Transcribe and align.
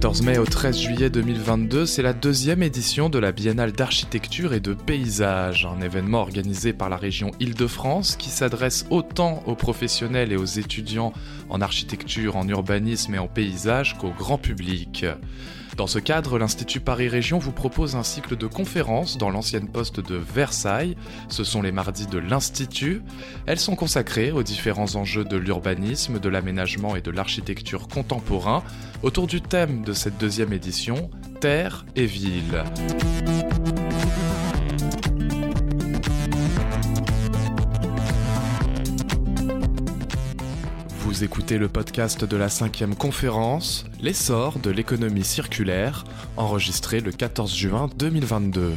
14 0.00 0.22
mai 0.22 0.38
au 0.38 0.44
13 0.44 0.78
juillet 0.78 1.10
2022, 1.10 1.84
c'est 1.84 2.02
la 2.02 2.12
deuxième 2.12 2.62
édition 2.62 3.10
de 3.10 3.18
la 3.18 3.32
Biennale 3.32 3.72
d'architecture 3.72 4.54
et 4.54 4.60
de 4.60 4.72
paysage, 4.72 5.66
un 5.66 5.80
événement 5.80 6.20
organisé 6.20 6.72
par 6.72 6.88
la 6.88 6.96
région 6.96 7.32
Île-de-France 7.40 8.14
qui 8.14 8.28
s'adresse 8.28 8.86
autant 8.90 9.42
aux 9.46 9.56
professionnels 9.56 10.30
et 10.30 10.36
aux 10.36 10.44
étudiants 10.44 11.12
en 11.48 11.60
architecture, 11.60 12.36
en 12.36 12.46
urbanisme 12.46 13.16
et 13.16 13.18
en 13.18 13.26
paysage 13.26 13.98
qu'au 13.98 14.10
grand 14.10 14.38
public. 14.38 15.04
Dans 15.78 15.86
ce 15.86 16.00
cadre, 16.00 16.40
l'Institut 16.40 16.80
Paris 16.80 17.06
Région 17.06 17.38
vous 17.38 17.52
propose 17.52 17.94
un 17.94 18.02
cycle 18.02 18.36
de 18.36 18.48
conférences 18.48 19.16
dans 19.16 19.30
l'ancienne 19.30 19.68
poste 19.68 20.00
de 20.00 20.16
Versailles. 20.16 20.96
Ce 21.28 21.44
sont 21.44 21.62
les 21.62 21.70
mardis 21.70 22.08
de 22.08 22.18
l'Institut. 22.18 23.00
Elles 23.46 23.60
sont 23.60 23.76
consacrées 23.76 24.32
aux 24.32 24.42
différents 24.42 24.96
enjeux 24.96 25.24
de 25.24 25.36
l'urbanisme, 25.36 26.18
de 26.18 26.28
l'aménagement 26.28 26.96
et 26.96 27.00
de 27.00 27.12
l'architecture 27.12 27.86
contemporain 27.86 28.64
autour 29.04 29.28
du 29.28 29.40
thème 29.40 29.84
de 29.84 29.92
cette 29.92 30.18
deuxième 30.18 30.52
édition, 30.52 31.12
Terre 31.40 31.86
et 31.94 32.06
Ville. 32.06 32.64
Vous 41.18 41.24
écoutez 41.24 41.58
le 41.58 41.68
podcast 41.68 42.24
de 42.24 42.36
la 42.36 42.48
cinquième 42.48 42.94
conférence, 42.94 43.84
L'essor 44.00 44.60
de 44.60 44.70
l'économie 44.70 45.24
circulaire, 45.24 46.04
enregistré 46.36 47.00
le 47.00 47.10
14 47.10 47.56
juin 47.56 47.90
2022. 47.96 48.76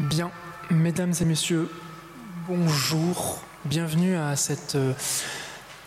Bien, 0.00 0.32
mesdames 0.72 1.12
et 1.20 1.24
messieurs, 1.24 1.70
bonjour, 2.48 3.40
bienvenue 3.66 4.16
à 4.16 4.34
cette 4.34 4.74
euh, 4.74 4.94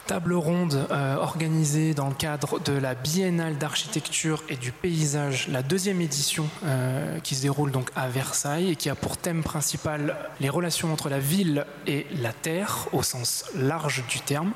table 0.06 0.34
ronde 0.34 0.86
euh, 0.92 1.16
organisée 1.16 1.94
dans 1.94 2.10
le 2.10 2.14
cadre 2.14 2.60
de 2.60 2.74
la 2.74 2.94
Biennale 2.94 3.58
d'architecture 3.58 4.44
et 4.50 4.58
du 4.58 4.72
paysage, 4.72 5.48
la 5.48 5.64
deuxième 5.64 6.02
édition 6.02 6.46
euh, 6.66 7.20
qui 7.20 7.36
se 7.36 7.42
déroule 7.42 7.72
donc 7.72 7.90
à 7.96 8.10
Versailles 8.10 8.72
et 8.72 8.76
qui 8.76 8.90
a 8.90 8.96
pour 8.96 9.18
thème 9.18 9.44
principal 9.44 10.16
les 10.42 10.50
relations 10.50 10.92
entre 10.92 11.10
la 11.10 11.20
ville 11.20 11.66
et 11.88 12.06
la 12.22 12.34
terre 12.34 12.88
au 12.92 13.02
sens 13.02 13.46
large 13.56 14.04
du 14.10 14.20
terme. 14.20 14.52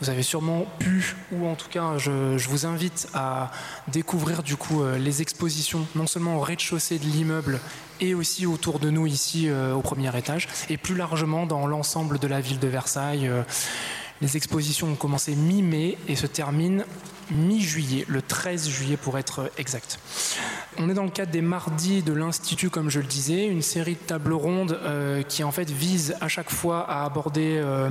Vous 0.00 0.10
avez 0.10 0.22
sûrement 0.22 0.66
pu, 0.78 1.14
ou 1.32 1.46
en 1.46 1.54
tout 1.54 1.68
cas 1.68 1.96
je, 1.98 2.48
vous 2.48 2.66
invite 2.66 3.08
à 3.14 3.52
découvrir 3.88 4.42
du 4.42 4.56
coup 4.56 4.82
euh, 4.82 4.98
les 4.98 5.22
expositions 5.22 5.86
non 5.94 6.08
seulement 6.08 6.36
au 6.36 6.40
rez-de-chaussée 6.40 6.98
de 6.98 7.04
l'immeuble 7.04 7.60
et 8.00 8.14
aussi 8.14 8.46
autour 8.46 8.80
de 8.80 8.88
nous 8.88 9.06
ici 9.06 9.50
au 9.50 9.82
premier 9.82 10.16
étage 10.16 10.48
et 10.70 10.78
plus 10.78 10.94
largement 10.94 11.44
dans 11.44 11.66
l'ensemble 11.66 12.18
de 12.18 12.26
la 12.26 12.40
ville 12.40 12.58
de 12.58 12.66
Versailles. 12.66 13.30
Les 14.20 14.36
expositions 14.36 14.88
ont 14.88 14.96
commencé 14.96 15.34
mi-mai 15.34 15.96
et 16.08 16.14
se 16.14 16.26
terminent 16.26 16.84
mi-juillet, 17.30 18.04
le 18.08 18.22
13 18.22 18.68
juillet 18.68 18.96
pour 18.96 19.18
être 19.18 19.50
exact. 19.56 19.98
On 20.78 20.90
est 20.90 20.94
dans 20.94 21.04
le 21.04 21.10
cadre 21.10 21.32
des 21.32 21.40
mardis 21.40 22.02
de 22.02 22.12
l'Institut, 22.12 22.70
comme 22.70 22.90
je 22.90 23.00
le 23.00 23.06
disais, 23.06 23.46
une 23.46 23.62
série 23.62 23.94
de 23.94 24.00
tables 24.00 24.32
rondes 24.32 24.78
euh, 24.82 25.22
qui 25.22 25.44
en 25.44 25.52
fait 25.52 25.70
vise 25.70 26.16
à 26.20 26.28
chaque 26.28 26.50
fois 26.50 26.80
à 26.90 27.04
aborder 27.04 27.58
euh, 27.62 27.90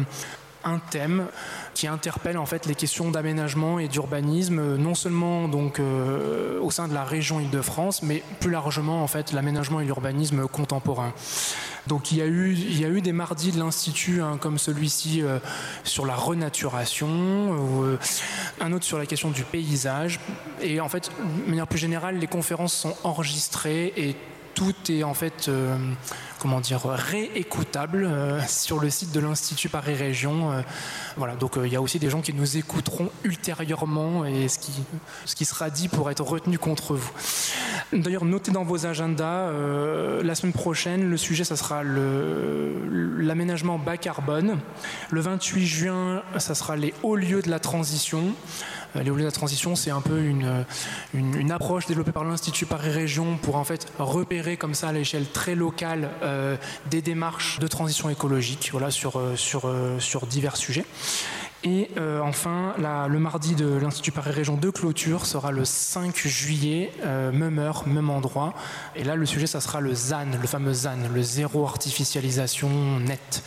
un 0.63 0.79
thème 0.79 1.27
qui 1.73 1.88
interpelle 1.88 2.38
en 2.38 2.45
fait 2.45 2.65
les 2.65 2.75
questions 2.75 3.11
d'aménagement 3.11 3.79
et 3.79 3.88
d'urbanisme, 3.88 4.59
euh, 4.59 4.78
non 4.78 4.95
seulement 4.95 5.47
donc 5.47 5.79
euh, 5.79 6.59
au 6.59 6.72
sein 6.72 6.88
de 6.88 6.94
la 6.94 7.03
région 7.03 7.39
Île-de-France, 7.39 8.03
mais 8.03 8.23
plus 8.39 8.51
largement 8.51 9.03
en 9.03 9.07
fait 9.07 9.31
l'aménagement 9.31 9.79
et 9.79 9.85
l'urbanisme 9.85 10.47
contemporain. 10.47 11.13
Donc 11.88 12.11
il 12.11 12.17
y 12.17 12.22
a 12.22 12.25
eu, 12.25 12.53
il 12.53 12.79
y 12.79 12.85
a 12.85 12.89
eu 12.89 13.01
des 13.01 13.13
mardis 13.13 13.51
de 13.51 13.59
l'Institut, 13.59 14.22
hein, 14.22 14.38
comme 14.39 14.57
celui-ci, 14.57 15.22
euh, 15.22 15.39
sur 15.84 16.06
la 16.06 16.16
renaturation, 16.16 17.97
un 18.59 18.73
autre 18.73 18.85
sur 18.85 18.97
la 18.97 19.05
question 19.05 19.31
du 19.31 19.44
paysage. 19.44 20.19
Et 20.61 20.81
en 20.81 20.89
fait, 20.89 21.09
de 21.45 21.50
manière 21.50 21.67
plus 21.67 21.79
générale, 21.79 22.17
les 22.17 22.28
conférences 22.28 22.73
sont 22.73 22.95
enregistrées 23.03 23.94
et 23.95 24.16
tout 24.53 24.75
est 24.89 25.03
en 25.03 25.13
fait, 25.13 25.50
comment 26.39 26.61
dire, 26.61 26.81
réécoutable 26.85 28.05
euh, 28.05 28.39
sur 28.47 28.79
le 28.79 28.89
site 28.89 29.11
de 29.11 29.19
l'Institut 29.19 29.69
Paris 29.69 29.94
Région. 29.94 30.51
Euh, 30.51 30.61
voilà, 31.17 31.35
donc 31.35 31.57
euh, 31.57 31.67
il 31.67 31.73
y 31.73 31.75
a 31.75 31.81
aussi 31.81 32.00
des 32.00 32.09
gens 32.09 32.22
qui 32.22 32.33
nous 32.33 32.57
écouteront 32.57 33.11
ultérieurement 33.23 34.25
et 34.25 34.47
ce 34.47 34.57
qui, 34.57 34.72
ce 35.25 35.35
qui 35.35 35.45
sera 35.45 35.69
dit 35.69 35.89
pour 35.89 36.09
être 36.09 36.23
retenu 36.23 36.57
contre 36.57 36.95
vous. 36.95 37.11
D'ailleurs, 37.91 38.25
notez 38.25 38.51
dans 38.51 38.63
vos 38.63 38.85
agendas, 38.85 39.51
la 40.22 40.35
semaine 40.35 40.53
prochaine, 40.53 41.09
le 41.09 41.17
sujet, 41.17 41.44
ça 41.44 41.55
sera 41.55 41.83
l'aménagement 41.83 43.79
bas 43.79 43.97
carbone. 43.97 44.59
Le 45.09 45.22
28 45.22 45.66
juin, 45.66 46.23
ça 46.38 46.55
sera 46.55 46.75
les 46.75 46.94
hauts 47.03 47.16
lieux 47.16 47.41
de 47.41 47.49
la 47.49 47.59
transition. 47.59 48.33
Lieux 48.95 49.16
de 49.16 49.23
la 49.23 49.31
transition, 49.31 49.75
c'est 49.75 49.91
un 49.91 50.01
peu 50.01 50.19
une, 50.19 51.51
approche 51.51 51.85
développée 51.85 52.11
par 52.11 52.23
l'Institut 52.23 52.66
Paris 52.66 52.89
Région 52.89 53.38
pour 53.38 53.55
en 53.55 53.63
fait 53.63 53.88
repérer 54.00 54.57
comme 54.57 54.73
ça 54.73 54.89
à 54.89 54.91
l'échelle 54.91 55.25
très 55.25 55.55
locale 55.55 56.09
euh, 56.23 56.57
des 56.89 57.01
démarches 57.01 57.59
de 57.59 57.67
transition 57.67 58.09
écologique 58.09 58.69
voilà, 58.72 58.91
sur, 58.91 59.17
euh, 59.17 59.35
euh, 59.66 59.99
divers 60.29 60.57
sujets. 60.57 60.85
Et 61.63 61.89
enfin, 62.23 62.73
le 62.78 63.19
mardi 63.19 63.53
de 63.53 63.67
l'Institut 63.67 64.13
Paris 64.13 64.31
Région 64.31 64.55
de 64.55 64.69
clôture 64.69 65.25
sera 65.25 65.51
le 65.51 65.66
5 65.66 66.16
juillet, 66.16 66.89
même 67.03 67.59
heure, 67.59 67.85
même 67.85 68.09
endroit. 68.09 68.53
Et 68.95 69.03
là, 69.03 69.16
le 69.16 69.25
sujet, 69.25 69.45
ça 69.45 69.59
sera 69.59 69.81
le 69.81 69.94
ZAN, 69.94 70.28
le 70.41 70.47
fameux 70.47 70.72
ZAN, 70.72 71.09
le 71.13 71.22
zéro 71.22 71.66
artificialisation 71.66 72.69
net. 73.01 73.44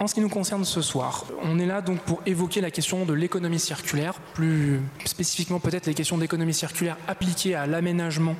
En 0.00 0.06
ce 0.06 0.14
qui 0.14 0.22
nous 0.22 0.30
concerne 0.30 0.64
ce 0.64 0.80
soir, 0.80 1.26
on 1.42 1.58
est 1.58 1.66
là 1.66 1.82
donc 1.82 2.00
pour 2.00 2.22
évoquer 2.24 2.62
la 2.62 2.70
question 2.70 3.04
de 3.04 3.12
l'économie 3.12 3.58
circulaire, 3.58 4.14
plus 4.32 4.80
spécifiquement 5.04 5.60
peut-être 5.60 5.84
les 5.84 5.92
questions 5.92 6.16
d'économie 6.16 6.54
circulaire 6.54 6.96
appliquées 7.06 7.54
à 7.54 7.66
l'aménagement 7.66 8.34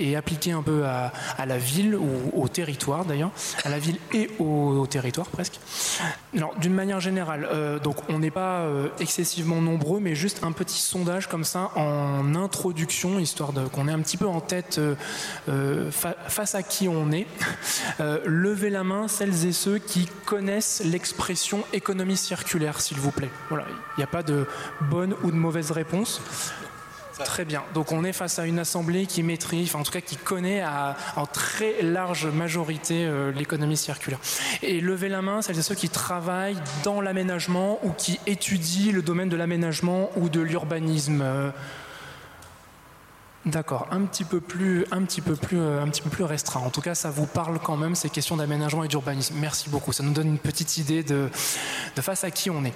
et 0.00 0.16
appliquées 0.16 0.52
un 0.52 0.62
peu 0.62 0.84
à, 0.86 1.12
la 1.46 1.58
ville 1.58 1.94
ou 1.94 2.08
au 2.32 2.48
territoire 2.48 3.04
d'ailleurs, 3.04 3.30
à 3.64 3.68
la 3.68 3.78
ville 3.78 3.98
et 4.12 4.30
au, 4.38 4.86
territoire 4.86 5.26
presque. 5.28 5.60
Alors 6.36 6.54
d'une 6.58 6.74
manière 6.74 7.00
générale, 7.00 7.46
euh, 7.52 7.78
donc 7.78 7.96
on 8.08 8.18
n'est 8.18 8.30
pas 8.30 8.60
euh, 8.60 8.88
excessivement 8.98 9.60
nombreux, 9.60 10.00
mais 10.00 10.14
juste 10.14 10.42
un 10.42 10.52
petit 10.52 10.80
sondage 10.80 11.28
comme 11.28 11.44
ça 11.44 11.70
en 11.76 12.34
introduction, 12.34 13.18
histoire 13.18 13.52
qu'on 13.72 13.88
ait 13.88 13.92
un 13.92 14.00
petit 14.00 14.16
peu 14.16 14.26
en 14.26 14.40
tête 14.40 14.80
euh, 15.48 15.90
fa- 15.90 16.16
face 16.28 16.54
à 16.54 16.62
qui 16.62 16.88
on 16.88 17.12
est. 17.12 17.26
Levez 18.24 18.70
la 18.70 18.84
main 18.84 19.08
celles 19.08 19.46
et 19.46 19.52
ceux 19.52 19.78
qui 19.78 20.08
connaissent 20.24 20.82
l'expression 20.84 21.62
économie 21.72 22.16
circulaire, 22.16 22.80
s'il 22.80 22.98
vous 22.98 23.10
plaît. 23.10 23.30
Voilà, 23.48 23.66
il 23.68 24.00
n'y 24.00 24.04
a 24.04 24.08
pas 24.08 24.22
de 24.22 24.46
bonne 24.82 25.14
ou 25.22 25.30
de 25.30 25.36
mauvaise 25.36 25.70
réponse. 25.70 26.20
Très 27.24 27.44
bien. 27.44 27.62
Donc 27.74 27.92
on 27.92 28.04
est 28.04 28.12
face 28.12 28.38
à 28.38 28.46
une 28.46 28.58
assemblée 28.58 29.06
qui 29.06 29.22
maîtrise, 29.22 29.74
en 29.74 29.82
tout 29.82 29.92
cas 29.92 30.00
qui 30.00 30.16
connaît 30.16 30.62
en 31.16 31.26
très 31.26 31.82
large 31.82 32.26
majorité 32.26 33.04
euh, 33.04 33.32
l'économie 33.32 33.76
circulaire. 33.76 34.20
Et 34.62 34.80
levez 34.80 35.08
la 35.08 35.22
main 35.22 35.42
celles 35.42 35.58
et 35.58 35.62
ceux 35.62 35.74
qui 35.74 35.88
travaillent 35.88 36.60
dans 36.84 37.00
l'aménagement 37.00 37.78
ou 37.82 37.90
qui 37.92 38.18
étudient 38.26 38.92
le 38.92 39.02
domaine 39.02 39.28
de 39.28 39.36
l'aménagement 39.36 40.10
ou 40.16 40.28
de 40.28 40.40
l'urbanisme. 40.40 41.22
D'accord, 43.50 43.88
un 43.90 44.02
petit 44.02 44.24
peu 44.24 44.40
plus, 44.40 44.84
un 44.92 45.02
petit 45.02 45.20
peu 45.20 45.34
plus, 45.34 45.58
euh, 45.58 45.82
un 45.82 45.88
petit 45.88 46.02
peu 46.02 46.10
plus 46.10 46.22
restreint. 46.24 46.60
En 46.60 46.70
tout 46.70 46.80
cas, 46.80 46.94
ça 46.94 47.10
vous 47.10 47.26
parle 47.26 47.58
quand 47.58 47.76
même 47.76 47.94
ces 47.94 48.08
questions 48.08 48.36
d'aménagement 48.36 48.84
et 48.84 48.88
d'urbanisme. 48.88 49.34
Merci 49.40 49.68
beaucoup. 49.70 49.92
Ça 49.92 50.02
nous 50.04 50.12
donne 50.12 50.28
une 50.28 50.38
petite 50.38 50.76
idée 50.76 51.02
de, 51.02 51.28
de 51.96 52.00
face 52.02 52.22
à 52.22 52.30
qui 52.30 52.48
on 52.50 52.64
est. 52.64 52.72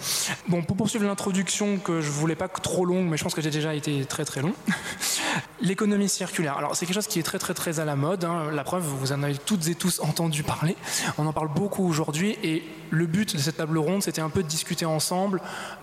Bon, 0.49 0.63
pour 0.63 0.77
poursuivre 0.77 1.05
l'introduction 1.07 1.79
que 1.79 2.01
je 2.01 2.11
voulais 2.11 2.35
pas 2.35 2.49
trop 2.49 2.85
longue, 2.85 3.07
mais 3.07 3.17
je 3.17 3.23
pense 3.23 3.35
que 3.35 3.43
j'ai 3.43 3.51
déjà 3.51 3.75
été 3.75 4.05
très 4.07 4.25
très 4.25 4.43
long. 4.43 4.53
L'économie 5.61 6.09
circulaire. 6.09 6.57
Alors, 6.59 6.75
c'est 6.77 6.87
quelque 6.87 6.97
chose 6.97 7.07
qui 7.07 7.19
est 7.19 7.23
très 7.23 7.39
très 7.39 7.55
très 7.55 7.79
à 7.79 7.85
la 7.85 7.95
mode. 7.95 8.25
hein. 8.25 8.51
La 8.53 8.65
preuve, 8.65 8.83
vous 8.83 9.13
en 9.13 9.23
avez 9.23 9.37
toutes 9.37 9.69
et 9.69 9.75
tous 9.75 10.01
entendu 10.01 10.43
parler. 10.43 10.77
On 11.19 11.27
en 11.27 11.33
parle 11.33 11.49
beaucoup 11.55 11.87
aujourd'hui. 11.87 12.37
Et 12.43 12.65
le 12.95 13.07
but 13.07 13.35
de 13.35 13.41
cette 13.41 13.57
table 13.57 13.79
ronde, 13.79 14.03
c'était 14.03 14.21
un 14.21 14.31
peu 14.31 14.43
de 14.43 14.49
discuter 14.49 14.85
ensemble 14.85 15.41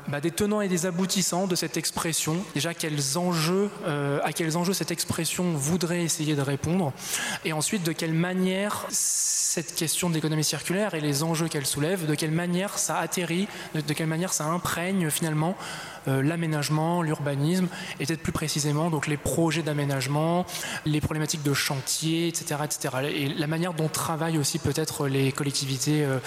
bah, 0.08 0.22
des 0.22 0.32
tenants 0.32 0.62
et 0.62 0.68
des 0.68 0.86
aboutissants 0.86 1.48
de 1.48 1.56
cette 1.56 1.78
expression. 1.78 2.38
Déjà, 2.54 2.74
quels 2.74 3.18
enjeux, 3.18 3.70
euh, 3.86 4.20
à 4.24 4.34
quels 4.34 4.58
enjeux 4.58 4.74
cette 4.74 4.92
expression 4.92 5.54
voudrait 5.54 6.04
essayer 6.04 6.36
de 6.36 6.42
répondre. 6.42 6.94
Et 7.46 7.54
ensuite, 7.54 7.84
de 7.84 7.92
quelle 7.92 8.14
manière 8.14 8.86
cette 8.90 9.76
question 9.76 10.10
de 10.10 10.16
l'économie 10.16 10.44
circulaire 10.44 10.94
et 10.94 11.02
les 11.02 11.24
enjeux 11.24 11.50
qu'elle 11.50 11.66
soulève, 11.66 12.06
de 12.06 12.16
quelle 12.16 12.32
manière 12.32 12.80
ça 12.80 12.98
atterrit, 13.00 13.48
de, 13.76 13.94
quelle 13.94 14.08
manière 14.08 14.32
ça 14.32 14.46
imprègne 14.46 15.10
finalement 15.10 15.58
l'aménagement, 16.08 17.02
l'urbanisme, 17.02 17.68
et 18.00 18.06
peut-être 18.06 18.22
plus 18.22 18.32
précisément 18.32 18.90
donc 18.90 19.08
les 19.08 19.18
projets 19.18 19.62
d'aménagement, 19.62 20.46
les 20.86 21.02
problématiques 21.02 21.44
de 21.44 21.54
chantier, 21.54 22.28
etc., 22.28 22.62
etc. 22.64 23.12
Et 23.14 23.30
la 23.30 23.48
manière 23.48 23.74
dont 23.74 23.88
travaillent 23.88 24.38
aussi 24.38 24.60
peut-être 24.60 25.08
les 25.08 25.32
collectivités 25.32 26.04
euh, 26.04 26.20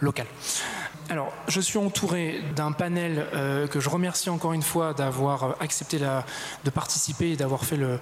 locales. 0.00 0.26
Alors, 1.10 1.32
je 1.48 1.60
suis 1.60 1.76
entouré 1.76 2.40
d'un 2.54 2.70
panel 2.70 3.26
euh, 3.34 3.66
que 3.66 3.80
je 3.80 3.88
remercie 3.88 4.30
encore 4.30 4.52
une 4.52 4.62
fois 4.62 4.94
d'avoir 4.94 5.56
accepté 5.60 5.98
la, 5.98 6.24
de 6.64 6.70
participer 6.70 7.32
et 7.32 7.36
d'avoir 7.36 7.64
fait 7.64 7.76
le, 7.76 7.98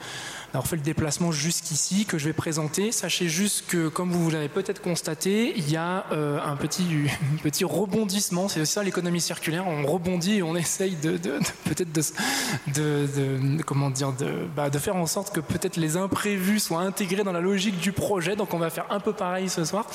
déplacement 0.85 1.33
jusqu'ici, 1.33 2.05
que 2.05 2.19
je 2.19 2.27
vais 2.27 2.35
présenter. 2.35 2.93
Sachez 2.93 3.29
juste 3.29 3.65
que, 3.67 3.89
comme 3.89 4.11
vous 4.11 4.31
l'avez 4.31 4.49
peut-être 4.49 4.83
constaté, 4.83 5.55
il 5.57 5.71
y 5.71 5.77
a 5.77 6.05
euh, 6.13 6.39
un 6.45 6.57
petit, 6.57 7.65
rebondissement. 7.65 8.49
C'est 8.49 8.67
ça 8.67 8.83
l'économie 8.83 9.23
circulaire. 9.23 9.67
On 9.67 9.87
rebondit 9.87 10.39
et 10.39 10.43
on 10.43 10.55
essaye 10.55 10.97
de, 10.97 11.19
peut-être 11.65 12.13
bah, 14.55 14.69
de 14.69 14.79
faire 14.79 14.97
en 14.97 15.07
sorte 15.07 15.35
que 15.35 15.41
peut-être 15.41 15.77
les 15.77 15.97
imprévus 15.97 16.61
soient 16.61 16.81
intégrés 16.81 17.25
dans 17.25 17.33
la 17.33 17.41
logique 17.41 17.79
du 17.79 17.93
projet. 17.93 18.37
Donc, 18.37 18.53
on 18.53 18.59
va 18.59 18.69
faire 18.69 18.87
un 18.91 19.01
peu 19.01 19.15
pareil 19.15 19.49
ce 19.49 19.65
soir. 19.65 19.87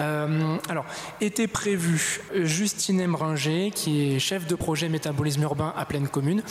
Euh, 0.00 0.56
alors, 0.68 0.84
était 1.20 1.48
prévu 1.48 2.20
Justine 2.44 3.00
Emringer, 3.02 3.70
qui 3.70 4.14
est 4.14 4.18
chef 4.18 4.46
de 4.46 4.54
projet 4.54 4.88
métabolisme 4.88 5.42
urbain 5.42 5.72
à 5.76 5.84
pleine 5.84 6.08
commune, 6.08 6.42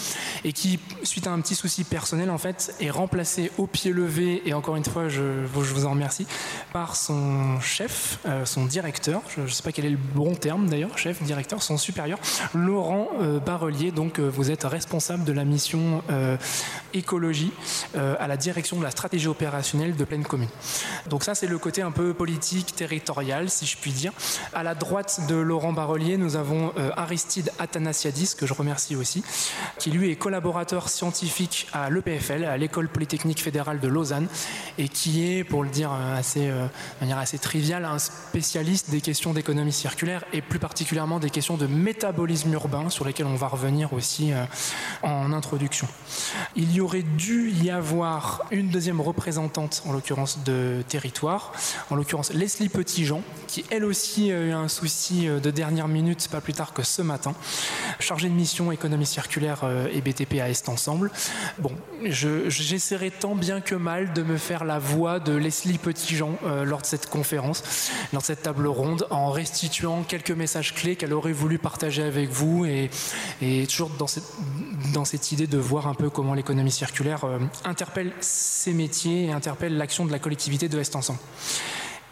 et 0.43 0.53
qui, 0.53 0.79
suite 1.03 1.27
à 1.27 1.31
un 1.31 1.41
petit 1.41 1.55
souci 1.55 1.83
personnel, 1.83 2.29
en 2.29 2.37
fait, 2.37 2.75
est 2.79 2.89
remplacé 2.89 3.51
au 3.57 3.67
pied 3.67 3.91
levé, 3.91 4.41
et 4.45 4.53
encore 4.53 4.75
une 4.75 4.85
fois, 4.85 5.07
je, 5.07 5.45
je 5.45 5.73
vous 5.73 5.85
en 5.85 5.91
remercie, 5.91 6.27
par 6.71 6.95
son 6.95 7.59
chef, 7.59 8.19
euh, 8.25 8.45
son 8.45 8.65
directeur, 8.65 9.21
je 9.35 9.41
ne 9.41 9.47
sais 9.47 9.63
pas 9.63 9.71
quel 9.71 9.85
est 9.85 9.89
le 9.91 9.97
bon 9.97 10.35
terme 10.35 10.69
d'ailleurs, 10.69 10.97
chef, 10.97 11.21
directeur, 11.23 11.61
son 11.63 11.77
supérieur, 11.77 12.19
Laurent 12.53 13.07
euh, 13.21 13.39
Barrelier. 13.39 13.91
Donc, 13.91 14.19
euh, 14.19 14.29
vous 14.29 14.51
êtes 14.51 14.63
responsable 14.63 15.23
de 15.23 15.33
la 15.33 15.45
mission 15.45 16.01
écologie 16.93 17.51
à 17.95 18.27
la 18.27 18.37
direction 18.37 18.77
de 18.77 18.83
la 18.83 18.91
stratégie 18.91 19.27
opérationnelle 19.27 19.95
de 19.95 20.03
pleine 20.03 20.23
commune. 20.23 20.49
Donc 21.09 21.23
ça, 21.23 21.35
c'est 21.35 21.47
le 21.47 21.57
côté 21.57 21.81
un 21.81 21.91
peu 21.91 22.13
politique, 22.13 22.75
territorial, 22.75 23.49
si 23.49 23.65
je 23.65 23.77
puis 23.77 23.91
dire. 23.91 24.11
À 24.53 24.63
la 24.63 24.75
droite 24.75 25.21
de 25.27 25.35
Laurent 25.35 25.73
Barrelier, 25.73 25.82
nous 26.17 26.35
avons 26.35 26.71
euh, 26.77 26.91
Aristide 26.95 27.51
Athanasiadis, 27.59 28.35
que 28.37 28.45
je 28.45 28.53
remercie 28.53 28.95
aussi, 28.95 29.23
qui 29.79 29.91
lui 29.91 30.09
est 30.09 30.15
collaborateur 30.15 30.89
scientifique 30.89 31.67
à 31.73 31.89
l'EPFL, 31.89 32.45
à 32.45 32.57
l'École 32.57 32.87
Polytechnique 32.87 33.41
Fédérale 33.41 33.79
de 33.79 33.87
Lausanne, 33.87 34.27
et 34.77 34.87
qui 34.87 35.25
est, 35.25 35.43
pour 35.43 35.63
le 35.63 35.69
dire 35.69 35.91
euh, 35.91 36.17
assez, 36.17 36.47
euh, 36.47 36.65
de 36.65 37.01
manière 37.01 37.17
assez 37.17 37.37
triviale, 37.37 37.85
un 37.85 37.99
spécialiste 37.99 38.91
des 38.91 39.01
questions 39.01 39.33
d'économie 39.33 39.73
circulaire 39.73 40.23
et 40.31 40.41
plus 40.41 40.59
particulièrement 40.59 41.19
des 41.19 41.29
questions 41.29 41.57
de 41.57 41.67
métabolisme 41.67 42.53
urbain, 42.53 42.89
sur 42.89 43.05
lesquelles 43.05 43.25
on 43.25 43.35
va 43.35 43.47
revenir 43.47 43.93
aussi 43.93 44.31
en 45.01 45.33
introduction. 45.33 45.87
Il 46.55 46.71
y 46.71 46.81
aurait 46.81 47.03
dû 47.03 47.51
y 47.51 47.69
avoir 47.69 48.43
une 48.51 48.69
deuxième 48.69 49.01
représentante, 49.01 49.83
en 49.85 49.91
l'occurrence 49.91 50.43
de 50.43 50.83
territoire, 50.87 51.53
en 51.89 51.95
l'occurrence 51.95 52.31
Leslie 52.31 52.69
Petitjean, 52.69 53.21
qui 53.47 53.65
elle 53.69 53.85
aussi 53.85 54.31
a 54.31 54.39
eu 54.39 54.51
un 54.51 54.67
souci 54.67 55.27
de 55.27 55.51
dernière 55.51 55.72
minute, 55.87 56.27
pas 56.29 56.41
plus 56.41 56.53
tard 56.53 56.73
que 56.73 56.83
ce 56.83 57.01
matin, 57.01 57.33
chargée 57.99 58.29
de 58.29 58.33
mission 58.33 58.71
économie 58.71 59.05
circulaire 59.05 59.61
euh, 59.63 59.87
et 59.91 60.01
BTP 60.01 60.39
à 60.41 60.49
Est 60.49 60.69
Ensemble. 60.69 61.11
Bon, 61.59 61.71
j'essaierai 62.03 63.11
tant 63.11 63.35
bien 63.35 63.61
que 63.61 63.75
mal 63.75 64.13
de 64.13 64.23
me 64.23 64.37
faire 64.37 64.63
la 64.63 64.79
voix 64.79 65.19
de 65.19 65.33
Leslie 65.33 65.77
Petitjean 65.77 66.37
euh, 66.45 66.63
lors 66.65 66.81
de 66.81 66.85
cette 66.85 67.09
conférence, 67.09 67.63
lors 68.11 68.21
de 68.21 68.27
cette 68.27 68.43
table 68.43 68.67
ronde, 68.67 69.07
en 69.09 69.31
restituant 69.31 70.03
quelques 70.03 70.31
messages 70.31 70.73
clés 70.73 70.95
qu'elle 70.95 71.13
aurait 71.13 71.33
voulu 71.33 71.57
partager 71.57 72.03
avec 72.03 72.29
vous 72.29 72.65
et, 72.65 72.89
toujours 73.67 73.91
dans 73.97 75.05
cette, 75.05 75.31
idée 75.31 75.47
de 75.47 75.57
voir 75.57 75.87
un 75.87 75.93
peu 75.93 76.09
comment 76.09 76.33
l'économie 76.33 76.71
circulaire 76.71 77.23
euh, 77.23 77.39
interpelle 77.65 78.13
ces 78.19 78.73
métiers 78.73 79.25
et 79.25 79.31
interpelle 79.31 79.77
l'action 79.77 80.05
de 80.05 80.11
la 80.11 80.19
collectivité 80.19 80.69
de 80.69 80.79
Est 80.79 80.95
Ensemble. 80.95 81.19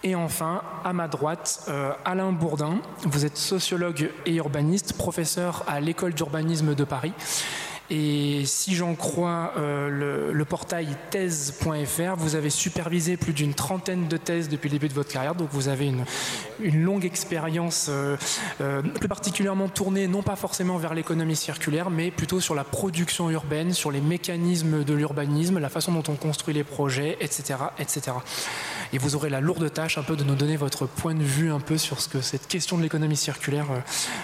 Et 0.04 0.16
enfin, 0.16 0.64
à 0.84 0.94
ma 0.94 1.08
droite, 1.08 1.64
euh, 1.68 1.92
Alain 2.06 2.32
Bourdin. 2.32 2.80
Vous 3.04 3.26
êtes 3.26 3.38
sociologue 3.38 4.10
et 4.26 4.36
urbaniste, 4.36 4.94
professeur 4.94 5.64
à 5.68 5.80
l'école 5.80 6.14
d'urbanisme 6.14 6.74
de 6.74 6.84
Paris. 6.84 7.14
Et 7.94 8.46
si 8.46 8.74
j'en 8.74 8.96
crois 8.96 9.52
euh, 9.58 10.32
le, 10.32 10.46
portail 10.46 10.88
thèse.fr, 11.10 12.16
vous 12.16 12.36
avez 12.36 12.50
supervisé 12.50 13.18
plus 13.18 13.34
d'une 13.34 13.54
trentaine 13.54 14.08
de 14.08 14.16
thèses 14.16 14.48
depuis 14.48 14.70
le 14.70 14.76
début 14.76 14.88
de 14.88 14.94
votre 14.94 15.12
carrière, 15.12 15.36
donc 15.36 15.50
vous 15.52 15.68
avez 15.68 15.88
une, 15.88 16.06
longue 16.84 17.04
expérience 17.04 17.88
euh, 17.90 18.16
euh, 18.62 18.82
plus 18.82 19.10
particulièrement 19.10 19.68
tournée 19.68 20.08
non 20.08 20.22
pas 20.22 20.38
forcément 20.38 20.78
vers 20.78 20.94
l'économie 20.94 21.36
circulaire, 21.36 21.90
mais 21.90 22.12
plutôt 22.12 22.40
sur 22.40 22.56
la 22.56 22.64
production 22.64 23.30
urbaine, 23.30 23.74
sur 23.74 23.92
les 23.92 24.00
mécanismes 24.00 24.86
de 24.86 24.94
l'urbanisme, 24.94 25.60
la 25.60 25.70
façon 25.70 25.92
dont 25.92 26.04
on 26.08 26.16
construit 26.16 26.54
les 26.54 26.64
projets, 26.64 27.18
etc., 27.20 27.56
etc. 27.78 28.14
Et 28.94 29.00
vous 29.00 29.16
aurez 29.18 29.30
la 29.30 29.42
lourde 29.42 29.70
tâche 29.72 29.98
un 29.98 30.04
peu 30.04 30.16
de 30.16 30.24
nous 30.24 30.36
donner 30.36 30.56
votre 30.56 30.86
point 30.86 31.14
de 31.14 31.24
vue 31.24 31.52
un 31.52 31.60
peu 31.60 31.78
sur 31.78 32.00
ce 32.00 32.08
que 32.08 32.22
cette 32.22 32.48
question 32.48 32.78
de 32.78 32.84
l'économie 32.84 33.18
circulaire 33.18 33.68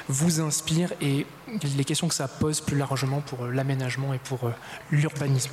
vous 0.08 0.40
inspire 0.40 0.94
et 1.02 1.26
les 1.78 1.86
questions 1.86 2.08
que 2.08 2.14
ça 2.14 2.28
pose 2.28 2.62
plus 2.62 2.78
largement 2.78 3.22
pour 3.22 3.46
euh, 3.46 3.52
l'aménagement 3.52 4.14
et 4.14 4.20
pour 4.20 4.46
euh, 4.46 4.52
l'urbanisme. 4.92 5.52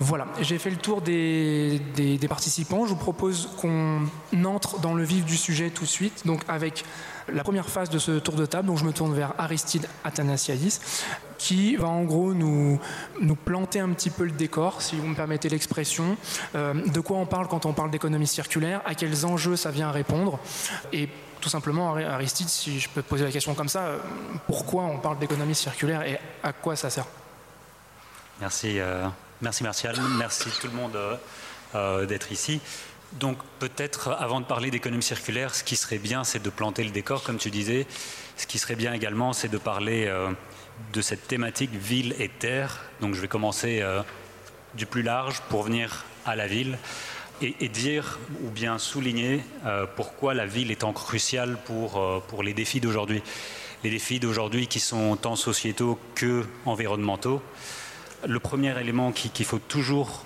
Voilà, 0.00 0.26
j'ai 0.40 0.58
fait 0.58 0.70
le 0.70 0.76
tour 0.76 1.00
des, 1.00 1.80
participants. 2.28 2.86
Je 2.86 2.90
vous 2.90 2.96
propose 2.96 3.50
qu'on 3.60 4.00
entre 4.44 4.80
dans 4.80 4.94
le 4.94 5.04
vif 5.04 5.24
du 5.24 5.36
sujet 5.36 5.70
tout 5.70 5.84
de 5.84 5.88
suite, 5.88 6.26
donc 6.26 6.42
avec 6.48 6.84
la 7.32 7.44
première 7.44 7.68
phase 7.68 7.88
de 7.88 8.00
ce 8.00 8.18
tour 8.18 8.34
de 8.34 8.44
table. 8.44 8.66
Donc 8.66 8.78
je 8.78 8.84
me 8.84 8.92
tourne 8.92 9.14
vers 9.14 9.32
Aristide 9.38 9.86
Athanasiadis, 10.02 10.80
qui 11.38 11.76
va 11.76 11.86
en 11.86 12.02
gros 12.02 12.34
nous, 12.34 12.80
nous 13.20 13.36
planter 13.36 13.78
un 13.78 13.90
petit 13.90 14.10
peu 14.10 14.24
le 14.24 14.32
décor, 14.32 14.82
si 14.82 14.96
vous 14.96 15.06
me 15.06 15.14
permettez 15.14 15.48
l'expression, 15.48 16.16
euh, 16.56 16.74
de 16.74 17.00
quoi 17.00 17.18
on 17.18 17.26
parle 17.26 17.46
quand 17.46 17.64
on 17.64 17.72
parle 17.72 17.92
d'économie 17.92 18.26
circulaire, 18.26 18.82
à 18.84 18.96
quels 18.96 19.24
enjeux 19.24 19.56
ça 19.56 19.70
vient 19.70 19.92
répondre, 19.92 20.40
et 20.92 21.08
tout 21.42 21.48
simplement, 21.48 21.96
Aristide, 21.96 22.48
si 22.48 22.78
je 22.78 22.88
peux 22.88 23.02
te 23.02 23.08
poser 23.08 23.24
la 23.24 23.32
question 23.32 23.54
comme 23.54 23.68
ça, 23.68 23.80
euh, 23.80 23.98
pourquoi 24.46 24.84
on 24.84 24.98
parle 24.98 25.18
d'économie 25.18 25.56
circulaire 25.56 26.02
et 26.02 26.18
à 26.42 26.52
quoi 26.52 26.76
ça 26.76 26.88
sert? 26.88 27.04
Merci, 28.40 28.78
euh, 28.78 29.06
merci 29.40 29.64
Martial, 29.64 29.96
merci 30.16 30.48
tout 30.60 30.68
le 30.68 30.72
monde 30.72 30.96
euh, 31.74 32.06
d'être 32.06 32.30
ici. 32.30 32.60
Donc 33.14 33.38
peut-être 33.58 34.12
avant 34.12 34.40
de 34.40 34.46
parler 34.46 34.70
d'économie 34.70 35.02
circulaire, 35.02 35.54
ce 35.54 35.64
qui 35.64 35.74
serait 35.74 35.98
bien, 35.98 36.22
c'est 36.22 36.42
de 36.42 36.48
planter 36.48 36.84
le 36.84 36.90
décor, 36.90 37.24
comme 37.24 37.38
tu 37.38 37.50
disais. 37.50 37.86
Ce 38.36 38.46
qui 38.46 38.58
serait 38.58 38.76
bien 38.76 38.94
également, 38.94 39.32
c'est 39.32 39.48
de 39.48 39.58
parler 39.58 40.10
de 40.94 41.02
cette 41.02 41.28
thématique 41.28 41.72
ville 41.74 42.14
et 42.18 42.30
terre. 42.30 42.80
Donc 43.02 43.14
je 43.14 43.20
vais 43.20 43.28
commencer 43.28 43.84
du 44.72 44.86
plus 44.86 45.02
large 45.02 45.42
pour 45.50 45.64
venir 45.64 46.06
à 46.24 46.36
la 46.36 46.46
ville 46.46 46.78
et, 47.42 47.68
dire 47.68 48.18
ou 48.44 48.50
bien 48.50 48.78
souligner 48.78 49.42
euh, 49.66 49.86
pourquoi 49.96 50.34
la 50.34 50.46
ville 50.46 50.70
est 50.70 50.80
tant 50.80 50.92
cruciale 50.92 51.58
pour, 51.64 51.98
euh, 51.98 52.20
pour 52.28 52.42
les 52.42 52.54
défis 52.54 52.80
d'aujourd'hui. 52.80 53.22
Les 53.84 53.90
défis 53.90 54.20
d'aujourd'hui 54.20 54.66
qui 54.66 54.80
sont 54.80 55.16
tant 55.16 55.36
sociétaux 55.36 55.98
que 56.14 56.44
environnementaux. 56.66 57.42
Le 58.26 58.38
premier 58.38 58.78
élément 58.80 59.10
qu'il 59.12 59.44
faut 59.44 59.58
toujours 59.58 60.24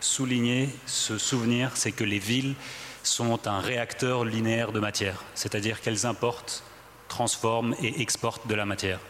souligner, 0.00 0.68
se 0.86 1.18
souvenir, 1.18 1.72
c'est 1.74 1.92
que 1.92 2.04
les 2.04 2.18
villes 2.18 2.54
sont 3.02 3.48
un 3.48 3.60
réacteur 3.60 4.24
linéaire 4.24 4.72
de 4.72 4.80
matière, 4.80 5.24
c'est-à-dire 5.34 5.80
qu'elles 5.80 6.04
importent, 6.04 6.62
transforment 7.08 7.74
et 7.82 8.02
exportent 8.02 8.46
de 8.46 8.54
la 8.54 8.66
matière. 8.66 9.00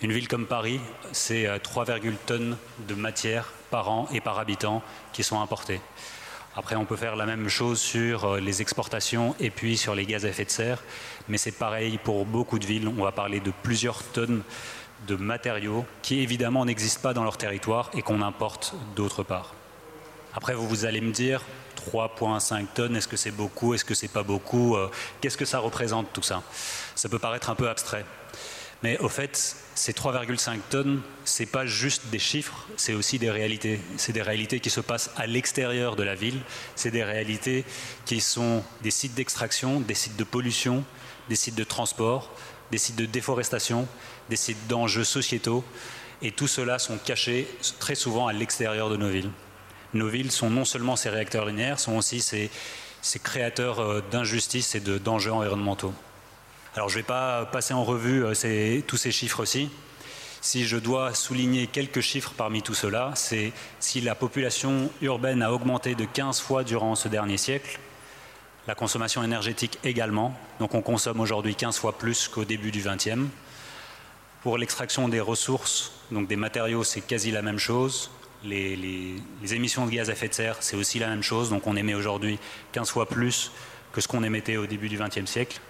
Une 0.00 0.12
ville 0.12 0.28
comme 0.28 0.46
Paris, 0.46 0.80
c'est 1.12 1.44
3,1 1.44 2.06
euh, 2.06 2.12
tonnes 2.26 2.56
de 2.88 2.94
matière 2.94 3.52
par 3.70 3.90
an 3.90 4.08
et 4.12 4.20
par 4.20 4.38
habitant 4.38 4.82
qui 5.12 5.24
sont 5.24 5.40
importées. 5.40 5.80
Après, 6.54 6.76
on 6.76 6.84
peut 6.84 6.96
faire 6.96 7.16
la 7.16 7.24
même 7.24 7.48
chose 7.48 7.80
sur 7.80 8.24
euh, 8.24 8.40
les 8.40 8.60
exportations 8.60 9.34
et 9.40 9.50
puis 9.50 9.78
sur 9.78 9.94
les 9.94 10.04
gaz 10.04 10.26
à 10.26 10.28
effet 10.28 10.44
de 10.44 10.50
serre. 10.50 10.82
Mais 11.28 11.38
c'est 11.38 11.52
pareil 11.52 11.98
pour 12.02 12.26
beaucoup 12.26 12.58
de 12.58 12.66
villes. 12.66 12.88
On 12.88 13.02
va 13.02 13.12
parler 13.12 13.40
de 13.40 13.52
plusieurs 13.62 14.02
tonnes 14.02 14.42
de 15.06 15.16
matériaux 15.16 15.86
qui 16.02 16.20
évidemment 16.20 16.64
n'existent 16.64 17.00
pas 17.00 17.14
dans 17.14 17.24
leur 17.24 17.38
territoire 17.38 17.90
et 17.94 18.02
qu'on 18.02 18.20
importe 18.20 18.74
d'autre 18.94 19.22
part. 19.22 19.54
Après, 20.34 20.54
vous, 20.54 20.68
vous 20.68 20.84
allez 20.84 21.00
me 21.00 21.12
dire 21.12 21.42
3,5 21.90 22.66
tonnes, 22.74 22.96
est-ce 22.96 23.08
que 23.08 23.16
c'est 23.16 23.30
beaucoup, 23.30 23.74
est-ce 23.74 23.84
que 23.84 23.94
c'est 23.94 24.08
pas 24.08 24.22
beaucoup 24.22 24.76
euh, 24.76 24.90
Qu'est-ce 25.20 25.38
que 25.38 25.44
ça 25.44 25.58
représente 25.58 26.12
tout 26.12 26.22
ça? 26.22 26.42
Ça 26.94 27.08
peut 27.08 27.18
paraître 27.18 27.48
un 27.50 27.54
peu 27.54 27.68
abstrait. 27.68 28.04
Mais 28.82 28.98
au 28.98 29.08
fait, 29.08 29.56
ces 29.74 29.92
3,5 29.92 30.58
tonnes, 30.70 31.02
ce 31.24 31.42
n'est 31.42 31.46
pas 31.46 31.66
juste 31.66 32.06
des 32.10 32.18
chiffres, 32.18 32.66
c'est 32.76 32.94
aussi 32.94 33.18
des 33.18 33.30
réalités. 33.30 33.80
C'est 33.96 34.12
des 34.12 34.22
réalités 34.22 34.58
qui 34.58 34.70
se 34.70 34.80
passent 34.80 35.10
à 35.16 35.26
l'extérieur 35.26 35.94
de 35.94 36.02
la 36.02 36.16
ville. 36.16 36.40
C'est 36.74 36.90
des 36.90 37.04
réalités 37.04 37.64
qui 38.06 38.20
sont 38.20 38.64
des 38.82 38.90
sites 38.90 39.14
d'extraction, 39.14 39.80
des 39.80 39.94
sites 39.94 40.16
de 40.16 40.24
pollution, 40.24 40.84
des 41.28 41.36
sites 41.36 41.54
de 41.54 41.64
transport, 41.64 42.32
des 42.72 42.78
sites 42.78 42.96
de 42.96 43.06
déforestation, 43.06 43.86
des 44.30 44.36
sites 44.36 44.66
d'enjeux 44.66 45.04
sociétaux. 45.04 45.64
Et 46.20 46.32
tout 46.32 46.48
cela 46.48 46.78
sont 46.78 46.98
cachés 46.98 47.46
très 47.78 47.94
souvent 47.94 48.26
à 48.26 48.32
l'extérieur 48.32 48.90
de 48.90 48.96
nos 48.96 49.08
villes. 49.08 49.30
Nos 49.94 50.08
villes 50.08 50.32
sont 50.32 50.50
non 50.50 50.64
seulement 50.64 50.96
ces 50.96 51.10
réacteurs 51.10 51.44
linéaires, 51.44 51.78
sont 51.78 51.96
aussi 51.96 52.20
ces, 52.20 52.50
créateurs 53.22 53.80
euh, 53.80 54.00
d'injustice 54.10 54.74
et 54.74 54.80
d'enjeux 54.80 55.32
environnementaux. 55.32 55.92
Alors 56.74 56.88
je 56.88 56.96
ne 56.96 57.02
vais 57.02 57.06
pas 57.06 57.44
passer 57.44 57.74
en 57.74 57.84
revue 57.84 58.24
euh, 58.24 58.80
tous 58.86 58.96
ces 58.96 59.12
chiffres 59.12 59.40
aussi. 59.40 59.68
Si 60.40 60.64
je 60.64 60.78
dois 60.78 61.12
souligner 61.12 61.66
quelques 61.66 62.00
chiffres 62.00 62.32
parmi 62.34 62.62
tout 62.62 62.72
cela, 62.72 63.12
c'est 63.14 63.52
si 63.78 64.00
la 64.00 64.14
population 64.14 64.90
urbaine 65.02 65.42
a 65.42 65.52
augmenté 65.52 65.94
de 65.94 66.06
15 66.06 66.40
fois 66.40 66.64
durant 66.64 66.94
ce 66.94 67.08
dernier 67.08 67.36
siècle, 67.36 67.78
La 68.66 68.74
consommation 68.74 69.24
énergétique 69.24 69.78
également. 69.84 70.34
Donc 70.60 70.74
on 70.74 70.82
consomme 70.82 71.20
aujourd'hui 71.20 71.56
15 71.56 71.78
fois 71.78 71.98
plus 71.98 72.28
qu'au 72.28 72.44
début 72.44 72.70
du 72.70 72.80
20e. 72.80 73.26
Pour 74.42 74.56
l'extraction 74.56 75.08
des 75.08 75.20
ressources, 75.20 75.92
donc 76.10 76.26
des 76.28 76.36
matériaux, 76.36 76.84
c'est 76.84 77.00
quasi 77.00 77.32
la 77.32 77.42
même 77.42 77.58
chose. 77.58 78.10
Les, 78.44 79.16
émissions 79.50 79.84
de 79.84 79.90
gaz 79.90 80.10
à 80.10 80.12
effet 80.12 80.28
de 80.28 80.34
serre, 80.34 80.56
c'est 80.60 80.76
aussi 80.76 80.98
la 81.00 81.08
même 81.08 81.22
chose. 81.22 81.50
Donc 81.50 81.66
on 81.66 81.76
émet 81.76 81.94
aujourd'hui 81.94 82.38
15 82.72 82.88
fois 82.88 83.06
plus 83.06 83.50
que 83.92 84.00
ce 84.00 84.08
qu'on 84.08 84.22
émettait 84.22 84.56
au 84.56 84.66
début 84.66 84.88
du 84.88 84.96
XXe 84.96 85.26
siècle. 85.26 85.60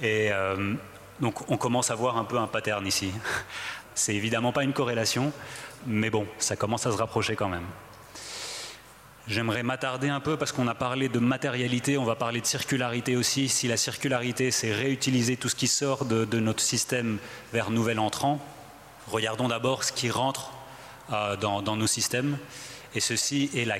Et 0.00 0.30
euh, 0.32 0.74
donc 1.20 1.50
on 1.50 1.56
commence 1.56 1.90
à 1.90 1.94
voir 1.94 2.16
un 2.16 2.24
peu 2.24 2.38
un 2.38 2.46
pattern 2.46 2.86
ici. 2.86 3.12
C'est 3.94 4.14
évidemment 4.14 4.52
pas 4.52 4.62
une 4.62 4.72
corrélation, 4.72 5.32
mais 5.86 6.10
bon, 6.10 6.26
ça 6.38 6.56
commence 6.56 6.86
à 6.86 6.92
se 6.92 6.96
rapprocher 6.96 7.36
quand 7.36 7.48
même. 7.48 7.66
J'aimerais 9.26 9.62
m'attarder 9.62 10.08
un 10.08 10.20
peu 10.20 10.36
parce 10.36 10.50
qu'on 10.50 10.66
a 10.66 10.74
parlé 10.74 11.08
de 11.08 11.18
matérialité, 11.18 11.98
on 11.98 12.04
va 12.04 12.16
parler 12.16 12.40
de 12.40 12.46
circularité 12.46 13.16
aussi. 13.16 13.48
Si 13.48 13.68
la 13.68 13.76
circularité, 13.76 14.50
c'est 14.50 14.72
réutiliser 14.72 15.36
tout 15.36 15.48
ce 15.48 15.54
qui 15.54 15.68
sort 15.68 16.04
de, 16.04 16.24
notre 16.40 16.62
système 16.62 17.18
vers 17.52 17.70
nouvel 17.70 17.98
entrant, 17.98 18.40
regardons 19.08 19.48
d'abord 19.48 19.84
ce 19.84 19.92
qui 19.92 20.10
rentre 20.10 20.52
euh, 21.12 21.36
dans, 21.36 21.76
nos 21.76 21.86
systèmes. 21.86 22.38
Et 22.94 23.00
ceci 23.00 23.50
est 23.54 23.64
la, 23.64 23.76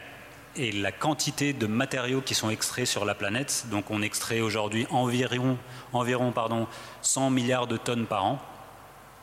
est 0.56 0.74
la, 0.74 0.92
quantité 0.92 1.52
de 1.52 1.66
matériaux 1.66 2.20
qui 2.20 2.34
sont 2.34 2.50
extraits 2.50 2.86
sur 2.86 3.04
la 3.04 3.14
planète. 3.14 3.66
Donc 3.70 3.90
on 3.90 4.02
extrait 4.02 4.40
aujourd'hui 4.40 4.86
environ, 4.90 5.58
environ 5.92 6.32
pardon, 6.32 6.66
100 7.02 7.30
milliards 7.30 7.66
de 7.66 7.76
tonnes 7.76 8.06
par 8.06 8.24
an. 8.24 8.42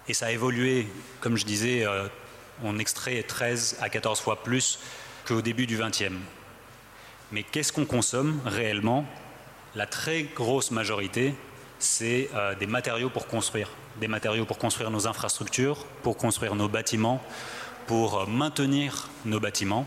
Et 0.08 0.14
ça 0.14 0.28
a 0.28 0.32
évolué, 0.32 0.88
comme 1.20 1.36
je 1.36 1.46
disais, 1.46 1.86
euh, 1.86 2.08
on 2.64 2.80
extrait 2.80 3.22
13 3.24 3.78
à 3.82 3.90
14 3.90 4.20
fois 4.20 4.44
plus 4.44 4.80
qu'au 5.26 5.42
début 5.42 5.68
du 5.68 5.78
XXe. 5.78 6.14
Mais 7.32 7.44
qu'est-ce 7.44 7.74
qu'on 7.74 7.86
consomme 7.86 8.40
réellement? 8.46 9.06
La 9.76 9.86
très 9.86 10.24
grosse 10.24 10.72
majorité, 10.72 11.36
c'est 11.78 12.30
euh, 12.34 12.56
des 12.56 12.68
matériaux 12.68 13.10
pour 13.10 13.28
construire. 13.28 13.70
Des 14.00 14.08
matériaux 14.08 14.46
pour 14.46 14.58
construire 14.58 14.92
nos 14.92 15.08
infrastructures, 15.08 15.86
pour 16.04 16.18
construire 16.18 16.56
nos 16.56 16.70
bâtiments, 16.70 17.22
pour 17.86 18.20
euh, 18.20 18.26
maintenir 18.26 19.10
nos 19.26 19.40
bâtiments, 19.40 19.86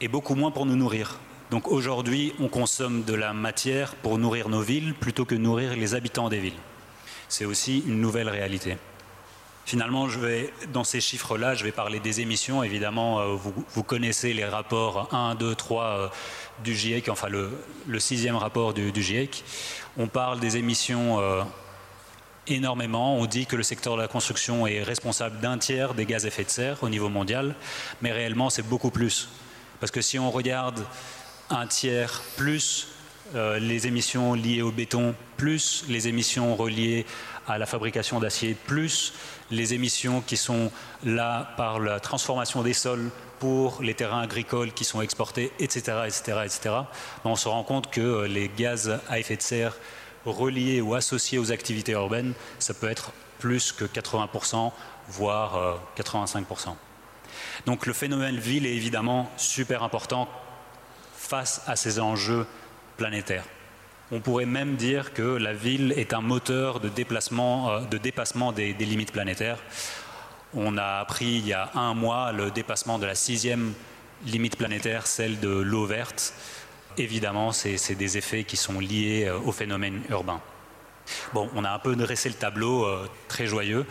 et 0.00 0.08
beaucoup 0.08 0.34
moins 0.34 0.50
pour 0.50 0.66
nous 0.66 0.76
nourrir. 0.76 1.18
Donc 1.50 1.68
aujourd'hui, 1.68 2.32
on 2.40 2.48
consomme 2.48 3.04
de 3.04 3.14
la 3.14 3.32
matière 3.32 3.94
pour 3.96 4.18
nourrir 4.18 4.48
nos 4.48 4.62
villes 4.62 4.94
plutôt 4.94 5.24
que 5.24 5.34
nourrir 5.34 5.76
les 5.76 5.94
habitants 5.94 6.28
des 6.28 6.40
villes. 6.40 6.52
C'est 7.28 7.44
aussi 7.44 7.84
une 7.86 8.00
nouvelle 8.00 8.28
réalité. 8.28 8.76
Finalement, 9.66 10.08
dans 10.72 10.84
ces 10.84 11.00
chiffres-là, 11.00 11.54
je 11.54 11.64
vais 11.64 11.72
parler 11.72 11.98
des 11.98 12.20
émissions. 12.20 12.62
Évidemment, 12.62 13.20
euh, 13.20 13.34
vous, 13.34 13.82
connaissez 13.82 14.34
les 14.34 14.44
rapports 14.44 15.08
1, 15.14 15.36
2, 15.36 15.54
3 15.54 16.10
du 16.62 16.74
GIEC, 16.74 17.08
enfin 17.08 17.28
le, 17.28 17.50
sixième 17.98 18.36
rapport 18.36 18.74
du, 18.74 18.92
GIEC. 18.94 19.42
On 19.96 20.06
parle 20.06 20.38
des 20.38 20.58
émissions 20.58 21.18
euh, 21.18 21.42
énormément. 22.46 23.16
On 23.16 23.24
dit 23.24 23.46
que 23.46 23.56
le 23.56 23.62
secteur 23.62 23.96
de 23.96 24.02
la 24.02 24.08
construction 24.08 24.66
est 24.66 24.82
responsable 24.82 25.40
d'un 25.40 25.56
tiers 25.56 25.94
des 25.94 26.04
gaz 26.04 26.24
à 26.24 26.28
effet 26.28 26.44
de 26.44 26.50
serre 26.50 26.82
au 26.82 26.90
niveau 26.90 27.08
mondial, 27.08 27.54
mais 28.02 28.12
réellement, 28.12 28.50
c'est 28.50 28.66
beaucoup 28.68 28.90
plus. 28.90 29.28
Parce 29.84 29.90
que 29.90 30.00
si 30.00 30.18
on 30.18 30.30
regarde 30.30 30.82
un 31.50 31.66
tiers 31.66 32.22
plus 32.38 32.88
euh, 33.34 33.58
les 33.58 33.86
émissions 33.86 34.32
liées 34.32 34.62
au 34.62 34.70
béton, 34.70 35.14
plus 35.36 35.84
les 35.90 36.08
émissions 36.08 36.56
reliées 36.56 37.04
à 37.46 37.58
la 37.58 37.66
fabrication 37.66 38.18
d'acier, 38.18 38.54
plus 38.54 39.12
les 39.50 39.74
émissions 39.74 40.22
qui 40.22 40.38
sont 40.38 40.72
là 41.04 41.52
par 41.58 41.80
la 41.80 42.00
transformation 42.00 42.62
des 42.62 42.72
sols 42.72 43.10
pour 43.40 43.82
les 43.82 43.92
terrains 43.92 44.22
agricoles 44.22 44.72
qui 44.72 44.86
sont 44.86 45.02
exportés, 45.02 45.52
etc., 45.58 46.06
etc., 46.06 46.76
on 47.26 47.36
se 47.36 47.48
rend 47.48 47.62
compte 47.62 47.90
que 47.90 48.00
euh, 48.00 48.26
les 48.26 48.48
gaz 48.48 49.02
à 49.10 49.18
effet 49.18 49.36
de 49.36 49.42
serre 49.42 49.76
reliés 50.24 50.80
ou 50.80 50.94
associés 50.94 51.36
aux 51.36 51.52
activités 51.52 51.92
urbaines, 51.92 52.32
ça 52.58 52.72
peut 52.72 52.88
être 52.88 53.12
plus 53.38 53.70
que 53.70 53.84
80%, 53.84 54.72
voire 55.10 55.78
85%. 55.98 56.74
Donc 57.66 57.86
le 57.86 57.92
phénomène 57.92 58.38
ville 58.38 58.66
est 58.66 58.74
évidemment 58.74 59.30
super 59.36 59.82
important 59.82 60.28
face 61.16 61.62
à 61.66 61.76
ces 61.76 62.00
enjeux 62.00 62.46
planétaires. 62.96 63.44
On 64.12 64.20
pourrait 64.20 64.46
même 64.46 64.76
dire 64.76 65.14
que 65.14 65.22
la 65.22 65.54
ville 65.54 65.92
est 65.96 66.12
un 66.12 66.20
moteur 66.20 66.78
de, 66.78 66.88
euh, 66.88 67.98
dépassement 67.98 68.52
des, 68.52 68.72
limites 68.74 69.12
planétaires. 69.12 69.58
On 70.52 70.76
a 70.76 71.00
appris 71.00 71.38
il 71.38 71.46
y 71.46 71.52
a 71.52 71.70
un 71.74 71.94
mois 71.94 72.32
le 72.32 72.50
dépassement 72.50 72.98
de 72.98 73.06
la 73.06 73.14
sixième 73.14 73.72
limite 74.26 74.56
planétaire, 74.56 75.06
celle 75.06 75.40
de 75.40 75.48
l'eau 75.48 75.86
verte. 75.86 76.34
Évidemment, 76.96 77.50
c'est 77.50 77.94
des 77.94 78.18
effets 78.18 78.44
qui 78.44 78.56
sont 78.56 78.78
liés 78.78 79.24
euh, 79.26 79.38
au 79.38 79.52
phénomène 79.52 80.02
urbain. 80.10 80.40
Bon, 81.32 81.50
on 81.54 81.64
a 81.64 81.70
un 81.70 81.78
peu 81.78 81.96
dressé 81.96 82.28
le 82.28 82.34
tableau, 82.34 82.84
euh, 82.84 83.08
très 83.28 83.46
joyeux. 83.46 83.86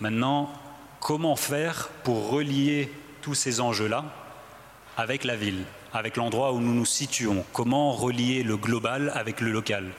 Maintenant, 0.00 0.52
comment 1.00 1.36
faire 1.36 1.88
pour 2.04 2.30
relier 2.30 2.90
tous 3.22 3.34
ces 3.34 3.60
enjeux-là 3.60 4.04
avec 4.96 5.24
la 5.24 5.36
ville 5.36 5.64
avec 5.92 6.16
l'endroit 6.16 6.52
où 6.52 6.60
nous 6.60 6.74
nous 6.74 6.86
situons. 6.86 7.44
Comment 7.52 7.92
relier 7.92 8.42
le 8.42 8.56
global 8.56 9.12
avec 9.14 9.40
le 9.40 9.50
local? 9.50 9.90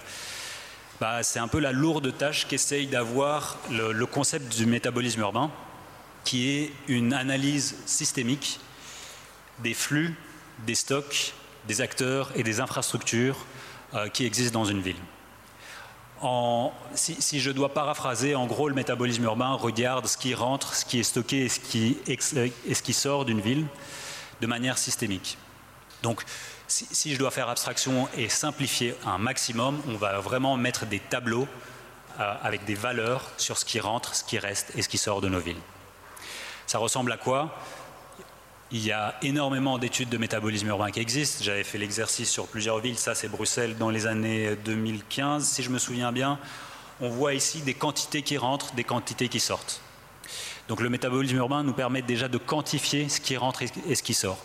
Bah, 1.00 1.24
C'est 1.24 1.39
un 1.39 1.48
peu 1.48 1.60
la 1.60 1.72
lourde 1.72 2.15
tâche 2.18 2.48
qu'essaye 2.48 2.88
d'avoir 2.88 3.58
le, 3.70 4.06
concept 4.06 4.56
du 4.56 4.65
métabolisme 4.65 5.22
urbain, 5.22 5.51
qui 6.24 6.50
est 6.50 6.72
une 6.88 7.13
analyse 7.13 7.75
systémique 7.86 8.60
des 9.60 9.74
flux, 9.74 10.15
des 10.65 10.75
stocks, 10.75 11.34
des 11.68 11.82
acteurs 11.82 12.32
et 12.36 12.44
des 12.44 12.60
infrastructures 12.60 13.46
euh, 13.94 14.10
qui 14.10 14.25
existent 14.25 14.60
dans 14.60 14.65
une 14.65 14.82
ville. 14.82 14.98
Si, 16.94 17.39
je 17.39 17.51
dois 17.51 17.74
paraphraser, 17.74 18.36
en 18.36 18.46
gros, 18.46 18.70
le 18.70 18.75
métabolisme 18.75 19.24
urbain 19.24 19.53
regarde 19.53 20.08
ce 20.08 20.18
qui 20.18 20.34
rentre, 20.34 20.75
ce 20.75 20.86
qui 20.86 21.00
est 21.00 21.03
stocké 21.03 21.46
et 21.46 21.50
ce 21.50 22.82
qui, 22.82 22.94
sort 22.94 23.25
d'une 23.25 23.42
ville 23.42 23.65
de 24.42 24.48
manière 24.48 24.77
systémique. 24.77 25.38
Donc, 26.01 26.24
si, 26.68 27.13
je 27.13 27.20
dois 27.20 27.32
faire 27.32 27.50
abstraction 27.50 28.08
et 28.18 28.30
simplifier 28.30 28.96
un 29.06 29.18
maximum, 29.18 29.82
on 29.88 29.96
va 29.96 30.20
vraiment 30.20 30.58
mettre 30.58 30.86
des 30.86 31.00
tableaux 31.00 31.48
euh, 32.20 32.34
avec 32.42 32.65
des 32.65 32.75
valeurs 32.75 33.30
sur 33.38 33.58
ce 33.58 33.65
qui 33.65 33.80
rentre, 33.80 34.15
ce 34.15 34.24
qui 34.24 34.39
reste 34.39 34.72
et 34.75 34.82
ce 34.82 34.89
qui 34.89 34.98
sort 34.98 35.22
de 35.22 35.30
nos 35.30 35.39
villes. 35.39 35.62
Ça 36.68 36.77
ressemble 36.77 37.12
à 37.12 37.18
quoi? 37.18 37.56
Il 38.75 38.84
y 38.84 38.92
a 38.92 39.13
énormément 39.22 39.77
d'études 39.77 40.10
de 40.10 40.18
métabolisme 40.18 40.68
urbain 40.68 40.89
qui 40.89 41.00
existent. 41.00 41.44
J'avais 41.44 41.63
fait 41.63 41.77
l'exercice 41.77 42.27
sur 42.27 42.48
plusieurs 42.48 42.80
villes, 42.80 42.98
ça 42.98 43.13
c'est 43.13 43.27
Bruxelles 43.27 43.77
dans 43.77 43.92
les 43.92 44.08
années 44.08 44.56
2015, 44.65 45.48
si 45.48 45.62
je 45.62 45.70
me 45.70 45.77
souviens 45.77 46.12
bien. 46.12 46.39
On 47.00 47.08
voit 47.08 47.36
ici 47.36 47.62
des 47.62 47.75
quantités 47.75 48.24
qui 48.24 48.36
rentrent, 48.36 48.74
des 48.74 48.84
quantités 48.84 49.30
qui 49.30 49.39
sortent. 49.39 49.80
Donc 50.68 50.82
le 50.82 50.89
métabolisme 50.89 51.38
urbain 51.38 51.62
nous 51.62 51.74
permet 51.74 52.01
déjà 52.01 52.27
de 52.27 52.39
quantifier 52.39 53.10
ce 53.10 53.22
qui 53.22 53.38
rentre 53.38 53.62
et 53.62 53.94
ce 53.94 54.01
qui 54.01 54.15
sort 54.15 54.39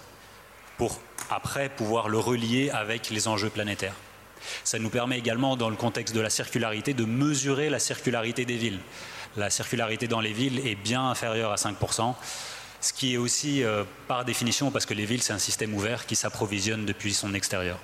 pour 0.76 1.00
après 1.30 1.70
pouvoir 1.70 2.10
le 2.10 2.18
relier 2.18 2.68
avec 2.68 3.08
les 3.08 3.28
enjeux 3.28 3.48
planétaires. 3.48 3.94
Ça 4.62 4.78
nous 4.78 4.90
permet 4.90 5.18
également, 5.18 5.56
dans 5.56 5.70
le 5.70 5.76
contexte 5.76 6.14
de 6.14 6.20
la 6.20 6.30
circularité, 6.30 6.92
de 6.92 7.06
mesurer 7.06 7.70
la 7.70 7.78
circularité 7.78 8.44
des 8.44 8.58
villes. 8.58 8.80
La 9.38 9.48
circularité 9.48 10.06
dans 10.06 10.20
les 10.20 10.34
villes 10.34 10.66
est 10.66 10.74
bien 10.74 11.08
inférieure 11.08 11.50
à 11.50 11.56
5%, 11.56 12.14
ce 12.80 12.92
qui 12.92 13.14
est 13.14 13.16
aussi, 13.16 13.62
euh, 13.62 13.84
par 14.06 14.24
définition, 14.24 14.70
parce 14.70 14.86
que 14.86 14.94
les 14.94 15.04
villes, 15.04 15.22
c'est 15.22 15.32
un 15.32 15.38
système 15.38 15.74
ouvert 15.74 16.06
qui 16.06 16.16
s'approvisionne 16.16 16.86
depuis 16.86 17.12
son 17.12 17.34
extérieur. 17.34 17.78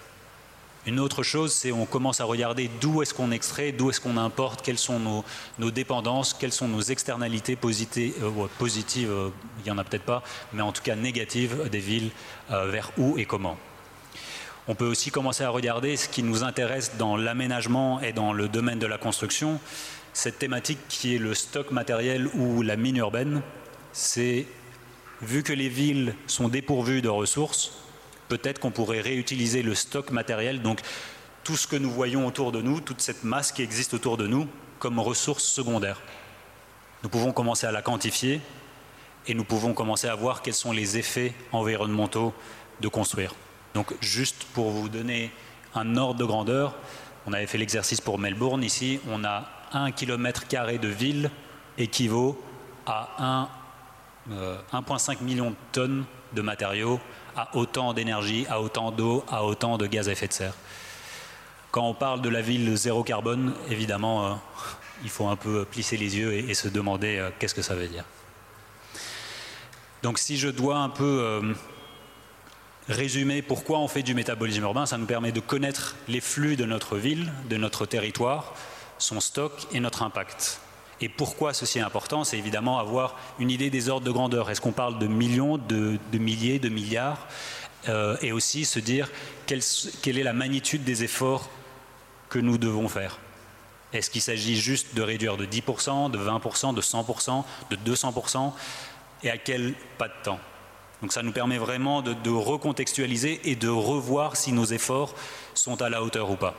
Une 0.87 1.01
autre 1.01 1.23
chose, 1.23 1.53
c'est 1.53 1.73
on 1.73 1.87
commence 1.87 2.21
à 2.21 2.25
regarder 2.25 2.71
d'où 2.81 3.01
est-ce 3.01 3.15
qu'on 3.15 3.31
extrait, 3.31 3.73
d'où 3.73 3.89
est-ce 3.89 4.01
qu'on 4.01 4.19
importe, 4.19 4.63
quelles 4.63 4.79
sont 4.79 5.25
nos, 5.59 5.71
dépendances, 5.71 6.35
quelles 6.35 6.53
sont 6.53 6.69
nos 6.69 6.83
externalités 6.83 7.57
positives, 7.57 8.13
euh, 8.23 8.47
positives 8.59 9.11
euh, 9.11 9.31
il 9.61 9.65
n'y 9.65 9.71
en 9.71 9.79
a 9.79 9.85
peut-être 9.85 10.05
pas, 10.05 10.23
mais 10.53 10.63
en 10.63 10.73
tout 10.73 10.83
cas 10.83 10.95
négatives 10.95 11.69
des 11.71 11.79
villes, 11.79 12.11
vers 12.51 12.93
où 12.99 13.17
et 13.17 13.25
comment. 13.25 13.57
On 14.69 14.75
peut 14.75 14.87
aussi 14.87 15.11
commencer 15.11 15.43
à 15.43 15.51
regarder 15.51 15.97
ce 15.97 16.09
qui 16.09 16.23
nous 16.23 16.43
intéresse 16.43 16.97
dans 16.99 17.17
l'aménagement 17.17 18.01
et 18.01 18.13
dans 18.13 18.33
le 18.33 18.49
domaine 18.49 18.79
de 18.79 18.87
la 18.87 18.99
construction, 18.99 19.61
cette 20.13 20.39
thématique 20.39 20.79
qui 20.89 21.15
est 21.15 21.19
le 21.19 21.35
stock 21.35 21.71
matériel 21.71 22.29
ou 22.35 22.63
la 22.63 22.77
mine 22.77 22.97
urbaine, 22.97 23.43
c'est 23.93 24.47
vu 25.23 25.43
que 25.43 25.53
les 25.53 25.69
villes 25.69 26.15
sont 26.27 26.49
dépourvues 26.49 27.03
de 27.03 27.09
ressources, 27.09 27.73
peut-être 28.29 28.59
qu'on 28.59 28.71
pourrait 28.71 29.01
réutiliser 29.01 29.63
le 29.63 29.75
stock 29.75 30.11
matériel, 30.11 30.63
donc 30.63 30.81
tout 31.43 31.57
ce 31.57 31.67
que 31.67 31.77
nous 31.77 31.91
voyons 31.91 32.27
autour 32.27 32.53
de 32.53 32.63
nous, 32.63 32.81
toute 32.81 33.01
cette 33.01 33.25
masse 33.25 33.53
qui 33.53 33.63
existe 33.63 33.95
autour 33.95 34.17
de 34.17 34.27
nous, 34.27 34.49
comme 34.79 34.99
ressource 34.99 35.45
secondaire. 35.45 36.01
Nous 37.03 37.09
pouvons 37.09 37.33
commencer 37.33 37.67
à 37.67 37.73
la 37.73 37.83
quantifier 37.83 38.41
et 39.27 39.35
nous 39.35 39.45
pouvons 39.45 39.75
commencer 39.75 40.09
à 40.09 40.15
voir 40.15 40.43
quels 40.43 40.55
sont 40.55 40.73
les 40.73 40.99
effets 40.99 41.35
environnementaux 41.53 42.35
de 42.81 42.89
construire. 42.89 43.35
Donc 43.75 43.95
juste 44.01 44.45
pour 44.55 44.71
vous 44.71 44.89
donner 44.89 45.31
un 45.75 45.97
ordre 45.97 46.21
de 46.21 46.25
grandeur, 46.25 46.75
on 47.27 47.33
avait 47.33 47.47
fait 47.47 47.59
l'exercice 47.59 48.01
pour 48.01 48.19
Melbourne, 48.19 48.63
ici 48.63 49.01
on 49.09 49.25
a 49.25 49.49
un 49.73 49.91
kilomètre 49.93 50.47
carré 50.47 50.79
de 50.79 50.89
ville 50.89 51.31
équivaut 51.79 52.43
à 52.87 53.49
1,5 54.31 54.33
euh, 54.33 55.25
million 55.25 55.51
de 55.51 55.57
tonnes 55.73 56.05
de 56.33 56.43
matériaux 56.43 57.01
à 57.37 57.57
autant 57.57 57.93
d'énergie, 57.93 58.47
à 58.49 58.61
autant 58.61 58.91
d'eau, 58.91 59.25
à 59.29 59.45
autant 59.45 59.79
de 59.79 59.87
gaz 59.87 60.09
à 60.09 60.13
effet 60.13 60.29
de 60.29 60.33
serre. 60.33 60.55
Quand 61.71 61.89
on 61.89 61.95
parle 61.95 62.21
de 62.21 62.29
la 62.29 62.41
ville 62.41 62.77
zéro 62.77 63.03
carbone, 63.03 63.55
évidemment, 63.71 64.41
il 65.03 65.11
faut 65.11 65.27
un 65.27 65.37
peu 65.37 65.65
plisser 65.65 65.97
les 65.97 66.17
yeux 66.17 66.33
et, 66.33 66.55
se 66.55 66.69
demander 66.69 67.29
qu'est-ce 67.39 67.55
que 67.55 67.63
ça 67.63 67.75
veut 67.75 67.89
dire. 67.89 68.05
Donc 70.03 70.19
si 70.19 70.37
je 70.37 70.49
dois 70.49 70.77
un 70.77 70.89
peu 70.89 71.55
résumer 72.89 73.43
pourquoi 73.43 73.79
on 73.79 73.89
fait 73.89 74.03
du 74.03 74.15
métabolisme 74.15 74.63
urbain, 74.63 74.87
ça 74.87 74.99
nous 74.99 75.07
permet 75.07 75.33
de 75.33 75.41
connaître 75.41 75.97
les 76.09 76.21
flux 76.21 76.57
de 76.57 76.65
notre 76.65 76.97
ville, 76.97 77.33
de 77.49 77.57
notre 77.57 77.87
territoire, 77.87 78.55
son 78.99 79.21
stock 79.21 79.53
et 79.73 79.81
notre 79.81 80.03
impact. 80.03 80.61
Et 81.01 81.09
pourquoi 81.09 81.53
ceci 81.55 81.79
est 81.79 81.83
important 81.83 82.25
C'est 82.25 82.39
évidemment 82.39 82.79
avoir 82.79 83.17
une 83.39 83.51
idée 83.51 83.71
des 83.71 83.89
ordres 83.89 84.07
de 84.07 84.13
grandeur. 84.13 84.51
Est-ce 84.51 84.61
qu'on 84.61 84.73
parle 84.73 84.99
de 84.99 85.07
millions, 85.07 85.59
de, 85.59 85.99
milliers, 86.13 86.59
de 86.59 86.69
milliards 86.69 87.27
euh, 87.89 88.17
Et 88.23 88.33
aussi 88.33 88.65
se 88.65 88.79
dire 88.79 89.11
quelle, 89.47 89.63
est 90.19 90.23
la 90.23 90.33
magnitude 90.33 90.85
des 90.85 91.05
efforts 91.05 91.51
que 92.29 92.39
nous 92.39 92.59
devons 92.59 92.89
faire? 92.89 93.19
Est-ce 93.93 94.11
qu'il 94.11 94.23
s'agit 94.23 94.57
juste 94.57 94.95
de 94.95 95.03
réduire 95.03 95.37
de 95.37 95.47
10%, 95.47 96.11
de 96.11 96.19
20%, 96.19 96.75
de 96.75 96.81
100%, 96.81 97.45
de 97.71 97.95
200% 97.95 98.53
Et 99.23 99.31
à 99.31 99.39
quel 99.39 99.75
pas 99.99 100.09
de 100.09 100.15
temps? 100.23 100.41
Donc 101.03 101.13
ça 101.13 101.23
nous 101.23 101.33
permet 101.33 101.59
vraiment 101.59 102.03
de, 102.03 102.15
de, 102.15 102.31
recontextualiser 102.31 103.41
et 103.45 103.57
de 103.57 103.69
revoir 103.69 104.37
si 104.37 104.53
nos 104.53 104.65
efforts 104.65 105.15
sont 105.53 105.83
à 105.83 105.91
la 105.91 106.03
hauteur 106.03 106.31
ou 106.31 106.37
pas. 106.37 106.55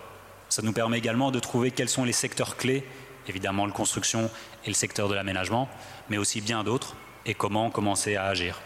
Ça 0.50 0.62
nous 0.62 0.72
permet 0.72 0.98
également 0.98 1.32
de 1.32 1.40
trouver 1.40 1.72
quels 1.72 1.90
sont 1.90 2.04
les 2.04 2.14
secteurs 2.14 2.56
clés, 2.56 2.86
évidemment 3.28 3.66
la 3.66 3.72
construction 3.72 4.30
et 4.66 4.70
le 4.70 4.74
secteur 4.74 5.10
de 5.10 5.16
l'aménagement, 5.16 5.70
mais 6.10 6.18
aussi 6.18 6.42
bien 6.42 6.64
d'autres, 6.64 6.96
et 7.26 7.34
comment 7.34 7.70
commencer 7.70 8.16
à 8.16 8.26
agir. 8.26 8.62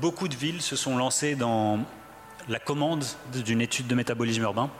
Beaucoup 0.00 0.28
de 0.28 0.34
villes 0.34 0.62
se 0.62 0.76
sont 0.76 0.96
lancées 0.96 1.34
dans 1.34 1.80
la 2.48 2.58
commande 2.58 3.04
d'une 3.32 3.60
étude 3.60 3.86
de 3.86 3.94
métabolisme 3.94 4.42
urbain. 4.42 4.70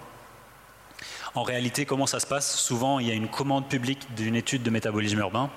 En 1.35 1.43
réalité, 1.43 1.85
comment 1.85 2.07
ça 2.07 2.21
se 2.21 2.27
passe? 2.27 2.57
Souvent, 2.57 3.01
il 3.01 3.09
y 3.09 3.11
a 3.11 3.15
une 3.15 3.29
commande 3.29 3.69
publique 3.69 4.15
d'une 4.15 4.37
étude 4.37 4.63
de 4.63 4.71
métabolisme 4.71 5.19
urbain 5.19 5.51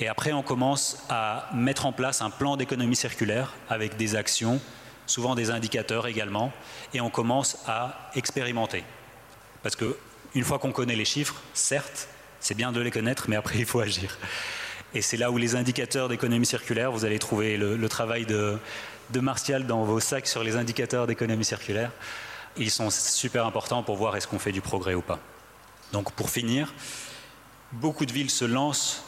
et 0.00 0.08
après, 0.08 0.32
on 0.32 0.42
commence 0.42 1.04
à 1.08 1.48
mettre 1.54 1.86
en 1.86 1.92
place 1.92 2.22
un 2.22 2.30
plan 2.30 2.56
d'économie 2.56 2.96
circulaire 2.96 3.52
avec 3.68 3.96
des 3.96 4.16
actions, 4.16 4.60
souvent 5.06 5.34
des 5.34 5.50
indicateurs 5.50 6.06
également, 6.06 6.52
et 6.94 7.00
on 7.00 7.10
commence 7.10 7.58
à 7.66 8.10
expérimenter. 8.14 8.84
Parce 9.62 9.76
que 9.76 9.96
une 10.34 10.44
fois 10.44 10.58
qu'on 10.58 10.72
connaît 10.72 10.96
les 10.96 11.04
chiffres, 11.04 11.40
certes, 11.54 12.08
c'est 12.42 12.54
bien 12.56 12.72
de 12.72 12.80
les 12.80 12.90
connaître, 12.90 13.26
mais 13.28 13.36
après, 13.36 13.58
il 13.58 13.64
faut 13.64 13.80
agir. 13.80 14.18
Et 14.94 15.00
c'est 15.00 15.16
là 15.16 15.30
où 15.30 15.38
les 15.38 15.54
indicateurs 15.54 16.08
d'économie 16.08 16.44
circulaire, 16.44 16.92
vous 16.92 17.04
allez 17.04 17.18
trouver 17.18 17.56
le, 17.56 17.88
travail 17.88 18.26
de, 18.26 18.58
Martial 19.14 19.66
dans 19.66 19.84
vos 19.84 20.00
sacs 20.00 20.26
sur 20.26 20.42
les 20.42 20.56
indicateurs 20.56 21.06
d'économie 21.06 21.44
circulaire. 21.44 21.92
Ils 22.56 22.70
sont 22.70 22.90
super 22.90 23.46
importants 23.46 23.82
pour 23.82 23.96
voir 23.96 24.16
est-ce 24.16 24.26
qu'on 24.26 24.38
fait 24.38 24.52
du 24.52 24.60
progrès 24.60 24.94
ou 24.94 25.02
pas. 25.02 25.18
Donc 25.92 26.12
pour 26.12 26.30
finir, 26.30 26.74
beaucoup 27.72 28.06
de 28.06 28.12
villes 28.12 28.30
se 28.30 28.44
lancent 28.44 29.04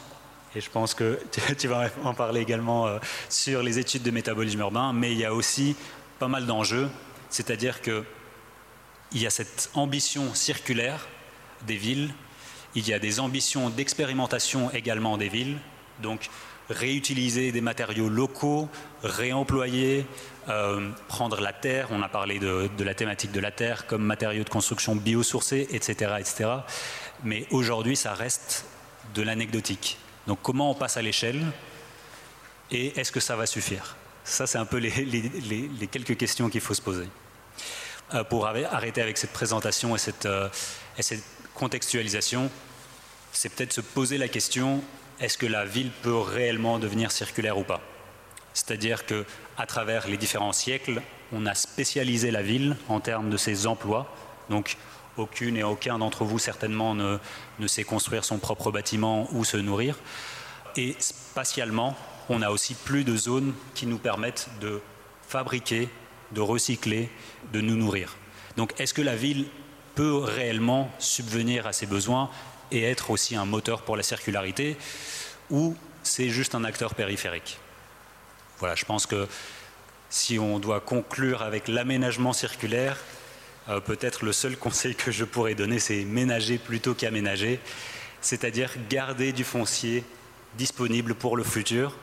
et 0.55 0.61
je 0.61 0.69
pense 0.69 0.93
que 0.93 1.19
tu 1.57 1.67
vas 1.67 1.89
en 2.03 2.13
parler 2.13 2.41
également 2.41 2.87
euh, 2.87 2.99
sur 3.29 3.61
les 3.61 3.79
études 3.79 4.03
de 4.03 4.11
métabolisme 4.11 4.59
urbain, 4.59 4.93
mais 4.93 5.11
il 5.11 5.17
y 5.17 5.25
a 5.25 5.33
aussi 5.33 5.75
pas 6.19 6.27
mal 6.27 6.45
d'enjeux, 6.45 6.89
c'est-à-dire 7.29 7.81
qu'il 7.81 8.03
y 9.13 9.27
a 9.27 9.29
cette 9.29 9.69
ambition 9.73 10.33
circulaire 10.33 11.07
des 11.67 11.75
villes, 11.75 12.13
il 12.75 12.87
y 12.87 12.93
a 12.93 12.99
des 12.99 13.19
ambitions 13.19 13.69
d'expérimentation 13.69 14.71
également 14.71 15.17
des 15.17 15.29
villes, 15.29 15.57
donc 16.01 16.29
réutiliser 16.69 17.51
des 17.51 17.61
matériaux 17.61 18.09
locaux, 18.09 18.69
réemployer, 19.03 20.05
euh, 20.49 20.89
prendre 21.07 21.41
la 21.41 21.53
terre, 21.53 21.87
on 21.91 22.01
a 22.01 22.09
parlé 22.09 22.39
de, 22.39 22.69
la 22.79 22.93
thématique 22.93 23.31
de 23.31 23.39
la 23.39 23.51
terre 23.51 23.87
comme 23.87 24.03
matériau 24.03 24.43
de 24.43 24.49
construction 24.49 24.95
biosourcé, 24.95 25.67
etc. 25.71 26.15
etc. 26.19 26.49
Mais 27.23 27.47
aujourd'hui, 27.51 27.95
ça 27.95 28.13
reste 28.13 28.65
de 29.13 29.21
l'anecdotique. 29.21 29.97
Donc 30.27 30.39
comment 30.41 30.71
on 30.71 30.75
passe 30.75 30.97
à 30.97 31.01
l'échelle 31.01 31.41
et 32.71 32.99
est-ce 32.99 33.11
que 33.11 33.19
ça 33.19 33.35
va 33.35 33.45
suffire? 33.45 33.95
Ça, 34.23 34.47
c'est 34.47 34.57
un 34.57 34.65
peu 34.65 34.77
les, 34.77 35.87
quelques 35.91 36.17
questions 36.17 36.49
qu'il 36.49 36.61
faut 36.61 36.73
se 36.73 36.81
poser. 36.81 37.07
Euh, 38.13 38.23
pour 38.23 38.47
arrêter 38.47 39.01
avec 39.01 39.17
cette 39.17 39.33
présentation 39.33 39.95
et 39.95 39.99
cette, 39.99 40.25
euh, 40.25 40.49
et 40.97 41.03
cette 41.03 41.23
contextualisation, 41.53 42.51
c'est 43.35 43.49
peut-être 43.49 43.73
se 43.73 43.81
poser 43.81 44.17
la 44.17 44.27
question 44.27 44.81
est-ce 45.19 45.37
que 45.37 45.45
la 45.45 45.65
ville 45.65 45.91
peut 46.01 46.17
réellement 46.17 46.79
devenir 46.79 47.11
circulaire 47.11 47.57
ou 47.57 47.63
pas? 47.63 47.81
C'est-à-dire 48.53 49.05
que 49.05 49.25
à 49.57 49.65
travers 49.65 50.07
les 50.07 50.17
différents 50.17 50.53
siècles, 50.53 51.01
on 51.31 51.45
a 51.45 51.53
spécialisé 51.53 52.31
la 52.31 52.41
ville 52.41 52.77
en 52.89 52.99
termes 52.99 53.29
de 53.29 53.37
ses 53.37 53.67
emplois. 53.67 54.13
Donc 54.49 54.77
aucune 55.17 55.57
et 55.57 55.63
aucun 55.63 55.99
d'entre 55.99 56.23
vous 56.25 56.39
certainement 56.39 56.95
ne, 56.95 57.17
sait 57.67 57.83
construire 57.83 58.25
son 58.25 58.37
propre 58.37 58.71
bâtiment 58.71 59.27
ou 59.31 59.43
se 59.43 59.57
nourrir. 59.57 59.97
Et 60.75 60.95
spatialement, 60.99 61.95
on 62.29 62.41
a 62.41 62.49
aussi 62.49 62.73
plus 62.73 63.03
de 63.03 63.15
zones 63.15 63.53
qui 63.73 63.85
nous 63.85 63.97
permettent 63.97 64.49
de 64.59 64.81
fabriquer, 65.27 65.89
de 66.31 66.41
recycler, 66.41 67.09
de 67.53 67.61
nous 67.61 67.75
nourrir. 67.75 68.15
Donc 68.57 68.73
est-ce 68.79 68.93
que 68.93 69.01
la 69.01 69.15
ville 69.15 69.45
peut 69.93 70.17
réellement 70.17 70.91
subvenir 70.99 71.67
à 71.67 71.73
ses 71.73 71.85
besoins? 71.85 72.29
Et 72.71 72.83
être 72.83 73.11
aussi 73.11 73.35
un 73.35 73.45
moteur 73.45 73.81
pour 73.81 73.97
la 73.97 74.03
circularité 74.03 74.77
ou 75.49 75.75
c'est 76.03 76.29
juste 76.29 76.55
un 76.55 76.63
acteur 76.63 76.95
périphérique. 76.95 77.59
Voilà, 78.59 78.75
je 78.75 78.85
pense 78.85 79.05
que 79.05 79.27
si 80.09 80.39
on 80.39 80.59
doit 80.59 80.79
conclure 80.79 81.41
avec 81.41 81.67
l'aménagement 81.67 82.33
circulaire, 82.33 82.97
euh, 83.69 83.79
peut-être 83.79 84.23
le 84.23 84.31
seul 84.31 84.57
conseil 84.65 84.95
que 84.95 85.11
je 85.11 85.25
pourrais 85.25 85.55
donner, 85.55 85.79
c'est 85.79 86.03
ménager 86.05 86.57
plutôt 86.57 86.93
qu'aménager, 86.93 87.59
c'est-à-dire 88.21 88.71
garder 88.89 89.33
du 89.33 89.43
foncier 89.43 90.03
disponible 90.57 91.15
pour 91.15 91.35
le 91.35 91.43
futur, 91.43 91.97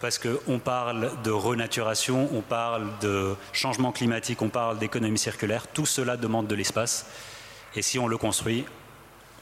parce 0.00 0.18
qu'on 0.18 0.58
parle 0.58 1.10
de 1.22 1.30
renaturation, 1.30 2.28
on 2.32 2.42
parle 2.42 2.86
de 3.00 3.34
changement 3.52 3.92
climatique, 3.92 4.42
on 4.42 4.48
parle 4.48 4.78
d'économie 4.78 5.18
circulaire, 5.18 5.66
tout 5.68 5.86
cela 5.86 6.16
demande 6.16 6.46
de 6.46 6.54
l'espace, 6.54 7.06
et 7.74 7.82
si 7.82 7.98
on 7.98 8.06
le 8.06 8.18
construit, 8.18 8.64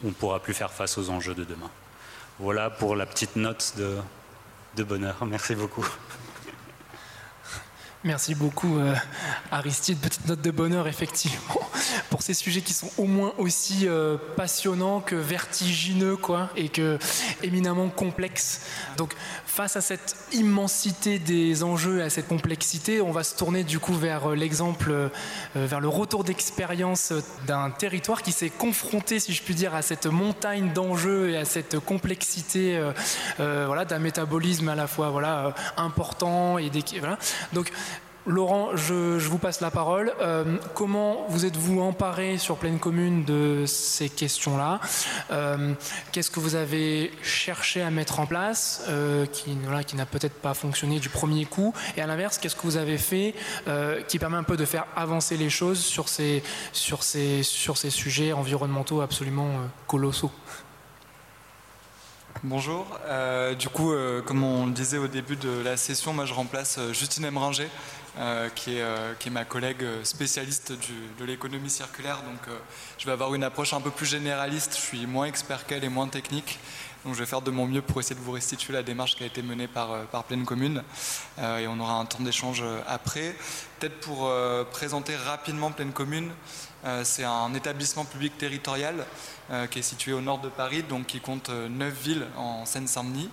on 0.04 0.08
ne 0.08 0.12
pourra 0.12 0.40
plus 0.40 0.54
faire 0.54 0.72
face 0.72 0.98
aux 0.98 1.10
enjeux 1.10 1.34
de 1.34 1.44
demain. 1.44 1.70
Voilà 2.38 2.70
pour 2.70 2.96
la 2.96 3.06
petite 3.06 3.36
note 3.36 3.74
de, 3.76 3.98
de 4.76 4.84
bonheur. 4.84 5.16
Merci 5.26 5.54
beaucoup. 5.54 5.86
Merci 8.02 8.34
beaucoup 8.34 8.78
euh, 8.78 8.94
Aristide. 9.52 9.98
Petite 9.98 10.26
note 10.26 10.40
de 10.40 10.50
bonheur 10.50 10.88
effectivement 10.88 11.60
pour 12.08 12.22
ces 12.22 12.32
sujets 12.32 12.62
qui 12.62 12.72
sont 12.72 12.90
au 12.96 13.04
moins 13.04 13.34
aussi 13.36 13.86
euh, 13.86 14.16
passionnants 14.36 15.00
que 15.00 15.16
vertigineux 15.16 16.16
quoi 16.16 16.48
et 16.56 16.70
que 16.70 16.98
éminemment 17.42 17.90
complexes. 17.90 18.62
Donc 18.96 19.14
face 19.44 19.76
à 19.76 19.82
cette 19.82 20.16
immensité 20.32 21.18
des 21.18 21.62
enjeux 21.62 21.98
et 21.98 22.02
à 22.02 22.08
cette 22.08 22.28
complexité, 22.28 23.02
on 23.02 23.12
va 23.12 23.22
se 23.22 23.36
tourner 23.36 23.64
du 23.64 23.78
coup 23.78 23.92
vers 23.92 24.30
euh, 24.30 24.34
l'exemple, 24.34 25.10
vers 25.54 25.80
le 25.80 25.88
retour 25.88 26.24
d'expérience 26.24 27.12
d'un 27.46 27.70
territoire 27.70 28.22
qui 28.22 28.32
s'est 28.32 28.48
confronté, 28.48 29.20
si 29.20 29.34
je 29.34 29.42
puis 29.42 29.54
dire, 29.54 29.74
à 29.74 29.82
cette 29.82 30.06
montagne 30.06 30.72
d'enjeux 30.72 31.30
et 31.30 31.36
à 31.36 31.44
cette 31.44 31.78
complexité, 31.80 32.80
voilà, 33.36 33.84
d'un 33.84 33.98
métabolisme 33.98 34.68
à 34.68 34.74
la 34.74 34.86
fois 34.86 35.10
voilà 35.10 35.54
important 35.76 36.56
et 36.56 36.70
des, 36.70 36.82
voilà. 37.00 37.18
Donc 37.52 37.70
Laurent, 38.26 38.76
je, 38.76 39.16
vous 39.18 39.38
passe 39.38 39.62
la 39.62 39.70
parole. 39.70 40.12
Euh, 40.20 40.59
comment 40.74 41.24
vous 41.28 41.46
êtes-vous 41.46 41.80
emparé 41.80 42.37
sur 42.37 42.56
Pleine 42.56 42.78
Commune 42.78 43.24
de 43.24 43.64
ces 43.66 44.11
questions-là 44.11 44.78
euh, 45.30 45.72
Qu'est-ce 46.12 46.30
que 46.30 46.38
vous 46.38 46.54
avez 46.54 47.12
cherché 47.22 47.80
à 47.80 47.90
mettre 47.90 48.20
en 48.20 48.26
place 48.26 48.85
euh, 48.88 49.24
qui, 49.24 49.56
n'a 49.94 50.06
peut-être 50.06 50.35
pas 50.35 50.52
fonctionné 50.52 51.00
du 51.00 51.09
premier 51.09 51.46
coup 51.46 51.72
Et 51.96 52.02
à 52.02 52.06
l'inverse, 52.06 52.37
qu'est-ce 52.37 52.56
que 52.56 52.62
vous 52.62 52.76
avez 52.76 52.98
fait 52.98 53.35
qui 54.09 54.18
permet 54.18 54.37
un 54.37 54.42
peu 54.42 54.56
de 54.56 54.64
faire 54.64 54.87
avancer 54.96 55.37
les 55.37 55.50
choses 55.50 55.78
sur 55.78 56.09
ces, 56.09 56.42
sujets 57.42 58.33
environnementaux 58.33 59.00
absolument 59.00 59.50
colossaux 59.87 60.30
Bonjour. 62.42 62.87
du 63.59 63.68
coup, 63.68 63.92
comme 64.26 64.42
on 64.42 64.66
le 64.66 64.72
disait 64.72 64.98
au 64.98 65.09
début 65.09 65.37
de 65.37 65.62
la 65.62 65.76
session, 65.76 66.12
moi 66.12 66.24
je 66.24 66.35
remplace 66.35 66.78
Justine 66.92 67.26
Emringer, 67.26 67.64
euh, 67.64 67.99
qui, 68.55 68.77
est, 68.77 68.83
euh, 68.83 69.14
qui, 69.18 69.29
est, 69.29 69.31
ma 69.31 69.44
collègue 69.44 69.85
spécialiste 70.03 70.73
de 71.18 71.25
l'économie 71.25 71.70
circulaire. 71.70 72.23
Donc 72.23 72.49
euh, 72.49 72.59
je 72.99 73.07
vais 73.07 73.12
avoir 73.12 73.35
une 73.35 73.44
approche 73.44 73.73
un 73.73 73.81
peu 73.81 73.90
plus 73.90 74.07
généraliste, 74.07 74.75
je 74.77 74.81
suis 74.81 75.07
moins 75.07 75.27
expert 75.27 75.66
qu'elle 75.66 75.85
et 75.85 75.88
moins 75.88 76.09
technique. 76.09 76.59
Donc 77.05 77.14
je 77.14 77.20
vais 77.20 77.27
faire 77.27 77.40
de 77.40 77.51
mon 77.51 77.66
mieux 77.66 77.83
pour 77.83 78.01
essayer 78.01 78.16
de 78.16 78.20
vous 78.20 78.33
restituer 78.33 78.73
la 78.75 78.83
démarche 78.83 79.16
qui 79.16 79.23
a 79.23 79.27
été 79.27 79.42
menée 79.42 79.68
par, 79.68 80.07
par 80.07 80.25
Pleine 80.25 80.44
Commune. 80.44 80.83
et 81.38 81.66
on 81.66 81.81
aura 81.81 81.94
un 81.94 82.05
temps 82.05 82.23
d'échange 82.23 82.62
après. 82.87 83.35
Peut-être 83.79 84.01
pour 84.01 84.31
présenter 84.70 85.16
rapidement 85.16 85.70
Pleine 85.70 85.92
Commune, 85.92 86.31
c'est 87.05 87.25
un 87.25 87.55
établissement 87.55 88.05
public 88.05 88.37
territorial 88.37 89.07
qui 89.70 89.79
est 89.79 89.83
situé 89.83 90.12
au 90.12 90.20
nord 90.20 90.40
de 90.40 90.51
Paris, 90.51 90.83
donc 90.83 91.07
qui 91.07 91.20
compte 91.20 91.49
9 91.49 91.90
villes 92.03 92.27
en 92.37 92.66
Seine-Saint-Denis. 92.66 93.31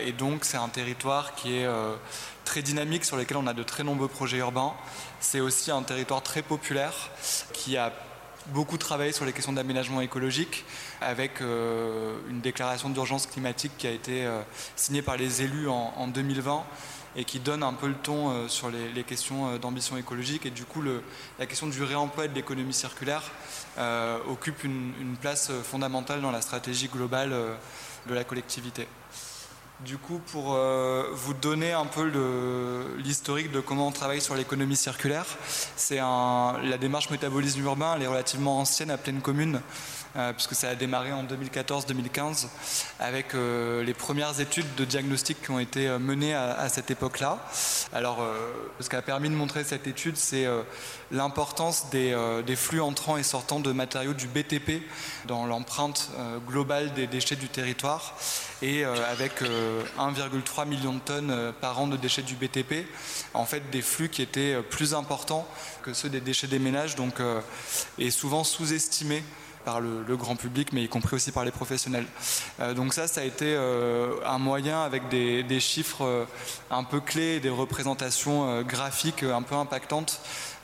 et 0.00 0.12
donc 0.12 0.44
c'est 0.44 0.56
un 0.56 0.68
territoire 0.68 1.34
qui 1.34 1.56
est 1.56 1.68
très 2.44 2.62
dynamique 2.62 3.04
sur 3.04 3.16
lesquels 3.16 3.36
on 3.36 3.46
a 3.46 3.54
de 3.54 3.62
très 3.62 3.84
nombreux 3.84 4.08
projets 4.08 4.38
urbains. 4.38 4.72
C'est 5.20 5.40
aussi 5.40 5.70
un 5.70 5.82
territoire 5.82 6.22
très 6.22 6.42
populaire 6.42 7.10
qui 7.52 7.76
a 7.76 7.92
beaucoup 8.48 8.76
travaillé 8.76 9.12
sur 9.12 9.24
les 9.24 9.32
questions 9.32 9.52
d'aménagement 9.52 10.00
écologique, 10.00 10.64
avec 11.00 11.40
une 11.40 12.40
déclaration 12.40 12.90
d'urgence 12.90 13.26
climatique 13.26 13.72
qui 13.78 13.86
a 13.86 13.90
été 13.90 14.28
signée 14.74 15.02
par 15.02 15.16
les 15.16 15.42
élus 15.42 15.68
en, 15.68 16.08
2020 16.08 16.64
et 17.14 17.24
qui 17.24 17.38
donne 17.38 17.62
un 17.62 17.72
peu 17.72 17.86
le 17.86 17.94
ton 17.94 18.48
sur 18.48 18.70
les, 18.70 19.04
questions 19.04 19.58
d'ambition 19.58 19.96
écologique. 19.96 20.44
Et 20.44 20.50
du 20.50 20.64
coup, 20.64 20.82
la 21.38 21.46
question 21.46 21.68
du 21.68 21.82
réemploi 21.84 22.24
et 22.24 22.28
de 22.28 22.34
l'économie 22.34 22.74
circulaire 22.74 23.22
occupe 24.28 24.64
une, 24.64 25.16
place 25.20 25.52
fondamentale 25.62 26.20
dans 26.20 26.32
la 26.32 26.42
stratégie 26.42 26.88
globale 26.88 27.32
de 28.08 28.14
la 28.14 28.24
collectivité. 28.24 28.88
Du 29.84 29.98
coup, 29.98 30.20
pour 30.30 30.54
euh, 30.54 31.08
vous 31.12 31.34
donner 31.34 31.72
un 31.72 31.86
peu 31.86 32.10
l'historique 32.98 33.50
de 33.50 33.58
comment 33.58 33.88
on 33.88 33.90
travaille 33.90 34.20
sur 34.20 34.36
l'économie 34.36 34.76
circulaire, 34.76 35.26
c'est 35.76 35.96
la 35.96 36.78
démarche 36.80 37.10
métabolisme 37.10 37.64
urbain, 37.64 37.94
elle 37.96 38.02
est 38.02 38.06
relativement 38.06 38.60
ancienne 38.60 38.90
à 38.90 38.96
pleine 38.96 39.20
commune. 39.20 39.60
Euh, 40.14 40.34
puisque 40.34 40.54
ça 40.54 40.68
a 40.68 40.74
démarré 40.74 41.10
en 41.10 41.24
2014-2015 41.24 42.48
avec 43.00 43.34
euh, 43.34 43.82
les 43.82 43.94
premières 43.94 44.40
études 44.40 44.66
de 44.74 44.84
diagnostic 44.84 45.40
qui 45.40 45.50
ont 45.50 45.58
été 45.58 45.88
euh, 45.88 45.98
menées 45.98 46.34
à, 46.34 46.68
cette 46.68 46.90
époque-là. 46.90 47.38
Alors, 47.94 48.22
ce 48.80 48.88
qui 48.90 48.96
a 48.96 49.02
permis 49.02 49.30
de 49.30 49.34
montrer 49.34 49.64
cette 49.64 49.86
étude, 49.86 50.16
c'est 50.16 50.46
l'importance 51.10 51.90
des, 51.90 52.14
flux 52.56 52.80
entrants 52.80 53.16
et 53.16 53.22
sortants 53.22 53.60
de 53.60 53.72
matériaux 53.72 54.14
du 54.14 54.26
BTP 54.26 54.82
dans 55.26 55.44
l'empreinte 55.44 56.10
globale 56.46 56.94
des 56.94 57.06
déchets 57.06 57.36
du 57.36 57.48
territoire. 57.48 58.16
Et 58.62 58.84
avec 58.84 59.42
1,3 59.42 60.66
million 60.66 60.94
de 60.94 61.00
tonnes 61.00 61.52
par 61.60 61.80
an 61.80 61.86
de 61.86 61.96
déchets 61.98 62.22
du 62.22 62.34
BTP, 62.34 62.86
en 63.34 63.44
fait 63.44 63.68
des 63.70 63.82
flux 63.82 64.08
qui 64.08 64.22
étaient 64.22 64.62
plus 64.62 64.94
importants 64.94 65.46
que 65.82 65.92
ceux 65.92 66.08
des 66.08 66.20
déchets 66.20 66.46
des 66.46 66.58
ménages. 66.58 66.96
Donc, 66.96 67.16
et 67.98 68.10
souvent 68.10 68.44
sous-estimés 68.44 69.22
par 69.64 69.80
le, 69.80 70.16
grand 70.16 70.36
public, 70.36 70.72
mais 70.72 70.82
y 70.84 70.88
compris 70.88 71.16
aussi 71.16 71.32
par 71.32 71.44
les 71.44 71.50
professionnels. 71.50 72.06
Euh, 72.60 72.74
donc 72.74 72.92
ça, 72.92 73.06
ça 73.06 73.22
a 73.22 73.24
été 73.24 73.46
euh, 73.46 74.14
un 74.26 74.38
moyen 74.38 74.82
avec 74.82 75.08
des, 75.08 75.60
chiffres 75.60 76.04
euh, 76.04 76.24
un 76.70 76.84
peu 76.84 77.00
clés, 77.00 77.40
des 77.40 77.50
représentations 77.50 78.62
graphiques 78.62 79.22
un 79.22 79.42
peu 79.42 79.54
impactantes 79.54 80.20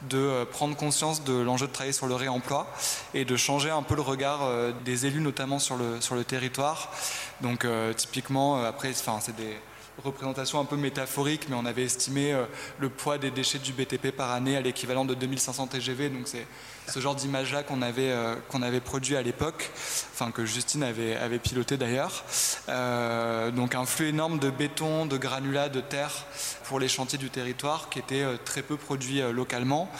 de 0.08 0.44
prendre 0.44 0.76
conscience 0.76 1.24
de 1.24 1.32
l'enjeu 1.32 1.66
de 1.66 1.72
travailler 1.72 1.92
sur 1.92 2.06
le 2.06 2.14
réemploi 2.14 2.66
et 3.14 3.24
de 3.24 3.36
changer 3.36 3.70
un 3.70 3.82
peu 3.82 3.96
le 3.96 4.02
regard 4.02 4.40
des 4.84 5.06
élus, 5.06 5.20
notamment 5.20 5.58
sur 5.58 5.76
le, 5.76 6.00
sur 6.00 6.14
le 6.14 6.24
territoire. 6.24 6.92
Donc 7.40 7.66
typiquement, 7.96 8.62
après, 8.64 8.92
c'est 8.92 9.36
des 9.36 9.56
représentation 10.04 10.60
un 10.60 10.64
peu 10.64 10.76
métaphorique, 10.76 11.48
mais 11.48 11.56
on 11.56 11.66
avait 11.66 11.84
estimé 11.84 12.32
euh, 12.32 12.44
le 12.78 12.88
poids 12.88 13.18
des 13.18 13.30
déchets 13.30 13.58
du 13.58 13.72
BTP 13.72 14.10
par 14.10 14.30
année 14.30 14.56
à 14.56 14.60
l'équivalent 14.60 15.04
de 15.04 15.14
2500 15.14 15.66
TGV. 15.68 16.08
Donc 16.08 16.22
c'est 16.26 16.46
ce 16.88 17.00
genre 17.00 17.14
d'image-là 17.14 17.62
qu'on 17.62 17.82
avait, 17.82 18.10
euh, 18.10 18.34
avait 18.62 18.80
produit 18.80 19.16
à 19.16 19.22
l'époque, 19.22 19.70
enfin 20.12 20.30
que 20.30 20.44
Justine 20.44 20.82
avait, 20.82 21.16
avait 21.16 21.38
piloté 21.38 21.76
d'ailleurs. 21.76 22.24
Euh, 22.68 23.50
donc 23.50 23.74
un 23.74 23.84
flux 23.84 24.08
énorme 24.08 24.38
de 24.38 24.50
béton, 24.50 25.06
de 25.06 25.16
granulats, 25.16 25.68
de 25.68 25.80
terre 25.80 26.24
pour 26.64 26.80
les 26.80 26.88
chantiers 26.88 27.18
du 27.18 27.30
territoire 27.30 27.88
qui 27.88 27.98
était 27.98 28.24
très 28.44 28.62
peu 28.62 28.76
produit 28.76 29.20
localement 29.32 29.90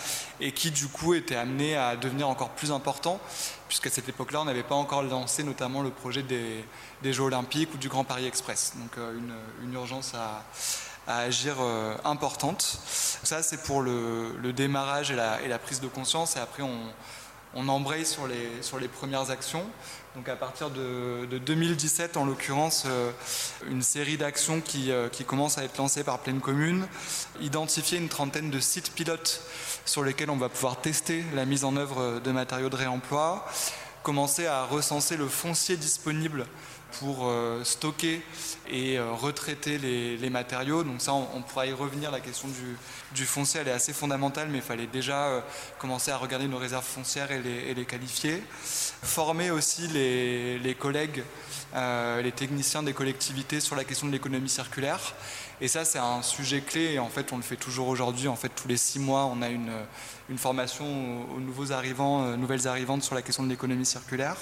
et 0.40 0.52
qui 0.52 0.70
du 0.70 0.86
coup 0.86 1.14
était 1.14 1.34
amené 1.34 1.76
à 1.76 1.96
devenir 1.96 2.28
encore 2.28 2.50
plus 2.50 2.72
important 2.72 3.20
puisqu'à 3.68 3.90
cette 3.90 4.08
époque-là 4.08 4.42
on 4.42 4.44
n'avait 4.44 4.62
pas 4.62 4.74
encore 4.74 5.02
lancé 5.02 5.44
notamment 5.44 5.82
le 5.82 5.90
projet 5.90 6.22
des 6.22 6.64
des 7.02 7.12
Jeux 7.12 7.24
Olympiques 7.24 7.72
ou 7.74 7.78
du 7.78 7.88
Grand 7.88 8.04
Paris 8.04 8.26
Express. 8.26 8.72
Donc 8.76 8.90
euh, 8.98 9.18
une, 9.62 9.72
urgence 9.72 10.14
à, 10.14 10.44
agir 11.06 11.56
euh, 11.60 11.94
importante. 12.04 12.62
Ça, 12.62 13.42
c'est 13.42 13.62
pour 13.62 13.82
le, 13.82 14.52
démarrage 14.54 15.10
et 15.10 15.16
la, 15.16 15.58
prise 15.58 15.80
de 15.80 15.88
conscience. 15.88 16.36
Et 16.36 16.40
après, 16.40 16.62
on, 16.62 17.68
embraye 17.68 18.04
sur 18.04 18.26
les, 18.26 18.88
premières 18.88 19.30
actions. 19.30 19.64
Donc 20.16 20.28
à 20.28 20.36
partir 20.36 20.70
de, 20.70 21.26
2017, 21.30 22.16
en 22.16 22.24
l'occurrence, 22.24 22.84
euh, 22.86 23.10
une 23.68 23.82
série 23.82 24.16
d'actions 24.16 24.60
qui, 24.60 24.90
qui 25.12 25.24
commencent 25.24 25.58
à 25.58 25.64
être 25.64 25.78
lancées 25.78 26.04
par 26.04 26.18
Pleine 26.18 26.40
Commune, 26.40 26.86
identifier 27.40 27.98
une 27.98 28.08
trentaine 28.08 28.50
de 28.50 28.60
sites 28.60 28.92
pilotes 28.92 29.42
sur 29.86 30.02
lesquels 30.02 30.30
on 30.30 30.36
va 30.36 30.48
pouvoir 30.48 30.80
tester 30.80 31.24
la 31.34 31.44
mise 31.44 31.64
en 31.64 31.76
œuvre 31.76 32.20
de 32.20 32.32
matériaux 32.32 32.68
de 32.68 32.76
réemploi, 32.76 33.46
commencer 34.02 34.46
à 34.46 34.64
recenser 34.64 35.16
le 35.16 35.28
foncier 35.28 35.76
disponible 35.76 36.46
pour 36.92 37.26
euh, 37.26 37.62
stocker 37.64 38.22
et 38.68 38.98
euh, 38.98 39.12
retraiter 39.12 39.78
les, 39.78 40.30
matériaux. 40.30 40.84
Donc 40.84 41.00
ça, 41.00 41.12
on, 41.12 41.42
pourra 41.42 41.66
y 41.66 41.72
revenir. 41.72 42.10
La 42.10 42.20
question 42.20 42.48
du, 43.14 43.26
foncier, 43.26 43.60
elle 43.60 43.68
est 43.68 43.72
assez 43.72 43.92
fondamentale, 43.92 44.48
mais 44.50 44.58
il 44.58 44.64
fallait 44.64 44.86
déjà 44.86 45.26
euh, 45.26 45.40
commencer 45.78 46.10
à 46.10 46.16
regarder 46.16 46.48
nos 46.48 46.58
réserves 46.58 46.84
foncières 46.84 47.30
et 47.30 47.74
les, 47.74 47.84
qualifier. 47.84 48.42
Former 49.02 49.50
aussi 49.50 49.86
les, 49.88 50.76
collègues, 50.78 51.22
les 51.74 52.32
techniciens 52.32 52.82
des 52.82 52.92
collectivités 52.92 53.60
sur 53.60 53.76
la 53.76 53.84
question 53.84 54.06
de 54.06 54.12
l'économie 54.12 54.48
circulaire. 54.48 55.14
Et 55.60 55.68
ça, 55.68 55.84
c'est 55.84 55.98
un 55.98 56.22
sujet 56.22 56.60
clé. 56.60 56.94
Et 56.94 56.98
en 56.98 57.08
fait, 57.08 57.32
on 57.32 57.36
le 57.36 57.42
fait 57.42 57.56
toujours 57.56 57.88
aujourd'hui. 57.88 58.28
En 58.28 58.36
fait, 58.36 58.50
tous 58.50 58.68
les 58.68 58.76
six 58.76 58.98
mois, 58.98 59.24
on 59.24 59.40
a 59.40 59.48
une, 59.48 59.70
formation 60.36 60.84
aux, 61.34 61.40
nouveaux 61.40 61.72
arrivants, 61.72 62.36
nouvelles 62.36 62.68
arrivantes 62.68 63.02
sur 63.02 63.14
la 63.14 63.22
question 63.22 63.42
de 63.42 63.48
l'économie 63.48 63.86
circulaire 63.86 64.36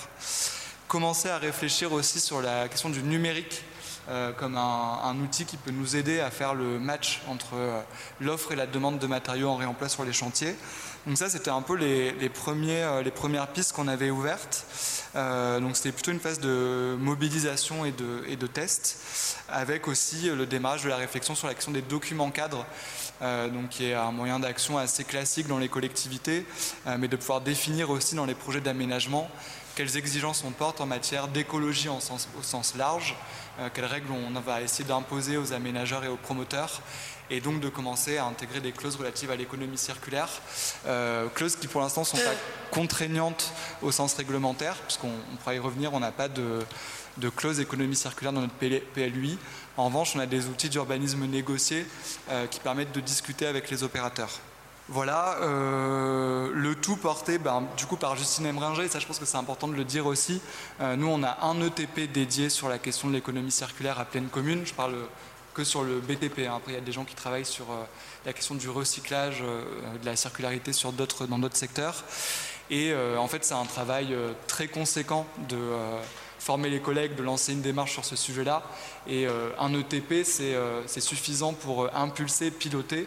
commencer 0.88 1.28
à 1.28 1.38
réfléchir 1.38 1.92
aussi 1.92 2.20
sur 2.20 2.40
la 2.40 2.68
question 2.68 2.90
du 2.90 3.02
numérique 3.02 3.62
euh, 4.08 4.30
comme 4.32 4.56
un, 4.56 5.16
outil 5.20 5.46
qui 5.46 5.56
peut 5.56 5.72
nous 5.72 5.96
aider 5.96 6.20
à 6.20 6.30
faire 6.30 6.54
le 6.54 6.78
match 6.78 7.22
entre 7.26 7.54
euh, 7.54 7.80
l'offre 8.20 8.52
et 8.52 8.56
la 8.56 8.66
demande 8.66 9.00
de 9.00 9.06
matériaux 9.08 9.48
en 9.48 9.56
réemploi 9.56 9.88
sur 9.88 10.04
les 10.04 10.12
chantiers. 10.12 10.54
Donc 11.08 11.18
ça, 11.18 11.28
c'était 11.28 11.50
un 11.50 11.62
peu 11.62 11.74
les, 11.74 12.28
premiers, 12.28 12.82
euh, 12.82 13.02
les 13.02 13.10
premières 13.10 13.48
pistes 13.48 13.72
qu'on 13.72 13.88
avait 13.88 14.10
ouvertes. 14.10 14.64
donc 15.14 15.76
c'était 15.76 15.90
plutôt 15.90 16.12
une 16.12 16.20
phase 16.20 16.38
de 16.38 16.96
mobilisation 17.00 17.84
et 17.84 17.90
de, 17.90 18.22
et 18.28 18.36
de 18.36 18.46
test, 18.46 18.98
avec 19.48 19.88
aussi 19.88 20.30
le 20.30 20.46
démarrage 20.46 20.84
de 20.84 20.88
la 20.88 20.96
réflexion 20.96 21.34
sur 21.34 21.48
la 21.48 21.54
question 21.54 21.72
des 21.72 21.82
documents 21.82 22.30
cadres, 22.30 22.66
donc 23.20 23.70
qui 23.70 23.86
est 23.86 23.94
un 23.94 24.12
moyen 24.12 24.38
d'action 24.38 24.78
assez 24.78 25.04
classique 25.04 25.46
dans 25.46 25.58
les 25.58 25.68
collectivités, 25.68 26.44
mais 26.98 27.08
de 27.08 27.16
pouvoir 27.16 27.40
définir 27.40 27.88
aussi 27.90 28.14
dans 28.14 28.26
les 28.26 28.34
projets 28.34 28.60
d'aménagement 28.60 29.30
quelles 29.76 29.96
exigences 29.98 30.42
on 30.44 30.50
porte 30.50 30.80
en 30.80 30.86
matière 30.86 31.28
d'écologie 31.28 31.88
au 31.88 32.00
sens 32.00 32.74
large, 32.76 33.14
euh, 33.60 33.68
quelles 33.72 33.84
règles 33.84 34.10
on 34.10 34.40
va 34.40 34.62
essayer 34.62 34.88
d'imposer 34.88 35.36
aux 35.36 35.52
aménageurs 35.52 36.02
et 36.02 36.08
aux 36.08 36.16
promoteurs, 36.16 36.80
et 37.28 37.40
donc 37.40 37.60
de 37.60 37.68
commencer 37.68 38.16
à 38.16 38.24
intégrer 38.24 38.60
des 38.60 38.72
clauses 38.72 38.96
relatives 38.96 39.30
à 39.30 39.36
l'économie 39.36 39.76
circulaire, 39.76 40.30
euh, 40.86 41.28
clauses 41.28 41.56
qui 41.56 41.68
pour 41.68 41.82
l'instant 41.82 42.04
sont 42.04 42.16
pas 42.16 42.34
contraignantes 42.70 43.52
au 43.82 43.92
sens 43.92 44.14
réglementaire, 44.14 44.76
puisqu'on 44.76 45.12
pourra 45.40 45.54
y 45.54 45.58
revenir, 45.58 45.92
on 45.92 46.00
n'a 46.00 46.12
pas 46.12 46.28
de, 46.28 46.64
de 47.18 47.28
clause 47.28 47.60
économie 47.60 47.96
circulaire 47.96 48.32
dans 48.32 48.40
notre 48.40 48.54
PLUI. 48.54 49.38
En 49.76 49.86
revanche, 49.86 50.16
on 50.16 50.20
a 50.20 50.26
des 50.26 50.46
outils 50.46 50.70
d'urbanisme 50.70 51.26
négociés 51.26 51.86
euh, 52.30 52.46
qui 52.46 52.60
permettent 52.60 52.92
de 52.92 53.00
discuter 53.00 53.46
avec 53.46 53.70
les 53.70 53.82
opérateurs. 53.82 54.40
Voilà, 54.88 55.38
euh, 55.40 56.48
le 56.54 56.76
tout 56.76 56.94
porté 56.94 57.38
ben, 57.38 57.64
du 57.76 57.86
coup 57.86 57.96
par 57.96 58.14
Justine 58.14 58.46
Emringer, 58.46 58.86
ça 58.86 59.00
je 59.00 59.06
pense 59.06 59.18
que 59.18 59.24
c'est 59.24 59.36
important 59.36 59.66
de 59.66 59.74
le 59.74 59.82
dire 59.82 60.06
aussi. 60.06 60.40
Euh, 60.80 60.94
nous 60.94 61.08
on 61.08 61.24
a 61.24 61.38
un 61.42 61.60
ETP 61.60 62.12
dédié 62.12 62.50
sur 62.50 62.68
la 62.68 62.78
question 62.78 63.08
de 63.08 63.12
l'économie 63.12 63.50
circulaire 63.50 63.98
à 63.98 64.04
pleine 64.04 64.28
commune, 64.28 64.64
je 64.64 64.72
parle 64.72 64.94
que 65.54 65.64
sur 65.64 65.82
le 65.82 65.98
BTP, 65.98 66.46
hein. 66.46 66.54
après 66.58 66.70
il 66.70 66.74
y 66.74 66.78
a 66.78 66.82
des 66.82 66.92
gens 66.92 67.04
qui 67.04 67.16
travaillent 67.16 67.44
sur 67.44 67.64
euh, 67.64 67.82
la 68.26 68.32
question 68.32 68.54
du 68.54 68.68
recyclage, 68.68 69.40
de 69.40 70.06
la 70.06 70.14
circularité 70.14 70.72
sur 70.72 70.92
d'autres, 70.92 71.26
dans 71.26 71.40
d'autres 71.40 71.56
secteurs. 71.56 72.04
Et 72.70 72.92
en 73.16 73.28
fait 73.28 73.44
c'est 73.44 73.54
un 73.54 73.64
travail 73.64 74.16
très 74.48 74.66
conséquent 74.66 75.24
de 75.48 75.56
former 76.40 76.68
les 76.68 76.80
collègues, 76.80 77.14
de 77.14 77.22
lancer 77.22 77.52
une 77.52 77.62
démarche 77.62 77.92
sur 77.92 78.04
ce 78.04 78.16
sujet-là. 78.16 78.64
Et 79.06 79.28
un 79.56 79.72
ETP 79.72 80.24
c'est 80.24 81.00
suffisant 81.00 81.52
pour 81.52 81.94
impulser, 81.96 82.50
piloter. 82.50 83.06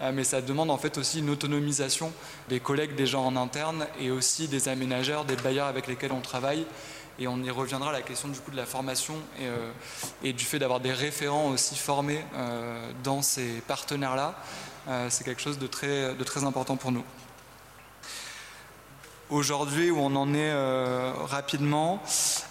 Euh, 0.00 0.12
mais 0.14 0.24
ça 0.24 0.40
demande 0.40 0.70
en 0.70 0.78
fait 0.78 0.96
aussi 0.98 1.18
une 1.18 1.30
autonomisation 1.30 2.12
des 2.48 2.60
collègues 2.60 2.94
déjà 2.94 3.18
en 3.18 3.36
interne 3.36 3.86
et 4.00 4.10
aussi 4.10 4.48
des 4.48 4.68
aménageurs, 4.68 5.24
des 5.24 5.36
bailleurs 5.36 5.66
avec 5.66 5.86
lesquels 5.86 6.12
on 6.12 6.20
travaille. 6.20 6.66
Et 7.18 7.28
on 7.28 7.42
y 7.42 7.50
reviendra 7.50 7.90
à 7.90 7.92
la 7.92 8.00
question 8.00 8.28
du 8.28 8.38
coup 8.38 8.50
de 8.50 8.56
la 8.56 8.64
formation 8.64 9.14
et, 9.38 9.44
euh, 9.44 10.32
du 10.32 10.44
fait 10.44 10.58
d'avoir 10.58 10.80
des 10.80 10.92
référents 10.92 11.48
aussi 11.50 11.76
formés 11.76 12.24
euh, 12.34 12.90
dans 13.04 13.20
ces 13.20 13.60
partenaires-là. 13.66 14.36
c'est 15.10 15.24
quelque 15.24 15.42
chose 15.42 15.58
de 15.58 15.66
très, 15.66 16.44
important 16.44 16.76
pour 16.76 16.92
nous. 16.92 17.04
Aujourd'hui, 19.28 19.90
où 19.90 19.98
on 19.98 20.16
en 20.16 20.32
est 20.34 20.52
rapidement, 21.26 22.02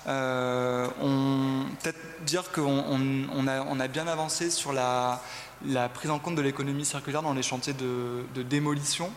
peut-être 0.05 1.99
dire 2.25 2.51
qu'on 2.51 3.47
a, 3.47 3.61
on 3.67 3.79
a 3.79 3.87
bien 3.87 4.07
avancé 4.07 4.51
sur 4.51 4.71
la, 4.71 5.21
la 5.65 5.89
prise 5.89 6.11
en 6.11 6.19
compte 6.19 6.35
de 6.35 6.41
l'économie 6.41 6.85
circulaire 6.85 7.21
dans 7.21 7.33
les 7.33 7.43
chantiers 7.43 7.73
de, 7.73 8.43
démolition. 8.43 9.11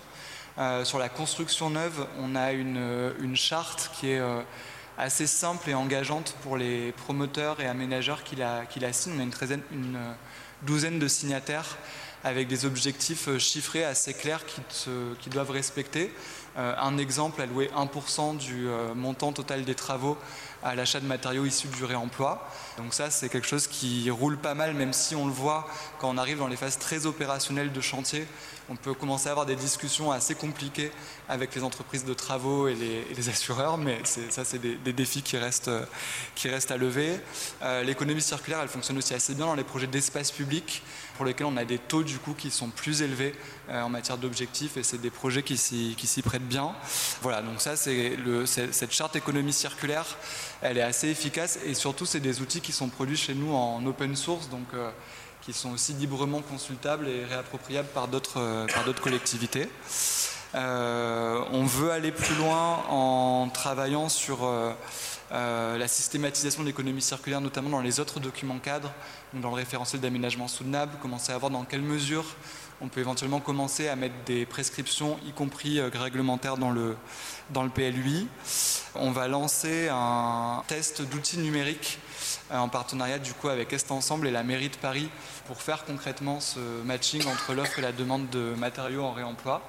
Euh, 0.59 0.85
sur 0.85 0.98
la 0.98 1.09
construction 1.09 1.70
neuve, 1.70 2.07
on 2.18 2.35
a 2.37 2.52
une, 2.52 3.37
charte 3.37 3.90
qui 3.94 4.11
est 4.11 4.18
euh, 4.18 4.42
assez 4.98 5.26
simple 5.26 5.70
et 5.70 5.74
engageante 5.74 6.35
pour 6.42 6.57
les 6.57 6.92
promoteurs 6.92 7.61
et 7.61 7.66
aménageurs 7.66 8.24
qui 8.24 8.37
la, 8.37 8.92
signent. 8.92 9.14
On 9.16 9.20
a 9.20 9.55
une, 9.70 9.96
euh, 9.96 10.12
douzaine 10.62 10.98
de 10.98 11.09
signataires 11.09 11.76
avec 12.24 12.46
des 12.46 12.66
objectifs 12.66 13.37
chiffrés 13.38 13.85
assez 13.85 14.14
clairs 14.14 14.42
qu'ils 14.46 15.33
doivent 15.33 15.50
respecter. 15.50 16.14
un 16.57 16.96
exemple, 16.96 17.42
allouer 17.42 17.68
1% 17.76 18.37
du 18.37 18.68
montant 18.94 19.33
total 19.33 19.64
des 19.64 19.74
travaux 19.74 20.16
à 20.62 20.76
l'achat 20.76 21.00
de 21.00 21.07
matériaux 21.07 21.44
issus 21.46 21.66
du 21.66 21.85
réemploi. 21.85 22.48
Donc 22.78 22.94
ça, 22.94 23.11
c'est 23.11 23.28
quelque 23.28 23.46
chose 23.46 23.66
qui 23.66 24.11
roule 24.11 24.38
pas 24.38 24.54
mal, 24.54 24.74
même 24.74 24.92
si 24.92 25.14
on 25.14 25.26
le 25.26 25.32
voit 25.32 25.66
quand 25.98 26.08
on 26.08 26.18
arrive 26.18 26.38
dans 26.38 26.48
les 26.48 26.56
phases 26.56 26.78
très 26.78 27.06
opérationnelles 27.06 27.72
de 27.72 27.80
chantier. 27.80 28.26
On 28.72 28.76
peut 28.76 28.94
commencer 28.94 29.28
à 29.28 29.32
avoir 29.32 29.44
des 29.44 29.54
discussions 29.54 30.12
assez 30.12 30.35
compliquées 30.35 30.90
avec 31.28 31.54
les 31.54 31.62
entreprises 31.62 32.06
de 32.06 32.14
travaux 32.14 32.68
et 32.68 32.74
les, 32.74 33.28
assureurs, 33.28 33.76
mais 33.76 33.98
ça, 34.04 34.46
c'est 34.46 34.58
des, 34.58 34.92
défis 34.94 35.20
qui 35.20 35.37
restent, 35.37 35.70
restent 36.42 36.70
à 36.70 36.78
lever. 36.78 37.20
Euh, 37.61 37.82
l'économie 37.82 38.22
circulaire, 38.22 38.61
elle 38.62 38.68
fonctionne 38.68 38.96
aussi 38.96 39.12
assez 39.12 39.35
bien 39.35 39.44
dans 39.44 39.54
les 39.54 39.62
projets 39.62 39.87
d'espace 39.87 40.32
public, 40.32 40.82
pour 41.16 41.26
lesquels 41.26 41.48
on 41.48 41.58
a 41.58 41.66
des 41.66 41.76
taux 41.76 42.02
du 42.02 42.18
coup 42.18 42.32
qui 42.32 42.50
sont 42.50 42.70
plus 42.70 43.02
élevés 43.02 43.35
euh, 43.68 43.82
en 43.82 43.90
matière 43.90 44.16
d'objectifs, 44.16 44.78
et 44.78 44.82
c'est 44.82 45.02
des 45.02 45.11
projets 45.11 45.42
qui 45.42 45.58
s'y 45.58 46.22
prêtent 46.24 46.48
bien. 46.48 46.72
Voilà, 47.20 47.42
donc 47.42 47.61
ça, 47.61 47.76
c'est 47.76 48.16
cette 48.46 48.92
charte 48.92 49.16
économie 49.16 49.52
circulaire 49.52 50.06
elle 50.62 50.78
est 50.78 50.82
assez 50.82 51.08
efficace 51.08 51.58
et 51.66 51.74
surtout 51.74 52.06
c'est 52.06 52.20
des 52.20 52.40
outils 52.40 52.61
qui 52.61 52.72
sont 52.72 52.88
produits 52.88 53.16
chez 53.16 53.35
nous 53.35 53.52
en 53.52 53.85
open 53.85 54.14
source, 54.14 54.48
donc 54.48 54.66
euh, 54.74 54.90
qui 55.42 55.52
sont 55.52 55.72
aussi 55.72 55.92
librement 55.94 56.40
consultables 56.40 57.09
et 57.09 57.24
réappropriables 57.24 57.88
par 57.88 58.09
d'autres 58.09 58.38
euh, 58.40 58.92
collectivités. 59.02 59.68
Euh, 60.55 61.42
on 61.50 61.64
veut 61.64 61.90
aller 61.90 62.12
plus 62.12 62.35
loin 62.37 62.85
en 62.88 63.48
travaillant 63.48 64.09
sur 64.09 64.48
la 65.31 65.88
systématisation 65.88 66.62
de 66.62 66.68
l'économie 66.68 67.00
circulaire, 67.00 67.40
notamment 67.40 67.70
dans 67.70 67.81
les 67.81 68.00
autres 68.00 68.20
documents 68.20 68.59
cadres, 68.59 68.92
dans 69.33 69.48
le 69.48 69.57
référentiel 69.57 70.00
d'aménagement 70.00 70.48
soutenable, 70.48 70.98
commencer 71.00 71.33
à 71.33 71.38
voir 71.38 71.50
dans 71.50 71.64
quelle 71.64 71.81
mesure 71.83 72.24
on 72.83 72.88
peut 72.88 73.01
éventuellement 73.01 73.40
commencer 73.40 73.88
à 73.88 73.97
mettre 73.97 74.14
des 74.27 74.45
prescriptions, 74.45 75.18
y 75.27 75.33
compris 75.33 75.81
réglementaires, 75.81 76.57
dans 76.57 76.71
le, 76.71 76.97
dans 77.51 77.68
PLUI. 77.68 78.27
On 78.95 79.12
va 79.12 79.29
lancer 79.29 79.88
un 79.88 80.62
test 80.66 81.03
d'outils 81.03 81.38
numériques 81.38 81.99
euh, 82.51 82.59
en 82.59 82.68
partenariat 82.68 83.18
du 83.18 83.33
coup 83.33 83.49
avec 83.49 83.73
Est 83.73 83.90
Ensemble 83.90 84.27
et 84.27 84.31
la 84.31 84.42
mairie 84.42 84.68
de 84.68 84.77
Paris 84.77 85.09
pour 85.47 85.62
faire 85.62 85.85
concrètement 85.85 86.40
ce 86.40 86.59
matching 86.85 87.27
entre 87.27 87.55
l'offre 87.55 87.79
et 87.79 87.83
la 87.83 87.92
demande 87.92 88.29
de 88.31 88.55
matériaux 88.59 89.05
en 89.05 89.12
réemploi. 89.12 89.62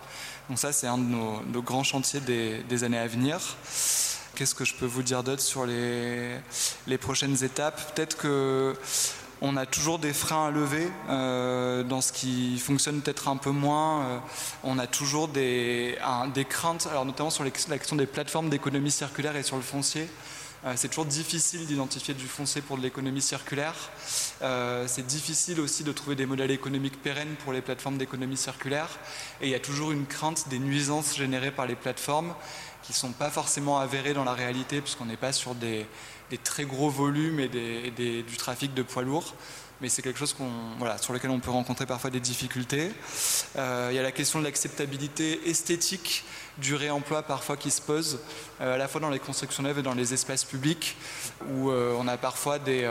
Donc 0.50 0.60
ça 0.60 0.74
c'est 0.74 0.88
un 0.88 0.98
de 0.98 1.04
nos, 1.04 1.62
grands 1.62 1.84
chantiers 1.84 2.20
des, 2.20 2.84
années 2.84 2.98
à 2.98 3.08
venir. 3.08 3.40
Qu'est-ce 4.36 4.56
que 4.56 4.66
je 4.66 4.74
peux 4.74 4.86
vous 4.86 5.04
dire 5.04 5.24
d'autre 5.24 5.42
sur 5.42 5.66
les, 5.66 6.38
les 6.88 6.98
prochaines 6.98 7.44
étapes? 7.44 7.94
Peut-être 7.94 8.18
que 8.18 8.76
on 9.46 9.58
a 9.58 9.66
toujours 9.66 10.00
des 10.00 10.14
freins 10.14 10.48
à 10.48 10.52
lever 10.52 10.88
euh, 11.10 11.84
dans 11.84 12.00
ce 12.00 12.14
qui 12.14 12.58
fonctionne 12.58 13.02
peut-être 13.02 13.28
un 13.28 13.36
peu 13.36 13.52
moins. 13.52 14.02
Euh, 14.04 14.18
on 14.64 14.80
a 14.80 14.88
toujours 14.88 15.28
des, 15.28 15.98
craintes, 16.48 16.88
alors 16.90 17.06
notamment 17.06 17.30
sur 17.30 17.44
la 17.44 17.50
question 17.52 17.98
des 17.98 18.06
plateformes 18.06 18.50
d'économie 18.50 18.90
circulaire 18.90 19.36
et 19.36 19.44
sur 19.44 19.58
le 19.58 19.62
foncier. 19.62 20.08
Euh, 20.66 20.74
c'est 20.78 20.88
toujours 20.88 21.06
difficile 21.06 21.66
d'identifier 21.66 22.14
du 22.14 22.26
foncier 22.26 22.62
pour 22.62 22.78
de 22.78 22.84
l'économie 22.84 23.22
circulaire. 23.22 23.76
c'est 24.88 25.06
difficile 25.06 25.60
aussi 25.60 25.84
de 25.84 25.92
trouver 25.92 26.16
des 26.16 26.26
modèles 26.26 26.52
économiques 26.52 27.02
pérennes 27.02 27.36
pour 27.44 27.52
les 27.52 27.62
plateformes 27.62 27.98
d'économie 27.98 28.38
circulaire. 28.38 28.98
Et 29.42 29.48
il 29.48 29.52
y 29.52 29.56
a 29.56 29.60
toujours 29.60 29.92
une 29.92 30.06
crainte 30.06 30.48
des 30.48 30.60
nuisances 30.60 31.18
générées 31.18 31.52
par 31.52 31.68
les 31.68 31.76
plateformes 31.76 32.34
qui 32.82 32.94
ne 32.94 32.98
sont 32.98 33.12
pas 33.12 33.30
forcément 33.30 33.80
avérées 33.80 34.14
dans 34.14 34.24
la 34.24 34.34
réalité 34.34 34.80
puisqu'on 34.80 35.06
n'est 35.06 35.18
pas 35.18 35.34
sur 35.34 35.54
des, 35.54 35.86
des 36.30 36.38
très 36.38 36.66
gros 36.66 36.90
volumes 36.90 37.40
et, 37.40 37.50
du 37.50 38.38
trafic 38.38 38.74
de 38.74 38.84
poids 38.84 39.04
lourds. 39.04 39.36
Mais 39.82 39.90
c'est 39.90 40.02
quelque 40.02 40.20
chose 40.20 40.36
voilà, 40.78 40.98
sur 40.98 41.14
lequel 41.14 41.30
on 41.30 41.40
peut 41.40 41.52
rencontrer 41.52 41.86
parfois 41.86 42.10
des 42.10 42.22
difficultés. 42.22 42.92
Euh, 43.58 43.90
il 43.92 43.96
y 43.96 44.00
a 44.00 44.04
la 44.04 44.14
question 44.14 44.40
de 44.40 44.46
l'acceptabilité 44.46 45.50
esthétique 45.50 46.24
du 46.58 46.76
réemploi 46.76 47.24
parfois 47.24 47.58
qui 47.58 47.70
se 47.70 47.82
pose, 47.82 48.20
euh, 48.62 48.76
à 48.76 48.78
la 48.78 48.88
fois 48.88 49.02
dans 49.02 49.10
les 49.10 49.20
constructions 49.20 49.64
neuves 49.64 49.80
et 49.80 49.82
dans 49.82 49.96
les 49.96 50.14
espaces 50.14 50.46
publics, 50.46 50.96
où 51.50 51.70
euh, 51.70 51.96
on 52.00 52.08
a 52.08 52.16
parfois 52.16 52.60
des 52.60 52.88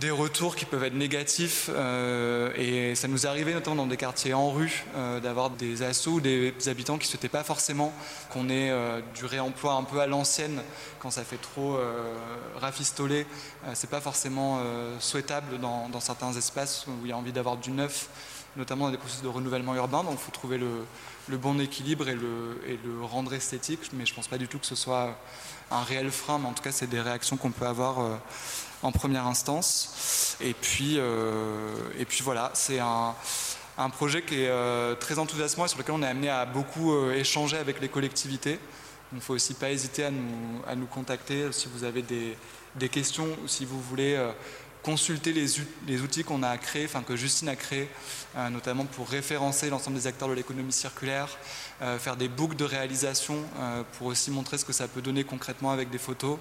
des 0.00 0.10
retours 0.10 0.56
qui 0.56 0.64
peuvent 0.64 0.82
être 0.82 0.94
négatifs 0.94 1.68
euh, 1.68 2.52
et 2.56 2.94
ça 2.94 3.06
nous 3.06 3.26
arrivé 3.26 3.52
notamment 3.52 3.76
dans 3.76 3.86
des 3.86 3.98
quartiers 3.98 4.32
en 4.32 4.50
rue 4.50 4.86
euh, 4.96 5.20
d'avoir 5.20 5.50
des 5.50 5.82
assauts 5.82 6.12
ou 6.12 6.20
des, 6.20 6.54
habitants 6.68 6.96
qui 6.96 7.06
ne 7.06 7.10
souhaitaient 7.10 7.28
pas 7.28 7.44
forcément 7.44 7.92
qu'on 8.30 8.48
ait 8.48 8.70
euh, 8.70 9.02
du 9.14 9.26
réemploi 9.26 9.74
un 9.74 9.82
peu 9.82 10.00
à 10.00 10.06
l'ancienne 10.06 10.62
quand 11.00 11.10
ça 11.10 11.22
fait 11.22 11.36
trop 11.36 11.78
rafistolé. 12.56 13.26
C'est 13.74 13.88
pas 13.88 14.00
forcément 14.00 14.60
souhaitable 14.98 15.58
dans, 15.58 16.00
certains 16.00 16.32
espaces 16.34 16.86
où 16.86 17.04
il 17.04 17.08
y 17.08 17.12
a 17.12 17.16
envie 17.16 17.32
d'avoir 17.32 17.56
du 17.56 17.70
neuf 17.70 18.08
notamment 18.56 18.86
dans 18.86 18.90
des 18.90 18.98
processus 18.98 19.22
de 19.22 19.28
renouvellement 19.28 19.74
urbain. 19.74 20.02
Donc 20.04 20.14
il 20.14 20.24
faut 20.24 20.30
trouver 20.30 20.58
le, 20.58 21.38
bon 21.38 21.58
équilibre 21.58 22.08
et 22.08 22.14
le, 22.14 23.02
rendre 23.02 23.32
esthétique 23.32 23.90
mais 23.94 24.04
je 24.04 24.14
pense 24.14 24.28
pas 24.28 24.38
du 24.38 24.46
tout 24.46 24.58
que 24.58 24.66
ce 24.66 24.74
soit 24.74 25.18
un 25.70 25.82
réel 25.82 26.10
frein 26.10 26.38
mais 26.38 26.48
en 26.48 26.52
tout 26.52 26.62
cas 26.62 26.72
c'est 26.72 26.88
des 26.88 27.00
réactions 27.00 27.36
qu'on 27.38 27.50
peut 27.50 27.66
avoir 27.66 28.20
en 28.82 28.92
première 28.92 29.26
instance. 29.26 30.36
Et 30.40 30.54
puis, 30.54 30.96
euh, 30.98 31.72
et 31.98 32.04
puis 32.04 32.22
voilà, 32.22 32.50
c'est 32.54 32.78
un, 32.78 33.14
projet 33.92 34.22
qui 34.22 34.42
est 34.42 34.48
euh, 34.48 34.94
très 34.94 35.18
enthousiasmant 35.18 35.64
et 35.64 35.68
sur 35.68 35.78
lequel 35.78 35.94
on 35.94 36.02
est 36.02 36.06
amené 36.06 36.28
à 36.28 36.44
beaucoup 36.44 36.92
euh, 36.92 37.14
échanger 37.14 37.56
avec 37.56 37.80
les 37.80 37.88
collectivités. 37.88 38.58
Il 39.12 39.16
ne 39.16 39.20
faut 39.20 39.34
aussi 39.34 39.54
pas 39.54 39.70
hésiter 39.70 40.04
à 40.04 40.10
nous, 40.10 40.62
à 40.66 40.76
nous 40.76 40.86
contacter 40.86 41.50
si 41.50 41.68
vous 41.72 41.84
avez 41.84 42.02
des, 42.02 42.36
des 42.76 42.88
questions 42.88 43.26
ou 43.42 43.48
si 43.48 43.64
vous 43.64 43.80
voulez 43.80 44.16
consulter 44.82 45.32
les, 45.32 46.00
outils 46.00 46.24
qu'on 46.24 46.42
a 46.42 46.56
créés, 46.56 46.86
enfin 46.86 47.02
que 47.02 47.16
Justine 47.16 47.48
a 47.48 47.56
créés, 47.56 47.88
notamment 48.50 48.84
pour 48.84 49.08
référencer 49.08 49.68
l'ensemble 49.68 49.96
des 49.96 50.06
acteurs 50.06 50.28
de 50.28 50.34
l'économie 50.34 50.72
circulaire, 50.72 51.28
faire 51.98 52.16
des 52.16 52.28
boucles 52.28 52.56
de 52.56 52.64
réalisation 52.64 53.36
pour 53.98 54.06
aussi 54.06 54.30
montrer 54.30 54.56
ce 54.56 54.64
que 54.64 54.72
ça 54.72 54.88
peut 54.88 55.02
donner 55.02 55.24
concrètement 55.24 55.70
avec 55.70 55.90
des 55.90 55.98
photos. 55.98 56.38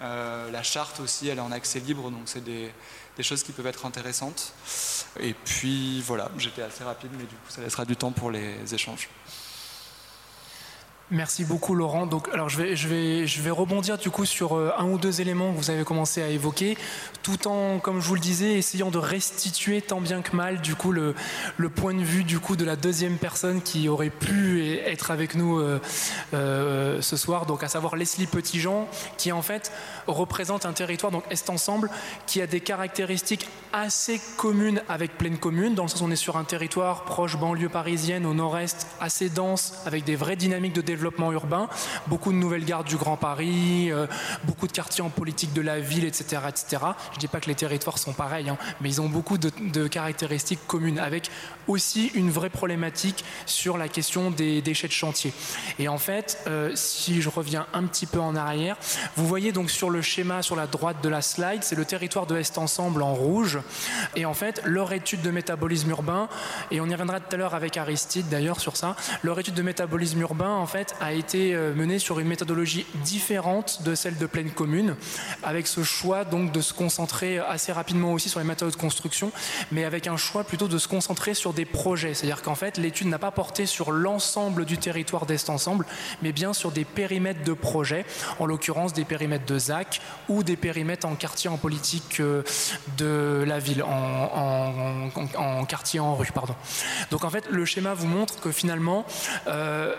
Euh, 0.00 0.50
la 0.50 0.62
charte 0.62 1.00
aussi, 1.00 1.28
elle 1.28 1.38
est 1.38 1.42
en 1.42 1.52
accès 1.52 1.78
libre, 1.78 2.10
donc 2.10 2.22
c'est 2.24 2.42
des, 2.42 2.72
choses 3.20 3.42
qui 3.42 3.52
peuvent 3.52 3.66
être 3.66 3.84
intéressantes. 3.84 4.54
Et 5.18 5.34
puis 5.34 6.00
voilà, 6.00 6.30
j'étais 6.38 6.62
assez 6.62 6.82
rapide, 6.82 7.10
mais 7.12 7.24
du 7.24 7.34
coup, 7.34 7.50
ça 7.50 7.60
laissera 7.60 7.84
du 7.84 7.96
temps 7.96 8.12
pour 8.12 8.30
les 8.30 8.74
échanges. 8.74 9.10
Merci 11.12 11.44
beaucoup 11.44 11.74
Laurent. 11.74 12.06
Donc, 12.06 12.28
alors 12.32 12.48
je 12.48 12.56
vais, 12.56 12.76
je 12.76 12.86
vais, 12.86 13.26
je 13.26 13.42
vais 13.42 13.50
rebondir 13.50 13.98
du 13.98 14.10
coup 14.10 14.24
sur 14.24 14.56
euh, 14.56 14.70
un 14.78 14.84
ou 14.84 14.96
deux 14.96 15.20
éléments 15.20 15.52
que 15.52 15.58
vous 15.58 15.70
avez 15.70 15.82
commencé 15.82 16.22
à 16.22 16.28
évoquer, 16.28 16.78
tout 17.24 17.48
en, 17.48 17.80
comme 17.80 18.00
je 18.00 18.06
vous 18.06 18.14
le 18.14 18.20
disais, 18.20 18.52
essayant 18.52 18.92
de 18.92 18.98
restituer 18.98 19.82
tant 19.82 20.00
bien 20.00 20.22
que 20.22 20.36
mal 20.36 20.60
du 20.60 20.76
coup 20.76 20.92
le, 20.92 21.16
le 21.56 21.68
point 21.68 21.94
de 21.94 22.02
vue 22.02 22.22
du 22.22 22.38
coup 22.38 22.54
de 22.54 22.64
la 22.64 22.76
deuxième 22.76 23.18
personne 23.18 23.60
qui 23.60 23.88
aurait 23.88 24.10
pu 24.10 24.78
être 24.86 25.10
avec 25.10 25.34
nous 25.34 25.58
euh, 25.58 25.80
euh, 26.32 27.02
ce 27.02 27.16
soir, 27.16 27.44
donc 27.44 27.64
à 27.64 27.68
savoir 27.68 27.96
Leslie 27.96 28.28
Petitjean, 28.28 28.86
qui 29.18 29.32
en 29.32 29.42
fait 29.42 29.72
représente 30.06 30.64
un 30.64 30.72
territoire 30.72 31.10
donc 31.10 31.24
Est 31.28 31.50
Ensemble 31.50 31.90
qui 32.28 32.40
a 32.40 32.46
des 32.46 32.60
caractéristiques 32.60 33.48
assez 33.72 34.20
communes 34.36 34.80
avec 34.88 35.18
Pleine 35.18 35.38
Commune, 35.38 35.74
dans 35.74 35.82
le 35.82 35.88
sens 35.88 36.02
où 36.02 36.04
on 36.04 36.10
est 36.12 36.16
sur 36.16 36.36
un 36.36 36.44
territoire 36.44 37.04
proche 37.04 37.36
banlieue 37.36 37.68
parisienne 37.68 38.26
au 38.26 38.34
nord-est, 38.34 38.86
assez 39.00 39.28
dense, 39.28 39.74
avec 39.86 40.04
des 40.04 40.14
vraies 40.14 40.36
dynamiques 40.36 40.72
de 40.72 40.80
développement 40.80 40.99
développement 41.00 41.32
urbain, 41.32 41.66
beaucoup 42.08 42.30
de 42.30 42.36
nouvelles 42.36 42.66
gares 42.66 42.84
du 42.84 42.96
Grand 42.96 43.16
Paris, 43.16 43.90
euh, 43.90 44.06
beaucoup 44.44 44.66
de 44.66 44.72
quartiers 44.72 45.02
en 45.02 45.08
politique 45.08 45.54
de 45.54 45.62
la 45.62 45.80
ville, 45.80 46.04
etc. 46.04 46.42
etc. 46.46 46.82
Je 47.12 47.16
ne 47.16 47.20
dis 47.20 47.26
pas 47.26 47.40
que 47.40 47.46
les 47.46 47.54
territoires 47.54 47.96
sont 47.96 48.12
pareils, 48.12 48.50
hein, 48.50 48.58
mais 48.82 48.90
ils 48.90 49.00
ont 49.00 49.08
beaucoup 49.08 49.38
de, 49.38 49.88
caractéristiques 49.88 50.60
communes, 50.66 50.98
avec 50.98 51.30
aussi 51.70 52.10
une 52.14 52.30
vraie 52.30 52.50
problématique 52.50 53.24
sur 53.46 53.78
la 53.78 53.88
question 53.88 54.30
des 54.30 54.60
déchets 54.60 54.88
de 54.88 54.92
chantier. 54.92 55.32
Et 55.78 55.88
en 55.88 55.98
fait, 55.98 56.38
euh, 56.46 56.72
si 56.74 57.22
je 57.22 57.28
reviens 57.28 57.66
un 57.72 57.84
petit 57.84 58.06
peu 58.06 58.18
en 58.18 58.34
arrière, 58.34 58.76
vous 59.16 59.26
voyez 59.26 59.52
donc 59.52 59.70
sur 59.70 59.88
le 59.88 60.02
schéma 60.02 60.42
sur 60.42 60.56
la 60.56 60.66
droite 60.66 60.96
de 61.02 61.08
la 61.08 61.22
slide, 61.22 61.62
c'est 61.62 61.76
le 61.76 61.84
territoire 61.84 62.26
de 62.26 62.36
Est 62.36 62.58
Ensemble 62.58 63.02
en 63.02 63.14
rouge. 63.14 63.58
Et 64.16 64.24
en 64.24 64.34
fait, 64.34 64.60
leur 64.64 64.92
étude 64.92 65.22
de 65.22 65.30
métabolisme 65.30 65.90
urbain, 65.90 66.28
et 66.70 66.80
on 66.80 66.86
y 66.86 66.92
reviendra 66.92 67.20
tout 67.20 67.34
à 67.34 67.38
l'heure 67.38 67.54
avec 67.54 67.76
Aristide 67.76 68.28
d'ailleurs 68.28 68.60
sur 68.60 68.76
ça, 68.76 68.96
leur 69.22 69.38
étude 69.38 69.54
de 69.54 69.62
métabolisme 69.62 70.20
urbain, 70.20 70.54
en 70.54 70.66
fait, 70.66 70.94
a 71.00 71.12
été 71.12 71.54
euh, 71.54 71.74
menée 71.74 71.98
sur 71.98 72.18
une 72.18 72.28
méthodologie 72.28 72.86
différente 73.04 73.82
de 73.84 73.94
celle 73.94 74.18
de 74.18 74.26
pleine 74.26 74.50
commune, 74.50 74.96
avec 75.42 75.66
ce 75.66 75.84
choix 75.84 76.24
donc 76.24 76.52
de 76.52 76.60
se 76.60 76.72
concentrer 76.72 77.38
assez 77.38 77.72
rapidement 77.72 78.12
aussi 78.12 78.28
sur 78.28 78.40
les 78.40 78.46
méthodes 78.46 78.72
de 78.72 78.76
construction, 78.76 79.30
mais 79.70 79.84
avec 79.84 80.06
un 80.06 80.16
choix 80.16 80.44
plutôt 80.44 80.68
de 80.68 80.78
se 80.78 80.88
concentrer 80.88 81.34
sur 81.34 81.52
des 81.52 81.59
projets. 81.64 82.14
C'est-à-dire 82.14 82.42
qu'en 82.42 82.54
fait, 82.54 82.76
l'étude 82.78 83.08
n'a 83.08 83.18
pas 83.18 83.30
porté 83.30 83.66
sur 83.66 83.92
l'ensemble 83.92 84.64
du 84.64 84.78
territoire 84.78 85.26
d'Est 85.26 85.50
Ensemble, 85.50 85.86
mais 86.22 86.32
bien 86.32 86.52
sur 86.52 86.70
des 86.70 86.84
périmètres 86.84 87.44
de 87.44 87.52
projets, 87.52 88.04
en 88.38 88.46
l'occurrence 88.46 88.92
des 88.92 89.04
périmètres 89.04 89.46
de 89.46 89.58
ZAC 89.58 90.00
ou 90.28 90.42
des 90.42 90.56
périmètres 90.56 91.06
en 91.06 91.14
quartier 91.14 91.50
en 91.50 91.56
politique 91.56 92.20
euh, 92.20 92.42
de 92.98 93.44
la 93.46 93.58
ville, 93.58 93.82
en, 93.82 95.64
quartier 95.66 96.00
en 96.00 96.14
rue. 96.14 96.30
Pardon. 96.32 96.54
Donc 97.10 97.24
en 97.24 97.30
fait, 97.30 97.44
le 97.50 97.64
schéma 97.64 97.94
vous 97.94 98.06
montre 98.06 98.40
que 98.40 98.52
finalement, 98.52 99.04
euh, 99.46 99.94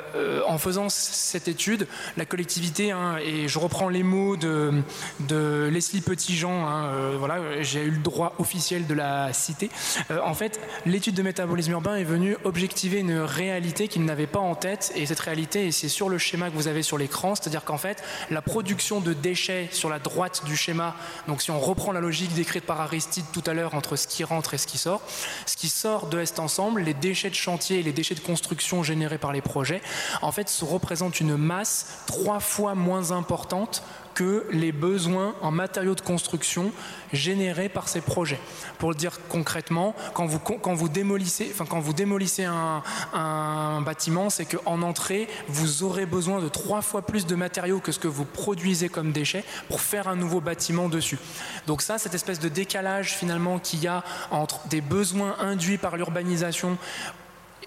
en 0.48 0.58
faisant 0.58 0.90
cette 0.90 1.48
étude, 1.48 1.88
la 2.18 2.26
collectivité, 2.26 2.92
hein, 2.92 3.18
et 3.24 3.48
je 3.48 3.60
reprends 3.60 3.90
les 3.90 4.04
mots 4.04 4.38
de, 4.38 5.70
Leslie 5.72 6.02
Petitjean, 6.02 6.66
hein, 6.66 6.86
euh, 6.86 7.16
voilà, 7.18 7.62
j'ai 7.62 7.84
eu 7.84 7.92
le 7.92 7.98
droit 7.98 8.34
officiel 8.40 8.88
de 8.88 8.94
la 8.94 9.34
citer. 9.34 9.70
Euh, 10.10 10.20
en 10.24 10.34
fait, 10.34 10.60
l'étude 10.86 11.16
de 11.16 11.22
métabolisme 11.24 11.51
urbain 11.60 11.96
est 11.96 12.04
venue 12.04 12.38
objectiver 12.44 13.00
une 13.00 13.20
réalité 13.20 13.88
qu'ils 13.88 14.06
n'avaient 14.06 14.28
pas 14.28 14.40
en 14.40 14.56
tête, 14.56 14.92
et 14.96 15.06
cette 15.06 15.20
réalité, 15.20 15.72
c'est 15.72 15.90
sur 15.90 16.10
le 16.10 16.18
schéma 16.18 16.50
que 16.50 16.56
vous 16.56 16.68
avez 16.68 16.82
sur 16.82 16.98
l'écran, 16.98 17.36
c'est-à-dire 17.36 17.64
qu'en 17.64 17.78
fait, 17.78 18.04
la 18.30 18.42
production 18.42 19.02
de 19.02 19.14
déchets 19.14 19.70
sur 19.72 19.90
la 19.90 20.00
droite 20.00 20.44
du 20.46 20.56
schéma, 20.56 20.96
donc 21.28 21.42
si 21.42 21.52
on 21.52 21.60
reprend 21.60 21.92
la 21.92 22.00
logique 22.00 22.34
décrite 22.34 22.66
par 22.66 22.82
Aristide 22.82 23.26
tout 23.34 23.44
à 23.46 23.54
l'heure 23.54 23.76
entre 23.76 23.96
ce 23.96 24.08
qui 24.08 24.24
rentre 24.24 24.54
et 24.54 24.58
ce 24.58 24.68
qui 24.68 24.78
sort, 24.78 25.02
ce 25.46 25.58
qui 25.58 25.70
sort 25.70 26.08
de 26.08 26.20
Est 26.20 26.40
Ensemble, 26.40 26.82
les 26.82 26.94
déchets 26.94 27.30
de 27.30 27.36
chantier 27.36 27.80
et 27.80 27.84
les 27.84 27.94
déchets 27.94 28.16
de 28.16 28.20
construction 28.20 28.84
générés 28.84 29.18
par 29.18 29.32
les 29.32 29.42
projets, 29.42 29.82
en 30.22 30.32
fait, 30.32 30.52
représentent 30.62 31.20
une 31.20 31.38
masse 31.38 32.04
trois 32.08 32.40
fois 32.40 32.76
moins 32.76 33.12
importante 33.12 33.84
que 34.14 34.46
les 34.52 34.72
besoins 34.72 35.36
en 35.42 35.52
matériaux 35.52 35.96
de 35.96 36.02
construction 36.02 36.72
générés 37.14 37.70
par 37.70 37.88
ces 37.88 38.02
projets. 38.02 38.40
Pour 38.78 38.90
le 38.90 38.96
dire 38.96 39.20
concrètement, 39.30 39.96
quand 40.14 40.26
vous, 40.26 40.90
démolissez, 40.90 41.50
enfin, 41.52 41.66
quand 41.66 41.80
vous 41.80 41.94
démolissez 41.94 42.46
un, 42.46 42.84
un 43.14 43.82
bâtiment, 43.82 44.30
c'est 44.30 44.46
qu'en 44.46 44.82
entrée, 44.82 45.28
vous 45.48 45.84
aurez 45.84 46.06
besoin 46.06 46.40
de 46.42 46.50
trois 46.50 46.82
fois 46.82 47.02
plus 47.02 47.26
de 47.26 47.36
matériaux 47.36 47.80
que 47.80 47.92
ce 47.92 48.00
que 48.00 48.08
vous 48.08 48.26
produisez 48.26 48.90
comme 48.90 49.12
déchets 49.12 49.44
pour 49.68 49.82
faire 49.82 50.08
un 50.08 50.16
nouveau 50.16 50.42
bâtiment 50.42 50.90
dessus. 50.90 51.20
Donc 51.68 51.82
ça, 51.82 51.98
cette 51.98 52.14
espèce 52.14 52.40
de 52.40 52.50
décalage 52.50 53.14
finalement 53.14 53.60
qu'il 53.60 53.82
y 53.82 53.88
a 53.88 54.04
entre 54.32 54.68
des 54.68 54.82
besoins 54.82 55.36
induits 55.40 55.78
par 55.78 55.98
l'urbanisation 55.98 56.78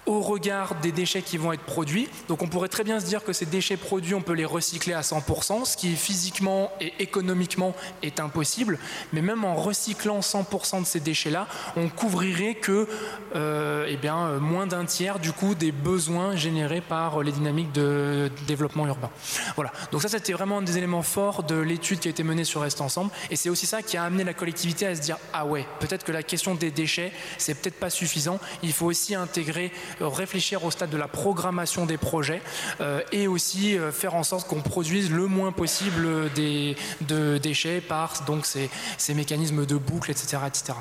au 0.05 0.21
regard 0.21 0.75
des 0.75 0.91
déchets 0.91 1.21
qui 1.21 1.37
vont 1.37 1.51
être 1.53 1.63
produits. 1.63 2.09
Donc 2.27 2.41
on 2.41 2.47
pourrait 2.47 2.69
très 2.69 2.83
bien 2.83 2.99
se 2.99 3.05
dire 3.05 3.23
que 3.23 3.33
ces 3.33 3.45
déchets 3.45 3.77
produits, 3.77 4.13
on 4.13 4.21
peut 4.21 4.33
les 4.33 4.45
recycler 4.45 4.93
à 4.93 5.01
100%, 5.01 5.65
ce 5.65 5.77
qui 5.77 5.95
physiquement 5.95 6.71
et 6.79 6.93
économiquement 6.99 7.75
est 8.03 8.19
impossible. 8.19 8.77
Mais 9.13 9.21
même 9.21 9.43
en 9.43 9.55
recyclant 9.55 10.19
100% 10.19 10.81
de 10.81 10.85
ces 10.85 10.99
déchets-là, 10.99 11.47
on 11.75 11.89
couvrirait 11.89 12.55
que 12.55 12.87
euh, 13.35 13.85
eh 13.87 13.97
bien, 13.97 14.17
euh, 14.27 14.39
moins 14.39 14.67
d'un 14.67 14.85
tiers 14.85 15.19
du 15.19 15.31
coup 15.31 15.55
des 15.55 15.71
besoins 15.71 16.35
générés 16.35 16.81
par 16.81 17.21
les 17.21 17.31
dynamiques 17.31 17.71
de 17.71 18.31
développement 18.47 18.87
urbain. 18.87 19.09
Voilà. 19.55 19.71
Donc 19.91 20.01
ça, 20.01 20.09
c'était 20.09 20.33
vraiment 20.33 20.59
un 20.59 20.61
des 20.61 20.77
éléments 20.77 21.01
forts 21.01 21.43
de 21.43 21.55
l'étude 21.55 21.99
qui 21.99 22.07
a 22.07 22.11
été 22.11 22.23
menée 22.23 22.43
sur 22.43 22.61
Reste 22.61 22.81
Ensemble. 22.81 23.11
Et 23.29 23.35
c'est 23.35 23.49
aussi 23.49 23.65
ça 23.65 23.81
qui 23.81 23.97
a 23.97 24.03
amené 24.03 24.23
la 24.23 24.33
collectivité 24.33 24.85
à 24.85 24.95
se 24.95 25.01
dire 25.01 25.17
ah 25.33 25.45
ouais, 25.45 25.65
peut-être 25.79 26.03
que 26.03 26.11
la 26.11 26.23
question 26.23 26.55
des 26.55 26.71
déchets, 26.71 27.11
c'est 27.37 27.55
peut-être 27.55 27.79
pas 27.79 27.89
suffisant. 27.89 28.39
Il 28.63 28.73
faut 28.73 28.85
aussi 28.85 29.15
intégrer 29.15 29.71
réfléchir 30.01 30.63
au 30.63 30.71
stade 30.71 30.89
de 30.89 30.97
la 30.97 31.07
programmation 31.07 31.85
des 31.85 31.97
projets 31.97 32.41
euh, 32.81 33.01
et 33.11 33.27
aussi 33.27 33.77
euh, 33.77 33.91
faire 33.91 34.15
en 34.15 34.23
sorte 34.23 34.47
qu'on 34.47 34.61
produise 34.61 35.11
le 35.11 35.27
moins 35.27 35.51
possible 35.51 36.31
des, 36.33 36.75
de 37.01 37.37
déchets 37.37 37.81
par 37.81 38.23
donc 38.25 38.45
ces, 38.45 38.69
mécanismes 39.13 39.65
de 39.65 39.75
boucle, 39.75 40.11
etc. 40.11 40.37
etc. 40.47 40.73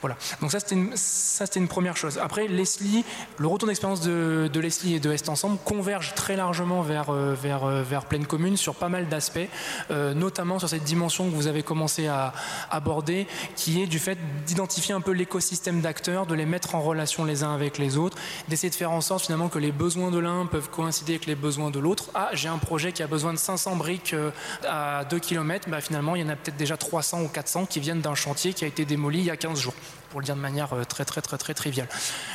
Voilà. 0.00 0.16
Donc 0.40 0.50
ça 0.50 0.60
c'était 0.60 0.74
une, 0.74 0.94
une, 1.56 1.68
première 1.68 1.96
chose. 1.96 2.18
Après, 2.18 2.48
Leslie, 2.48 3.04
le 3.38 3.46
retour 3.46 3.68
d'expérience 3.68 4.00
de, 4.00 4.50
de, 4.52 4.60
Leslie 4.60 4.94
et 4.94 5.00
de 5.00 5.12
Est 5.12 5.28
Ensemble 5.28 5.58
converge 5.64 6.14
très 6.14 6.36
largement 6.36 6.82
vers, 6.82 7.10
euh, 7.10 7.34
vers, 7.34 7.66
vers 7.66 8.06
Pleine 8.06 8.26
Commune 8.26 8.56
sur 8.56 8.74
pas 8.74 8.88
mal 8.88 9.08
d'aspects, 9.08 9.48
notamment 9.90 10.58
sur 10.58 10.68
cette 10.68 10.84
dimension 10.84 11.28
que 11.30 11.34
vous 11.34 11.46
avez 11.46 11.62
commencé 11.62 12.06
à 12.06 12.32
aborder, 12.70 13.26
qui 13.54 13.82
est 13.82 13.86
du 13.86 13.98
fait 13.98 14.18
d'identifier 14.46 14.94
un 14.94 15.00
peu 15.00 15.12
l'écosystème 15.12 15.80
d'acteurs, 15.80 16.26
de 16.26 16.34
les 16.34 16.46
mettre 16.46 16.74
en 16.74 16.80
relation 16.80 17.24
les 17.24 17.42
uns 17.42 17.54
avec 17.54 17.78
les 17.78 17.96
autres, 17.96 18.16
d'essayer 18.56 18.70
de 18.70 18.74
faire 18.74 18.90
en 18.90 19.02
sorte 19.02 19.26
finalement 19.26 19.50
que 19.50 19.58
les 19.58 19.70
besoins 19.70 20.10
de 20.10 20.18
l'un 20.18 20.46
peuvent 20.46 20.70
coïncider 20.70 21.12
avec 21.12 21.26
les 21.26 21.34
besoins 21.34 21.70
de 21.70 21.78
l'autre. 21.78 22.06
Ah, 22.14 22.30
j'ai 22.32 22.48
un 22.48 22.56
projet 22.56 22.90
qui 22.90 23.02
a 23.02 23.06
besoin 23.06 23.34
de 23.34 23.38
500 23.38 23.76
briques 23.76 24.14
euh, 24.14 24.30
à 24.66 25.04
2 25.04 25.18
km, 25.18 25.68
bah, 25.68 25.82
finalement 25.82 26.16
il 26.16 26.22
y 26.22 26.24
en 26.24 26.30
a 26.30 26.36
peut-être 26.36 26.56
déjà 26.56 26.78
300 26.78 27.20
ou 27.20 27.28
400 27.28 27.66
qui 27.66 27.80
viennent 27.80 28.00
d'un 28.00 28.14
chantier 28.14 28.54
qui 28.54 28.64
a 28.64 28.66
été 28.66 28.86
démoli 28.86 29.18
il 29.18 29.24
y 29.26 29.30
a 29.30 29.36
15 29.36 29.60
jours, 29.60 29.74
pour 30.08 30.20
le 30.20 30.24
dire 30.24 30.36
de 30.36 30.40
manière 30.40 30.72
euh, 30.72 30.84
très 30.84 31.04
très 31.04 31.20
très 31.20 31.36
très 31.36 31.52
triviale. 31.52 31.88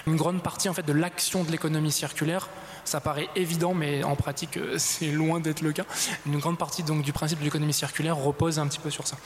Une 0.05 0.15
grande 0.15 0.43
partie 0.43 0.69
en 0.69 0.75
fait 0.75 0.85
de 0.85 0.93
l'action 0.93 1.43
de 1.43 1.49
l'économie 1.49 1.91
circulaire 1.91 2.49
ça 2.83 2.99
paraît 2.99 3.29
évident, 3.35 3.73
mais 3.73 4.03
en 4.03 4.15
pratique, 4.15 4.57
euh, 4.57 4.75
c'est 4.77 5.11
loin 5.11 5.39
d'être 5.39 5.61
le 5.61 5.71
cas. 5.71 5.85
Une 6.25 6.39
grande 6.39 6.57
partie 6.57 6.83
donc, 6.83 7.03
du 7.03 7.13
principe 7.13 7.39
de 7.39 7.43
l'économie 7.43 7.73
circulaire 7.73 8.17
repose 8.17 8.59
un 8.59 8.67
petit 8.67 8.79
peu 8.79 8.89
sur 8.89 9.07
ça. 9.07 9.17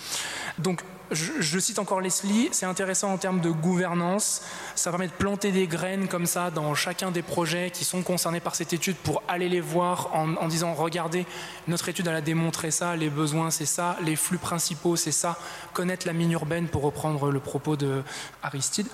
Donc, 0.59 0.81
je, 1.11 1.59
cite 1.59 1.79
encore 1.79 2.01
Leslie, 2.01 2.49
c'est 2.51 2.65
intéressant 2.65 3.11
en 3.11 3.17
termes 3.17 3.39
de 3.39 3.49
gouvernance. 3.49 4.41
Ça 4.75 4.89
permet 4.89 5.07
de 5.07 5.13
planter 5.13 5.51
des 5.51 5.67
graines 5.67 6.07
comme 6.07 6.25
ça 6.25 6.51
dans 6.51 6.73
chacun 6.75 7.11
des 7.11 7.21
projets 7.21 7.71
qui 7.71 7.85
sont 7.85 8.01
concernés 8.01 8.39
par 8.39 8.55
cette 8.55 8.73
étude 8.73 8.95
pour 8.95 9.23
aller 9.27 9.49
les 9.49 9.61
voir 9.61 10.09
en, 10.13 10.47
disant 10.47 10.73
regardez, 10.73 11.25
notre 11.67 11.89
étude 11.89 12.07
a 12.07 12.21
démontré 12.21 12.71
ça, 12.71 12.95
les 12.95 13.09
besoins 13.09 13.51
c'est 13.51 13.65
ça, 13.65 13.97
les 14.03 14.15
flux 14.15 14.37
principaux 14.37 14.95
c'est 14.95 15.11
ça, 15.11 15.37
connaître 15.73 16.07
la 16.07 16.13
mine 16.13 16.31
urbaine 16.31 16.67
pour 16.67 16.83
reprendre 16.83 17.31
le 17.31 17.39
propos 17.39 17.75
de 17.75 18.03
Aristide. 18.43 18.87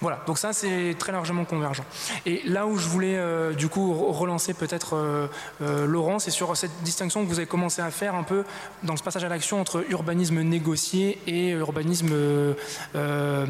Voilà, 0.00 0.22
donc 0.26 0.38
ça 0.38 0.52
c'est 0.52 0.94
très 0.98 1.12
largement 1.12 1.44
convergent. 1.44 1.84
Et 2.24 2.42
là 2.44 2.66
où 2.66 2.76
je 2.76 2.88
voulais 2.88 3.16
euh, 3.16 3.52
du 3.52 3.68
coup 3.68 3.92
relancer 4.12 4.54
peut-être 4.54 4.96
euh, 4.96 5.26
euh, 5.62 5.86
Laurent, 5.86 6.18
c'est 6.18 6.30
sur 6.30 6.56
cette 6.56 6.82
distinction 6.82 7.24
que 7.24 7.28
vous 7.28 7.38
avez 7.38 7.46
commencé 7.46 7.82
à 7.82 7.90
faire 7.90 8.14
un 8.14 8.22
peu 8.22 8.44
dans 8.82 8.96
ce 8.96 9.02
passage 9.02 9.24
à 9.24 9.28
l'action 9.28 9.60
entre 9.60 9.84
urbanisme 9.90 10.40
négocié 10.42 11.18
et 11.26 11.55
urbanisme, 11.58 12.10
euh, 12.12 13.46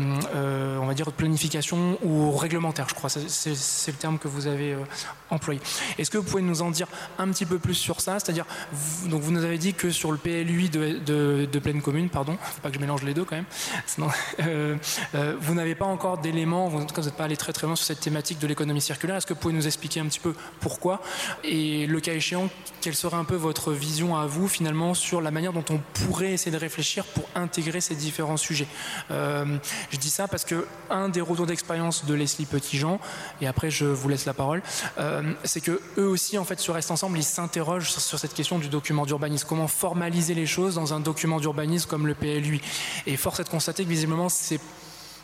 on 0.80 0.86
va 0.86 0.94
dire, 0.94 1.12
planification 1.12 1.98
ou 2.02 2.32
réglementaire, 2.36 2.88
je 2.88 2.94
crois. 2.94 3.10
C'est 3.10 3.90
le 3.90 3.96
terme 3.96 4.18
que 4.18 4.28
vous 4.28 4.46
avez 4.46 4.76
employé. 5.30 5.60
Est-ce 5.98 6.10
que 6.10 6.18
vous 6.18 6.24
pouvez 6.24 6.42
nous 6.42 6.62
en 6.62 6.70
dire 6.70 6.86
un 7.18 7.28
petit 7.28 7.46
peu 7.46 7.58
plus 7.58 7.74
sur 7.74 8.00
ça? 8.00 8.18
C'est-à-dire, 8.18 8.46
donc 9.06 9.22
vous 9.22 9.32
nous 9.32 9.44
avez 9.44 9.58
dit 9.58 9.74
que 9.74 9.90
sur 9.90 10.12
le 10.12 10.18
PLUI 10.18 10.68
de, 10.70 11.58
pleine 11.58 11.82
commune, 11.82 12.08
pardon, 12.08 12.36
faut 12.40 12.60
pas 12.60 12.68
que 12.68 12.76
je 12.76 12.80
mélange 12.80 13.02
les 13.02 13.14
deux 13.14 13.24
quand 13.24 13.36
même, 13.36 13.44
sinon, 13.86 14.08
vous 15.40 15.54
n'avez 15.54 15.74
pas 15.74 15.86
encore 15.86 16.18
d'éléments, 16.18 16.68
vous 16.68 16.80
n'êtes 16.80 17.16
pas 17.16 17.24
allé 17.24 17.36
très 17.36 17.52
très 17.52 17.66
loin 17.66 17.76
sur 17.76 17.86
cette 17.86 18.00
thématique 18.00 18.38
de 18.38 18.46
l'économie 18.46 18.80
circulaire. 18.80 19.16
Est-ce 19.16 19.26
que 19.26 19.34
vous 19.34 19.40
pouvez 19.40 19.54
nous 19.54 19.66
expliquer 19.66 20.00
un 20.00 20.06
petit 20.06 20.20
peu 20.20 20.34
pourquoi? 20.60 21.00
Et 21.44 21.86
le 21.86 22.00
cas 22.00 22.12
échéant, 22.12 22.48
quelle 22.80 22.94
serait 22.94 23.16
un 23.16 23.24
peu 23.24 23.34
votre 23.34 23.72
vision 23.72 24.16
à 24.16 24.26
vous 24.26 24.48
finalement 24.48 24.94
sur 24.94 25.20
la 25.20 25.30
manière 25.30 25.52
dont 25.52 25.64
on 25.70 25.80
pourrait 25.94 26.32
essayer 26.32 26.52
de 26.52 26.56
réfléchir 26.56 27.04
pour 27.04 27.28
intégrer 27.34 27.80
ces 27.80 27.94
différents 27.96 28.36
sujets. 28.36 28.66
Euh, 29.10 29.58
je 29.90 29.96
dis 29.96 30.10
ça 30.10 30.28
parce 30.28 30.44
que 30.44 30.66
un 30.90 31.08
des 31.08 31.20
retours 31.20 31.46
d'expérience 31.46 32.04
de 32.04 32.14
Leslie 32.14 32.46
Petitjean, 32.46 32.98
et 33.40 33.46
après 33.46 33.70
je 33.70 33.84
vous 33.84 34.08
laisse 34.08 34.26
la 34.26 34.34
parole, 34.34 34.62
euh, 34.98 35.32
c'est 35.44 35.60
que 35.60 35.80
eux 35.98 36.06
aussi 36.06 36.38
en 36.38 36.44
fait 36.44 36.60
sur 36.60 36.74
Reste 36.74 36.90
Ensemble, 36.90 37.18
ils 37.18 37.24
s'interrogent 37.24 37.90
sur, 37.90 38.18
cette 38.18 38.34
question 38.34 38.58
du 38.58 38.68
document 38.68 39.06
d'urbanisme, 39.06 39.46
comment 39.48 39.68
formaliser 39.68 40.34
les 40.34 40.46
choses 40.46 40.74
dans 40.74 40.94
un 40.94 41.00
document 41.00 41.40
d'urbanisme 41.40 41.88
comme 41.88 42.06
le 42.06 42.14
PLUI. 42.14 42.60
Et 43.06 43.16
force 43.16 43.40
est 43.40 43.44
de 43.44 43.48
constater 43.48 43.84
que 43.84 43.90
visiblement 43.90 44.28
c'est 44.28 44.60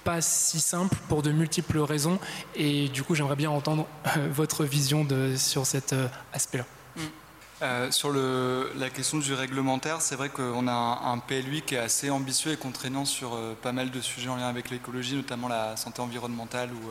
pas 0.05 0.21
si 0.21 0.59
simple 0.59 0.97
pour 1.09 1.23
de 1.23 1.31
multiples 1.31 1.79
raisons. 1.79 2.19
Et 2.57 2.89
du 2.89 3.05
coup, 3.05 3.15
j'aimerais 3.15 3.37
bien 3.37 3.51
entendre 3.51 3.87
euh, 4.17 4.29
votre 4.33 4.65
vision 4.65 5.07
sur 5.37 5.65
cet 5.65 5.95
aspect-là. 6.33 6.65
Mm. 6.97 7.22
Euh, 7.63 7.93
sur 7.93 8.13
la 8.13 8.91
question 8.91 9.19
du 9.19 9.35
réglementaire, 9.35 10.01
c'est 10.03 10.17
vrai 10.17 10.31
qu'on 10.31 10.67
a 10.67 10.73
un, 10.73 11.19
PLUI 11.19 11.63
qui 11.63 11.77
est 11.77 11.79
assez 11.79 12.11
ambitieux 12.11 12.51
et 12.51 12.57
contraignant 12.57 13.05
sur 13.05 13.39
pas 13.63 13.71
mal 13.71 13.93
de 13.93 14.01
sujets 14.01 14.29
en 14.29 14.35
lien 14.35 14.49
avec 14.49 14.69
l'écologie, 14.69 15.15
notamment 15.15 15.47
la 15.47 15.77
santé 15.77 16.01
environnementale 16.01 16.71
ou 16.73 16.89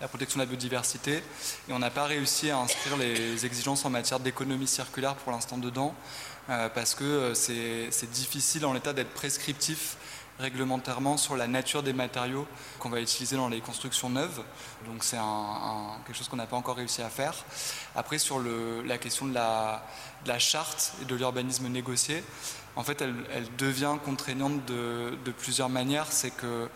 la 0.00 0.08
protection 0.08 0.38
de 0.38 0.42
la 0.42 0.48
biodiversité. 0.48 1.22
Et 1.68 1.72
on 1.72 1.78
n'a 1.78 1.90
pas 1.90 2.06
réussi 2.06 2.50
à 2.50 2.58
inscrire 2.58 2.96
les 2.96 3.46
exigences 3.46 3.84
en 3.84 3.90
matière 3.90 4.18
d'économie 4.18 4.66
circulaire 4.66 5.14
pour 5.14 5.30
l'instant 5.30 5.58
dedans, 5.58 5.94
parce 6.48 6.96
que 6.96 7.32
c'est 7.34 8.10
difficile 8.10 8.66
en 8.66 8.72
l'état 8.72 8.92
d'être 8.92 9.14
prescriptif 9.14 9.96
réglementairement 10.40 11.16
sur 11.16 11.36
la 11.36 11.46
nature 11.46 11.82
des 11.82 11.92
matériaux 11.92 12.46
qu'on 12.78 12.90
va 12.90 13.00
utiliser 13.00 13.36
dans 13.36 13.48
les 13.48 13.60
constructions 13.60 14.10
neuves. 14.10 14.42
Donc 14.86 15.04
c'est 15.04 15.18
quelque 16.06 16.16
chose 16.16 16.28
qu'on 16.28 16.36
n'a 16.36 16.46
pas 16.46 16.56
encore 16.56 16.76
réussi 16.76 17.02
à 17.02 17.08
faire. 17.08 17.34
Après, 17.94 18.18
sur 18.18 18.40
la 18.40 18.98
question 18.98 19.26
de 19.26 19.34
la, 19.34 20.38
charte 20.38 20.94
et 21.02 21.04
de 21.04 21.14
l'urbanisme 21.14 21.68
négocié, 21.68 22.24
en 22.76 22.82
fait, 22.82 23.02
elle, 23.02 23.56
devient 23.58 23.96
contraignante 24.04 24.64
de, 24.66 25.32
plusieurs 25.38 25.68
manières. 25.68 26.06
C'est 26.10 26.30
que 26.30 26.68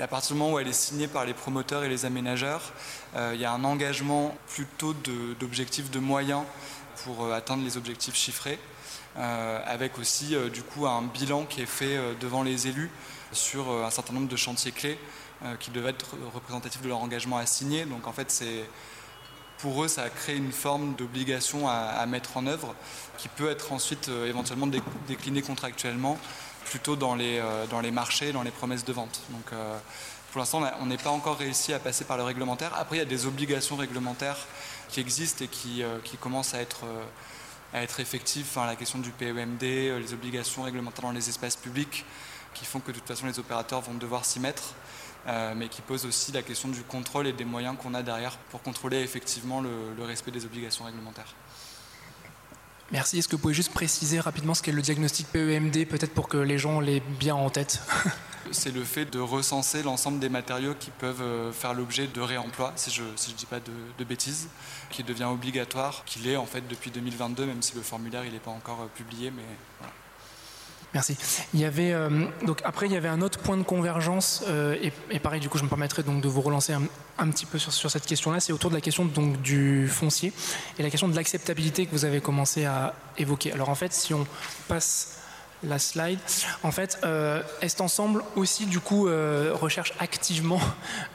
à 0.00 0.08
partir 0.08 0.34
du 0.34 0.40
moment 0.40 0.54
où 0.54 0.58
elle 0.58 0.66
est 0.66 0.72
signée 0.72 1.06
par 1.06 1.24
les 1.24 1.34
promoteurs 1.34 1.84
et 1.84 1.88
les 1.88 2.04
aménageurs, 2.04 2.72
euh, 3.14 3.30
il 3.34 3.40
y 3.40 3.44
a 3.44 3.52
un 3.52 3.62
engagement 3.62 4.36
plutôt 4.48 4.92
d'objectifs 5.38 5.88
de, 5.88 6.00
de 6.00 6.04
moyens 6.04 6.42
pour 7.04 7.24
euh, 7.24 7.32
atteindre 7.32 7.62
les 7.62 7.76
objectifs 7.76 8.16
chiffrés. 8.16 8.58
Euh, 9.16 9.60
avec 9.64 9.96
aussi 9.98 10.34
euh, 10.34 10.50
du 10.50 10.64
coup 10.64 10.88
un 10.88 11.02
bilan 11.02 11.44
qui 11.44 11.62
est 11.62 11.66
fait 11.66 11.96
euh, 11.96 12.14
devant 12.20 12.42
les 12.42 12.66
élus 12.66 12.90
sur 13.30 13.70
un 13.70 13.90
certain 13.90 14.12
nombre 14.12 14.26
de 14.28 14.36
chantiers 14.36 14.72
clés 14.72 14.98
qui 15.58 15.72
devaient 15.72 15.90
être 15.90 16.14
représentatifs 16.32 16.80
de 16.80 16.88
leur 16.88 16.98
engagement 16.98 17.36
à 17.36 17.44
signer. 17.44 17.84
Donc 17.84 18.06
en 18.06 18.12
fait, 18.12 18.44
pour 19.58 19.82
eux, 19.84 19.88
ça 19.88 20.04
a 20.04 20.08
créé 20.08 20.36
une 20.36 20.52
forme 20.52 20.94
d'obligation 20.94 21.68
à, 21.68 22.06
mettre 22.06 22.36
en 22.36 22.46
œuvre 22.46 22.76
qui 23.18 23.26
peut 23.28 23.50
être 23.50 23.72
ensuite 23.72 24.08
éventuellement 24.08 24.68
déclinée 25.08 25.42
contractuellement 25.42 26.16
plutôt 26.66 26.94
dans 26.94 27.16
les, 27.16 27.42
marchés, 27.92 28.32
dans 28.32 28.44
les 28.44 28.52
promesses 28.52 28.84
de 28.84 28.92
vente. 28.92 29.20
Donc 29.30 29.50
pour 30.30 30.38
l'instant, 30.38 30.62
on 30.80 30.86
n'est 30.86 30.96
pas 30.96 31.10
encore 31.10 31.36
réussi 31.36 31.74
à 31.74 31.80
passer 31.80 32.04
par 32.04 32.16
le 32.16 32.22
réglementaire. 32.22 32.72
Après, 32.78 32.96
il 32.96 33.00
y 33.00 33.02
a 33.02 33.04
des 33.04 33.26
obligations 33.26 33.74
réglementaires 33.74 34.38
qui 34.88 35.00
existent 35.00 35.44
et 35.44 35.48
qui 35.48 36.16
commencent 36.20 36.54
à 36.54 36.60
être 36.60 36.86
à 37.74 37.82
être 37.82 38.00
effective, 38.00 38.46
enfin, 38.48 38.66
la 38.66 38.76
question 38.76 38.98
du 38.98 39.10
PEMD, 39.10 39.62
les 39.62 40.12
obligations 40.14 40.62
réglementaires 40.62 41.04
dans 41.04 41.12
les 41.12 41.28
espaces 41.28 41.56
publics, 41.56 42.06
qui 42.54 42.64
font 42.64 42.80
que 42.80 42.92
de 42.92 42.98
toute 42.98 43.08
façon 43.08 43.26
les 43.26 43.38
opérateurs 43.38 43.82
vont 43.82 43.94
devoir 43.94 44.24
s'y 44.24 44.40
mettre, 44.40 44.74
mais 45.56 45.68
qui 45.68 45.82
posent 45.82 46.06
aussi 46.06 46.30
la 46.30 46.42
question 46.42 46.68
du 46.68 46.82
contrôle 46.82 47.26
et 47.26 47.32
des 47.32 47.44
moyens 47.44 47.76
qu'on 47.76 47.94
a 47.94 48.02
derrière 48.02 48.36
pour 48.50 48.62
contrôler 48.62 49.00
effectivement 49.00 49.60
le 49.60 50.04
respect 50.04 50.30
des 50.30 50.44
obligations 50.44 50.84
réglementaires. 50.84 51.34
Merci. 52.92 53.18
Est-ce 53.18 53.28
que 53.28 53.36
vous 53.36 53.42
pouvez 53.42 53.54
juste 53.54 53.72
préciser 53.72 54.20
rapidement 54.20 54.54
ce 54.54 54.62
qu'est 54.62 54.72
le 54.72 54.82
diagnostic 54.82 55.26
PEMD, 55.28 55.86
peut-être 55.86 56.12
pour 56.12 56.28
que 56.28 56.36
les 56.36 56.58
gens 56.58 56.80
l'aient 56.80 57.02
bien 57.18 57.34
en 57.34 57.50
tête? 57.50 57.80
C'est 58.50 58.70
le 58.70 58.84
fait 58.84 59.06
de 59.06 59.18
recenser 59.18 59.82
l'ensemble 59.82 60.18
des 60.18 60.28
matériaux 60.28 60.74
qui 60.78 60.90
peuvent 60.90 61.22
euh, 61.22 61.50
faire 61.50 61.72
l'objet 61.72 62.06
de 62.06 62.20
réemploi, 62.20 62.72
si 62.76 62.90
je 62.90 63.02
ne 63.02 63.16
si 63.16 63.32
dis 63.32 63.46
pas 63.46 63.58
de, 63.58 64.04
bêtises, 64.04 64.48
qui 64.94 65.02
devient 65.02 65.24
obligatoire, 65.24 66.04
qu'il 66.06 66.28
est 66.28 66.36
en 66.36 66.46
fait 66.46 66.66
depuis 66.68 66.90
2022, 66.90 67.46
même 67.46 67.62
si 67.62 67.74
le 67.74 67.82
formulaire 67.82 68.22
n'est 68.22 68.38
pas 68.38 68.52
encore 68.52 68.82
euh, 68.82 68.86
publié. 68.94 69.30
Mais 69.30 69.42
voilà. 69.80 69.92
Merci. 70.94 71.16
Il 71.52 71.58
y 71.58 71.64
avait 71.64 71.92
euh, 71.92 72.26
donc 72.46 72.60
après 72.64 72.86
il 72.86 72.92
y 72.92 72.96
avait 72.96 73.08
un 73.08 73.20
autre 73.20 73.40
point 73.40 73.56
de 73.56 73.64
convergence 73.64 74.44
euh, 74.46 74.76
et, 75.10 75.18
pareil 75.18 75.40
du 75.40 75.48
coup 75.48 75.58
je 75.58 75.64
me 75.64 75.68
permettrai 75.68 76.04
donc 76.04 76.22
de 76.22 76.28
vous 76.28 76.40
relancer 76.40 76.72
un, 77.18 77.30
petit 77.30 77.46
peu 77.46 77.58
sur, 77.58 77.72
sur 77.72 77.90
cette 77.90 78.06
question-là. 78.06 78.38
C'est 78.38 78.52
autour 78.52 78.70
de 78.70 78.76
la 78.76 78.80
question 78.80 79.04
donc 79.04 79.42
du 79.42 79.88
foncier 79.88 80.32
et 80.78 80.84
la 80.84 80.90
question 80.90 81.08
de 81.08 81.16
l'acceptabilité 81.16 81.86
que 81.86 81.90
vous 81.90 82.04
avez 82.04 82.20
commencé 82.20 82.64
à 82.64 82.94
évoquer. 83.18 83.50
Alors 83.50 83.70
en 83.70 83.74
fait 83.74 83.92
si 83.92 84.14
on 84.14 84.24
passe 84.68 85.18
la 85.64 85.78
slide. 85.78 86.18
En 86.62 86.70
fait, 86.70 86.98
euh, 87.04 87.42
Est 87.60 87.80
Ensemble 87.80 88.22
aussi 88.36 88.66
du 88.66 88.80
coup 88.80 89.08
euh, 89.08 89.52
recherche 89.54 89.92
activement 89.98 90.60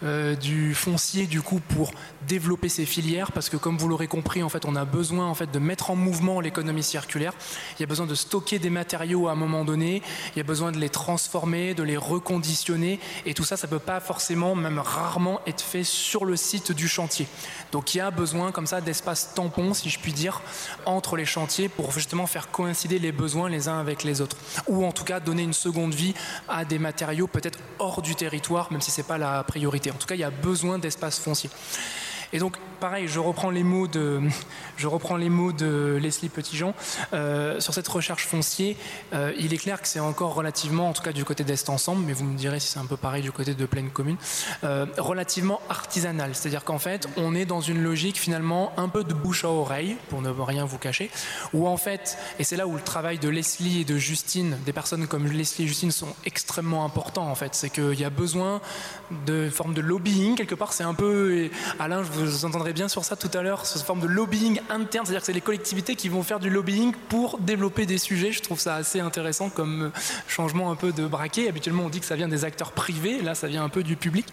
euh, 0.04 0.36
du 0.36 0.74
foncier 0.76 1.28
du 1.28 1.42
coup 1.42 1.60
pour 1.60 1.92
développer 2.28 2.70
ces 2.70 2.86
filières 2.86 3.32
parce 3.32 3.50
que 3.50 3.58
comme 3.58 3.78
vous 3.78 3.88
l'aurez 3.88 4.08
compris, 4.08 4.44
en 4.44 4.50
fait, 4.50 4.66
on 4.66 4.76
a 4.76 4.86
besoin 4.86 5.28
en 5.28 5.36
fait 5.36 5.52
de 5.52 5.60
mettre 5.60 5.92
en 5.92 5.96
mouvement 5.96 6.42
l'économie 6.42 6.84
circulaire. 6.84 7.34
Il 7.78 7.82
y 7.82 7.84
a 7.84 7.88
besoin 7.88 8.06
de 8.06 8.16
stocker 8.16 8.60
des 8.60 8.70
matériaux 8.70 9.28
à 9.28 9.32
un 9.32 9.36
moment 9.36 9.66
donné. 9.66 10.02
Il 10.36 10.38
y 10.38 10.42
a 10.42 10.44
besoin 10.44 10.72
de 10.72 10.78
les 10.78 10.90
transformer, 10.90 11.74
de 11.74 11.84
les 11.84 11.98
reconditionner 11.98 13.00
et 13.26 13.34
tout 13.34 13.44
ça, 13.44 13.58
ça 13.58 13.68
peut 13.68 13.80
pas 13.80 14.00
forcément, 14.00 14.56
même 14.56 14.80
rarement, 14.80 15.42
être 15.48 15.62
fait 15.62 15.84
sur 15.84 16.26
le 16.26 16.36
site 16.36 16.72
du 16.72 16.88
chantier. 16.88 17.28
Donc 17.72 17.94
il 17.94 18.00
y 18.00 18.02
a 18.02 18.12
besoin 18.12 18.52
comme 18.52 18.68
ça 18.68 18.82
d'espace 18.82 19.34
tampon, 19.34 19.74
si 19.74 19.90
je 19.90 20.00
puis 20.00 20.14
dire, 20.14 20.42
entre 20.86 21.16
les 21.16 21.26
chantiers 21.26 21.70
pour 21.70 21.92
justement 21.92 22.28
faire 22.28 22.52
coïncider 22.52 23.00
les 23.00 23.12
besoins 23.12 23.50
les 23.50 23.68
uns 23.68 23.80
avec 23.80 24.04
les 24.04 24.22
autres 24.22 24.38
ou 24.68 24.86
en 24.86 24.92
tout 24.92 25.04
cas 25.04 25.20
donner 25.20 25.44
une 25.44 25.54
seconde 25.54 25.94
vie 25.94 26.14
à 26.48 26.66
des 26.66 26.80
matériaux 26.80 27.28
peut-être 27.28 27.60
hors 27.80 28.02
du 28.02 28.16
territoire, 28.16 28.72
même 28.72 28.82
si 28.82 28.92
ce 28.92 29.02
n'est 29.02 29.08
pas 29.08 29.18
la 29.18 29.44
priorité. 29.44 29.92
En 29.92 29.96
tout 29.96 30.08
cas, 30.08 30.16
il 30.16 30.22
y 30.22 30.24
a 30.24 30.32
besoin 30.32 30.80
d'espace 30.80 31.20
foncier. 31.20 31.50
Et 32.32 32.40
donc, 32.40 32.58
pareil, 32.80 33.08
je 33.08 33.20
reprends 33.20 33.50
les 33.50 33.64
mots 33.64 33.88
de, 33.88 34.22
je 34.78 34.88
reprends 34.88 35.18
les 35.18 35.30
mots 35.30 35.52
de 35.52 35.98
Leslie 36.02 36.30
Petitjean. 36.30 36.74
Euh, 37.14 37.60
sur 37.60 37.74
cette 37.74 37.88
recherche 37.88 38.26
foncier, 38.26 38.78
euh, 39.14 39.34
il 39.38 39.54
est 39.54 39.58
clair 39.58 39.82
que 39.82 39.88
c'est 39.88 40.00
encore 40.00 40.34
relativement, 40.34 40.90
en 40.90 40.94
tout 40.94 41.02
cas 41.02 41.12
du 41.12 41.26
côté 41.26 41.44
d'Est 41.44 41.70
Ensemble, 41.70 42.04
mais 42.06 42.14
vous 42.14 42.26
me 42.26 42.38
direz 42.38 42.60
si 42.60 42.68
c'est 42.68 42.80
un 42.80 42.86
peu 42.86 42.98
pareil 42.98 43.22
du 43.22 43.32
côté 43.32 43.54
de 43.54 43.66
Pleine 43.66 43.90
Commune, 43.90 44.18
euh, 44.64 44.86
relativement 44.98 45.60
artisanal. 45.70 46.32
C'est-à-dire 46.34 46.64
qu'en 46.64 46.80
fait, 46.80 47.08
on 47.18 47.36
est 47.36 47.46
dans 47.46 47.62
une 47.62 47.82
logique 47.82 48.18
finalement 48.18 48.72
un 48.78 48.90
peu 48.90 49.04
de 49.04 49.14
bouche 49.14 49.44
à 49.44 49.50
oreille, 49.50 49.98
pour 50.10 50.22
ne 50.22 50.30
rien 50.30 50.66
vous 50.66 50.78
cacher, 50.78 51.10
où 51.54 51.68
en 51.68 51.78
fait, 51.78 52.18
et 52.38 52.44
c'est 52.44 52.56
là 52.56 52.68
où 52.68 52.76
le 52.76 52.82
travail 52.82 53.20
de 53.20 53.30
Leslie 53.30 53.82
et 53.82 53.86
de 53.86 53.98
Justine, 53.98 54.58
des 54.66 54.74
personnes 54.74 55.08
comme 55.08 55.28
Leslie 55.28 55.66
et 55.66 55.68
Justine 55.68 55.92
sont 55.92 56.16
extrêmement 56.26 56.86
importants 56.86 57.28
en 57.28 57.36
fait. 57.36 57.56
C'est 57.56 57.70
qu'il 57.70 58.00
y 58.00 58.06
a 58.06 58.10
besoin 58.10 58.62
de 59.26 59.50
forme 59.50 59.74
de 59.74 59.82
lobbying 59.82 60.36
quelque 60.36 60.56
part. 60.56 60.74
C'est 60.74 60.84
un 60.84 60.94
peu, 60.94 61.50
Alain, 61.80 62.04
je 62.04 62.12
vous 62.12 62.19
entendrez 62.46 62.74
bien 62.74 62.88
sur 62.88 63.06
ça 63.06 63.16
tout 63.16 63.30
à 63.34 63.42
l'heure, 63.42 63.66
cette 63.66 63.82
forme 63.82 64.00
de 64.00 64.08
lobbying 64.08 64.60
interne, 64.70 65.06
c'est-à-dire 65.06 65.22
que 65.22 65.26
c'est 65.26 65.34
les 65.34 65.42
collectivités 65.42 65.96
qui 65.96 66.10
vont 66.10 66.24
faire 66.24 66.40
du 66.40 66.50
lobbying 66.50 66.94
pour 67.10 67.38
développer 67.40 67.86
des 67.86 67.98
sujets. 67.98 68.32
Je 68.32 68.42
trouve 68.42 68.60
ça 68.60 68.76
assez 68.76 69.00
intéressant 69.00 69.50
comme 69.50 69.84
euh, 69.84 70.00
changement 70.28 70.72
un 70.72 70.76
peu 70.76 70.92
de 70.92 71.06
braquet. 71.08 71.48
Habituellement, 71.48 71.84
on 71.84 71.90
dit 71.90 72.00
que 72.00 72.06
ça 72.06 72.16
vient 72.16 72.28
des 72.28 72.46
acteurs 72.46 72.72
privés, 72.72 73.22
là, 73.22 73.36
ça 73.36 73.48
vient 73.48 73.64
un 73.64 73.70
peu 73.70 73.84
du 73.84 73.96
public. 73.96 74.28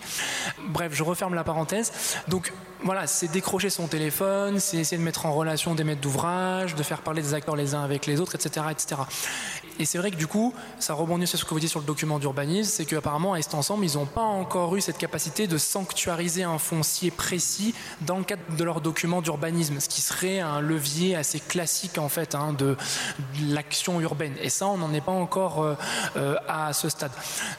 Bref, 0.69 0.93
je 0.95 1.03
referme 1.03 1.35
la 1.35 1.45
parenthèse. 1.45 1.93
Donc, 2.29 2.53
voilà, 2.85 3.07
c'est 3.07 3.29
décrocher 3.29 3.71
son 3.71 3.87
téléphone, 3.89 4.61
c'est 4.61 4.77
essayer 4.77 4.99
de 4.99 5.03
mettre 5.03 5.27
en 5.27 5.33
relation 5.33 5.75
des 5.75 5.85
maîtres 5.85 6.01
d'ouvrage, 6.01 6.75
de 6.75 6.83
faire 6.83 7.01
parler 7.01 7.23
des 7.23 7.35
acteurs 7.35 7.57
les 7.57 7.75
uns 7.75 7.83
avec 7.83 8.07
les 8.07 8.21
autres, 8.21 8.35
etc. 8.35 8.67
etc. 8.71 9.01
Et 9.79 9.85
c'est 9.85 9.99
vrai 9.99 10.11
que 10.11 10.17
du 10.17 10.27
coup, 10.27 10.55
ça 10.79 10.95
rebondit 10.95 11.27
sur 11.27 11.39
ce 11.39 11.45
que 11.45 11.51
vous 11.51 11.61
dites 11.61 11.71
sur 11.71 11.81
le 11.81 11.87
document 11.87 12.19
d'urbanisme, 12.19 12.71
c'est 12.71 12.85
qu'apparemment, 12.85 13.35
à 13.35 13.39
Est 13.39 13.55
Ensemble, 13.55 13.85
ils 13.85 13.95
n'ont 13.95 14.07
pas 14.07 14.23
encore 14.23 14.75
eu 14.77 14.81
cette 14.81 14.99
capacité 14.99 15.47
de 15.47 15.59
sanctuariser 15.59 16.45
un 16.45 16.59
foncier 16.59 17.11
précis 17.11 17.75
dans 18.01 18.19
le 18.19 18.25
cadre 18.25 18.43
de 18.57 18.65
leur 18.65 18.81
document 18.81 19.23
d'urbanisme, 19.23 19.81
ce 19.81 19.89
qui 19.89 20.01
serait 20.01 20.41
un 20.41 20.61
levier 20.61 21.17
assez 21.17 21.41
classique 21.41 21.99
en 21.99 22.09
fait 22.09 22.35
hein, 22.35 22.53
de, 22.53 22.77
l'action 23.49 24.01
urbaine. 24.01 24.35
Et 24.41 24.51
ça, 24.51 24.67
on 24.67 24.79
n'en 24.79 24.93
est 24.93 25.01
pas 25.01 25.13
encore 25.13 25.63
euh, 25.63 25.75
euh, 26.17 26.37
à 26.49 26.73
ce 26.73 26.89
stade. 26.89 27.13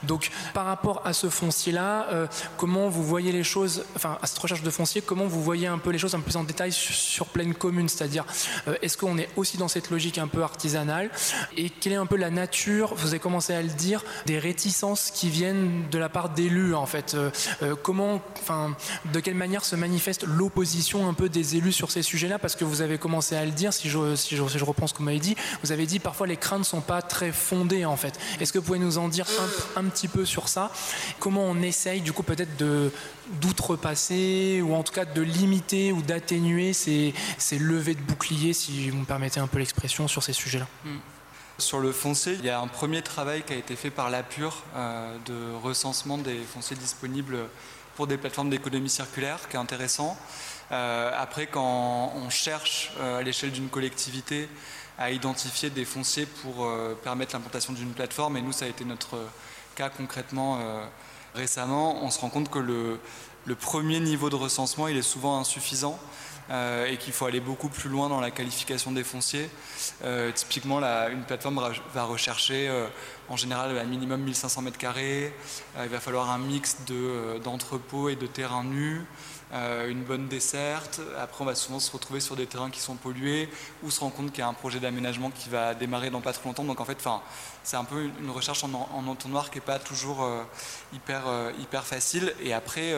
Donc, 0.04 0.32
par 0.54 0.66
rapport 0.66 1.02
à 1.06 1.14
ce 1.14 1.30
foncier-là, 1.30 2.08
euh, 2.12 2.28
comment 2.58 2.90
vous 2.90 3.04
voyez 3.04 3.32
les 3.32 3.44
choses, 3.44 3.86
enfin, 3.96 4.18
à 4.22 4.28
cette 4.28 4.38
recherche 4.40 4.64
de 4.64 4.70
foncier, 4.70 5.02
comment 5.02 5.26
vous 5.26 5.44
voyez 5.44 5.68
un 5.68 5.78
peu 5.78 5.92
les 5.92 5.98
choses 5.98 6.16
un 6.16 6.20
peu 6.20 6.26
plus 6.26 6.38
en 6.38 6.44
détail 6.44 6.72
sur, 6.72 7.28
pleine 7.28 7.54
commune, 7.54 7.90
c'est-à-dire, 7.90 8.26
est-ce 8.82 8.98
qu'on 8.98 9.18
est 9.18 9.30
aussi 9.36 9.58
dans 9.58 9.68
cette 9.68 9.90
logique 9.90 10.18
un 10.18 10.28
peu 10.28 10.44
artisanale? 10.44 11.10
Et 11.58 11.70
quelle 11.70 11.94
est 11.94 11.98
peu 12.08 12.16
la 12.16 12.30
nature, 12.30 12.96
vous 12.96 13.10
avez 13.10 13.20
commencé 13.20 13.54
à 13.54 13.62
le 13.62 13.70
dire, 13.70 14.04
des 14.26 14.40
réticences 14.40 15.12
qui 15.12 15.30
viennent 15.30 15.84
de 15.92 15.98
la 15.98 16.10
part 16.10 16.30
d'élus 16.30 16.74
en 16.74 16.86
fait. 16.86 17.14
Euh, 17.14 17.30
euh, 17.62 17.76
comment, 17.82 18.22
enfin, 18.40 18.76
de 19.14 19.20
quelle 19.20 19.36
manière 19.36 19.64
se 19.64 19.76
manifeste 19.76 20.24
l'opposition 20.24 21.08
un 21.08 21.14
peu 21.14 21.30
des 21.30 21.56
élus 21.56 21.74
sur 21.74 21.92
ces 21.92 22.02
sujets-là? 22.02 22.40
Parce 22.40 22.56
que 22.56 22.66
vous 22.66 22.82
avez 22.82 22.98
commencé 22.98 23.36
à 23.36 23.46
le 23.46 23.52
dire, 23.52 23.74
si 23.74 23.90
je, 23.90 24.16
si 24.16 24.36
je, 24.36 24.44
je 24.48 24.66
reprends 24.66 24.88
ce 24.88 24.94
que 24.94 25.00
vous 25.00 25.06
m'avez 25.06 25.20
dit, 25.20 25.36
vous 25.64 25.72
avez 25.72 25.86
dit 25.86 26.00
parfois 26.00 26.28
les 26.28 26.38
craintes 26.38 26.60
ne 26.60 26.64
sont 26.64 26.82
pas 26.82 27.02
très 27.02 27.32
fondées 27.32 27.86
en 27.86 27.98
fait. 27.98 28.20
Est-ce 28.40 28.54
que 28.54 28.60
vous 28.60 28.66
pouvez 28.66 28.80
nous 28.80 28.98
en 28.98 29.08
dire 29.08 29.26
un, 29.76 29.84
petit 29.86 30.08
peu 30.08 30.26
sur 30.26 30.48
ça? 30.48 30.72
Comment 31.20 31.44
on 31.44 31.62
essaye 31.62 32.02
du 32.02 32.14
coup 32.14 32.24
peut-être 32.24 32.58
de 32.58 32.92
d'outrepasser 33.42 34.62
ou 34.62 34.74
en 34.74 34.84
tout 34.84 34.94
cas 34.94 35.04
de 35.04 35.22
limiter 35.22 35.92
ou 35.92 36.02
d'atténuer 36.02 36.72
ces, 36.72 37.14
levées 37.60 37.96
de 37.96 38.02
boucliers, 38.02 38.54
si 38.54 38.90
vous 38.90 39.00
me 39.00 39.06
permettez 39.06 39.40
un 39.40 39.48
peu 39.48 39.60
l'expression, 39.60 40.08
sur 40.08 40.24
ces 40.24 40.34
sujets-là? 40.34 40.68
Hmm. 40.86 40.98
Sur 41.60 41.80
le 41.80 41.92
foncier, 41.92 42.34
il 42.34 42.46
y 42.46 42.52
a 42.52 42.60
un 42.60 42.68
premier 42.68 43.02
travail 43.02 43.42
qui 43.42 43.52
a 43.52 43.56
été 43.56 43.76
fait 43.76 43.90
par 43.90 44.12
l'APUR 44.12 44.64
euh, 44.76 45.18
de 45.26 45.56
recensement 45.56 46.20
des 46.20 46.38
fonciers 46.38 46.76
disponibles 46.76 47.50
pour 47.96 48.06
des 48.06 48.18
plateformes 48.18 48.52
d'économie 48.52 48.92
circulaire, 48.92 49.40
qui 49.50 49.56
est 49.56 49.60
intéressant. 49.60 50.16
Euh, 50.72 51.12
après, 51.18 51.48
quand 51.48 52.14
on 52.16 52.30
cherche 52.30 52.92
euh, 53.00 53.18
à 53.20 53.24
l'échelle 53.24 53.52
d'une 53.52 53.70
collectivité 53.70 54.48
à 55.00 55.10
identifier 55.10 55.72
des 55.72 55.84
fonciers 55.84 56.28
pour 56.28 56.68
permettre 57.04 57.34
l'implantation 57.36 57.72
d'une 57.74 57.92
plateforme, 57.92 58.38
et 58.38 58.42
nous, 58.42 58.52
ça 58.52 58.66
a 58.66 58.68
été 58.68 58.84
notre 58.84 59.18
cas 59.76 59.90
concrètement 59.90 60.60
récemment, 61.36 62.04
on 62.04 62.10
se 62.10 62.20
rend 62.20 62.30
compte 62.30 62.50
que 62.50 62.58
le, 62.58 63.00
le 63.46 63.54
premier 63.54 64.00
niveau 64.00 64.32
de 64.32 64.36
recensement, 64.36 64.88
il 64.88 64.98
est 64.98 65.04
souvent 65.04 65.40
insuffisant. 65.40 66.00
Euh, 66.50 66.86
et 66.86 66.96
qu'il 66.96 67.12
faut 67.12 67.26
aller 67.26 67.42
beaucoup 67.42 67.68
plus 67.68 67.90
loin 67.90 68.08
dans 68.08 68.22
la 68.22 68.32
qualification 68.32 68.94
des 68.94 69.04
fonciers. 69.04 69.50
Euh, 70.06 70.32
typiquement, 70.32 70.80
une 71.10 71.24
plateforme 71.24 71.62
va 71.94 72.04
rechercher 72.06 72.70
euh, 72.70 72.88
en 73.28 73.36
général 73.36 73.78
un 73.78 73.84
minimum 73.84 74.22
1500 74.22 74.62
mètres 74.62 74.78
carrés. 74.78 75.34
il 75.84 75.90
va 75.90 76.00
falloir 76.00 76.32
un 76.32 76.38
mix 76.38 76.78
d'entrepôts 77.44 78.08
et 78.08 78.16
de 78.16 78.28
terrains 78.28 78.64
nus. 78.64 79.02
Euh, 79.54 79.90
une 79.90 80.04
bonne 80.04 80.28
desserte. 80.28 81.00
Après, 81.18 81.42
on 81.42 81.46
va 81.46 81.56
souvent 81.56 81.80
se 81.80 81.90
retrouver 81.92 82.20
sur 82.20 82.36
des 82.36 82.46
terrains 82.48 82.70
qui 82.70 82.82
sont 82.82 82.96
pollués 82.96 83.50
ou 83.82 83.90
se 83.90 84.02
rendre 84.02 84.14
compte 84.14 84.32
qu'il 84.32 84.40
y 84.40 84.42
a 84.42 84.48
un 84.48 84.54
projet 84.54 84.80
d'aménagement 84.82 85.32
qui 85.32 85.48
va 85.48 85.74
démarrer 85.74 86.10
dans 86.10 86.20
pas 86.20 86.34
trop 86.34 86.50
longtemps. 86.50 86.66
Donc 86.66 86.82
en 86.82 86.86
fait, 86.86 86.98
c'est 87.64 87.78
un 87.78 87.86
peu 87.86 88.10
une 88.20 88.30
recherche 88.30 88.66
en, 88.66 88.74
en 88.74 89.08
entonnoir 89.08 89.50
qui 89.50 89.58
n'est 89.58 89.66
pas 89.66 89.80
toujours 89.80 90.24
euh, 90.24 90.44
hyper, 90.94 91.28
euh, 91.28 91.52
hyper 91.60 91.86
facile. 91.86 92.34
Et 92.42 92.54
après, 92.54 92.94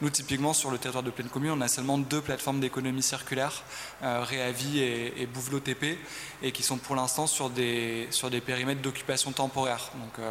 nous, 0.00 0.08
typiquement, 0.08 0.54
sur 0.54 0.70
le 0.70 0.78
territoire 0.78 1.04
de 1.04 1.10
pleine 1.10 1.28
commune, 1.28 1.50
on 1.50 1.60
a 1.60 1.68
seulement 1.68 1.98
deux 1.98 2.22
plateformes 2.22 2.60
d'économie 2.60 3.02
circulaire, 3.02 3.62
Réavi 4.02 4.80
et, 4.80 5.22
et 5.22 5.26
Bouvelot 5.26 5.60
TP, 5.60 5.98
et 6.42 6.52
qui 6.52 6.62
sont 6.62 6.78
pour 6.78 6.96
l'instant 6.96 7.26
sur 7.26 7.50
des, 7.50 8.08
sur 8.10 8.30
des 8.30 8.40
périmètres 8.40 8.80
d'occupation 8.80 9.32
temporaire. 9.32 9.90
Donc, 9.94 10.26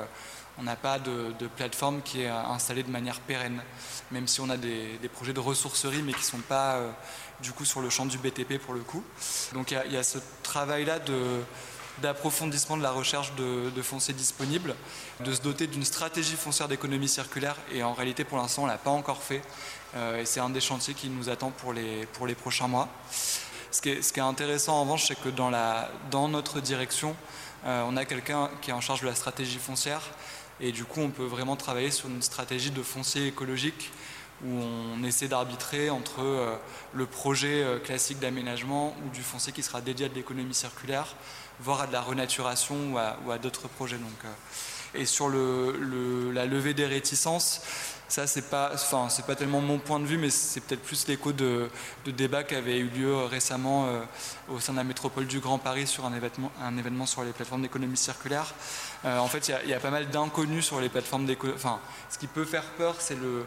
on 0.60 0.64
n'a 0.64 0.76
pas 0.76 1.00
de, 1.00 1.48
plateforme 1.56 2.02
qui 2.02 2.22
est 2.22 2.28
installée 2.28 2.84
de 2.84 2.92
manière 2.92 3.20
pérenne, 3.22 3.62
même 4.12 4.28
si 4.28 4.42
on 4.42 4.50
a 4.50 4.58
des, 4.58 5.00
projets 5.14 5.34
de 5.34 5.40
ressourcerie, 5.40 6.02
mais 6.04 6.14
qui 6.14 6.20
ne 6.20 6.26
sont 6.26 6.38
pas 6.40 6.76
euh, 6.76 6.92
du 7.42 7.52
coup 7.52 7.66
sur 7.66 7.82
le 7.82 7.90
champ 7.90 8.06
du 8.06 8.18
BTP 8.18 8.58
pour 8.58 8.74
le 8.74 8.82
coup. 8.82 9.04
Donc 9.54 9.72
il 9.72 9.94
y, 9.94 9.98
a 9.98 10.04
ce 10.04 10.20
travail-là 10.44 11.00
d'approfondissement 12.02 12.78
de 12.78 12.84
la 12.84 12.92
recherche 12.92 13.34
de, 13.36 13.82
foncier 13.82 14.14
disponible, 14.14 14.76
de 15.22 15.34
se 15.34 15.42
doter 15.42 15.68
d'une 15.68 15.86
stratégie 15.86 16.36
foncière 16.36 16.68
d'économie 16.68 17.10
circulaire, 17.10 17.56
et 17.72 17.84
en 17.84 17.94
réalité 17.94 18.24
pour 18.24 18.38
l'instant 18.38 18.64
on 18.64 18.66
ne 18.66 18.72
l'a 18.72 18.78
pas 18.78 18.92
encore 18.92 19.24
fait, 19.24 19.42
euh, 19.96 20.22
et 20.22 20.26
c'est 20.26 20.40
un 20.40 20.50
des 20.50 20.62
chantiers 20.62 20.94
qui 20.94 21.10
nous 21.10 21.30
attend 21.30 21.52
pour 21.52 21.74
les, 21.74 22.06
pour 22.08 22.28
les 22.28 22.36
prochains 22.36 22.68
mois. 22.68 22.90
Ce 23.72 23.82
qui, 23.82 23.90
est, 23.90 24.20
intéressant 24.20 24.78
en 24.78 24.82
revanche, 24.82 25.08
c'est 25.08 25.20
que 25.20 25.30
dans, 25.30 25.52
la, 25.52 25.92
dans 26.10 26.28
notre 26.28 26.60
direction, 26.60 27.16
euh, 27.66 27.84
on 27.88 27.98
a 27.98 28.06
quelqu'un 28.06 28.50
qui 28.62 28.72
est 28.72 28.74
en 28.74 28.82
charge 28.82 29.02
de 29.02 29.06
la 29.06 29.16
stratégie 29.16 29.60
foncière, 29.60 30.02
et 30.62 30.72
du 30.72 30.84
coup, 30.84 31.02
on 31.02 31.10
peut 31.10 31.26
vraiment 31.26 31.56
travailler 31.56 31.92
sur 31.92 32.10
une 32.10 32.22
stratégie 32.22 32.72
de 32.72 32.84
foncier 32.84 33.28
écologique 33.28 33.92
où 34.44 34.50
on 34.50 35.04
essaie 35.04 35.28
d'arbitrer 35.28 35.90
entre 35.90 36.22
euh, 36.22 36.56
le 36.94 37.06
projet 37.06 37.62
euh, 37.62 37.80
classique 37.80 38.20
d'aménagement 38.20 38.96
ou 39.06 39.10
du 39.10 39.22
foncier 39.22 39.52
qui 39.52 39.64
sera 39.64 39.82
dédié 39.82 40.06
à 40.06 40.10
de 40.10 40.16
l'économie 40.16 40.54
circulaire, 40.54 41.16
voire 41.60 41.82
à 41.82 41.88
de 41.88 41.94
la 41.94 42.02
renaturation 42.02 42.94
ou 42.94 42.98
à, 43.32 43.38
d'autres 43.38 43.68
projets. 43.68 43.98
Donc, 43.98 44.32
et 44.96 45.06
sur 45.06 45.30
la 45.30 46.46
levée 46.46 46.74
des 46.74 46.86
réticences, 46.86 47.62
ça, 48.08 48.26
c'est 48.26 48.50
pas, 48.50 48.72
enfin, 48.74 49.08
c'est 49.10 49.26
pas 49.26 49.36
tellement 49.36 49.62
mon 49.62 49.78
point 49.78 50.00
de 50.00 50.06
vue, 50.06 50.18
mais 50.18 50.32
c'est 50.32 50.62
peut-être 50.62 50.82
plus 50.82 51.08
l'écho 51.08 51.32
de, 51.32 51.70
de 52.06 52.12
débats 52.12 52.44
qui 52.44 52.56
avaient 52.56 52.80
eu 52.80 52.88
lieu 52.88 53.16
récemment 53.26 53.88
au 54.48 54.60
sein 54.60 54.72
de 54.72 54.78
la 54.78 54.84
métropole 54.84 55.28
du 55.28 55.40
Grand 55.40 55.60
Paris 55.60 55.86
sur 55.86 56.06
un 56.06 56.14
événement, 56.16 56.52
un 56.60 56.76
événement 56.76 57.06
sur 57.06 57.24
les 57.24 57.34
plateformes 57.34 57.62
d'économie 57.62 57.98
circulaire. 57.98 58.56
En 59.04 59.28
fait, 59.28 59.52
il 59.64 59.70
y, 59.70 59.74
a 59.74 59.80
pas 59.80 59.92
mal 59.92 60.10
d'inconnus 60.10 60.66
sur 60.66 60.82
les 60.82 60.90
plateformes 60.90 61.26
d'économie. 61.26 61.58
Enfin, 61.58 61.80
ce 62.10 62.18
qui 62.18 62.28
peut 62.28 62.46
faire 62.46 62.66
peur, 62.78 62.96
c'est 63.00 63.16
le, 63.16 63.46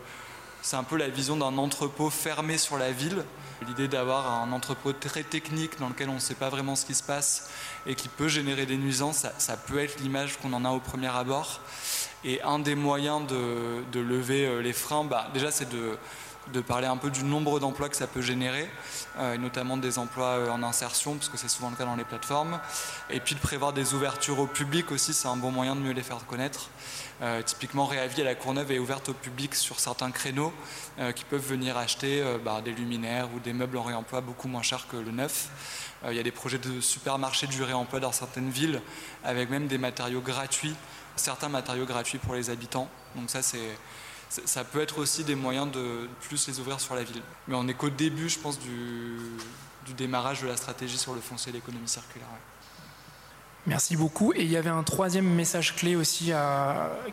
c'est 0.62 0.76
un 0.76 0.84
peu 0.84 0.96
la 0.96 1.08
vision 1.08 1.36
d'un 1.36 1.58
entrepôt 1.58 2.08
fermé 2.08 2.56
sur 2.56 2.78
la 2.78 2.92
ville. 2.92 3.24
L'idée 3.66 3.88
d'avoir 3.88 4.42
un 4.42 4.52
entrepôt 4.52 4.92
très 4.92 5.24
technique 5.24 5.78
dans 5.78 5.88
lequel 5.88 6.08
on 6.08 6.14
ne 6.14 6.20
sait 6.20 6.34
pas 6.34 6.48
vraiment 6.48 6.76
ce 6.76 6.86
qui 6.86 6.94
se 6.94 7.02
passe 7.02 7.50
et 7.84 7.94
qui 7.94 8.08
peut 8.08 8.28
générer 8.28 8.64
des 8.64 8.76
nuisances, 8.76 9.26
ça, 9.38 9.56
peut 9.56 9.78
être 9.78 9.98
l'image 10.00 10.38
qu'on 10.38 10.52
en 10.52 10.64
a 10.64 10.70
au 10.70 10.78
premier 10.78 11.08
abord. 11.08 11.60
Et 12.24 12.40
un 12.42 12.60
des 12.60 12.76
moyens 12.76 13.26
de, 13.26 14.00
lever 14.00 14.46
euh, 14.46 14.62
les 14.62 14.72
freins, 14.72 15.04
bah, 15.04 15.28
déjà 15.34 15.50
c'est 15.50 15.68
de, 15.68 15.98
de 16.52 16.60
parler 16.60 16.86
un 16.86 16.96
peu 16.96 17.10
du 17.10 17.24
nombre 17.24 17.60
d'emplois 17.60 17.88
que 17.88 17.96
ça 17.96 18.06
peut 18.06 18.20
générer, 18.20 18.68
euh, 19.18 19.36
notamment 19.38 19.76
des 19.76 19.98
emplois 19.98 20.38
euh, 20.38 20.50
en 20.50 20.62
insertion, 20.62 21.14
parce 21.14 21.28
que 21.28 21.36
c'est 21.36 21.48
souvent 21.48 21.70
le 21.70 21.76
cas 21.76 21.84
dans 21.84 21.94
les 21.94 22.04
plateformes, 22.04 22.58
et 23.10 23.20
puis 23.20 23.34
de 23.34 23.40
prévoir 23.40 23.72
des 23.72 23.94
ouvertures 23.94 24.38
au 24.38 24.46
public 24.46 24.90
aussi, 24.90 25.14
c'est 25.14 25.28
un 25.28 25.36
bon 25.36 25.50
moyen 25.50 25.76
de 25.76 25.80
mieux 25.80 25.92
les 25.92 26.02
faire 26.02 26.24
connaître. 26.26 26.68
Euh, 27.22 27.42
typiquement, 27.42 27.86
Réavi 27.86 28.22
à 28.22 28.24
la 28.24 28.34
Courneuve 28.34 28.72
est 28.72 28.78
ouverte 28.78 29.08
au 29.10 29.14
public 29.14 29.54
sur 29.54 29.78
certains 29.78 30.10
créneaux 30.10 30.52
qui 31.14 31.24
peuvent 31.24 31.46
venir 31.46 31.78
acheter 31.78 32.22
bah, 32.44 32.60
des 32.62 32.72
luminaires 32.72 33.28
ou 33.34 33.40
des 33.40 33.54
meubles 33.54 33.78
en 33.78 33.82
réemploi 33.82 34.20
beaucoup 34.20 34.46
moins 34.46 34.60
chers 34.60 34.86
que 34.88 34.96
le 34.96 35.10
neuf. 35.10 35.48
Il 36.06 36.14
y 36.14 36.18
a 36.18 36.22
des 36.22 36.32
projets 36.32 36.58
de 36.58 36.80
supermarchés 36.80 37.46
du 37.46 37.62
réemploi 37.62 37.98
dans 37.98 38.12
certaines 38.12 38.50
villes, 38.50 38.82
avec 39.24 39.48
même 39.48 39.68
des 39.68 39.78
matériaux 39.78 40.20
gratuits, 40.20 40.74
certains 41.16 41.48
matériaux 41.48 41.86
gratuits 41.86 42.18
pour 42.18 42.34
les 42.34 42.50
habitants. 42.50 42.88
Donc 43.16 43.30
ça, 43.30 43.40
c'est 43.40 43.78
ça 44.44 44.64
peut 44.64 44.80
être 44.80 44.98
aussi 44.98 45.24
des 45.24 45.34
moyens 45.34 45.70
de 45.70 46.08
plus 46.20 46.48
les 46.48 46.58
ouvrir 46.60 46.80
sur 46.80 46.94
la 46.94 47.02
ville. 47.02 47.22
Mais 47.48 47.54
on 47.54 47.64
n'est 47.64 47.74
qu'au 47.74 47.90
début, 47.90 48.28
je 48.28 48.38
pense, 48.38 48.58
du, 48.58 49.18
démarrage 49.96 50.40
de 50.40 50.46
la 50.48 50.56
stratégie 50.56 50.96
sur 50.96 51.14
le 51.14 51.20
foncier 51.20 51.50
et 51.50 51.52
l'économie 51.52 51.88
circulaire. 51.88 52.26
Merci 53.66 53.96
beaucoup. 53.96 54.32
Et 54.32 54.42
il 54.42 54.50
y 54.50 54.56
avait 54.56 54.70
un 54.70 54.82
troisième 54.82 55.28
message 55.28 55.76
clé 55.76 55.94
aussi 55.94 56.32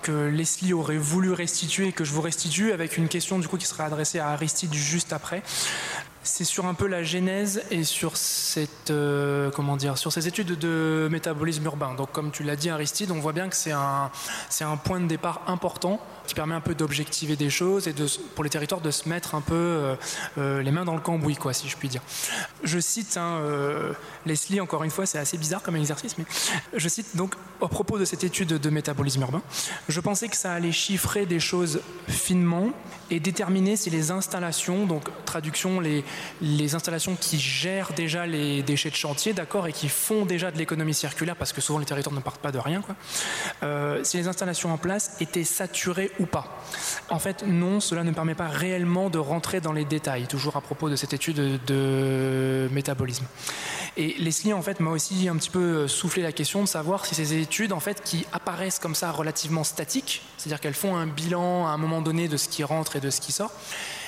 que 0.01 0.29
Leslie 0.29 0.73
aurait 0.73 0.97
voulu 0.97 1.31
restituer 1.33 1.89
et 1.89 1.91
que 1.91 2.03
je 2.03 2.13
vous 2.13 2.21
restitue 2.21 2.71
avec 2.71 2.97
une 2.97 3.07
question 3.07 3.37
du 3.37 3.47
coup 3.47 3.57
qui 3.57 3.67
sera 3.67 3.83
adressée 3.83 4.19
à 4.19 4.29
Aristide 4.29 4.73
juste 4.73 5.13
après 5.13 5.43
c'est 6.23 6.43
sur 6.43 6.65
un 6.65 6.73
peu 6.73 6.87
la 6.87 7.01
genèse 7.01 7.63
et 7.71 7.83
sur 7.83 8.17
cette 8.17 8.91
euh, 8.91 9.49
comment 9.51 9.77
dire 9.77 9.97
sur 9.97 10.11
ces 10.11 10.27
études 10.27 10.57
de 10.59 11.07
métabolisme 11.09 11.63
urbain. 11.65 11.93
Donc 11.95 12.11
comme 12.11 12.31
tu 12.31 12.43
l'as 12.43 12.55
dit 12.55 12.69
Aristide, 12.69 13.11
on 13.11 13.19
voit 13.19 13.31
bien 13.31 13.47
que 13.47 13.55
c'est 13.55 13.71
un 13.71 14.11
c'est 14.49 14.65
un 14.65 14.75
point 14.75 14.99
de 14.99 15.07
départ 15.07 15.41
important 15.47 15.99
qui 16.27 16.35
permet 16.35 16.55
un 16.55 16.61
peu 16.61 16.75
d'objectiver 16.75 17.35
des 17.35 17.49
choses 17.49 17.87
et 17.87 17.93
de, 17.93 18.05
pour 18.35 18.43
les 18.43 18.49
territoires 18.49 18.81
de 18.81 18.91
se 18.91 19.07
mettre 19.07 19.33
un 19.33 19.41
peu 19.41 19.55
euh, 19.55 19.95
euh, 20.37 20.61
les 20.61 20.71
mains 20.71 20.85
dans 20.85 20.93
le 20.93 21.01
cambouis 21.01 21.35
quoi 21.35 21.53
si 21.53 21.69
je 21.69 21.77
puis 21.77 21.87
dire. 21.87 22.01
Je 22.63 22.79
cite 22.79 23.17
hein, 23.17 23.41
Leslie 24.25 24.59
encore 24.59 24.83
une 24.83 24.91
fois, 24.91 25.05
c'est 25.05 25.17
assez 25.17 25.37
bizarre 25.37 25.61
comme 25.61 25.75
exercice 25.75 26.17
mais 26.17 26.25
je 26.75 26.89
cite 26.89 27.15
donc 27.15 27.35
au 27.61 27.67
propos 27.67 27.97
de 27.97 28.05
cette 28.05 28.23
étude 28.23 28.49
de 28.49 28.69
métabolisme 28.69 29.21
urbain, 29.21 29.41
je 29.87 29.99
pensais 30.01 30.27
que 30.27 30.35
ça 30.35 30.53
allait 30.53 30.71
chiffrer 30.71 31.25
des 31.25 31.39
choses 31.39 31.81
finement 32.07 32.69
et 33.09 33.19
déterminer 33.19 33.75
si 33.75 33.89
les 33.89 34.11
installations 34.11 34.85
donc 34.85 35.09
traduction 35.25 35.79
les 35.79 36.03
les 36.41 36.75
installations 36.75 37.15
qui 37.15 37.39
gèrent 37.39 37.93
déjà 37.93 38.25
les 38.25 38.63
déchets 38.63 38.89
de 38.89 38.95
chantier, 38.95 39.33
d'accord, 39.33 39.67
et 39.67 39.73
qui 39.73 39.89
font 39.89 40.25
déjà 40.25 40.51
de 40.51 40.57
l'économie 40.57 40.93
circulaire, 40.93 41.35
parce 41.35 41.53
que 41.53 41.61
souvent 41.61 41.79
les 41.79 41.85
territoires 41.85 42.15
ne 42.15 42.21
partent 42.21 42.41
pas 42.41 42.51
de 42.51 42.59
rien, 42.59 42.81
euh, 43.63 44.03
si 44.03 44.17
les 44.17 44.27
installations 44.27 44.71
en 44.73 44.77
place 44.77 45.17
étaient 45.19 45.43
saturées 45.43 46.11
ou 46.19 46.25
pas. 46.25 46.61
En 47.09 47.19
fait, 47.19 47.43
non, 47.45 47.79
cela 47.79 48.03
ne 48.03 48.11
permet 48.11 48.35
pas 48.35 48.47
réellement 48.47 49.09
de 49.09 49.17
rentrer 49.17 49.61
dans 49.61 49.73
les 49.73 49.85
détails, 49.85 50.27
toujours 50.27 50.55
à 50.57 50.61
propos 50.61 50.89
de 50.89 50.95
cette 50.95 51.13
étude 51.13 51.59
de 51.65 52.69
métabolisme. 52.71 53.25
Et 53.97 54.15
Leslie, 54.19 54.53
en 54.53 54.61
fait, 54.61 54.79
m'a 54.79 54.91
aussi 54.91 55.27
un 55.27 55.35
petit 55.35 55.49
peu 55.49 55.87
soufflé 55.87 56.21
la 56.23 56.31
question 56.31 56.61
de 56.61 56.67
savoir 56.67 57.05
si 57.05 57.15
ces 57.15 57.33
études, 57.33 57.73
en 57.73 57.79
fait, 57.79 58.01
qui 58.03 58.25
apparaissent 58.31 58.79
comme 58.79 58.95
ça 58.95 59.11
relativement 59.11 59.63
statiques, 59.63 60.21
c'est-à-dire 60.37 60.61
qu'elles 60.61 60.73
font 60.73 60.95
un 60.95 61.07
bilan 61.07 61.67
à 61.67 61.71
un 61.71 61.77
moment 61.77 62.01
donné 62.01 62.27
de 62.27 62.37
ce 62.37 62.47
qui 62.47 62.63
rentre 62.63 62.95
et 62.95 62.99
de 62.99 63.09
ce 63.09 63.19
qui 63.19 63.31
sort, 63.31 63.51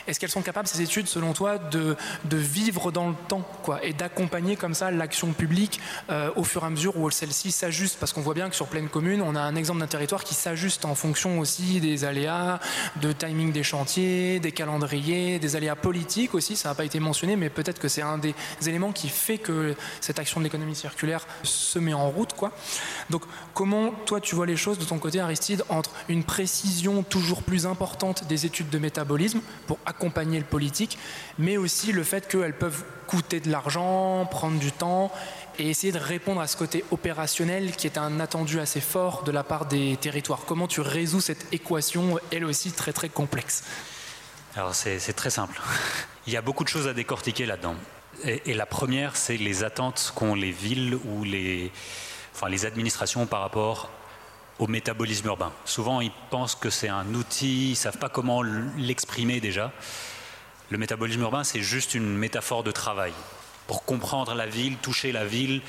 est-ce 0.07 0.19
qu'elles 0.19 0.29
sont 0.29 0.41
capables, 0.41 0.67
ces 0.67 0.81
études, 0.81 1.07
selon 1.07 1.33
toi, 1.33 1.57
de, 1.57 1.95
de 2.25 2.37
vivre 2.37 2.91
dans 2.91 3.09
le 3.09 3.15
temps 3.27 3.43
quoi, 3.63 3.83
et 3.83 3.93
d'accompagner 3.93 4.55
comme 4.55 4.73
ça 4.73 4.91
l'action 4.91 5.33
publique 5.33 5.79
euh, 6.09 6.31
au 6.35 6.43
fur 6.43 6.63
et 6.63 6.67
à 6.67 6.69
mesure 6.69 6.97
où 6.97 7.09
celle-ci 7.09 7.51
s'ajuste? 7.51 7.97
Parce 7.99 8.13
qu'on 8.13 8.21
voit 8.21 8.33
bien 8.33 8.49
que 8.49 8.55
sur 8.55 8.67
pleine 8.67 8.89
commune, 8.89 9.21
on 9.21 9.35
a 9.35 9.41
un 9.41 9.55
exemple 9.55 9.79
d'un 9.79 9.87
territoire 9.87 10.23
qui 10.23 10.33
s'ajuste 10.33 10.85
en 10.85 10.95
fonction 10.95 11.39
aussi 11.39 11.79
des 11.79 12.05
aléas, 12.05 12.59
de 12.97 13.11
timing 13.11 13.51
des 13.51 13.63
chantiers, 13.63 14.39
des 14.39 14.51
calendriers, 14.51 15.39
des 15.39 15.55
aléas 15.55 15.75
politiques 15.75 16.33
aussi. 16.33 16.55
Ça 16.55 16.69
n'a 16.69 16.75
pas 16.75 16.85
été 16.85 16.99
mentionné, 16.99 17.35
mais 17.35 17.49
peut-être 17.49 17.79
que 17.79 17.87
c'est 17.87 18.01
un 18.01 18.17
des 18.17 18.35
éléments 18.65 18.91
qui 18.91 19.09
fait 19.09 19.37
que 19.37 19.75
cette 19.99 20.19
action 20.19 20.39
de 20.39 20.45
l'économie 20.45 20.75
circulaire 20.75 21.27
se 21.43 21.79
met 21.79 21.93
en 21.93 22.09
route. 22.09 22.33
Quoi. 22.33 22.51
Donc, 23.09 23.23
comment 23.53 23.91
toi 24.05 24.19
tu 24.19 24.35
vois 24.35 24.45
les 24.45 24.57
choses 24.57 24.77
de 24.77 24.85
ton 24.85 24.99
côté, 24.99 25.19
Aristide, 25.19 25.63
entre 25.69 25.91
une 26.09 26.23
précision 26.23 27.03
toujours 27.03 27.43
plus 27.43 27.65
importante 27.65 28.27
des 28.27 28.45
études 28.45 28.69
de 28.69 28.79
métabolisme 28.79 29.41
pour 29.67 29.77
accompagner 29.91 30.39
le 30.39 30.45
politique, 30.45 30.97
mais 31.37 31.57
aussi 31.57 31.91
le 31.91 32.03
fait 32.03 32.27
qu'elles 32.27 32.57
peuvent 32.57 32.83
coûter 33.07 33.39
de 33.39 33.51
l'argent, 33.51 34.25
prendre 34.25 34.57
du 34.57 34.71
temps 34.71 35.11
et 35.59 35.69
essayer 35.69 35.91
de 35.91 35.99
répondre 35.99 36.41
à 36.41 36.47
ce 36.47 36.57
côté 36.57 36.83
opérationnel 36.91 37.75
qui 37.75 37.85
est 37.85 37.97
un 37.97 38.19
attendu 38.19 38.59
assez 38.59 38.81
fort 38.81 39.23
de 39.23 39.31
la 39.31 39.43
part 39.43 39.65
des 39.65 39.97
territoires. 39.97 40.41
Comment 40.47 40.67
tu 40.67 40.81
résous 40.81 41.21
cette 41.21 41.53
équation, 41.53 42.19
elle 42.31 42.45
aussi 42.45 42.71
très 42.71 42.93
très 42.93 43.09
complexe 43.09 43.63
Alors 44.55 44.73
c'est 44.73 45.13
très 45.13 45.29
simple. 45.29 45.61
Il 46.27 46.33
y 46.33 46.37
a 46.37 46.41
beaucoup 46.41 46.63
de 46.63 46.69
choses 46.69 46.87
à 46.87 46.93
décortiquer 46.93 47.45
là-dedans. 47.45 47.75
Et, 48.23 48.53
la 48.53 48.67
première, 48.67 49.15
c'est 49.15 49.37
les 49.37 49.63
attentes 49.63 50.13
qu'ont 50.15 50.35
les 50.35 50.51
villes 50.51 50.95
ou 51.05 51.23
les, 51.23 51.71
enfin, 52.35 52.49
les 52.49 52.65
administrations 52.65 53.25
par 53.25 53.41
rapport 53.41 53.89
au 54.61 54.67
métabolisme 54.67 55.25
urbain. 55.25 55.51
Souvent, 55.65 56.01
ils 56.01 56.11
pensent 56.29 56.53
que 56.53 56.69
c'est 56.69 56.87
un 56.87 57.15
outil, 57.15 57.69
ils 57.69 57.71
ne 57.71 57.75
savent 57.75 57.97
pas 57.97 58.09
comment 58.09 58.43
l'exprimer 58.43 59.41
déjà. 59.41 59.71
Le 60.69 60.77
métabolisme 60.77 61.21
urbain, 61.21 61.43
c'est 61.43 61.61
juste 61.61 61.95
une 61.95 62.15
métaphore 62.15 62.63
de 62.63 62.71
travail 62.71 63.11
pour 63.65 63.83
comprendre 63.85 64.35
la 64.35 64.45
ville, 64.45 64.77
toucher 64.77 65.11
la 65.11 65.25
ville, 65.25 65.61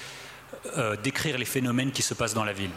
euh, 0.76 0.94
décrire 0.96 1.38
les 1.38 1.46
phénomènes 1.46 1.90
qui 1.90 2.02
se 2.02 2.12
passent 2.12 2.34
dans 2.34 2.44
la 2.44 2.52
ville. 2.52 2.70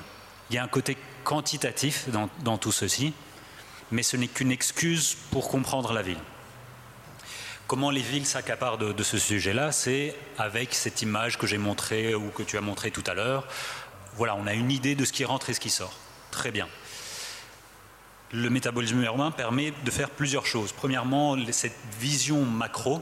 Il 0.50 0.56
y 0.56 0.58
a 0.58 0.64
un 0.64 0.70
côté 0.70 0.96
quantitatif 1.26 2.08
dans, 2.44 2.58
tout 2.58 2.72
ceci, 2.72 3.14
mais 3.92 4.02
ce 4.02 4.16
n'est 4.16 4.30
qu'une 4.30 4.52
excuse 4.52 5.18
pour 5.32 5.50
comprendre 5.50 5.92
la 5.92 6.02
ville. 6.02 6.20
Comment 7.68 7.90
les 7.90 8.02
villes 8.02 8.26
s'accaparent 8.26 8.78
de, 8.78 8.94
de, 8.94 9.04
ce 9.04 9.18
sujet-là 9.18 9.74
C'est 9.74 10.16
avec 10.38 10.74
cette 10.76 11.02
image 11.02 11.38
que 11.38 11.46
j'ai 11.46 11.58
montrée 11.58 12.16
ou 12.16 12.30
que 12.30 12.44
tu 12.44 12.58
as 12.58 12.62
montrée 12.62 12.92
tout 12.92 13.04
à 13.06 13.16
l'heure. 13.16 13.48
Voilà, 14.16 14.36
on 14.36 14.48
a 14.48 14.54
une 14.54 14.72
idée 14.72 14.96
de 14.96 15.04
ce 15.04 15.12
qui 15.12 15.26
rentre 15.26 15.50
et 15.50 15.54
ce 15.54 15.60
qui 15.60 15.70
sort. 15.70 15.94
Très 16.36 16.52
bien. 16.52 16.68
Le 18.34 18.50
métabolisme 18.50 19.02
urbain 19.02 19.32
permet 19.32 19.72
de 19.86 19.90
faire 19.90 20.10
plusieurs 20.10 20.46
choses. 20.46 20.74
Premièrement, 20.74 21.38
cette 21.52 21.78
vision 21.98 22.44
macro. 22.44 23.02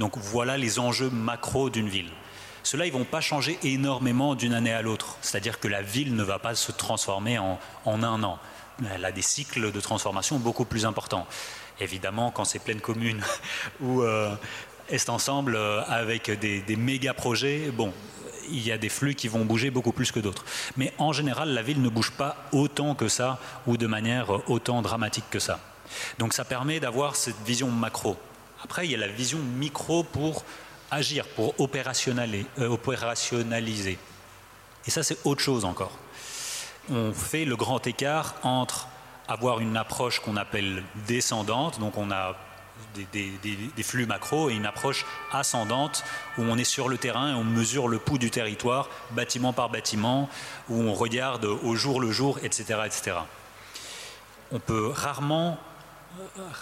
Donc 0.00 0.18
voilà 0.18 0.56
les 0.56 0.80
enjeux 0.80 1.10
macro 1.10 1.70
d'une 1.70 1.88
ville. 1.88 2.10
Cela, 2.64 2.86
ils 2.86 2.92
ne 2.92 2.98
vont 2.98 3.04
pas 3.04 3.20
changer 3.20 3.56
énormément 3.62 4.34
d'une 4.34 4.52
année 4.52 4.72
à 4.72 4.82
l'autre. 4.82 5.16
C'est-à-dire 5.20 5.60
que 5.60 5.68
la 5.68 5.80
ville 5.80 6.16
ne 6.16 6.24
va 6.24 6.40
pas 6.40 6.56
se 6.56 6.72
transformer 6.72 7.38
en, 7.38 7.60
un 7.86 8.22
an. 8.24 8.40
Elle 8.92 9.04
a 9.04 9.12
des 9.12 9.22
cycles 9.22 9.70
de 9.70 9.80
transformation 9.80 10.40
beaucoup 10.40 10.64
plus 10.64 10.86
importants. 10.86 11.28
Évidemment, 11.78 12.32
quand 12.32 12.44
c'est 12.44 12.58
pleine 12.58 12.80
commune 12.80 13.22
ou 13.80 14.02
euh, 14.02 14.34
est 14.88 15.08
ensemble 15.08 15.54
euh, 15.54 15.84
avec 15.84 16.32
des, 16.32 16.62
des 16.62 16.76
méga 16.76 17.14
projets, 17.14 17.70
bon, 17.70 17.92
il 18.50 18.66
y 18.66 18.72
a 18.72 18.78
des 18.78 18.88
flux 18.88 19.14
qui 19.14 19.28
vont 19.28 19.44
bouger 19.44 19.70
beaucoup 19.70 19.92
plus 19.92 20.12
que 20.12 20.20
d'autres. 20.20 20.44
Mais 20.76 20.92
en 20.98 21.12
général, 21.12 21.50
la 21.50 21.62
ville 21.62 21.82
ne 21.82 21.88
bouge 21.88 22.12
pas 22.12 22.36
autant 22.52 22.94
que 22.94 23.08
ça 23.08 23.38
ou 23.66 23.76
de 23.76 23.86
manière 23.86 24.48
autant 24.50 24.82
dramatique 24.82 25.24
que 25.30 25.38
ça. 25.38 25.60
Donc 26.18 26.32
ça 26.32 26.44
permet 26.44 26.80
d'avoir 26.80 27.16
cette 27.16 27.40
vision 27.44 27.70
macro. 27.70 28.16
Après, 28.62 28.86
il 28.86 28.90
y 28.90 28.94
a 28.94 28.98
la 28.98 29.08
vision 29.08 29.38
micro 29.38 30.02
pour 30.02 30.44
agir, 30.90 31.26
pour 31.28 31.58
opérationnaliser. 31.60 32.46
Euh, 32.58 32.68
opérationnaliser. 32.68 33.98
Et 34.86 34.90
ça, 34.90 35.02
c'est 35.02 35.18
autre 35.24 35.40
chose 35.40 35.64
encore. 35.64 35.98
On 36.90 37.12
fait 37.12 37.44
le 37.44 37.56
grand 37.56 37.86
écart 37.86 38.34
entre 38.42 38.88
avoir 39.28 39.60
une 39.60 39.76
approche 39.76 40.20
qu'on 40.20 40.36
appelle 40.36 40.82
descendante, 41.06 41.80
donc 41.80 41.96
on 41.96 42.10
a 42.10 42.36
des, 43.12 43.82
flux 43.82 44.06
macro 44.06 44.50
et 44.50 44.54
une 44.54 44.66
approche 44.66 45.04
ascendante 45.32 46.04
où 46.38 46.42
on 46.42 46.56
est 46.56 46.64
sur 46.64 46.88
le 46.88 46.98
terrain 46.98 47.30
et 47.30 47.34
on 47.34 47.44
mesure 47.44 47.88
le 47.88 47.98
pouls 47.98 48.18
du 48.18 48.30
territoire, 48.30 48.88
bâtiment 49.10 49.52
par 49.52 49.68
bâtiment, 49.68 50.28
où 50.68 50.80
on 50.80 50.94
regarde 50.94 51.44
au 51.44 51.74
jour 51.76 52.00
le 52.00 52.10
jour, 52.10 52.38
etc. 52.42 52.80
etc. 52.86 53.16
On 54.52 54.58
peut 54.58 54.88
rarement 54.88 55.58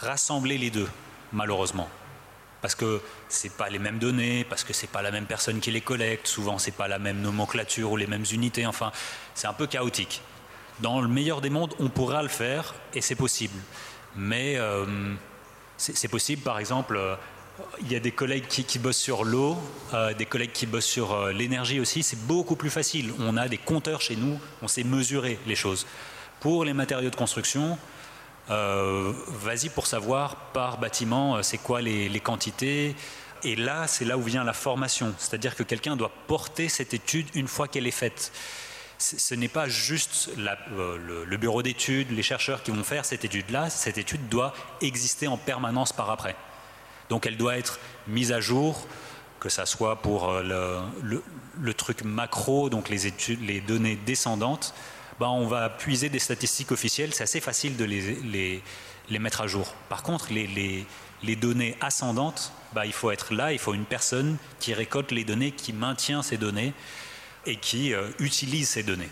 rassembler 0.01 0.59
les 0.59 0.71
deux, 0.71 0.89
malheureusement. 1.33 1.89
Parce 2.61 2.75
que 2.77 3.01
ce 3.29 3.49
pas 3.49 3.69
les 3.69 3.81
mêmes 3.81 3.99
données, 3.99 4.45
parce 4.45 4.63
que 4.63 4.73
c'est 4.73 4.87
pas 4.87 5.03
la 5.03 5.11
même 5.11 5.27
personne 5.27 5.59
qui 5.59 5.73
les 5.73 5.81
collecte, 5.81 6.29
souvent 6.29 6.59
c'est 6.59 6.71
pas 6.71 6.87
la 6.87 7.01
même 7.01 7.21
nomenclature 7.21 7.91
ou 7.91 7.97
les 7.97 8.07
mêmes 8.07 8.25
unités, 8.33 8.67
enfin, 8.67 8.93
c'est 9.35 9.49
un 9.49 9.53
peu 9.53 9.67
chaotique. 9.67 10.23
Dans 10.79 11.01
le 11.01 11.09
meilleur 11.09 11.41
des 11.41 11.51
mondes, 11.51 11.75
on 11.81 11.89
pourra 11.89 12.23
le 12.23 12.29
faire 12.29 12.75
et 12.95 13.01
c'est 13.01 13.17
possible. 13.17 13.59
Mais 14.15 14.57
euh, 14.57 14.87
c'est 15.83 16.09
possible, 16.09 16.43
par 16.43 16.59
exemple, 16.59 16.97
euh, 16.97 17.17
il 17.81 17.93
y 17.93 17.97
a 17.97 18.01
des 18.01 18.13
collègues 18.13 18.47
qui, 18.47 18.79
bossent 18.79 18.97
sur 18.97 19.25
l'eau, 19.25 19.59
euh, 19.93 20.15
des 20.15 20.27
collègues 20.27 20.53
qui 20.53 20.67
bossent 20.67 20.87
sur 20.87 21.27
l'énergie 21.29 21.81
aussi. 21.81 22.03
C'est 22.03 22.27
beaucoup 22.27 22.57
plus 22.57 22.71
facile. 22.71 23.13
On 23.19 23.37
a 23.37 23.49
des 23.49 23.59
compteurs 23.59 24.01
chez 24.01 24.17
nous, 24.17 24.39
on 24.63 24.69
sait 24.69 24.85
mesurer 24.85 25.39
les 25.47 25.57
choses. 25.57 25.87
Pour 26.41 26.65
les 26.65 26.73
matériaux 26.73 27.11
de 27.11 27.17
construction, 27.17 27.79
vas-y 28.49 29.69
pour 29.69 29.87
savoir 29.87 30.37
par 30.53 30.79
bâtiment, 30.79 31.43
c'est 31.43 31.59
quoi 31.59 31.81
les 31.81 32.21
quantités. 32.21 32.97
Et 33.45 33.57
là, 33.57 33.87
c'est 33.87 34.05
là 34.05 34.17
où 34.17 34.23
vient 34.23 34.45
la 34.45 34.53
formation. 34.53 35.15
C'est-à-dire 35.19 35.57
que 35.57 35.63
quelqu'un 35.63 35.97
doit 35.97 36.13
porter 36.27 36.69
cette 36.69 36.95
étude 36.95 37.27
une 37.35 37.49
fois 37.49 37.69
qu'elle 37.69 37.87
est 37.87 37.91
faite 37.91 38.33
ce 39.03 39.35
n'est 39.35 39.49
pas 39.49 39.69
juste 39.69 40.31
euh, 40.39 41.25
le, 41.27 41.37
bureau 41.37 41.63
d'études, 41.63 42.11
les 42.13 42.23
chercheurs 42.23 42.63
qui 42.63 42.71
vont 42.71 42.85
faire 42.85 43.05
cette 43.05 43.25
étude-là. 43.25 43.69
Cette 43.69 43.99
étude 43.99 44.29
doit 44.29 44.55
exister 44.81 45.27
en 45.27 45.37
permanence 45.37 45.93
par 45.93 46.11
après. 46.11 46.37
Donc 47.09 47.27
elle 47.27 47.37
doit 47.37 47.59
être 47.59 47.81
mise 48.07 48.33
à 48.33 48.41
jour, 48.41 48.87
que 49.41 49.49
ce 49.49 49.65
soit 49.65 49.97
pour 49.97 50.31
euh, 50.31 50.81
le, 51.03 51.75
truc 51.75 52.05
macro, 52.05 52.71
donc 52.71 52.89
les, 52.89 53.61
données 53.61 53.97
descendantes. 54.07 54.73
Ben, 55.19 55.29
on 55.29 55.47
va 55.47 55.69
puiser 55.69 56.09
des 56.09 56.21
statistiques 56.21 56.73
officielles, 56.73 57.13
c'est 57.13 57.25
assez 57.25 57.41
facile 57.41 57.77
de 57.77 57.85
les, 57.85 58.63
mettre 59.19 59.41
à 59.41 59.47
jour. 59.49 59.75
Par 59.89 60.05
contre, 60.05 60.29
les, 60.33 61.37
données 61.37 61.77
ascendantes, 61.81 62.53
ben, 62.73 62.85
il 62.85 62.93
faut 62.93 63.11
être 63.11 63.35
là, 63.35 63.53
il 63.53 63.59
faut 63.59 63.75
une 63.75 63.85
personne 63.85 64.37
qui 64.61 64.75
récolte 64.75 65.11
les 65.11 65.25
données, 65.25 65.51
qui 65.51 65.73
maintient 65.73 66.23
ces 66.23 66.37
données 66.37 66.73
et 67.47 67.57
qui 67.57 67.95
euh, 67.95 68.09
utilise 68.19 68.69
ces 68.69 68.83
données. 68.83 69.11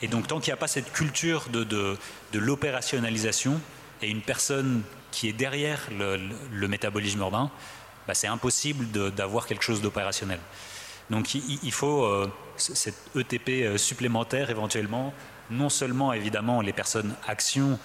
Et 0.00 0.08
donc 0.08 0.28
tant 0.28 0.40
qu'il 0.40 0.50
n'y 0.50 0.54
a 0.54 0.58
pas 0.58 0.68
cette 0.68 0.92
culture 0.92 1.48
de, 1.50 1.64
de, 1.64 1.98
l'opérationnalisation 2.38 3.60
et 4.00 4.08
une 4.08 4.22
personne 4.22 4.82
qui 5.10 5.28
est 5.28 5.32
derrière 5.32 5.88
le, 5.90 6.68
métabolisme 6.68 7.20
urbain, 7.20 7.50
bah, 8.06 8.14
c'est 8.14 8.28
impossible 8.28 8.86
d'avoir 9.12 9.46
quelque 9.46 9.64
chose 9.64 9.82
d'opérationnel. 9.82 10.38
Donc 11.10 11.34
il, 11.34 11.72
faut 11.72 12.04
euh, 12.04 12.30
cette 12.56 13.10
ETP 13.16 13.48
euh, 13.48 13.78
supplémentaire 13.78 14.50
éventuellement, 14.50 15.12
non 15.50 15.68
seulement 15.68 16.12
évidemment 16.12 16.60
les 16.60 16.72
personnes 16.72 17.14
action, 17.26 17.78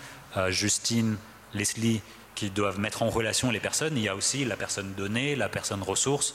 Justine, 0.49 1.17
Leslie, 1.53 2.01
qui 2.33 2.49
doivent 2.49 2.79
mettre 2.79 3.03
en 3.03 3.09
relation 3.09 3.51
les 3.51 3.59
personnes, 3.59 3.95
il 3.95 4.01
y 4.01 4.09
a 4.09 4.15
aussi 4.15 4.45
la 4.45 4.57
personne 4.57 4.93
donnée, 4.95 5.35
la 5.35 5.47
personne 5.47 5.83
ressource, 5.83 6.33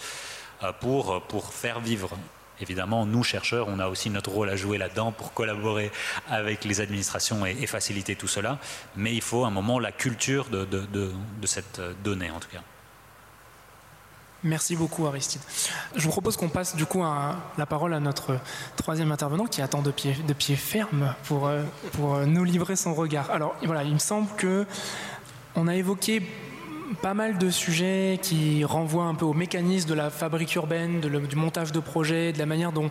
pour, 0.81 1.21
pour 1.23 1.53
faire 1.53 1.81
vivre 1.81 2.17
Évidemment, 2.61 3.07
nous, 3.07 3.23
chercheurs, 3.23 3.69
on 3.69 3.79
a 3.79 3.89
aussi 3.89 4.11
notre 4.11 4.31
rôle 4.31 4.49
à 4.51 4.57
jouer 4.57 4.79
là-dedans 4.79 5.13
pour 5.13 5.33
collaborer 5.33 5.91
avec 6.29 6.65
les 6.65 6.81
administrations 6.81 7.47
et, 7.47 7.67
faciliter 7.67 8.17
tout 8.17 8.29
cela. 8.29 8.59
Mais 8.97 9.15
il 9.15 9.23
faut 9.23 9.45
un 9.45 9.51
moment 9.51 9.79
la 9.79 9.93
culture 9.93 10.47
de, 10.49 10.67
cette 11.45 11.81
donnée, 12.03 12.31
en 12.31 12.41
tout 12.41 12.49
cas. 12.49 12.63
Merci 14.45 14.77
beaucoup 14.77 15.05
Aristide. 15.07 15.41
Je 15.97 16.05
vous 16.05 16.11
propose 16.11 16.37
qu'on 16.37 16.49
passe 16.49 16.77
du 16.77 16.87
coup 16.87 17.03
la 17.03 17.67
parole 17.67 17.93
à 17.93 17.99
notre 17.99 18.39
troisième 18.77 19.11
intervenant 19.11 19.47
qui 19.47 19.63
attend 19.63 19.83
de 19.83 19.91
pied, 19.91 20.15
de 20.15 20.33
pied 20.33 20.55
ferme 20.55 21.13
pour, 21.25 21.49
euh, 21.49 21.65
pour 21.93 22.19
nous 22.19 22.45
livrer 22.45 22.77
son 22.77 22.95
regard. 22.95 23.33
Alors 23.33 23.57
voilà, 23.65 23.83
il 23.83 23.93
me 23.93 23.99
semble 23.99 24.29
que 24.37 24.65
on 25.57 25.67
a 25.67 25.75
évoqué 25.75 26.23
pas 26.95 27.15
mal 27.15 27.39
de 27.39 27.51
sujets 27.51 28.19
qui 28.23 28.65
renvoient 28.65 29.05
un 29.05 29.15
peu 29.15 29.25
au 29.25 29.35
mécanisme 29.35 29.89
de 29.89 29.95
la 29.95 30.11
fabrique 30.11 30.55
urbaine, 30.55 31.01
du 31.01 31.37
montage 31.37 31.73
de 31.73 31.81
projets, 31.81 32.33
de 32.33 32.39
la 32.39 32.47
manière 32.47 32.73
dont, 32.73 32.91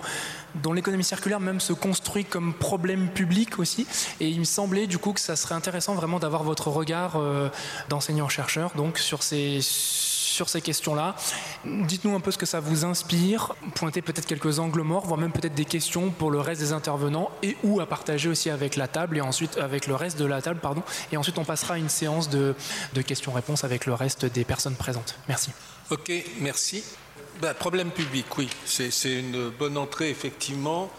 dont 0.55 0.73
l'économie 0.73 1.03
circulaire 1.03 1.39
même 1.39 1.59
se 1.59 1.73
construit 1.73 2.25
comme 2.25 2.53
problème 2.53 3.09
public 3.09 3.59
aussi. 3.59 3.87
Et 4.19 4.27
il 4.29 4.39
me 4.39 4.45
semblait 4.45 4.87
du 4.87 4.97
coup 4.97 5.13
que 5.13 5.19
ça 5.19 5.35
serait 5.35 5.55
intéressant 5.55 5.95
vraiment 5.95 6.19
d'avoir 6.19 6.43
votre 6.43 6.69
regard 6.69 7.15
euh, 7.15 7.49
d'enseignant-chercheur 7.89 8.71
donc 8.75 8.97
sur 8.97 9.23
ces 9.23 9.59
sur 10.37 10.49
ces 10.49 10.61
questions-là. 10.61 11.15
Dites-nous 11.65 12.15
un 12.15 12.19
peu 12.19 12.29
ce 12.29 12.37
que 12.37 12.45
ça 12.45 12.59
vous 12.59 12.85
inspire, 12.85 13.55
pointez 13.73 14.03
peut-être 14.03 14.27
quelques 14.27 14.59
angles 14.59 14.83
morts, 14.83 15.05
voire 15.05 15.19
même 15.19 15.31
peut-être 15.31 15.55
des 15.55 15.65
questions 15.65 16.11
pour 16.11 16.29
le 16.29 16.39
reste 16.39 16.61
des 16.61 16.73
intervenants 16.73 17.31
et 17.41 17.57
ou 17.63 17.81
à 17.81 17.87
partager 17.87 18.29
aussi 18.29 18.51
avec 18.51 18.75
la 18.75 18.87
table 18.87 19.17
et 19.17 19.21
ensuite 19.21 19.57
avec 19.57 19.87
le 19.87 19.95
reste 19.95 20.19
de 20.19 20.25
la 20.25 20.41
table, 20.41 20.59
pardon. 20.59 20.83
Et 21.11 21.17
ensuite 21.17 21.39
on 21.39 21.43
passera 21.43 21.73
à 21.73 21.77
une 21.77 21.89
séance 21.89 22.29
de, 22.29 22.55
questions-réponses 23.05 23.63
avec 23.63 23.85
le 23.87 23.95
reste 23.95 24.25
des 24.25 24.45
personnes 24.45 24.75
présentes. 24.75 25.15
Merci. 25.27 25.49
Ok, 25.89 26.11
merci. 26.39 26.83
Ben, 27.41 27.53
problème 27.55 27.89
public, 27.89 28.25
oui, 28.37 28.47
c'est 28.65 29.19
une 29.19 29.49
bonne 29.49 29.77
entrée 29.77 30.11
effectivement. 30.11 30.91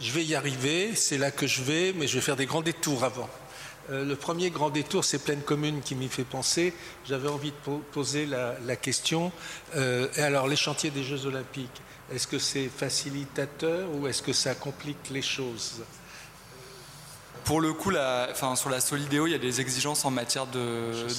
Je 0.00 0.12
vais 0.12 0.24
y 0.24 0.36
arriver, 0.36 0.94
c'est 0.94 1.18
là 1.18 1.32
que 1.32 1.46
je 1.46 1.62
vais, 1.62 1.92
mais 1.96 2.06
je 2.06 2.14
vais 2.14 2.20
faire 2.20 2.36
des 2.36 2.46
grands 2.46 2.62
détours 2.62 3.02
avant. 3.02 3.28
Euh, 3.90 4.04
le 4.04 4.16
premier 4.16 4.50
grand 4.50 4.70
détour, 4.70 5.04
c'est 5.04 5.18
pleine 5.18 5.42
commune 5.42 5.80
qui 5.80 5.94
m'y 5.94 6.08
fait 6.08 6.24
penser. 6.24 6.74
J'avais 7.06 7.28
envie 7.28 7.52
de 7.52 7.76
poser 7.92 8.26
la, 8.26 8.76
question. 8.76 9.32
Euh, 9.76 10.08
et 10.16 10.22
alors, 10.22 10.48
les 10.48 10.56
chantiers 10.56 10.90
des 10.90 11.04
Jeux 11.04 11.26
Olympiques, 11.26 11.82
est-ce 12.12 12.26
que 12.26 12.38
c'est 12.38 12.68
facilitateur 12.68 13.88
ou 13.94 14.06
est-ce 14.06 14.22
que 14.22 14.32
ça 14.32 14.54
complique 14.54 15.10
les 15.10 15.22
choses? 15.22 15.82
Pour 17.44 17.60
le 17.60 17.72
coup, 17.72 17.92
sur 18.56 18.70
la 18.70 18.80
Solidéo, 18.80 19.28
il 19.28 19.30
y 19.30 19.34
a 19.34 19.38
des 19.38 19.60
exigences 19.60 20.04
en 20.04 20.10
matière 20.10 20.46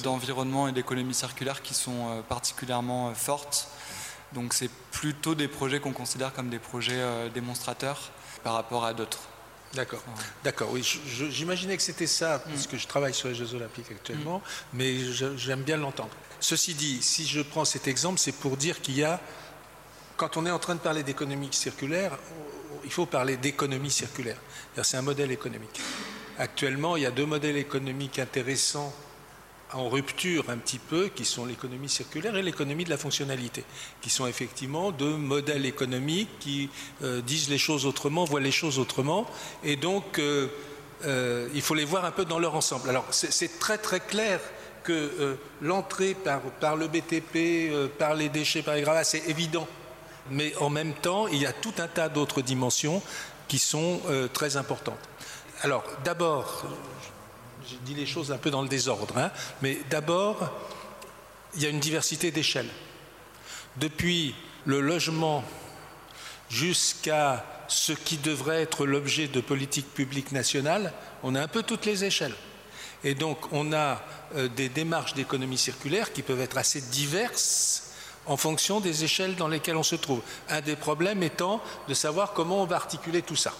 d'environnement 0.02 0.68
et 0.68 0.72
d'économie 0.72 1.14
circulaire 1.14 1.62
qui 1.62 1.72
sont 1.72 2.10
euh, 2.10 2.20
particulièrement 2.20 3.14
fortes. 3.14 3.68
Donc 4.34 4.52
c'est 4.52 4.70
plutôt 4.90 5.34
des 5.34 5.48
projets 5.48 5.80
qu'on 5.80 5.92
considère 5.92 6.34
comme 6.34 6.50
des 6.50 6.58
projets 6.58 7.02
démonstrateurs 7.32 8.10
par 8.44 8.52
rapport 8.52 8.84
à 8.84 8.92
d'autres. 8.92 9.20
D'accord, 9.74 10.02
d'accord. 10.44 10.70
Oui, 10.72 10.82
j'imaginais 11.30 11.76
que 11.76 11.82
c'était 11.82 12.06
ça, 12.06 12.38
mm. 12.38 12.50
puisque 12.50 12.76
je 12.76 12.86
travaille 12.86 13.14
sur 13.14 13.28
les 13.28 13.34
Jeux 13.34 13.54
Olympiques 13.54 13.90
actuellement, 13.90 14.38
mm. 14.38 14.42
mais 14.72 14.96
j'aime 15.36 15.62
bien 15.62 15.76
l'entendre. 15.76 16.14
Ceci 16.40 16.74
dit, 16.74 17.02
si 17.02 17.26
je 17.26 17.40
prends 17.42 17.64
cet 17.64 17.88
exemple, 17.88 18.18
c'est 18.18 18.32
pour 18.32 18.56
dire 18.56 18.80
qu'il 18.80 18.96
y 18.96 19.04
a, 19.04 19.20
quand 20.16 20.36
on 20.36 20.46
est 20.46 20.50
en 20.50 20.58
train 20.58 20.74
de 20.74 20.80
parler 20.80 21.02
d'économie 21.02 21.48
circulaire, 21.52 22.18
il 22.84 22.92
faut 22.92 23.06
parler 23.06 23.36
d'économie 23.36 23.90
circulaire. 23.90 24.38
C'est 24.82 24.96
un 24.96 25.02
modèle 25.02 25.32
économique. 25.32 25.80
Actuellement, 26.38 26.96
il 26.96 27.02
y 27.02 27.06
a 27.06 27.10
deux 27.10 27.26
modèles 27.26 27.56
économiques 27.56 28.18
intéressants 28.18 28.94
en 29.74 29.88
rupture 29.88 30.48
un 30.48 30.56
petit 30.56 30.78
peu, 30.78 31.08
qui 31.08 31.24
sont 31.24 31.44
l'économie 31.44 31.88
circulaire 31.88 32.36
et 32.36 32.42
l'économie 32.42 32.84
de 32.84 32.90
la 32.90 32.96
fonctionnalité, 32.96 33.64
qui 34.00 34.10
sont 34.10 34.26
effectivement 34.26 34.90
deux 34.92 35.16
modèles 35.16 35.66
économiques 35.66 36.30
qui 36.40 36.70
euh, 37.02 37.20
disent 37.20 37.48
les 37.50 37.58
choses 37.58 37.86
autrement, 37.86 38.24
voient 38.24 38.40
les 38.40 38.50
choses 38.50 38.78
autrement, 38.78 39.26
et 39.62 39.76
donc 39.76 40.18
euh, 40.18 40.48
euh, 41.04 41.48
il 41.54 41.62
faut 41.62 41.74
les 41.74 41.84
voir 41.84 42.04
un 42.04 42.10
peu 42.10 42.24
dans 42.24 42.38
leur 42.38 42.54
ensemble. 42.54 42.88
Alors 42.88 43.06
c'est 43.10 43.58
très 43.58 43.78
très 43.78 44.00
clair 44.00 44.40
que 44.84 45.36
l'entrée 45.60 46.14
par, 46.14 46.40
par, 46.40 46.76
le 46.76 46.88
BTP, 46.88 47.90
par 47.98 48.14
les 48.14 48.30
déchets, 48.30 48.62
par 48.62 48.74
les 48.74 48.80
gravats, 48.80 49.04
c'est 49.04 49.28
évident, 49.28 49.68
mais 50.30 50.56
en 50.56 50.70
même 50.70 50.94
temps, 50.94 51.26
il 51.26 51.42
y 51.42 51.46
a 51.46 51.52
tout 51.52 51.74
un 51.76 51.88
tas 51.88 52.08
d'autres 52.08 52.40
dimensions 52.40 53.02
qui 53.48 53.58
sont 53.58 54.00
très 54.32 54.56
importantes. 54.56 54.98
Alors 55.60 55.84
d'abord, 56.04 56.64
je 57.68 57.76
dis 57.84 57.94
les 57.94 58.06
choses 58.06 58.32
un 58.32 58.38
peu 58.38 58.50
dans 58.50 58.62
le 58.62 58.68
désordre, 58.68 59.16
hein. 59.18 59.30
mais 59.62 59.78
d'abord, 59.90 60.50
il 61.54 61.62
y 61.62 61.66
a 61.66 61.68
une 61.68 61.80
diversité 61.80 62.30
d'échelles. 62.30 62.68
Depuis 63.76 64.34
le 64.64 64.80
logement 64.80 65.44
jusqu'à 66.48 67.44
ce 67.68 67.92
qui 67.92 68.16
devrait 68.16 68.62
être 68.62 68.86
l'objet 68.86 69.28
de 69.28 69.40
politique 69.40 69.92
publique 69.92 70.32
nationale, 70.32 70.92
on 71.22 71.34
a 71.34 71.42
un 71.42 71.48
peu 71.48 71.62
toutes 71.62 71.84
les 71.84 72.04
échelles. 72.04 72.34
Et 73.04 73.14
donc 73.14 73.52
on 73.52 73.72
a 73.72 74.02
euh, 74.34 74.48
des 74.48 74.68
démarches 74.68 75.14
d'économie 75.14 75.58
circulaire 75.58 76.12
qui 76.12 76.22
peuvent 76.22 76.40
être 76.40 76.58
assez 76.58 76.80
diverses 76.80 77.84
en 78.26 78.36
fonction 78.36 78.80
des 78.80 79.04
échelles 79.04 79.36
dans 79.36 79.48
lesquelles 79.48 79.76
on 79.76 79.82
se 79.82 79.96
trouve. 79.96 80.22
Un 80.48 80.60
des 80.60 80.76
problèmes 80.76 81.22
étant 81.22 81.62
de 81.88 81.94
savoir 81.94 82.32
comment 82.32 82.62
on 82.62 82.66
va 82.66 82.76
articuler 82.76 83.22
tout 83.22 83.36
ça. 83.36 83.54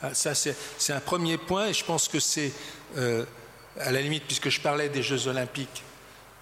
Ah, 0.00 0.14
ça, 0.14 0.34
c'est 0.34 0.92
un 0.92 1.00
premier 1.00 1.38
point 1.38 1.66
et 1.66 1.72
je 1.72 1.84
pense 1.84 2.06
que 2.06 2.20
c'est 2.20 2.52
euh, 2.96 3.24
à 3.80 3.92
la 3.92 4.00
limite, 4.00 4.24
puisque 4.24 4.48
je 4.48 4.60
parlais 4.60 4.88
des 4.88 5.02
Jeux 5.02 5.28
Olympiques, 5.28 5.82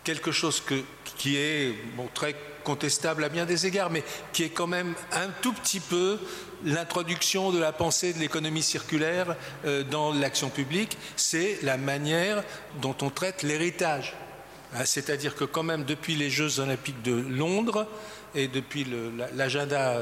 quelque 0.05 0.33
chose 0.33 0.63
qui 1.17 1.37
est 1.37 1.75
très 2.15 2.37
contestable 2.65 3.25
à 3.25 3.29
bien 3.29 3.45
des 3.45 3.67
égards, 3.67 3.91
mais 3.91 4.03
qui 4.33 4.43
est 4.43 4.51
quand 4.51 4.67
même 4.67 4.95
un 5.13 5.29
tout 5.41 5.53
petit 5.53 5.81
peu 5.81 6.19
l'introduction 6.65 7.53
de 7.53 7.59
la 7.59 7.73
pensée 7.73 8.13
de 8.13 8.19
l'économie 8.19 8.63
circulaire 8.63 9.37
euh, 9.65 9.85
dans 9.85 10.13
l'action 10.13 10.49
publique, 10.49 10.99
c'est 11.17 11.59
la 11.63 11.77
manière 11.77 12.43
dont 12.83 12.97
on 13.03 13.11
traite 13.11 13.43
l'héritage. 13.43 14.15
Hein, 14.75 14.85
c'est-à-dire 14.85 15.37
que 15.37 15.45
quand 15.45 15.63
même 15.63 15.85
depuis 15.85 16.17
les 16.17 16.31
Jeux 16.31 16.59
olympiques 16.59 17.03
de 17.03 17.15
Londres 17.15 17.87
et 18.35 18.49
depuis 18.49 18.87
l'agenda, 19.35 20.01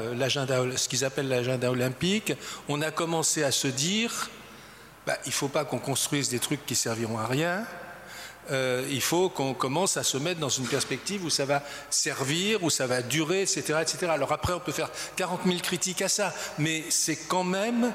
ce 0.75 0.89
qu'ils 0.89 1.05
appellent 1.05 1.29
l'agenda 1.29 1.69
olympique, 1.69 2.33
on 2.67 2.81
a 2.81 2.91
commencé 2.91 3.43
à 3.43 3.51
se 3.51 3.67
dire 3.67 4.29
bah, 5.05 5.17
il 5.25 5.29
ne 5.29 5.33
faut 5.33 5.47
pas 5.47 5.65
qu'on 5.65 5.79
construise 5.79 6.29
des 6.29 6.39
trucs 6.39 6.65
qui 6.65 6.75
serviront 6.75 7.19
à 7.19 7.27
rien. 7.27 7.65
euh, 8.51 8.87
il 8.89 9.01
faut 9.01 9.29
qu'on 9.29 9.53
commence 9.53 9.97
à 9.97 10.03
se 10.03 10.17
mettre 10.17 10.39
dans 10.39 10.49
une 10.49 10.67
perspective 10.67 11.23
où 11.25 11.29
ça 11.29 11.45
va 11.45 11.63
servir, 11.89 12.63
où 12.63 12.69
ça 12.69 12.87
va 12.87 13.01
durer, 13.01 13.41
etc. 13.41 13.79
etc. 13.81 14.07
Alors 14.09 14.31
après, 14.31 14.53
on 14.53 14.59
peut 14.59 14.71
faire 14.71 14.89
40 15.15 15.41
000 15.45 15.59
critiques 15.59 16.01
à 16.01 16.09
ça, 16.09 16.33
mais 16.59 16.83
c'est 16.89 17.15
quand 17.27 17.43
même 17.43 17.91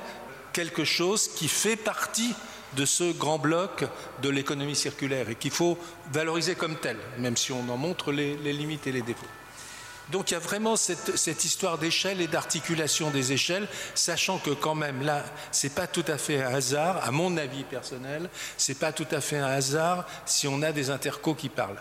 quelque 0.52 0.84
chose 0.84 1.28
qui 1.28 1.48
fait 1.48 1.76
partie 1.76 2.34
de 2.76 2.84
ce 2.84 3.12
grand 3.12 3.38
bloc 3.38 3.84
de 4.22 4.28
l'économie 4.28 4.76
circulaire 4.76 5.28
et 5.28 5.34
qu'il 5.34 5.50
faut 5.50 5.78
valoriser 6.12 6.54
comme 6.54 6.76
tel, 6.76 6.96
même 7.18 7.36
si 7.36 7.52
on 7.52 7.68
en 7.68 7.76
montre 7.76 8.12
les, 8.12 8.36
limites 8.36 8.86
et 8.86 8.92
les 8.92 9.02
défauts. 9.02 9.26
Donc 10.10 10.30
il 10.30 10.34
y 10.34 10.36
a 10.36 10.40
vraiment 10.40 10.76
cette, 10.76 11.44
histoire 11.44 11.78
d'échelle 11.78 12.20
et 12.20 12.26
d'articulation 12.26 13.10
des 13.10 13.32
échelles, 13.32 13.68
sachant 13.94 14.38
que 14.38 14.50
quand 14.50 14.74
même 14.74 15.02
là, 15.02 15.24
c'est 15.52 15.74
pas 15.74 15.86
tout 15.86 16.04
à 16.08 16.18
fait 16.18 16.42
un 16.42 16.54
hasard, 16.54 17.04
à 17.06 17.10
mon 17.10 17.36
avis 17.36 17.64
personnel, 17.64 18.28
c'est 18.56 18.78
pas 18.78 18.92
tout 18.92 19.06
à 19.10 19.20
fait 19.20 19.38
un 19.38 19.46
hasard 19.46 20.06
si 20.26 20.48
on 20.48 20.62
a 20.62 20.72
des 20.72 20.90
intercos 20.90 21.36
qui 21.36 21.48
parlent. 21.48 21.80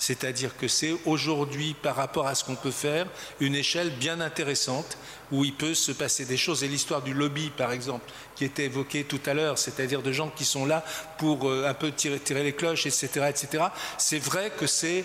C'est-à-dire 0.00 0.56
que 0.56 0.66
c'est 0.66 0.96
aujourd'hui, 1.04 1.74
par 1.74 1.94
rapport 1.94 2.26
à 2.26 2.34
ce 2.34 2.42
qu'on 2.42 2.54
peut 2.54 2.70
faire, 2.70 3.06
une 3.38 3.54
échelle 3.54 3.90
bien 3.90 4.22
intéressante 4.22 4.96
où 5.30 5.44
il 5.44 5.52
peut 5.52 5.74
se 5.74 5.92
passer 5.92 6.24
des 6.24 6.38
choses. 6.38 6.64
Et 6.64 6.68
l'histoire 6.68 7.02
du 7.02 7.12
lobby, 7.12 7.50
par 7.50 7.70
exemple, 7.70 8.10
qui 8.34 8.46
était 8.46 8.64
évoquée 8.64 9.04
tout 9.04 9.20
à 9.26 9.34
l'heure, 9.34 9.58
c'est-à-dire 9.58 10.00
de 10.00 10.10
gens 10.10 10.30
qui 10.30 10.46
sont 10.46 10.64
là 10.64 10.82
pour 11.18 11.46
euh, 11.46 11.68
un 11.68 11.74
peu 11.74 11.92
tirer, 11.92 12.18
tirer 12.18 12.42
les 12.42 12.54
cloches, 12.54 12.86
etc., 12.86 13.26
etc. 13.28 13.64
C'est 13.98 14.18
vrai 14.18 14.50
que 14.58 14.66
c'est 14.66 15.04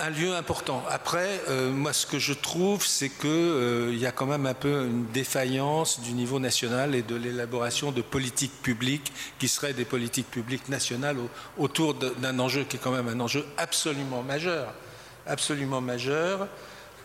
un 0.00 0.10
lieu 0.10 0.34
important. 0.34 0.82
Après, 0.88 1.40
euh, 1.48 1.70
moi, 1.70 1.92
ce 1.92 2.06
que 2.06 2.18
je 2.18 2.32
trouve, 2.32 2.84
c'est 2.86 3.08
qu'il 3.08 3.28
euh, 3.28 3.94
y 3.94 4.06
a 4.06 4.12
quand 4.12 4.26
même 4.26 4.46
un 4.46 4.54
peu 4.54 4.86
une 4.86 5.06
défaillance 5.06 6.00
du 6.00 6.12
niveau 6.12 6.38
national 6.38 6.94
et 6.94 7.02
de 7.02 7.14
l'élaboration 7.14 7.92
de 7.92 8.00
politiques 8.00 8.62
publiques 8.62 9.12
qui 9.38 9.48
seraient 9.48 9.74
des 9.74 9.84
politiques 9.84 10.30
publiques 10.30 10.68
nationales 10.68 11.18
autour 11.58 11.94
d'un 11.94 12.38
enjeu 12.38 12.64
qui 12.64 12.76
est 12.76 12.80
quand 12.80 12.92
même 12.92 13.08
un 13.08 13.20
enjeu 13.20 13.44
absolument 13.58 14.22
majeur, 14.22 14.72
absolument 15.26 15.80
majeur. 15.80 16.48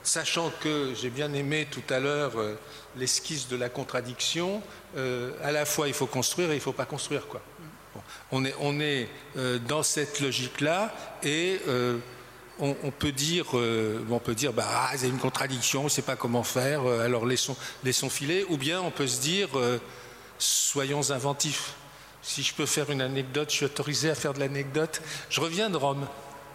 Sachant 0.03 0.51
que 0.61 0.93
j'ai 0.93 1.09
bien 1.09 1.33
aimé 1.33 1.67
tout 1.69 1.83
à 1.89 1.99
l'heure 1.99 2.33
euh, 2.37 2.55
l'esquisse 2.95 3.47
de 3.47 3.57
la 3.57 3.69
contradiction, 3.69 4.61
à 5.43 5.51
la 5.51 5.65
fois 5.65 5.89
il 5.89 5.93
faut 5.93 6.05
construire 6.05 6.51
et 6.51 6.53
il 6.53 6.57
ne 6.57 6.61
faut 6.61 6.71
pas 6.71 6.85
construire. 6.85 7.27
Quoi. 7.27 7.41
on 8.31 8.45
est, 8.45 8.55
on 8.61 8.79
est 8.79 9.09
dans 9.67 9.83
cette 9.83 10.21
logique-là 10.21 10.95
et 11.21 11.59
on, 12.60 12.91
peut 12.91 13.12
dire, 13.12 13.45
euh, 13.58 13.99
on 14.10 14.20
peut 14.20 14.36
bah, 14.53 14.66
ah, 14.68 14.95
une 15.03 15.18
contradiction, 15.18 15.82
on 15.82 15.86
ne 15.86 15.89
sait 15.89 16.01
pas 16.01 16.16
comment 16.16 16.43
faire, 16.43 16.86
euh, 16.86 17.06
alors 17.06 17.26
laissons, 17.26 17.56
laissons 17.84 18.10
filer, 18.10 18.45
ou 18.49 18.58
bien 18.58 18.82
on 18.82 18.91
peut 18.91 19.08
se 19.08 19.20
dire, 19.20 19.49
euh, 19.56 19.80
soyons 20.38 21.12
inventifs. 21.12 21.74
Si 22.22 22.43
je 22.43 22.53
peux 22.53 22.66
faire 22.66 22.89
une 22.89 23.01
anecdote, 23.01 23.49
je 23.51 23.56
suis 23.56 23.66
autorisé 23.66 24.10
à 24.10 24.16
faire 24.16 24.34
de 24.34 24.39
l'anecdote. 24.39 25.01
Je 25.30 25.41
reviens 25.41 25.70
de 25.70 25.78
Rome. 25.78 26.08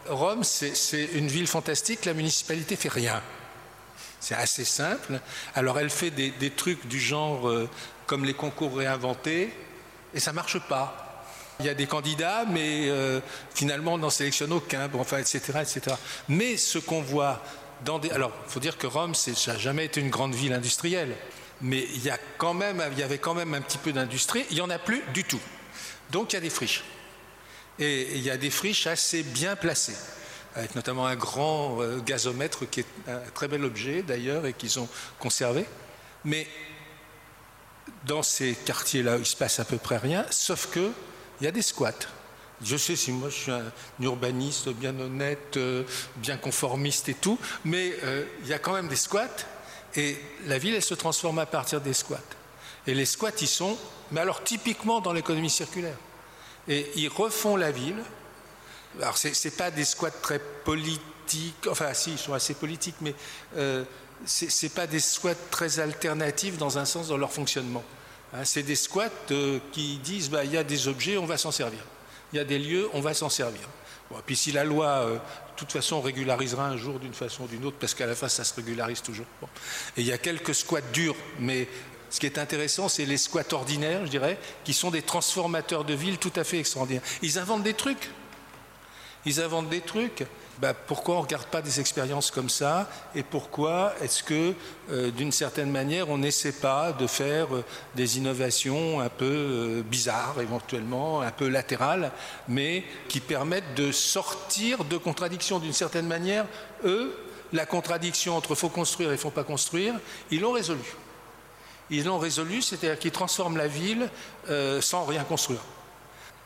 Rome, 0.09 0.43
c'est 0.43 1.05
une 1.15 1.29
ville 1.29 1.47
fantastique, 1.47 2.05
la 2.07 2.15
municipalité 2.15 2.75
fait 2.75 2.89
rien. 2.89 3.23
C'est 4.19 4.35
assez 4.35 4.65
simple. 4.65 5.21
Alors 5.55 5.79
elle 5.79 5.91
fait 5.91 6.11
des, 6.11 6.51
trucs 6.51 6.89
du 6.89 6.99
genre 6.99 7.49
comme 8.07 8.25
les 8.25 8.35
concours 8.35 8.77
réinventés, 8.77 9.53
et 10.13 10.19
ça 10.19 10.33
marche 10.33 10.59
pas. 10.59 11.10
Il 11.61 11.67
y 11.67 11.69
a 11.69 11.75
des 11.75 11.87
candidats, 11.87 12.45
mais 12.49 12.89
euh, 12.89 13.21
finalement 13.55 13.95
on 13.95 13.99
n'en 13.99 14.11
sélectionne 14.11 14.53
aucun, 14.53 14.89
enfin, 14.95 15.19
etc., 15.19 15.41
etc. 15.61 15.97
Mais 16.29 16.57
ce 16.57 16.79
qu'on 16.79 17.03
voit 17.03 17.43
dans 17.85 17.99
des... 17.99 18.11
Alors, 18.11 18.33
il 18.47 18.53
faut 18.53 18.61
dire 18.61 18.79
que 18.79 18.87
Rome, 18.87 19.15
ça 19.15 19.31
n'a 19.53 19.59
jamais 19.59 19.85
été 19.85 20.01
une 20.01 20.11
grande 20.11 20.35
ville 20.35 20.53
industrielle, 20.53 21.15
mais 21.61 21.87
il 21.95 22.03
y, 22.03 22.11
a 22.11 22.19
quand 22.39 22.55
même, 22.55 22.83
il 22.93 22.99
y 22.99 23.03
avait 23.03 23.19
quand 23.19 23.35
même 23.35 23.55
un 23.55 23.61
petit 23.61 23.79
peu 23.79 23.93
d'industrie, 23.93 24.45
il 24.51 24.57
n'y 24.57 24.63
en 24.63 24.71
a 24.71 24.79
plus 24.79 25.03
du 25.13 25.25
tout. 25.25 25.41
Donc 26.11 26.33
il 26.33 26.37
y 26.37 26.39
a 26.39 26.41
des 26.41 26.51
friches. 26.51 26.85
Et 27.79 28.17
il 28.17 28.23
y 28.23 28.31
a 28.31 28.37
des 28.37 28.51
friches 28.51 28.87
assez 28.87 29.23
bien 29.23 29.57
placées, 29.57 29.97
avec 30.55 30.75
notamment 30.75 31.07
un 31.07 31.17
grand 31.17 31.81
euh, 31.81 31.99
gazomètre 32.01 32.69
qui 32.69 32.81
est 32.81 32.87
un 33.09 33.19
très 33.35 33.49
bel 33.49 33.65
objet 33.65 34.03
d'ailleurs 34.03 34.47
et 34.47 34.53
qu'ils 34.53 34.79
ont 34.79 34.89
conservé. 35.19 35.65
Mais 36.25 36.47
dans 38.05 38.23
ces 38.23 38.55
quartiers-là, 38.55 39.17
il 39.19 39.27
se 39.27 39.37
passe 39.37 39.61
à 39.61 39.65
peu 39.65 39.79
près 39.79 39.99
rien, 39.99 40.25
sauf 40.31 40.69
que 40.71 40.91
il 41.41 41.45
y 41.45 41.49
a 41.49 41.53
des 41.53 41.63
squats. 41.63 41.93
Je 42.63 42.77
sais 42.77 42.97
si 42.97 43.11
moi 43.11 43.31
je 43.31 43.35
suis 43.35 43.51
un 43.53 43.73
urbaniste 44.01 44.69
bien 44.69 44.99
honnête, 44.99 45.57
euh, 45.57 45.85
bien 46.17 46.37
conformiste 46.37 47.09
et 47.09 47.15
tout, 47.15 47.39
mais 47.65 47.95
euh, 48.05 48.25
il 48.43 48.49
y 48.49 48.53
a 48.53 48.59
quand 48.59 48.75
même 48.75 48.89
des 48.89 48.97
squats 48.97 49.29
et 49.97 50.19
la 50.47 50.59
ville 50.59 50.75
elle 50.75 50.83
se 50.83 50.95
transforme 50.95 51.39
à 51.39 51.47
partir 51.47 51.81
des 51.81 51.95
squats. 51.95 52.21
Et 52.87 52.95
les 52.95 53.07
squats 53.07 53.31
ils 53.41 53.49
sont, 53.49 53.79
mais 54.13 54.21
alors 54.21 54.45
typiquement 54.45 55.01
dans 55.01 55.15
l'économie 55.15 55.51
circulaire. 55.51 55.97
Et 56.69 56.91
ils 56.97 57.09
refont 57.09 57.57
la 57.57 57.71
ville. 57.71 58.03
Alors 59.01 59.17
ce 59.17 59.29
n'est 59.29 59.55
pas 59.55 59.71
des 59.71 59.87
squats 59.87 60.11
très 60.11 60.39
politiques, 60.39 61.67
enfin 61.71 61.95
si 61.95 62.13
ils 62.13 62.19
sont 62.19 62.35
assez 62.35 62.55
politiques, 62.55 62.97
mais 63.01 63.15
euh, 63.57 63.85
ce 64.27 64.45
n'est 64.45 64.71
pas 64.71 64.87
des 64.87 65.01
squats 65.01 65.35
très 65.51 65.81
alternatifs 65.81 66.59
dans 66.59 66.77
un 66.77 66.85
sens 66.85 67.09
dans 67.09 67.17
leur 67.17 67.33
fonctionnement. 67.33 67.85
Hein, 68.33 68.45
c'est 68.45 68.63
des 68.63 68.77
squats 68.77 69.11
euh, 69.31 69.59
qui 69.73 69.99
disent 69.99 70.31
bah, 70.31 70.45
il 70.45 70.53
y 70.53 70.57
a 70.57 70.65
des 70.65 70.89
objets, 70.89 71.17
on 71.17 71.27
va 71.27 71.37
s'en 71.37 71.51
servir. 71.51 71.81
Il 72.33 72.37
y 72.37 72.41
a 72.41 72.45
des 72.45 72.59
lieux, 72.59 72.89
on 72.95 73.01
va 73.01 73.13
s'en 73.13 73.29
servir. 73.29 73.69
puis 74.25 74.37
si 74.37 74.53
la 74.53 74.65
loi, 74.65 74.87
euh, 74.87 75.15
de 75.15 75.21
toute 75.57 75.73
façon, 75.73 76.01
régularisera 76.01 76.67
un 76.67 76.77
jour 76.77 77.01
d'une 77.01 77.15
façon 77.15 77.45
ou 77.45 77.49
d'une 77.49 77.65
autre, 77.65 77.77
parce 77.79 77.95
qu'à 77.95 78.07
la 78.07 78.15
fin, 78.15 78.29
ça 78.29 78.45
se 78.45 78.55
régularise 78.55 79.03
toujours. 79.03 79.27
Et 79.97 80.03
il 80.03 80.07
y 80.07 80.13
a 80.13 80.19
quelques 80.19 80.55
squats 80.55 80.81
durs, 80.93 81.17
mais 81.41 81.69
ce 82.09 82.21
qui 82.21 82.27
est 82.27 82.39
intéressant, 82.39 82.89
c'est 82.89 83.05
les 83.05 83.17
squats 83.17 83.53
ordinaires, 83.53 84.05
je 84.05 84.11
dirais, 84.11 84.39
qui 84.65 84.75
sont 84.75 84.91
des 84.91 85.03
transformateurs 85.03 85.85
de 85.85 85.95
villes 85.95 86.19
tout 86.19 86.33
à 86.37 86.45
fait 86.45 86.59
extraordinaires. 86.59 87.03
Ils 87.23 87.39
inventent 87.39 87.63
des 87.63 87.75
trucs. 87.75 88.11
Ils 89.27 89.41
inventent 89.41 89.69
des 89.69 89.81
trucs. 89.81 90.25
Bah, 90.61 90.75
pourquoi 90.75 91.15
on 91.15 91.19
ne 91.19 91.23
regarde 91.23 91.47
pas 91.47 91.63
des 91.63 91.81
expériences 91.81 92.31
comme 92.31 92.51
ça 92.51 92.87
et 93.15 93.23
pourquoi 93.23 93.95
est-ce 94.03 94.23
que, 94.23 94.53
euh, 94.91 95.11
d'une 95.11 95.33
certaine 95.33 95.71
manière, 95.71 96.11
on 96.11 96.19
n'essaie 96.19 96.53
pas 96.53 96.93
de 96.93 97.07
faire 97.07 97.55
euh, 97.55 97.65
des 97.95 98.19
innovations 98.19 99.01
un 99.01 99.09
peu 99.09 99.25
euh, 99.25 99.83
bizarres, 99.83 100.39
éventuellement, 100.39 101.23
un 101.23 101.31
peu 101.31 101.49
latérales, 101.49 102.13
mais 102.47 102.85
qui 103.09 103.21
permettent 103.21 103.75
de 103.75 103.91
sortir 103.91 104.85
de 104.85 104.99
contradictions? 104.99 105.61
D'une 105.61 105.73
certaine 105.73 106.07
manière 106.07 106.45
Eux, 106.85 107.17
la 107.55 107.65
contradiction 107.65 108.37
entre 108.37 108.55
faut 108.55 108.69
construire 108.69 109.13
et 109.13 109.17
faut 109.17 109.31
pas 109.31 109.45
construire, 109.45 109.95
ils 110.31 110.41
l'ont 110.41 110.53
résolu. 110.53 110.85
Ils 111.89 112.05
l'ont 112.05 112.19
résolu, 112.19 112.61
c'est-à-dire 112.61 112.99
qu'ils 112.99 113.13
transforment 113.13 113.57
la 113.57 113.67
ville 113.67 114.09
sans 114.81 115.05
rien 115.07 115.25
construire. 115.25 115.61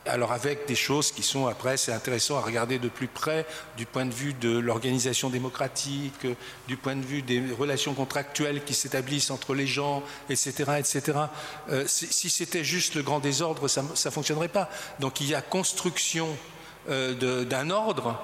Alors 0.07 0.31
avec 0.31 0.67
des 0.67 0.75
choses 0.75 1.11
qui 1.11 1.23
sont 1.23 1.47
après, 1.47 1.77
c'est 1.77 1.91
intéressant 1.91 2.37
à 2.37 2.41
regarder 2.41 2.77
de 2.77 2.89
plus 2.89 3.07
près 3.07 3.45
du 3.75 3.87
point 3.87 4.05
de 4.05 4.13
vue 4.13 4.33
de 4.33 4.55
l'organisation 4.55 5.31
démocratique, 5.31 6.27
du 6.67 6.77
point 6.77 6.95
de 6.95 7.03
vue 7.03 7.23
des 7.23 7.41
relations 7.57 7.95
contractuelles 7.95 8.63
qui 8.63 8.75
s'établissent 8.75 9.31
entre 9.31 9.55
les 9.55 9.65
gens, 9.65 10.03
etc. 10.29 10.73
etc. 10.77 11.17
Euh, 11.71 11.85
si, 11.87 12.29
c'était 12.29 12.63
juste 12.63 12.93
le 12.93 13.01
grand 13.01 13.19
désordre, 13.19 13.67
ça 13.67 13.81
ne 13.81 14.11
fonctionnerait 14.11 14.47
pas. 14.47 14.69
Donc 14.99 15.21
il 15.21 15.27
y 15.27 15.33
a 15.33 15.41
construction 15.41 16.27
euh, 16.89 17.43
d'un 17.43 17.71
ordre 17.71 18.21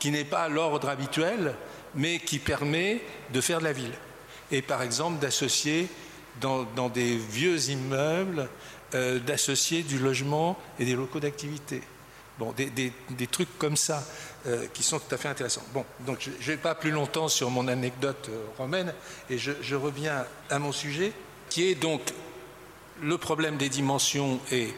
qui 0.00 0.10
n'est 0.10 0.24
pas 0.24 0.48
l'ordre 0.48 0.88
habituel, 0.88 1.54
mais 1.94 2.18
qui 2.18 2.40
permet 2.40 3.00
de 3.32 3.40
faire 3.40 3.60
de 3.60 3.64
la 3.64 3.72
ville. 3.72 3.94
Et 4.50 4.60
par 4.60 4.82
exemple 4.82 5.20
d'associer 5.20 5.88
dans 6.40 6.88
des 6.90 7.16
vieux 7.16 7.70
immeubles 7.70 8.48
euh, 8.96 9.18
d'associer 9.18 9.82
du 9.82 9.98
logement 9.98 10.58
et 10.78 10.86
des 10.86 10.94
locaux 10.94 11.20
d'activité. 11.20 11.82
Bon, 12.38 12.54
des, 12.56 13.26
trucs 13.26 13.58
comme 13.58 13.76
ça 13.76 14.02
euh, 14.46 14.66
qui 14.72 14.82
sont 14.82 14.98
tout 14.98 15.14
à 15.14 15.18
fait 15.18 15.28
intéressants. 15.28 15.64
Bon, 15.74 15.84
donc 16.00 16.18
je 16.20 16.30
ne 16.30 16.36
vais 16.36 16.56
pas 16.56 16.74
plus 16.74 16.90
longtemps 16.90 17.28
sur 17.28 17.50
mon 17.50 17.68
anecdote 17.68 18.28
euh, 18.30 18.44
romaine 18.56 18.94
et 19.28 19.36
je, 19.38 19.74
reviens 19.74 20.24
à 20.48 20.58
mon 20.58 20.72
sujet 20.72 21.12
qui 21.50 21.68
est 21.68 21.74
donc 21.74 22.00
le 23.02 23.18
problème 23.18 23.58
des 23.58 23.68
dimensions 23.68 24.40
et 24.50 24.72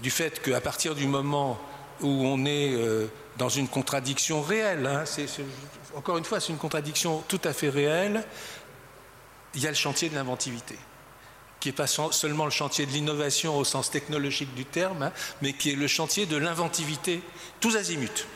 du 0.00 0.10
fait 0.10 0.40
qu'à 0.40 0.60
partir 0.60 0.94
du 0.94 1.06
moment 1.06 1.60
où 2.00 2.08
on 2.08 2.44
est 2.44 2.76
dans 3.36 3.48
une 3.48 3.66
contradiction 3.66 4.42
réelle, 4.42 4.86
hein, 4.86 5.04
encore 5.96 6.18
une 6.18 6.24
fois, 6.24 6.38
c'est 6.38 6.52
une 6.52 6.58
contradiction 6.58 7.24
tout 7.26 7.40
à 7.44 7.52
fait 7.52 7.68
réelle, 7.68 8.24
il 9.54 9.60
y 9.60 9.66
a 9.66 9.70
le 9.70 9.76
chantier 9.76 10.08
de 10.08 10.14
l'inventivité 10.14 10.76
qui 11.60 11.68
n'est 11.68 11.74
pas 11.74 11.86
seulement 11.86 12.46
le 12.46 12.50
chantier 12.50 12.86
de 12.86 12.90
l'innovation 12.90 13.56
au 13.56 13.64
sens 13.64 13.90
technologique 13.90 14.54
du 14.54 14.64
terme, 14.64 15.02
hein, 15.02 15.12
mais 15.42 15.52
qui 15.52 15.70
est 15.70 15.76
le 15.76 15.86
chantier 15.86 16.26
de 16.26 16.36
l'inventivité, 16.36 17.20
tous 17.60 17.76
azimuts. 17.76 18.26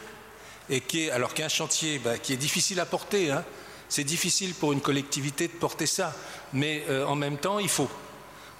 Et 0.71 0.81
qui 0.81 1.05
est, 1.05 1.11
alors 1.11 1.35
qu'un 1.35 1.49
chantier 1.49 1.99
bah, 1.99 2.19
qui 2.19 2.33
est 2.33 2.39
difficile 2.39 2.81
à 2.81 2.87
porter, 2.87 3.31
hein, 3.31 3.45
c'est 3.89 4.05
difficile 4.05 4.55
pour 4.55 4.73
une 4.73 4.81
collectivité 4.81 5.49
de 5.49 5.53
porter 5.53 5.87
ça, 5.87 6.15
mais 6.53 6.85
euh, 6.89 7.07
en 7.07 7.17
même 7.17 7.39
temps, 7.39 7.59
il 7.59 7.69
faut. 7.69 7.91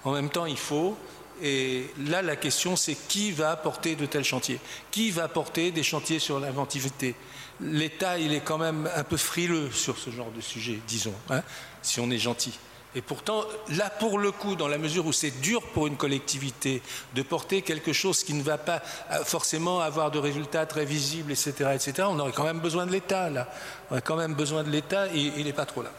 En 0.03 0.11
même 0.11 0.29
temps, 0.29 0.45
il 0.45 0.57
faut. 0.57 0.97
Et 1.41 1.87
là, 2.05 2.21
la 2.21 2.35
question, 2.35 2.75
c'est 2.75 2.95
qui 2.95 3.31
va 3.31 3.55
porter 3.57 3.95
de 3.95 4.05
tels 4.05 4.23
chantiers? 4.23 4.59
Qui 4.91 5.11
va 5.11 5.27
porter 5.27 5.71
des 5.71 5.83
chantiers 5.83 6.19
sur 6.19 6.39
l'inventivité? 6.39 7.15
L'État, 7.59 8.17
il 8.17 8.33
est 8.33 8.41
quand 8.41 8.57
même 8.57 8.89
un 8.95 9.03
peu 9.03 9.17
frileux 9.17 9.71
sur 9.71 9.97
ce 9.97 10.09
genre 10.09 10.31
de 10.31 10.41
sujet, 10.41 10.79
disons, 10.87 11.13
hein, 11.29 11.41
si 11.81 11.99
on 11.99 12.09
est 12.11 12.17
gentil. 12.17 12.57
Et 12.95 13.01
pourtant, 13.01 13.43
là, 13.69 13.89
pour 13.89 14.17
le 14.17 14.31
coup, 14.31 14.55
dans 14.55 14.69
la 14.69 14.77
mesure 14.77 15.05
où 15.05 15.11
c'est 15.11 15.41
dur 15.41 15.61
pour 15.73 15.87
une 15.87 15.97
collectivité 15.97 16.81
de 17.13 17.21
porter 17.21 17.61
quelque 17.61 17.91
chose 17.91 18.23
qui 18.23 18.33
ne 18.33 18.41
va 18.41 18.57
pas 18.57 18.81
euh, 19.11 19.23
forcément 19.25 19.81
avoir 19.81 20.11
de 20.11 20.19
résultats 20.19 20.65
très 20.65 20.85
visibles, 20.85 21.33
etc., 21.33 21.71
etc., 21.73 22.07
on 22.09 22.17
aurait 22.19 22.31
quand 22.31 22.45
même 22.45 22.61
besoin 22.61 22.85
de 22.85 22.91
l'État, 22.91 23.29
là. 23.29 23.49
On 23.89 23.93
aurait 23.93 24.01
quand 24.01 24.15
même 24.15 24.33
besoin 24.33 24.63
de 24.63 24.69
l'État 24.69 25.07
et 25.07 25.33
il 25.37 25.43
n'est 25.43 25.53
pas 25.53 25.65
trop 25.65 25.81
là. 25.81 25.91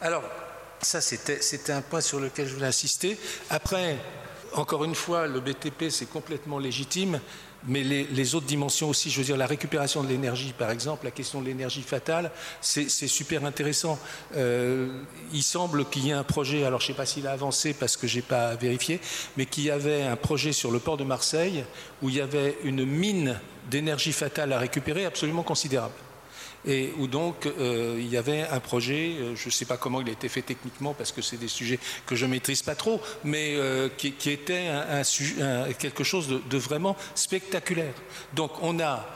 Alors, 0.00 0.22
ça, 0.80 1.02
c'était 1.02 1.72
un 1.72 1.82
point 1.82 2.00
sur 2.00 2.20
lequel 2.20 2.46
je 2.48 2.54
voulais 2.54 2.66
insister. 2.66 3.18
Après, 3.50 3.98
encore 4.54 4.84
une 4.84 4.94
fois, 4.94 5.26
le 5.26 5.40
BTP, 5.40 5.90
c'est 5.90 6.08
complètement 6.08 6.58
légitime 6.58 7.20
mais 7.66 7.82
les, 7.82 8.34
autres 8.34 8.46
dimensions 8.46 8.88
aussi, 8.90 9.10
je 9.10 9.18
veux 9.18 9.24
dire 9.24 9.36
la 9.36 9.46
récupération 9.46 10.02
de 10.02 10.08
l'énergie 10.08 10.52
par 10.56 10.70
exemple, 10.70 11.04
la 11.04 11.10
question 11.10 11.40
de 11.40 11.46
l'énergie 11.46 11.82
fatale, 11.82 12.30
c'est 12.60 12.88
super 12.88 13.44
intéressant. 13.44 13.98
Euh, 14.36 14.88
il 15.32 15.42
semble 15.42 15.84
qu'il 15.86 16.06
y 16.06 16.10
ait 16.10 16.14
un 16.14 16.24
projet, 16.24 16.64
alors 16.64 16.80
je 16.80 16.86
ne 16.86 16.92
sais 16.92 16.96
pas 16.96 17.06
s'il 17.06 17.26
a 17.26 17.32
avancé 17.32 17.74
parce 17.74 17.96
que 17.96 18.06
je 18.06 18.16
n'ai 18.16 18.22
pas 18.22 18.54
vérifié, 18.54 19.00
mais 19.36 19.46
qu'il 19.46 19.64
y 19.64 19.70
avait 19.70 20.02
un 20.02 20.16
projet 20.16 20.52
sur 20.52 20.70
le 20.70 20.78
port 20.78 20.96
de 20.96 21.04
Marseille 21.04 21.64
où 22.02 22.08
il 22.08 22.16
y 22.16 22.20
avait 22.20 22.58
une 22.64 22.84
mine 22.84 23.38
d'énergie 23.70 24.12
fatale 24.12 24.52
à 24.52 24.58
récupérer 24.58 25.06
absolument 25.06 25.42
considérable 25.42 25.94
et 26.66 26.92
où 26.98 27.06
donc 27.06 27.46
euh, 27.46 27.96
il 27.98 28.08
y 28.08 28.16
avait 28.16 28.42
un 28.42 28.60
projet, 28.60 29.16
euh, 29.18 29.36
je 29.36 29.46
ne 29.46 29.50
sais 29.50 29.64
pas 29.64 29.76
comment 29.76 30.00
il 30.00 30.08
a 30.08 30.12
été 30.12 30.28
fait 30.28 30.42
techniquement 30.42 30.94
parce 30.94 31.12
que 31.12 31.22
c'est 31.22 31.36
des 31.36 31.48
sujets 31.48 31.78
que 32.06 32.16
je 32.16 32.26
maîtrise 32.26 32.62
pas 32.62 32.74
trop, 32.74 33.00
mais 33.22 33.54
euh, 33.56 33.88
qui, 33.96 34.14
était 34.30 34.70
quelque 35.78 36.04
chose 36.04 36.28
de, 36.28 36.58
vraiment 36.58 36.96
spectaculaire. 37.14 37.94
Donc 38.32 38.52
on 38.62 38.80
a, 38.80 39.06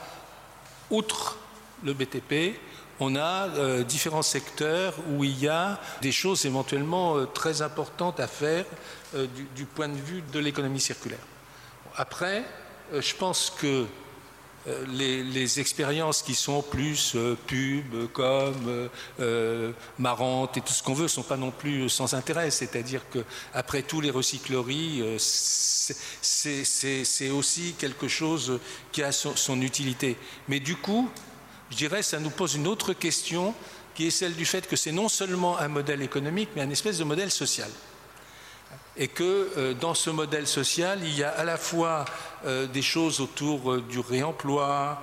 outre 0.90 1.38
le 1.84 1.94
BTP, 1.94 2.58
on 3.00 3.16
a 3.16 3.48
différents 3.84 4.22
secteurs 4.22 4.94
où 5.10 5.24
il 5.24 5.38
y 5.38 5.48
a 5.48 5.80
des 6.02 6.12
choses 6.12 6.44
éventuellement 6.46 7.24
très 7.26 7.62
importantes 7.62 8.18
à 8.20 8.26
faire 8.26 8.64
du, 9.54 9.64
point 9.64 9.88
de 9.88 9.96
vue 9.96 10.22
de 10.32 10.38
l'économie 10.40 10.80
circulaire. 10.80 11.24
Après, 11.96 12.44
je 12.92 13.14
pense 13.14 13.50
que 13.50 13.86
euh, 14.68 14.84
les, 14.92 15.60
expériences 15.60 16.22
qui 16.22 16.34
sont 16.34 16.62
plus 16.62 17.14
euh, 17.14 17.36
pub, 17.46 18.08
comme, 18.12 18.88
euh, 19.20 19.72
marrantes 19.98 20.58
et 20.58 20.60
tout 20.60 20.72
ce 20.72 20.82
qu'on 20.82 20.94
veut, 20.94 21.08
sont 21.08 21.22
pas 21.22 21.36
non 21.36 21.50
plus 21.50 21.88
sans 21.88 22.14
intérêt. 22.14 22.50
C'est-à-dire 22.50 23.02
qu'après 23.10 23.82
tout, 23.82 24.00
les 24.00 24.10
recycleries, 24.10 25.02
c'est 25.18 27.30
aussi 27.30 27.74
quelque 27.78 28.08
chose 28.08 28.58
qui 28.92 29.02
a 29.02 29.12
son, 29.12 29.60
utilité. 29.60 30.16
Mais 30.48 30.60
du 30.60 30.76
coup, 30.76 31.08
je 31.70 31.76
dirais, 31.76 32.02
ça 32.02 32.20
nous 32.20 32.30
pose 32.30 32.54
une 32.54 32.66
autre 32.66 32.92
question 32.92 33.54
qui 33.94 34.06
est 34.06 34.10
celle 34.10 34.34
du 34.34 34.44
fait 34.44 34.68
que 34.68 34.76
c'est 34.76 34.92
non 34.92 35.08
seulement 35.08 35.58
un 35.58 35.68
modèle 35.68 36.02
économique, 36.02 36.50
mais 36.54 36.62
un 36.62 36.70
espèce 36.70 36.98
de 36.98 37.04
modèle 37.04 37.30
social 37.30 37.70
et 38.98 39.06
que 39.06 39.50
euh, 39.56 39.74
dans 39.74 39.94
ce 39.94 40.10
modèle 40.10 40.46
social, 40.46 40.98
il 41.02 41.16
y 41.16 41.22
a 41.22 41.30
à 41.30 41.44
la 41.44 41.56
fois 41.56 42.04
euh, 42.44 42.66
des 42.66 42.82
choses 42.82 43.20
autour 43.20 43.72
euh, 43.72 43.80
du 43.80 44.00
réemploi, 44.00 45.00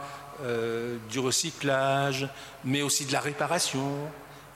du 1.09 1.19
recyclage, 1.19 2.27
mais 2.65 2.81
aussi 2.81 3.05
de 3.05 3.13
la 3.13 3.21
réparation. 3.21 3.89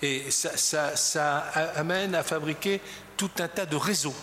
Et 0.02 0.26
ça, 0.30 1.38
amène 1.78 2.16
à 2.16 2.24
fabriquer 2.24 2.82
tout 3.16 3.32
un 3.40 3.48
tas 3.48 3.66
de 3.66 3.78
réseaux 3.78 4.14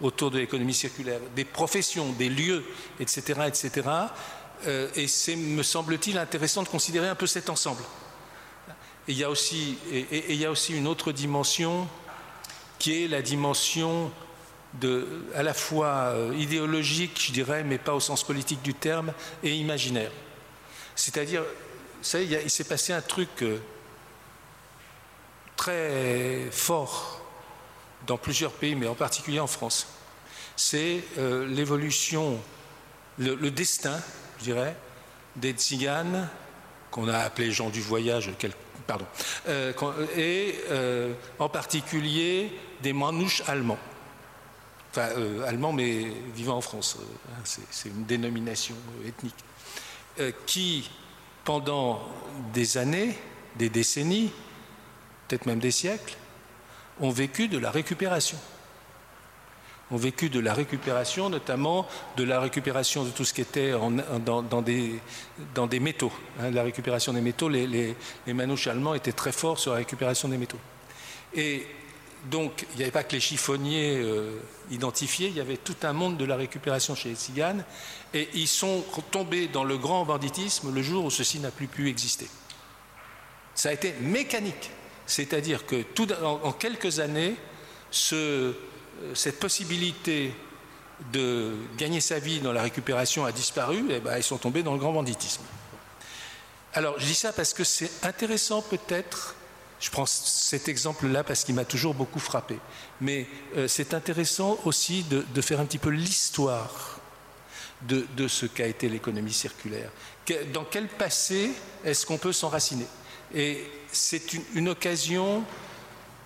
autour 0.00 0.32
de 0.32 0.40
l'économie 0.40 0.74
circulaire, 0.74 1.20
des 1.36 1.44
professions, 1.44 2.10
des 2.10 2.28
lieux, 2.28 2.64
etc. 2.98 3.42
etc. 3.46 3.88
et 4.96 5.06
c'est, 5.06 5.36
me 5.36 5.62
semble-t-il, 5.62 6.18
intéressant 6.18 6.64
de 6.64 6.68
considérer 6.68 7.06
un 7.06 7.14
peu 7.14 7.28
cet 7.28 7.48
ensemble. 7.48 7.84
et 9.06 9.12
il 9.12 9.18
y 9.18 9.22
a 9.22 10.50
aussi 10.50 10.74
une 10.74 10.88
autre 10.88 11.12
dimension 11.12 11.86
qui 12.80 13.04
est 13.04 13.08
la 13.08 13.22
dimension 13.22 14.10
à 15.34 15.42
la 15.42 15.54
fois 15.54 16.12
euh, 16.12 16.34
idéologique, 16.36 17.20
je 17.26 17.32
dirais, 17.32 17.64
mais 17.64 17.78
pas 17.78 17.94
au 17.94 18.00
sens 18.00 18.24
politique 18.24 18.62
du 18.62 18.74
terme, 18.74 19.12
et 19.42 19.54
imaginaire. 19.54 20.10
C'est-à-dire, 20.94 21.44
il 22.14 22.50
s'est 22.50 22.64
passé 22.64 22.92
un 22.92 23.00
truc 23.00 23.42
euh, 23.42 23.58
très 25.56 26.48
fort 26.50 27.24
dans 28.06 28.18
plusieurs 28.18 28.52
pays, 28.52 28.74
mais 28.74 28.86
en 28.86 28.94
particulier 28.94 29.40
en 29.40 29.46
France. 29.46 29.88
C'est 30.56 31.02
euh, 31.18 31.46
l'évolution, 31.46 32.38
le, 33.18 33.50
destin, 33.50 33.98
je 34.38 34.44
dirais, 34.44 34.76
des 35.36 35.52
tziganes, 35.52 36.28
qu'on 36.90 37.08
a 37.08 37.18
appelés 37.18 37.52
gens 37.52 37.70
du 37.70 37.80
voyage, 37.80 38.30
pardon, 38.86 39.04
et 40.16 40.54
en 41.38 41.48
particulier 41.50 42.50
des 42.80 42.94
manouches 42.94 43.42
allemands 43.46 43.78
enfin 44.98 45.10
euh, 45.16 45.46
allemand 45.46 45.72
mais 45.72 46.06
vivant 46.34 46.56
en 46.56 46.60
France, 46.60 46.96
euh, 46.98 47.32
hein, 47.32 47.42
c'est 47.70 47.88
une 47.88 48.04
dénomination 48.04 48.74
ethnique, 49.06 49.34
euh, 50.20 50.32
qui 50.46 50.90
pendant 51.44 52.02
des 52.52 52.76
années, 52.76 53.16
des 53.56 53.70
décennies, 53.70 54.30
peut-être 55.26 55.46
même 55.46 55.60
des 55.60 55.70
siècles, 55.70 56.16
ont 57.00 57.10
vécu 57.10 57.48
de 57.48 57.58
la 57.58 57.70
récupération. 57.70 58.38
Ont 59.90 59.96
vécu 59.96 60.28
de 60.28 60.40
la 60.40 60.52
récupération, 60.52 61.30
notamment 61.30 61.86
de 62.18 62.24
la 62.24 62.40
récupération 62.40 63.04
de 63.04 63.10
tout 63.10 63.24
ce 63.24 63.32
qui 63.32 63.40
était 63.40 63.72
dans, 64.26 64.60
des, 64.60 65.80
métaux. 65.80 66.12
Hein, 66.38 66.50
la 66.50 66.62
récupération 66.62 67.14
des 67.14 67.22
métaux, 67.22 67.48
les, 67.48 67.66
les, 67.66 67.96
les 68.26 68.32
manouches 68.34 68.66
allemands 68.66 68.94
étaient 68.94 69.12
très 69.12 69.32
forts 69.32 69.58
sur 69.58 69.72
la 69.72 69.78
récupération 69.78 70.28
des 70.28 70.36
métaux. 70.36 70.58
Et 71.34 71.66
donc, 72.30 72.66
il 72.72 72.76
n'y 72.76 72.82
avait 72.82 72.90
pas 72.90 73.04
que 73.04 73.12
les 73.12 73.20
chiffonniers 73.20 73.96
euh, 73.96 74.38
identifiés, 74.70 75.28
il 75.28 75.36
y 75.36 75.40
avait 75.40 75.56
tout 75.56 75.76
un 75.82 75.92
monde 75.92 76.16
de 76.16 76.24
la 76.24 76.36
récupération 76.36 76.94
chez 76.94 77.10
les 77.10 77.14
tziganes, 77.14 77.64
et 78.12 78.28
ils 78.34 78.48
sont 78.48 78.84
tombés 79.10 79.48
dans 79.48 79.64
le 79.64 79.78
grand 79.78 80.04
banditisme 80.04 80.74
le 80.74 80.82
jour 80.82 81.04
où 81.04 81.10
ceci 81.10 81.38
n'a 81.38 81.50
plus 81.50 81.68
pu 81.68 81.88
exister. 81.88 82.28
Ça 83.54 83.70
a 83.70 83.72
été 83.72 83.94
mécanique, 84.00 84.70
c'est-à-dire 85.06 85.64
que 85.64 85.84
en, 86.22 86.52
quelques 86.52 87.00
années, 87.00 87.36
euh, 88.12 88.52
cette 89.14 89.38
possibilité 89.38 90.34
de 91.12 91.54
gagner 91.76 92.00
sa 92.00 92.18
vie 92.18 92.40
dans 92.40 92.52
la 92.52 92.62
récupération 92.62 93.24
a 93.24 93.32
disparu, 93.32 93.90
et 93.90 94.00
ben, 94.00 94.16
ils 94.18 94.22
sont 94.22 94.38
tombés 94.38 94.62
dans 94.62 94.72
le 94.72 94.78
grand 94.78 94.92
banditisme. 94.92 95.42
Alors, 96.74 96.98
je 96.98 97.06
dis 97.06 97.14
ça 97.14 97.32
parce 97.32 97.54
que 97.54 97.64
c'est 97.64 98.04
intéressant 98.04 98.60
peut-être 98.60 99.34
je 99.80 99.90
prends 99.90 100.06
cet 100.06 100.68
exemple-là 100.68 101.24
parce 101.24 101.44
qu'il 101.44 101.54
m'a 101.54 101.64
toujours 101.64 101.94
beaucoup 101.94 102.18
frappé. 102.18 102.58
Mais 103.00 103.26
euh, 103.56 103.68
c'est 103.68 103.94
intéressant 103.94 104.58
aussi 104.64 105.04
de, 105.04 105.40
faire 105.40 105.60
un 105.60 105.64
petit 105.64 105.78
peu 105.78 105.90
l'histoire 105.90 107.00
de, 107.82 108.28
ce 108.28 108.46
qu'a 108.46 108.66
été 108.66 108.88
l'économie 108.88 109.32
circulaire. 109.32 109.90
dans 110.52 110.64
quel 110.64 110.88
passé 110.88 111.52
est-ce 111.84 112.04
qu'on 112.06 112.18
peut 112.18 112.32
s'enraciner? 112.32 112.86
Et 113.34 113.64
c'est 113.92 114.32
une, 114.54 114.68
occasion 114.68 115.44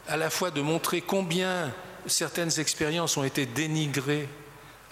à 0.08 0.16
la 0.16 0.30
fois 0.30 0.50
de 0.50 0.60
montrer 0.60 1.00
combien 1.00 1.72
certaines 2.06 2.58
expériences 2.58 3.16
ont 3.16 3.24
été 3.24 3.44
dénigrées 3.46 4.28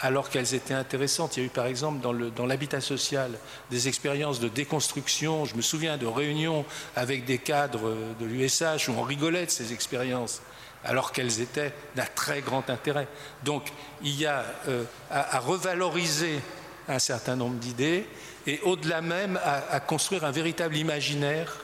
alors 0.01 0.31
qu'elles 0.31 0.55
étaient 0.55 0.75
intéressantes. 0.75 1.37
Il 1.37 1.41
y 1.41 1.43
a 1.43 1.47
eu 1.47 1.51
par 1.51 1.67
exemple 1.67 2.01
dans 2.01 2.47
l'habitat 2.47 2.81
social 2.81 3.33
des 3.71 3.89
expériences 3.89 4.41
de 4.41 4.49
déconstruction. 4.49 5.45
Je 5.45 5.57
me 5.57 5.63
souviens 5.63 5.97
de 5.97 6.07
réunions 6.07 6.65
avec 6.97 7.25
des 7.25 7.39
cadres 7.39 7.95
de 8.19 8.27
l'USH 8.27 8.89
où 8.89 8.93
on 8.99 9.03
rigolait 9.03 9.47
de 9.47 9.51
ces 9.51 9.73
expériences 9.73 10.43
alors 10.85 11.13
qu'elles 11.13 11.41
étaient 11.41 11.75
d'un 11.95 12.07
très 12.15 12.41
grand 12.41 12.71
intérêt. 12.71 13.07
Donc 13.45 13.65
il 14.03 14.19
y 14.19 14.27
a 14.27 14.45
euh, 14.69 14.85
à, 15.11 15.39
revaloriser 15.39 16.41
un 16.89 16.99
certain 16.99 17.37
nombre 17.37 17.57
d'idées 17.57 18.07
et 18.47 18.61
au-delà 18.63 19.03
même 19.03 19.39
à 19.45 19.79
construire 19.81 20.25
un 20.25 20.31
véritable 20.31 20.77
imaginaire 20.77 21.59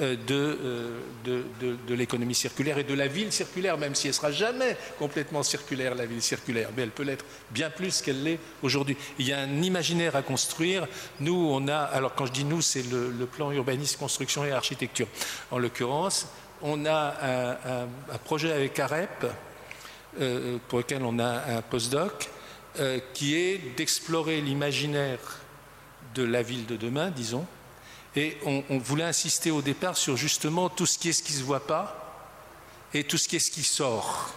euh, 0.00 0.16
euh, 0.30 1.00
de, 1.22 1.44
de, 1.60 1.94
l'économie 1.94 2.34
circulaire 2.34 2.78
et 2.78 2.84
de 2.84 2.94
la 2.94 3.08
ville 3.08 3.30
circulaire, 3.30 3.76
même 3.76 3.94
si 3.94 4.06
elle 4.06 4.12
ne 4.12 4.16
sera 4.16 4.32
jamais 4.32 4.74
complètement 4.98 5.42
circulaire, 5.42 5.94
la 5.94 6.06
ville 6.06 6.22
circulaire, 6.22 6.70
mais 6.74 6.84
elle 6.84 6.90
peut 6.90 7.02
l'être 7.02 7.26
bien 7.50 7.68
plus 7.68 8.00
qu'elle 8.00 8.22
l'est 8.22 8.38
aujourd'hui. 8.62 8.96
Il 9.18 9.28
y 9.28 9.34
a 9.34 9.40
un 9.40 9.62
imaginaire 9.62 10.16
à 10.16 10.22
construire. 10.22 10.88
Nous, 11.20 11.34
on 11.34 11.68
a, 11.68 11.76
alors 11.76 12.14
quand 12.14 12.24
je 12.24 12.32
dis 12.32 12.44
nous, 12.44 12.62
c'est 12.62 12.90
le, 12.90 13.26
plan 13.26 13.52
urbanisme, 13.52 13.98
construction 13.98 14.46
et 14.46 14.52
architecture. 14.52 15.08
En 15.50 15.58
l'occurrence, 15.58 16.26
on 16.62 16.86
a 16.86 17.84
un, 18.12 18.18
projet 18.24 18.50
avec 18.50 18.78
AREP, 18.78 19.26
euh, 20.20 20.56
pour 20.68 20.78
lequel 20.78 21.02
on 21.02 21.18
a 21.18 21.56
un 21.56 21.62
postdoc, 21.62 22.30
qui 23.12 23.36
est 23.36 23.76
d'explorer 23.76 24.40
l'imaginaire 24.40 25.40
de 26.14 26.22
la 26.22 26.42
ville 26.42 26.64
de 26.64 26.76
demain, 26.76 27.10
disons, 27.10 27.46
et 28.16 28.36
on, 28.44 28.78
voulait 28.78 29.04
insister 29.04 29.50
au 29.50 29.62
départ 29.62 29.96
sur 29.96 30.16
justement 30.16 30.68
tout 30.68 30.86
ce 30.86 30.98
qui 30.98 31.08
est 31.08 31.12
ce 31.12 31.22
qui 31.22 31.32
ne 31.32 31.38
se 31.38 31.44
voit 31.44 31.66
pas 31.66 31.98
et 32.92 33.04
tout 33.04 33.16
ce 33.16 33.28
qui 33.28 33.36
est 33.36 33.40
ce 33.40 33.50
qui 33.50 33.62
sort. 33.62 34.34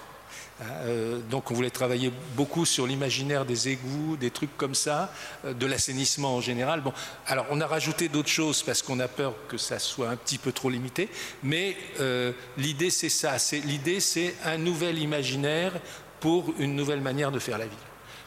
Euh, 0.62 1.20
donc 1.30 1.52
on 1.52 1.54
voulait 1.54 1.70
travailler 1.70 2.14
beaucoup 2.36 2.66
sur 2.66 2.88
l'imaginaire 2.88 3.44
des 3.44 3.68
égouts, 3.68 4.16
des 4.16 4.32
trucs 4.32 4.56
comme 4.56 4.76
ça, 4.76 5.14
euh, 5.44 5.54
de 5.54 5.66
l'assainissement 5.66 6.38
en 6.38 6.42
général. 6.42 6.80
Bon, 6.80 6.94
alors 7.28 7.46
on 7.50 7.60
a 7.60 7.68
rajouté 7.68 8.08
d'autres 8.08 8.30
choses 8.30 8.64
parce 8.64 8.82
qu'on 8.82 9.02
a 9.02 9.10
peur 9.10 9.34
que 9.50 9.58
ça 9.58 9.80
soit 9.80 10.10
un 10.10 10.16
petit 10.16 10.38
peu 10.38 10.54
trop 10.54 10.70
limité, 10.70 11.10
mais 11.44 11.76
euh, 12.00 12.32
l'idée 12.56 12.90
c'est 12.90 13.10
ça, 13.10 13.36
l'idée 13.66 14.00
c'est 14.00 14.34
un 14.46 14.58
nouvel 14.58 14.98
imaginaire 15.00 15.74
pour 16.22 16.54
une 16.58 16.76
nouvelle 16.76 17.02
manière 17.02 17.32
de 17.32 17.40
faire 17.40 17.58
la 17.58 17.66
ville. 17.66 17.78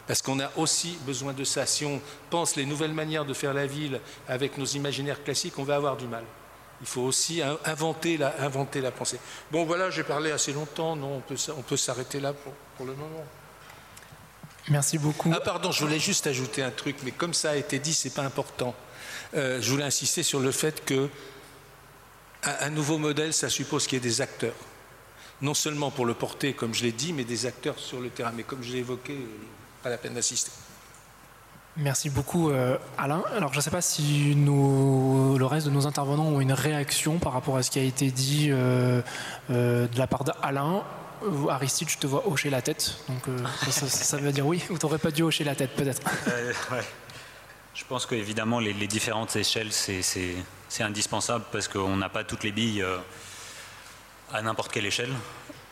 Parce 0.09 0.23
qu'on 0.23 0.39
a 0.39 0.49
aussi 0.57 0.97
besoin 1.05 1.33
de 1.33 1.43
ça. 1.43 1.67
Si 1.67 1.85
on 1.85 2.01
pense 2.31 2.55
les 2.55 2.65
nouvelles 2.65 2.93
manières 2.93 3.25
de 3.25 3.33
faire 3.35 3.53
la 3.53 3.67
ville 3.67 4.01
avec 4.27 4.57
nos 4.57 4.65
imaginaires 4.65 5.23
classiques, 5.23 5.59
on 5.59 5.63
va 5.63 5.75
avoir 5.75 5.97
du 5.97 6.07
mal. 6.07 6.23
Il 6.81 6.87
faut 6.87 7.01
aussi 7.01 7.43
inventer 7.63 8.17
la, 8.17 8.33
inventer 8.41 8.81
la 8.81 8.89
pensée. 8.89 9.19
Bon, 9.51 9.65
voilà, 9.65 9.91
j'ai 9.91 10.01
parlé 10.01 10.31
assez 10.31 10.51
longtemps. 10.51 10.95
Non, 10.95 11.17
on 11.17 11.19
peut, 11.19 11.35
on 11.55 11.61
peut 11.61 11.77
s'arrêter 11.77 12.19
là 12.19 12.33
pour, 12.33 12.87
le 12.87 12.93
moment. 12.93 13.23
Merci 14.69 14.97
beaucoup. 14.97 15.31
Ah, 15.31 15.41
pardon, 15.41 15.71
je 15.71 15.85
voulais 15.85 15.99
juste 15.99 16.25
ajouter 16.25 16.63
un 16.63 16.71
truc, 16.71 16.95
mais 17.03 17.11
comme 17.11 17.35
ça 17.35 17.51
a 17.51 17.55
été 17.55 17.77
dit, 17.77 17.93
c'est 17.93 18.15
pas 18.15 18.23
important. 18.23 18.73
Euh, 19.35 19.61
je 19.61 19.69
voulais 19.69 19.83
insister 19.83 20.23
sur 20.23 20.39
le 20.39 20.51
fait 20.51 20.83
que 20.85 21.07
un, 22.41 22.71
nouveau 22.71 22.97
modèle, 22.97 23.31
ça 23.31 23.47
suppose 23.47 23.85
qu'il 23.85 23.97
y 23.97 24.01
ait 24.01 24.09
des 24.09 24.21
acteurs. 24.21 24.55
Non 25.43 25.53
seulement 25.53 25.91
pour 25.91 26.07
le 26.07 26.15
porter, 26.15 26.53
comme 26.53 26.73
je 26.73 26.81
l'ai 26.81 26.93
dit, 26.93 27.13
mais 27.13 27.25
des 27.25 27.45
acteurs 27.45 27.77
sur 27.77 27.99
le 27.99 28.09
terrain. 28.09 28.31
Mais 28.35 28.41
comme 28.41 28.63
je 28.63 28.71
l'ai 28.71 28.79
évoqué, 28.79 29.13
euh, 29.13 29.58
pas 29.81 29.89
la 29.89 29.97
peine 29.97 30.13
d'assister. 30.13 30.51
Merci 31.77 32.09
beaucoup 32.09 32.49
euh, 32.49 32.77
Alain. 32.97 33.23
Alors 33.35 33.53
je 33.53 33.59
ne 33.59 33.61
sais 33.61 33.71
pas 33.71 33.81
si 33.81 34.35
nous, 34.35 35.37
le 35.37 35.45
reste 35.45 35.67
de 35.67 35.71
nos 35.71 35.87
intervenants 35.87 36.25
ont 36.25 36.41
une 36.41 36.51
réaction 36.51 37.19
par 37.19 37.31
rapport 37.31 37.55
à 37.55 37.63
ce 37.63 37.71
qui 37.71 37.79
a 37.79 37.83
été 37.83 38.11
dit 38.11 38.49
euh, 38.49 39.01
euh, 39.49 39.87
de 39.87 39.97
la 39.97 40.07
part 40.07 40.23
d'Alain. 40.23 40.83
Aristide, 41.49 41.89
je 41.89 41.97
te 41.97 42.07
vois 42.07 42.27
hocher 42.27 42.49
la 42.49 42.61
tête, 42.61 42.95
donc 43.09 43.27
ça, 43.69 44.15
veut 44.15 44.31
dire 44.31 44.47
oui, 44.47 44.63
ou 44.69 44.77
tu 44.77 44.85
n'aurais 44.85 44.99
pas 44.99 45.11
dû 45.11 45.21
hocher 45.21 45.43
la 45.43 45.53
tête 45.53 45.75
peut-être? 45.75 46.01
Je 47.73 47.83
pense 47.83 48.05
qu'évidemment 48.05 48.59
les, 48.59 48.71
les 48.71 48.87
différentes 48.87 49.35
échelles, 49.35 49.73
c'est 49.73 50.35
indispensable 50.79 51.43
parce 51.51 51.67
qu'on 51.67 51.97
n'a 51.97 52.07
pas 52.07 52.23
toutes 52.23 52.45
les 52.45 52.53
billes 52.53 52.85
à 54.33 54.41
n'importe 54.41 54.71
quelle 54.71 54.85
échelle 54.85 55.13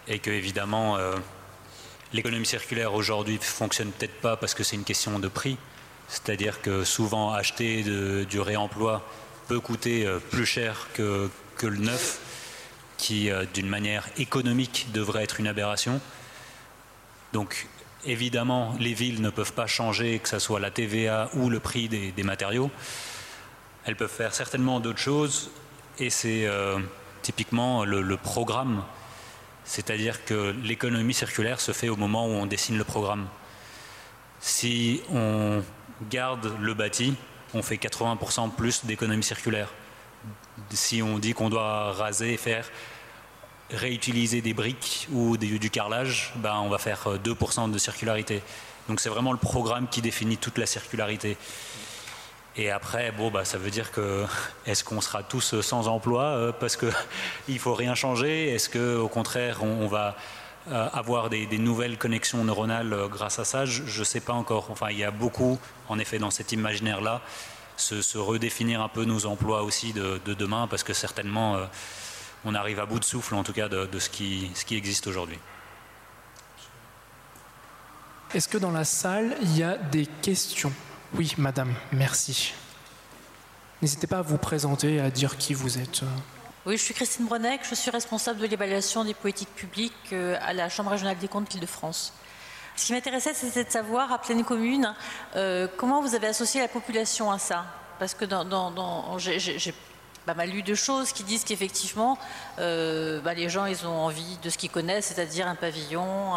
et 0.09 0.19
que 0.19 0.31
évidemment 0.31 0.97
l'économie 2.13 2.45
circulaire 2.45 2.93
aujourd'hui 2.93 3.37
fonctionne 3.41 3.91
peut-être 3.91 4.19
pas 4.21 4.37
parce 4.37 4.53
que 4.53 4.63
c'est 4.63 4.75
une 4.75 4.83
question 4.83 5.19
de 5.19 5.27
prix, 5.27 5.57
c'est-à-dire 6.07 6.61
que 6.61 6.83
souvent 6.83 7.33
acheter 7.33 7.83
du 8.25 8.39
réemploi 8.39 9.03
peut 9.47 9.59
coûter 9.59 10.05
euh, 10.05 10.19
plus 10.19 10.45
cher 10.45 10.87
que, 10.93 11.29
le 11.61 11.77
neuf, 11.77 12.19
qui 12.97 13.29
euh, 13.29 13.45
d'une 13.53 13.67
manière 13.67 14.07
économique 14.17 14.87
devrait 14.93 15.23
être 15.23 15.39
une 15.39 15.47
aberration. 15.47 16.01
Donc 17.33 17.67
évidemment, 18.05 18.75
les 18.79 18.93
villes 18.93 19.21
ne 19.21 19.29
peuvent 19.29 19.53
pas 19.53 19.67
changer, 19.67 20.19
que 20.19 20.29
ce 20.29 20.39
soit 20.39 20.59
la 20.59 20.71
TVA 20.71 21.29
ou 21.33 21.49
le 21.49 21.59
prix 21.59 21.89
des, 21.89 22.23
matériaux. 22.23 22.71
Elles 23.85 23.95
peuvent 23.95 24.11
faire 24.11 24.33
certainement 24.33 24.79
d'autres 24.79 24.99
choses, 24.99 25.49
et 25.99 26.09
c'est 26.09 26.45
euh, 26.45 26.77
typiquement 27.21 27.85
le 27.85 28.17
programme. 28.17 28.83
C'est-à-dire 29.67 30.23
que 30.23 30.55
l'économie 30.63 31.13
circulaire 31.13 31.59
se 31.59 31.73
fait 31.73 31.89
au 31.89 31.97
moment 31.97 32.25
où 32.25 32.31
on 32.31 32.45
dessine 32.45 32.77
le 32.77 32.85
programme. 32.85 33.27
Si 34.39 35.01
on 35.11 35.61
garde 36.09 36.53
le 36.61 36.73
bâti, 36.73 37.13
on 37.53 37.61
fait 37.61 37.75
80% 37.75 38.51
plus 38.51 38.85
d'économie 38.85 39.23
circulaire. 39.23 39.69
Si 40.69 41.01
on 41.03 41.19
dit 41.19 41.33
qu'on 41.33 41.49
doit 41.49 41.91
raser 41.91 42.33
et 42.33 42.37
faire 42.37 42.69
réutiliser 43.69 44.41
des 44.41 44.53
briques 44.53 45.09
ou 45.11 45.35
du 45.35 45.69
carrelage, 45.69 46.33
ben 46.37 46.55
on 46.63 46.69
va 46.69 46.77
faire 46.77 47.17
2% 47.21 47.69
de 47.69 47.77
circularité. 47.77 48.41
Donc 48.87 49.01
c'est 49.01 49.09
vraiment 49.09 49.33
le 49.33 49.37
programme 49.37 49.89
qui 49.89 50.01
définit 50.01 50.37
toute 50.37 50.57
la 50.57 50.65
circularité. 50.65 51.35
Et 52.57 52.71
après, 52.71 53.11
bon, 53.11 53.29
bah, 53.29 53.45
ça 53.45 53.59
veut 53.59 53.69
dire 53.69 53.91
que 53.91 54.25
est-ce 54.65 54.83
qu'on 54.83 54.99
sera 54.99 55.21
tous 55.21 55.61
sans 55.61 55.87
emploi 55.87 56.23
euh, 56.23 56.51
parce 56.51 56.75
qu'il 56.75 56.89
ne 57.49 57.59
faut 57.59 57.75
rien 57.75 57.93
changer? 57.93 58.49
Est-ce 58.49 58.69
qu'au 58.69 59.07
contraire, 59.07 59.63
on 59.63 59.87
va 59.87 60.15
euh, 60.71 60.89
avoir 60.91 61.29
des, 61.29 61.45
nouvelles 61.59 61.97
connexions 61.97 62.43
neuronales 62.43 62.93
euh, 62.93 63.07
grâce 63.07 63.37
à 63.37 63.45
ça, 63.45 63.65
je 63.65 63.99
ne 63.99 64.03
sais 64.03 64.19
pas 64.19 64.33
encore. 64.33 64.71
Enfin, 64.71 64.89
il 64.89 64.97
y 64.97 65.03
a 65.03 65.11
beaucoup, 65.11 65.59
en 65.87 65.99
effet, 65.99 66.17
dans 66.17 66.31
cet 66.31 66.51
imaginaire-là, 66.51 67.21
se, 67.77 68.17
redéfinir 68.17 68.81
un 68.81 68.89
peu 68.89 69.05
nos 69.05 69.27
emplois 69.27 69.61
aussi 69.61 69.93
de, 69.93 70.19
demain, 70.25 70.67
parce 70.67 70.83
que 70.83 70.93
certainement, 70.93 71.59
on 72.43 72.55
arrive 72.55 72.79
à 72.79 72.87
bout 72.87 72.97
de 72.99 73.05
souffle, 73.05 73.35
en 73.35 73.43
tout 73.43 73.53
cas, 73.53 73.69
de, 73.69 73.99
ce 73.99 74.09
qui 74.09 74.51
existe 74.71 75.05
aujourd'hui. 75.05 75.37
Est-ce 78.33 78.47
que 78.47 78.57
dans 78.57 78.71
la 78.71 78.83
salle, 78.83 79.37
il 79.43 79.55
y 79.55 79.61
a 79.61 79.77
des 79.77 80.07
questions? 80.07 80.73
Oui, 81.13 81.33
madame, 81.37 81.73
merci. 81.91 82.53
N'hésitez 83.81 84.07
pas 84.07 84.19
à 84.19 84.21
vous 84.21 84.37
présenter 84.37 84.95
et 84.95 84.99
à 84.99 85.09
dire 85.09 85.37
qui 85.37 85.53
vous 85.53 85.77
êtes. 85.77 86.01
Oui, 86.65 86.75
je 86.77 86.83
suis 86.83 86.93
Christine 86.93 87.25
Bronec, 87.25 87.61
je 87.67 87.75
suis 87.75 87.89
responsable 87.91 88.39
de 88.39 88.45
l'évaluation 88.45 89.05
des 89.05 89.13
politiques 89.13 89.53
publiques 89.55 89.93
euh, 90.11 90.37
à 90.41 90.53
la 90.53 90.67
Chambre 90.67 90.91
régionale 90.91 91.17
des 91.17 91.29
comptes 91.29 91.49
d'Île-de-France. 91.49 92.11
Ce 92.75 92.87
qui 92.87 92.93
m'intéressait, 92.93 93.33
c'était 93.33 93.63
de 93.63 93.71
savoir, 93.71 94.11
à 94.11 94.19
pleine 94.19 94.43
commune, 94.43 94.93
euh, 95.35 95.67
comment 95.77 96.01
vous 96.01 96.13
avez 96.13 96.27
associé 96.27 96.59
la 96.59 96.67
population 96.67 97.31
à 97.31 97.39
ça? 97.39 97.65
Parce 97.99 98.13
que 98.13 98.25
dans, 98.25 99.17
j'ai 99.17 99.73
pas 100.25 100.33
mal 100.33 100.49
lu 100.49 100.61
de 100.61 100.75
choses 100.75 101.13
qui 101.13 101.23
disent 101.23 101.45
qu'effectivement, 101.45 102.19
euh, 102.59 103.21
bah, 103.21 103.33
les 103.33 103.47
gens, 103.47 103.65
ils 103.65 103.87
ont 103.87 103.97
envie 103.97 104.37
de 104.43 104.49
ce 104.49 104.57
qu'ils 104.57 104.69
connaissent, 104.69 105.05
c'est-à-dire 105.05 105.47
un 105.47 105.55
pavillon, 105.55 106.33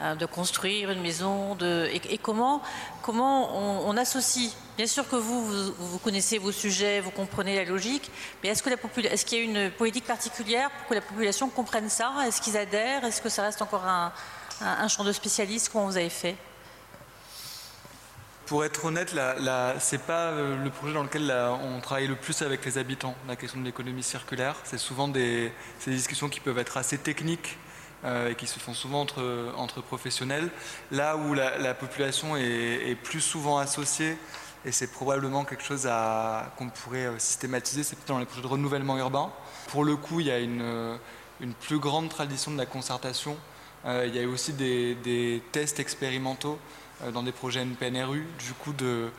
de 0.00 0.26
construire 0.26 0.90
une 0.90 1.00
maison, 1.00 1.56
et, 1.60 2.18
comment, 2.18 2.62
comment 3.02 3.86
on 3.88 3.96
associe 3.96 4.52
Bien 4.76 4.86
sûr 4.86 5.08
que 5.08 5.16
vous, 5.16 5.72
vous, 5.72 5.98
connaissez 5.98 6.36
vos 6.36 6.52
sujets, 6.52 7.00
vous 7.00 7.10
comprenez 7.10 7.56
la 7.56 7.64
logique, 7.64 8.10
mais 8.42 8.50
est-ce 8.50 8.62
qu'il 8.62 9.38
y 9.38 9.40
a 9.40 9.44
une 9.44 9.70
politique 9.70 10.04
particulière 10.04 10.70
pour 10.70 10.88
que 10.88 10.94
la 10.94 11.00
population 11.00 11.48
comprenne 11.48 11.88
ça? 11.88 12.12
Est-ce 12.26 12.42
qu'ils 12.42 12.58
adhèrent? 12.58 13.02
Est-ce 13.04 13.22
que 13.22 13.30
ça 13.30 13.42
reste 13.42 13.62
encore 13.62 13.86
un, 13.86 14.12
champ 14.88 15.02
de 15.02 15.12
spécialistes? 15.12 15.70
Comment 15.72 15.86
vous 15.86 15.96
avez 15.96 16.10
fait? 16.10 16.36
Pour 18.44 18.66
être 18.66 18.84
honnête, 18.84 19.08
ce 19.08 19.92
n'est 19.92 20.02
pas 20.02 20.26
euh, 20.26 20.62
le 20.62 20.68
projet 20.68 20.92
dans 20.92 21.02
lequel 21.02 21.32
on 21.64 21.80
travaille 21.80 22.06
le 22.06 22.14
plus 22.14 22.42
avec 22.42 22.62
les 22.66 22.76
habitants, 22.76 23.14
la 23.26 23.34
question 23.34 23.58
de 23.58 23.64
l'économie 23.64 24.02
circulaire. 24.02 24.56
C'est 24.64 24.78
souvent 24.78 25.08
des, 25.08 25.52
discussions 25.86 26.28
qui 26.28 26.40
peuvent 26.40 26.58
être 26.58 26.76
assez 26.76 26.98
techniques 26.98 27.56
et 28.06 28.34
qui 28.36 28.46
se 28.46 28.60
font 28.60 28.74
souvent 28.74 29.00
entre, 29.56 29.80
professionnels. 29.82 30.48
Là 30.92 31.16
où 31.16 31.34
la, 31.34 31.74
population 31.74 32.36
est, 32.36 32.96
plus 33.02 33.20
souvent 33.20 33.58
associée 33.58 34.16
et 34.66 34.72
c'est 34.72 34.88
probablement 34.88 35.44
quelque 35.44 35.62
chose 35.62 35.88
qu'on 36.56 36.68
pourrait 36.70 37.06
euh, 37.06 37.18
systématiser, 37.20 37.84
c'est 37.84 37.94
plutôt 37.94 38.14
dans 38.14 38.18
les 38.18 38.26
projets 38.26 38.42
de 38.42 38.48
renouvellement 38.48 38.98
urbain. 38.98 39.30
Pour 39.68 39.84
le 39.84 39.94
coup, 39.94 40.18
il 40.18 40.26
y 40.26 40.30
a 40.32 40.40
une, 40.40 40.60
euh, 40.60 40.96
plus 41.60 41.78
grande 41.78 42.08
tradition 42.08 42.50
de 42.50 42.58
la 42.58 42.66
concertation. 42.66 43.36
Euh, 43.84 44.06
il 44.08 44.16
y 44.16 44.22
a 44.22 44.26
aussi 44.26 44.52
des, 44.52 45.40
tests 45.52 45.78
expérimentaux 45.78 46.58
dans 47.12 47.22
des 47.22 47.30
projets 47.30 47.60
NPNRU, 47.60 48.26
du 48.38 48.52
coup 48.54 48.72
de, 48.72 49.10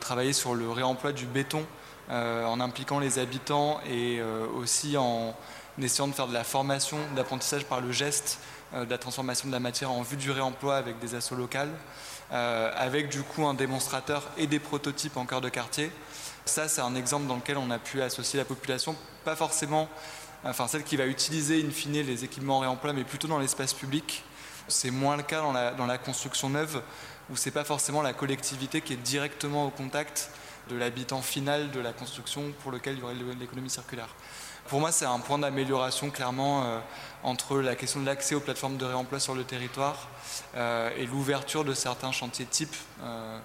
travailler 0.00 0.32
sur 0.32 0.54
le 0.54 0.68
réemploi 0.70 1.12
du 1.12 1.26
béton 1.26 1.64
en 2.08 2.58
impliquant 2.58 2.98
les 2.98 3.18
habitants 3.18 3.80
et 3.86 4.22
aussi 4.56 4.96
en 4.96 5.36
essayant 5.84 6.08
de 6.08 6.14
faire 6.14 6.28
de 6.28 6.34
la 6.34 6.44
formation, 6.44 6.98
d'apprentissage 7.14 7.64
par 7.64 7.80
le 7.80 7.92
geste, 7.92 8.38
de 8.74 8.90
la 8.90 8.98
transformation 8.98 9.48
de 9.48 9.52
la 9.52 9.60
matière 9.60 9.90
en 9.90 10.02
vue 10.02 10.16
du 10.16 10.30
réemploi 10.30 10.76
avec 10.76 10.98
des 10.98 11.14
assauts 11.14 11.36
locales. 11.36 11.70
Euh, 12.32 12.72
avec 12.76 13.08
du 13.08 13.22
coup 13.22 13.46
un 13.46 13.54
démonstrateur 13.54 14.28
et 14.36 14.48
des 14.48 14.58
prototypes 14.58 15.16
en 15.16 15.26
cœur 15.26 15.40
de 15.40 15.48
quartier. 15.48 15.92
Ça, 16.44 16.66
c'est 16.66 16.80
un 16.80 16.96
exemple 16.96 17.28
dans 17.28 17.36
lequel 17.36 17.56
on 17.56 17.70
a 17.70 17.78
pu 17.78 18.02
associer 18.02 18.36
la 18.36 18.44
population, 18.44 18.96
pas 19.24 19.36
forcément, 19.36 19.88
enfin 20.42 20.66
celle 20.66 20.82
qui 20.82 20.96
va 20.96 21.06
utiliser 21.06 21.64
in 21.64 21.70
fine 21.70 22.02
les 22.02 22.24
équipements 22.24 22.56
en 22.56 22.60
réemploi, 22.60 22.92
mais 22.92 23.04
plutôt 23.04 23.28
dans 23.28 23.38
l'espace 23.38 23.72
public. 23.72 24.24
C'est 24.66 24.90
moins 24.90 25.16
le 25.16 25.22
cas 25.22 25.40
dans 25.40 25.52
la, 25.52 25.70
dans 25.70 25.86
la 25.86 25.98
construction 25.98 26.50
neuve, 26.50 26.82
où 27.30 27.36
c'est 27.36 27.52
pas 27.52 27.64
forcément 27.64 28.02
la 28.02 28.12
collectivité 28.12 28.80
qui 28.80 28.94
est 28.94 28.96
directement 28.96 29.66
au 29.66 29.70
contact 29.70 30.30
de 30.68 30.76
l'habitant 30.76 31.22
final 31.22 31.70
de 31.70 31.78
la 31.78 31.92
construction 31.92 32.52
pour 32.60 32.72
lequel 32.72 32.94
il 32.94 33.00
y 33.00 33.02
aurait 33.04 33.14
l'économie 33.38 33.70
circulaire. 33.70 34.08
Pour 34.68 34.80
moi, 34.80 34.90
c'est 34.90 35.04
un 35.04 35.18
point 35.20 35.38
d'amélioration 35.38 36.10
clairement 36.10 36.64
euh, 36.64 36.80
entre 37.22 37.58
la 37.58 37.76
question 37.76 38.00
de 38.00 38.06
l'accès 38.06 38.34
aux 38.34 38.40
plateformes 38.40 38.76
de 38.76 38.84
réemploi 38.84 39.20
sur 39.20 39.34
le 39.34 39.44
territoire 39.44 40.08
euh, 40.56 40.90
et 40.96 41.06
l'ouverture 41.06 41.64
de 41.64 41.72
certains 41.72 42.10
chantiers 42.10 42.46
types 42.46 42.76
euh, 43.02 43.38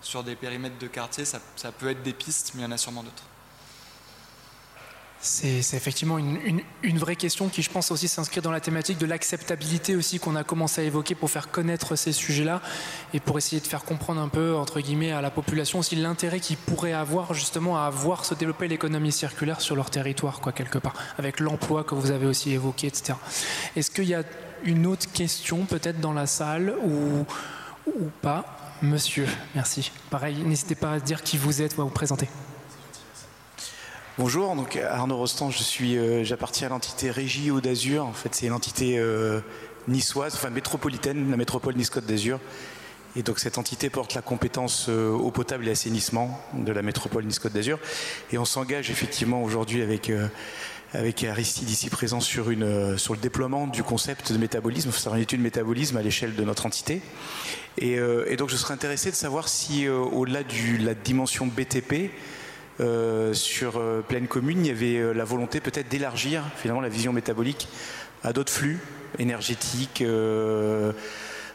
sur 0.00 0.22
des 0.22 0.36
périmètres 0.36 0.78
de 0.78 0.86
quartier. 0.86 1.24
Ça, 1.24 1.40
ça 1.56 1.72
peut 1.72 1.90
être 1.90 2.02
des 2.02 2.12
pistes, 2.12 2.52
mais 2.54 2.62
il 2.62 2.64
y 2.64 2.68
en 2.68 2.72
a 2.72 2.78
sûrement 2.78 3.02
d'autres. 3.02 3.24
C'est 5.20 5.74
effectivement 5.74 6.16
une, 6.18 6.98
vraie 6.98 7.16
question 7.16 7.48
qui, 7.48 7.62
je 7.62 7.70
pense, 7.70 7.90
aussi 7.90 8.06
s'inscrit 8.06 8.40
dans 8.40 8.52
la 8.52 8.60
thématique 8.60 8.98
de 8.98 9.06
l'acceptabilité 9.06 9.96
aussi 9.96 10.20
qu'on 10.20 10.36
a 10.36 10.44
commencé 10.44 10.80
à 10.80 10.84
évoquer 10.84 11.16
pour 11.16 11.28
faire 11.28 11.50
connaître 11.50 11.96
ces 11.96 12.12
sujets-là 12.12 12.62
et 13.12 13.18
pour 13.18 13.36
essayer 13.36 13.60
de 13.60 13.66
faire 13.66 13.82
comprendre 13.82 14.20
un 14.20 14.28
peu, 14.28 14.54
entre 14.54 14.80
guillemets, 14.80 15.10
à 15.10 15.20
la 15.20 15.30
population 15.30 15.80
aussi 15.80 15.96
l'intérêt 15.96 16.38
qu'ils 16.38 16.56
pourraient 16.56 16.92
avoir 16.92 17.34
justement 17.34 17.76
à 17.82 17.90
voir 17.90 18.24
se 18.24 18.34
développer 18.34 18.68
l'économie 18.68 19.10
circulaire 19.10 19.60
sur 19.60 19.74
leur 19.74 19.90
territoire, 19.90 20.40
quoi, 20.40 20.52
quelque 20.52 20.78
part, 20.78 20.94
avec 21.18 21.40
l'emploi 21.40 21.82
que 21.82 21.96
vous 21.96 22.12
avez 22.12 22.26
aussi 22.26 22.52
évoqué, 22.52 22.86
etc. 22.86 23.14
Est-ce 23.74 23.90
qu'il 23.90 24.04
y 24.04 24.14
a 24.14 24.22
une 24.62 24.86
autre 24.86 25.10
question 25.12 25.64
peut-être 25.64 26.00
dans 26.00 26.12
la 26.12 26.26
salle 26.26 26.74
ou, 26.84 27.26
ou 27.86 28.10
pas? 28.22 28.44
Monsieur, 28.82 29.26
merci. 29.56 29.90
Pareil, 30.10 30.36
n'hésitez 30.44 30.76
pas 30.76 30.92
à 30.92 31.00
dire 31.00 31.24
qui 31.24 31.36
vous 31.36 31.60
êtes 31.60 31.76
ou 31.76 31.80
à 31.80 31.84
vous 31.84 31.90
présenter. 31.90 32.28
Bonjour, 34.18 34.56
donc 34.56 34.74
Arnaud 34.74 35.16
Rostand, 35.16 35.52
je 35.52 35.62
suis, 35.62 35.96
euh, 35.96 36.24
j'appartiens 36.24 36.66
à 36.66 36.70
l'entité 36.70 37.12
Régie 37.12 37.52
Eau 37.52 37.60
d'Azur. 37.60 38.04
En 38.04 38.12
fait, 38.12 38.34
c'est 38.34 38.48
l'entité 38.48 38.98
euh, 38.98 39.38
niçoise, 39.86 40.34
enfin 40.34 40.50
métropolitaine, 40.50 41.30
la 41.30 41.36
métropole 41.36 41.76
Nice-Côte 41.76 42.04
d'Azur. 42.04 42.40
Et 43.14 43.22
donc 43.22 43.38
cette 43.38 43.58
entité 43.58 43.90
porte 43.90 44.14
la 44.14 44.20
compétence 44.20 44.86
euh, 44.88 45.12
eau 45.12 45.30
potable 45.30 45.68
et 45.68 45.70
assainissement 45.70 46.40
de 46.52 46.72
la 46.72 46.82
métropole 46.82 47.26
Nice-Côte 47.26 47.52
d'Azur. 47.52 47.78
Et 48.32 48.38
on 48.38 48.44
s'engage 48.44 48.90
effectivement 48.90 49.40
aujourd'hui 49.44 49.82
avec 49.82 50.10
avec 50.94 51.22
Aristide 51.22 51.70
ici 51.70 51.88
présent 51.88 52.18
sur, 52.18 52.50
une, 52.50 52.98
sur 52.98 53.14
le 53.14 53.20
déploiement 53.20 53.68
du 53.68 53.84
concept 53.84 54.32
de 54.32 54.38
métabolisme, 54.38 54.90
faire 54.90 55.14
une 55.14 55.22
étude 55.22 55.38
de 55.38 55.44
métabolisme 55.44 55.96
à 55.96 56.02
l'échelle 56.02 56.34
de 56.34 56.42
notre 56.42 56.66
entité. 56.66 57.02
Et, 57.76 57.98
donc 58.36 58.48
je 58.48 58.56
serais 58.56 58.74
intéressé 58.74 59.10
de 59.10 59.14
savoir 59.14 59.48
si 59.48 59.86
au-delà 59.86 60.42
de 60.42 60.84
la 60.84 60.94
dimension 60.94 61.46
BTP, 61.46 61.92
euh, 61.92 62.08
sur 63.34 63.78
euh, 63.78 64.02
pleine 64.06 64.28
commune, 64.28 64.64
il 64.64 64.68
y 64.68 64.70
avait 64.70 64.96
euh, 64.96 65.12
la 65.12 65.24
volonté 65.24 65.60
peut-être 65.60 65.88
d'élargir 65.88 66.44
finalement 66.56 66.80
la 66.80 66.88
vision 66.88 67.12
métabolique 67.12 67.68
à 68.22 68.32
d'autres 68.32 68.52
flux 68.52 68.78
énergétiques, 69.18 70.04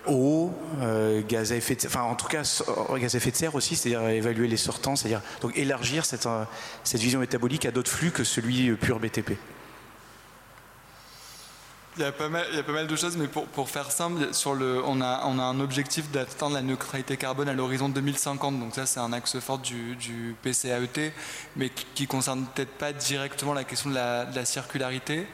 eau, 0.08 0.52
gaz 1.28 1.52
à 1.52 1.56
effet 1.56 1.76
de 1.76 1.82
serre, 1.82 1.92
enfin 1.92 2.04
en 2.04 2.16
tout 2.16 2.28
cas 2.28 2.42
gaz 2.98 3.16
à 3.16 3.18
effet 3.18 3.32
de 3.32 3.36
serre 3.36 3.56
aussi, 3.56 3.76
c'est-à-dire 3.76 4.08
évaluer 4.10 4.48
les 4.48 4.58
sortants, 4.58 4.96
c'est-à-dire 4.96 5.22
donc 5.42 5.56
élargir 5.58 6.06
cette, 6.06 6.28
cette 6.84 7.02
vision 7.02 7.20
métabolique 7.20 7.66
à 7.66 7.72
d'autres 7.72 7.92
flux 7.92 8.12
que 8.12 8.24
celui 8.24 8.72
pur 8.72 9.00
BTP. 9.00 9.34
Il 11.96 12.02
y, 12.02 12.06
a 12.06 12.12
pas 12.12 12.28
mal, 12.28 12.88
de 12.88 12.96
choses, 12.96 13.18
mais 13.18 13.28
pour, 13.28 13.70
faire 13.70 13.92
simple, 13.92 14.28
on, 14.48 15.02
a, 15.02 15.22
un 15.26 15.60
objectif 15.60 16.10
d'atteindre 16.10 16.56
la 16.56 16.64
neutralité 16.64 17.18
carbone 17.18 17.48
à 17.48 17.54
l'horizon 17.54 17.88
2050. 17.88 18.60
Donc 18.60 18.74
ça, 18.74 18.88
c'est 18.88 19.00
un 19.00 19.14
axe 19.14 19.38
fort 19.40 19.60
du, 19.60 19.96
du 19.96 20.36
PCAET, 20.42 21.14
mais 21.56 21.70
qui, 21.70 22.04
ne 22.04 22.08
concerne 22.08 22.48
peut-être 22.48 22.72
pas 22.80 22.94
directement 22.94 23.54
la 23.54 23.64
question 23.64 23.92
de 23.92 23.96
la, 23.96 24.46
circularité. 24.46 25.28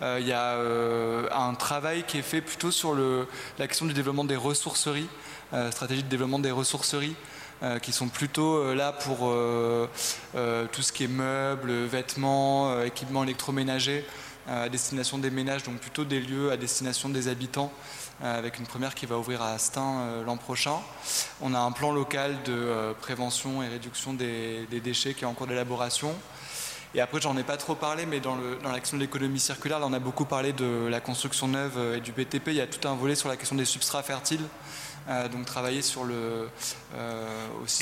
Euh, 0.00 0.16
il 0.18 0.26
y 0.26 0.32
a 0.32 0.54
euh, 0.54 1.28
un 1.32 1.52
travail 1.52 2.02
qui 2.04 2.16
est 2.16 2.22
fait 2.22 2.40
plutôt 2.40 2.70
sur 2.70 2.96
la 3.58 3.66
question 3.66 3.84
du 3.84 3.92
développement 3.92 4.24
des 4.24 4.36
ressourceries, 4.36 5.08
euh, 5.52 5.70
stratégie 5.70 6.02
de 6.02 6.08
développement 6.08 6.38
des 6.38 6.50
ressourceries. 6.50 7.16
qui 7.80 7.90
sont 7.90 8.10
plutôt 8.10 8.74
là 8.74 8.92
pour 8.92 9.18
tout 10.72 10.82
ce 10.82 10.92
qui 10.92 11.04
est 11.04 11.08
meubles, 11.08 11.72
vêtements, 11.86 12.82
équipements 12.82 13.24
électroménagers, 13.24 14.04
à 14.48 14.68
destination 14.68 15.18
des 15.18 15.30
ménages, 15.30 15.64
donc 15.64 15.78
plutôt 15.78 16.04
des 16.04 16.20
lieux 16.20 16.52
à 16.52 16.56
destination 16.56 17.08
des 17.08 17.26
habitants, 17.28 17.72
euh, 18.22 18.38
avec 18.38 18.58
une 18.58 18.66
première 18.66 18.94
qui 18.94 19.06
va 19.06 19.18
ouvrir 19.18 19.42
à 19.42 19.52
Astin 19.52 19.98
euh, 19.98 20.24
l'an 20.24 20.36
prochain. 20.36 20.76
On 21.40 21.54
a 21.54 21.58
un 21.58 21.72
plan 21.72 21.92
local 21.92 22.36
de 22.44 22.52
euh, 22.52 22.92
prévention 22.94 23.62
et 23.62 23.68
réduction 23.68 24.14
des, 24.14 24.66
déchets 24.82 25.14
qui 25.14 25.24
est 25.24 25.26
en 25.26 25.34
cours 25.34 25.46
d'élaboration. 25.46 26.14
Et 26.94 27.00
après, 27.00 27.20
j'en 27.20 27.36
ai 27.36 27.42
pas 27.42 27.58
trop 27.58 27.74
parlé, 27.74 28.06
mais 28.06 28.20
dans 28.20 28.38
l'action 28.72 28.96
de 28.96 29.02
l'économie 29.02 29.40
circulaire, 29.40 29.80
là, 29.80 29.86
on 29.86 29.92
a 29.92 29.98
beaucoup 29.98 30.24
parlé 30.24 30.54
de 30.54 30.86
la 30.88 31.00
construction 31.00 31.46
neuve 31.46 31.96
et 31.96 32.00
du 32.00 32.12
BTP. 32.12 32.48
Il 32.48 32.54
y 32.54 32.60
a 32.62 32.66
tout 32.66 32.88
un 32.88 32.94
volet 32.94 33.14
sur 33.14 33.28
la 33.28 33.36
question 33.36 33.54
des 33.54 33.66
substrats 33.66 34.02
fertiles. 34.02 34.40
donc 35.30 35.44
travailler 35.44 35.80
aussi 35.80 35.92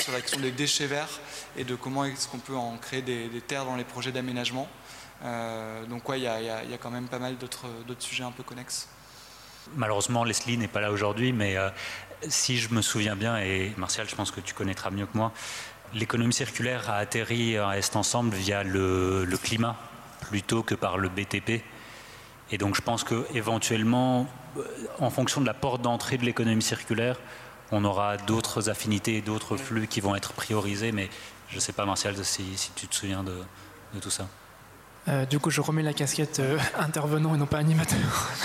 sur 0.03 0.11
la 0.11 0.19
question 0.19 0.41
des 0.41 0.51
déchets 0.51 0.87
verts 0.87 1.21
et 1.55 1.63
de 1.63 1.75
comment 1.75 2.03
est-ce 2.03 2.27
qu'on 2.27 2.39
peut 2.39 2.57
en 2.57 2.75
créer 2.75 3.03
des 3.03 3.41
terres 3.47 3.63
dans 3.63 3.77
les 3.77 3.85
projets 3.85 4.11
d'aménagement. 4.11 4.67
Euh, 5.23 5.85
donc 5.85 6.07
ouais, 6.09 6.19
il 6.19 6.23
y, 6.23 6.27
a 6.27 6.77
quand 6.79 6.91
même 6.91 7.07
pas 7.07 7.19
mal 7.19 7.37
d'autres 7.37 7.67
sujets 7.99 8.23
un 8.23 8.31
peu 8.31 8.43
connexes. 8.43 8.87
Malheureusement, 9.75 10.23
Leslie 10.23 10.57
n'est 10.57 10.67
pas 10.67 10.81
là 10.81 10.91
aujourd'hui, 10.91 11.33
mais 11.33 11.57
euh, 11.57 11.69
si 12.27 12.57
je 12.57 12.73
me 12.73 12.81
souviens 12.81 13.15
bien, 13.15 13.37
et 13.37 13.73
Martial, 13.77 14.07
je 14.07 14.15
pense 14.15 14.31
que 14.31 14.39
tu 14.39 14.53
connaîtras 14.53 14.91
mieux 14.91 15.05
que 15.05 15.17
moi, 15.17 15.31
l'économie 15.93 16.33
circulaire 16.33 16.89
a 16.89 16.97
atterri 16.97 17.57
à 17.57 17.77
Est 17.77 17.95
Ensemble 17.95 18.35
via 18.35 18.63
le, 18.63 19.27
climat 19.41 19.75
plutôt 20.21 20.61
que 20.61 20.75
par 20.75 20.97
le 20.97 21.09
BTP. 21.09 21.63
Et 22.51 22.57
donc 22.59 22.75
je 22.75 22.81
pense 22.81 23.03
qu'éventuellement, 23.03 24.27
euh, 24.57 24.63
en 24.99 25.09
fonction 25.09 25.41
de 25.41 25.47
la 25.47 25.55
porte 25.55 25.81
d'entrée 25.81 26.17
de 26.17 26.25
l'économie 26.25 26.61
circulaire, 26.61 27.17
on 27.71 27.83
aura 27.83 28.17
d'autres 28.17 28.69
affinités, 28.69 29.21
d'autres 29.21 29.57
flux 29.57 29.87
qui 29.87 29.99
vont 29.99 30.15
être 30.15 30.33
priorisés, 30.33 30.91
mais 30.91 31.09
je 31.49 31.55
ne 31.55 31.59
sais 31.59 31.73
pas, 31.73 31.85
Martial, 31.85 32.15
si, 32.23 32.71
tu 32.75 32.87
te 32.87 32.95
souviens 32.95 33.23
de 33.23 33.99
tout 33.99 34.11
ça. 34.11 34.27
Euh, 35.07 35.25
du 35.25 35.39
coup, 35.39 35.51
je 35.51 35.61
remets 35.61 35.83
la 35.83 35.93
casquette 35.93 36.39
euh, 36.39 36.57
intervenant 36.77 37.35
et 37.35 37.37
non 37.37 37.45
pas 37.45 37.57
animateur. 37.57 38.31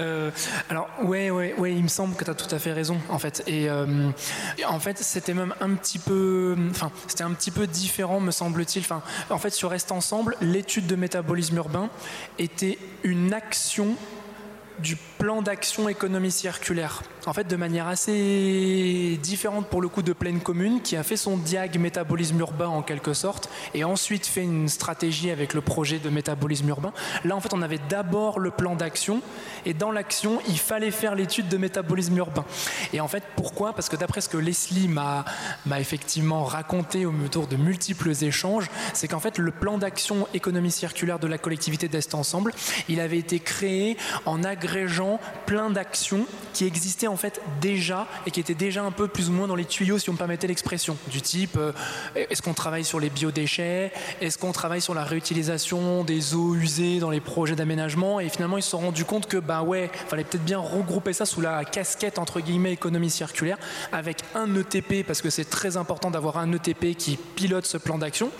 Euh, 0.00 0.30
alors, 0.70 0.88
ouais, 1.04 1.30
ouais, 1.30 1.54
ouais, 1.56 1.72
il 1.72 1.82
me 1.82 1.88
semble 1.88 2.16
que 2.16 2.24
tu 2.24 2.30
as 2.30 2.34
tout 2.34 2.52
à 2.52 2.58
fait 2.58 2.72
raison, 2.72 2.98
en 3.10 3.18
fait. 3.18 3.44
Et 3.46 3.68
en 3.70 4.80
fait, 4.80 4.98
c'était 4.98 5.34
même 5.34 5.54
un 5.60 5.74
petit 5.74 6.00
peu, 6.00 6.56
enfin, 6.70 6.90
c'était 7.06 7.22
un 7.22 7.32
petit 7.32 7.52
peu 7.52 7.68
différent, 7.68 8.18
me 8.18 8.32
semble-t-il. 8.32 8.84
En 9.30 9.38
fait, 9.38 9.50
sur 9.50 9.70
Reste 9.70 9.92
Ensemble, 9.92 10.36
l'étude 10.40 10.86
de 10.86 10.96
métabolisme 10.96 11.56
urbain 11.56 11.90
était 12.38 12.78
une 13.04 13.32
action 13.32 13.94
du 14.78 14.96
plan 15.18 15.42
d'action 15.42 15.88
économie 15.88 16.30
circulaire. 16.30 17.02
En 17.26 17.32
fait, 17.32 17.46
de 17.46 17.56
manière 17.56 17.88
assez 17.88 19.18
différente 19.22 19.66
pour 19.68 19.80
le 19.80 19.88
coup 19.88 20.02
de 20.02 20.12
pleine 20.12 20.40
commune, 20.40 20.82
qui 20.82 20.96
a 20.96 21.02
fait 21.02 21.16
son 21.16 21.36
diag 21.38 21.78
métabolisme 21.78 22.38
urbain 22.40 22.68
en 22.68 22.82
quelque 22.82 23.14
sorte, 23.14 23.48
et 23.72 23.84
ensuite 23.84 24.26
fait 24.26 24.42
une 24.42 24.68
stratégie 24.68 25.30
avec 25.30 25.54
le 25.54 25.60
projet 25.60 25.98
de 25.98 26.10
métabolisme 26.10 26.68
urbain. 26.68 26.92
Là, 27.24 27.34
en 27.34 27.40
fait, 27.40 27.54
on 27.54 27.62
avait 27.62 27.80
d'abord 27.88 28.38
le 28.38 28.50
plan 28.50 28.74
d'action, 28.74 29.22
et 29.64 29.72
dans 29.72 29.90
l'action, 29.90 30.40
il 30.48 30.58
fallait 30.58 30.90
faire 30.90 31.14
l'étude 31.14 31.48
de 31.48 31.56
métabolisme 31.56 32.16
urbain. 32.18 32.44
Et 32.92 33.00
en 33.00 33.08
fait, 33.08 33.24
pourquoi? 33.36 33.72
Parce 33.72 33.88
que 33.88 33.96
d'après 33.96 34.20
ce 34.20 34.28
que 34.28 34.36
Leslie 34.36 34.88
m'a 34.88 35.24
effectivement 35.78 36.44
raconté 36.44 37.06
au 37.06 37.12
tour 37.30 37.46
de 37.46 37.56
multiples 37.56 38.12
échanges, 38.22 38.70
c'est 38.92 39.08
qu'en 39.08 39.20
fait, 39.20 39.38
le 39.38 39.50
plan 39.50 39.78
d'action 39.78 40.28
économie 40.34 40.70
circulaire 40.70 41.18
de 41.18 41.26
la 41.26 41.38
collectivité 41.38 41.88
d'Est 41.88 42.14
Ensemble, 42.14 42.52
il 42.88 43.00
avait 43.00 43.18
été 43.18 43.40
créé 43.40 43.96
en 44.26 44.44
agrégeant 44.64 45.20
plein 45.46 45.68
d'actions 45.68 46.26
qui 46.54 46.64
existaient 46.64 47.06
en 47.06 47.16
fait 47.16 47.40
déjà 47.60 48.06
et 48.26 48.30
qui 48.30 48.40
étaient 48.40 48.54
déjà 48.54 48.82
un 48.82 48.90
peu 48.90 49.08
plus 49.08 49.28
ou 49.28 49.32
moins 49.32 49.46
dans 49.46 49.56
les 49.56 49.64
tuyaux, 49.64 49.98
si 49.98 50.08
on 50.08 50.14
me 50.14 50.18
permettait 50.18 50.46
l'expression, 50.46 50.96
du 51.10 51.20
type 51.20 51.56
euh, 51.56 51.72
est-ce 52.14 52.40
qu'on 52.40 52.54
travaille 52.54 52.84
sur 52.84 52.98
les 52.98 53.10
biodéchets, 53.10 53.92
est-ce 54.20 54.38
qu'on 54.38 54.52
travaille 54.52 54.80
sur 54.80 54.94
la 54.94 55.04
réutilisation 55.04 56.04
des 56.04 56.34
eaux 56.34 56.54
usées 56.54 56.98
dans 56.98 57.10
les 57.10 57.20
projets 57.20 57.56
d'aménagement, 57.56 58.20
et 58.20 58.28
finalement 58.28 58.56
ils 58.56 58.62
se 58.62 58.70
sont 58.70 58.78
rendus 58.78 59.04
compte 59.04 59.26
que 59.26 59.36
bah 59.36 59.62
ouais, 59.62 59.90
fallait 60.08 60.24
peut-être 60.24 60.44
bien 60.44 60.58
regrouper 60.58 61.12
ça 61.12 61.26
sous 61.26 61.40
la 61.40 61.64
casquette 61.64 62.18
entre 62.18 62.40
guillemets 62.40 62.72
économie 62.72 63.10
circulaire 63.10 63.58
avec 63.92 64.18
un 64.34 64.54
ETP 64.54 65.06
parce 65.06 65.20
que 65.20 65.30
c'est 65.30 65.44
très 65.44 65.76
important 65.76 66.10
d'avoir 66.10 66.38
un 66.38 66.50
ETP 66.52 66.96
qui 66.96 67.16
pilote 67.16 67.66
ce 67.66 67.76
plan 67.76 67.98
d'action, 67.98 68.30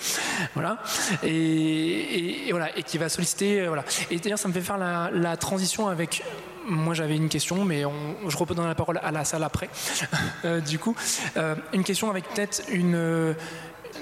voilà, 0.55 0.79
et, 1.23 2.49
voilà 2.51 2.77
et 2.79 2.83
qui 2.83 2.97
va 2.97 3.09
solliciter 3.09 3.67
voilà. 3.67 3.85
Et 4.11 4.19
d'ailleurs 4.19 4.39
ça 4.39 4.49
me 4.49 4.53
fait 4.53 4.61
faire 4.61 4.79
la 4.79 5.37
transition 5.37 5.89
avec 5.89 6.14
moi 6.67 6.95
j'avais 6.95 7.17
une 7.17 7.29
question, 7.29 7.65
mais 7.65 7.83
je 7.83 8.37
redonne 8.37 8.67
la 8.67 8.75
parole 8.75 9.01
à 9.03 9.11
la 9.11 9.25
salle 9.25 9.45
après. 9.45 9.69
Euh, 10.45 10.61
du 10.61 10.79
coup, 10.79 10.95
euh, 11.39 11.55
une 11.73 11.85
question 11.85 12.11
avec 12.11 12.29
peut-être 12.29 12.63
une 12.69 13.35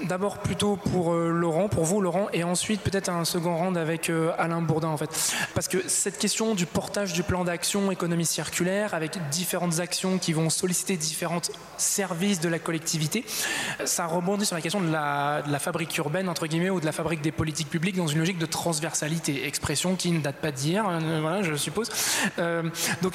d'abord 0.03 0.39
plutôt 0.39 0.75
pour 0.75 1.13
euh, 1.13 1.29
Laurent, 1.29 1.69
pour 1.69 1.85
vous 1.85 2.01
Laurent, 2.01 2.27
et 2.33 2.43
ensuite 2.43 2.81
peut-être 2.81 3.09
un 3.09 3.25
second 3.25 3.55
round 3.55 3.77
avec 3.77 4.09
euh, 4.09 4.31
Alain 4.37 4.61
Bourdin 4.61 4.89
en 4.89 4.97
fait. 4.97 5.33
Parce 5.53 5.67
que 5.67 5.77
cette 5.87 6.17
question 6.17 6.55
du 6.55 6.65
portage 6.65 7.13
du 7.13 7.23
plan 7.23 7.43
d'action 7.43 7.91
économie 7.91 8.25
circulaire, 8.25 8.93
avec 8.93 9.17
différentes 9.29 9.79
actions 9.79 10.17
qui 10.17 10.33
vont 10.33 10.49
solliciter 10.49 10.97
différents 10.97 11.41
services 11.77 12.39
de 12.39 12.49
la 12.49 12.59
collectivité, 12.59 13.25
ça 13.85 14.05
rebondit 14.05 14.45
sur 14.45 14.55
la 14.55 14.61
question 14.61 14.81
de 14.81 14.91
la, 14.91 15.43
fabrique 15.59 15.97
urbaine, 15.97 16.27
entre 16.27 16.47
guillemets, 16.47 16.69
ou 16.69 16.79
de 16.79 16.85
la 16.85 16.91
fabrique 16.91 17.21
des 17.21 17.31
politiques 17.31 17.69
publiques 17.69 17.95
dans 17.95 18.07
une 18.07 18.19
logique 18.19 18.37
de 18.37 18.45
transversalité, 18.45 19.47
expression 19.47 19.95
qui 19.95 20.11
ne 20.11 20.19
date 20.19 20.37
pas 20.37 20.51
d'hier, 20.51 20.85
euh, 20.89 21.19
voilà, 21.21 21.41
je 21.41 21.55
suppose. 21.55 21.89
donc 23.01 23.13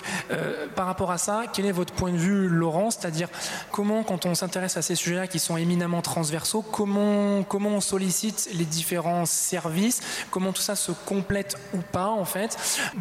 par 0.75 0.87
rapport 0.87 1.11
à 1.11 1.19
ça, 1.19 1.45
quel 1.53 1.67
est 1.67 1.73
votre 1.73 1.93
point 1.93 2.13
de 2.13 2.17
vue 2.17 2.49
Laurent? 2.49 2.91
C'est-à-dire 2.91 3.29
comment 3.71 4.03
quand 4.03 4.27
on 4.27 4.35
s'intéresse 4.35 4.77
à 4.77 4.83
ces 4.83 4.95
sujets-là 4.95 5.27
qui 5.27 5.39
sont 5.39 5.57
éminemment 5.57 6.03
transversaux, 6.03 6.63
comment, 6.71 7.45
on 7.51 7.81
sollicite 7.81 8.49
les 8.55 8.65
différents 8.65 9.27
services, 9.27 10.01
comment 10.31 10.53
tout 10.53 10.63
ça 10.63 10.77
se 10.77 10.93
complète 10.93 11.57
ou 11.75 11.79
pas 11.79 12.09
en 12.09 12.25
fait, 12.25 12.57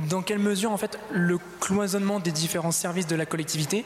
dans 0.09 0.21
quelle 0.21 0.39
mesure 0.39 0.71
en 0.71 0.77
fait 0.77 0.99
le 1.11 1.39
cloisonnement 1.59 2.19
des 2.19 2.31
différents 2.31 2.71
services 2.71 3.07
de 3.07 3.15
la 3.15 3.25
collectivité 3.25 3.85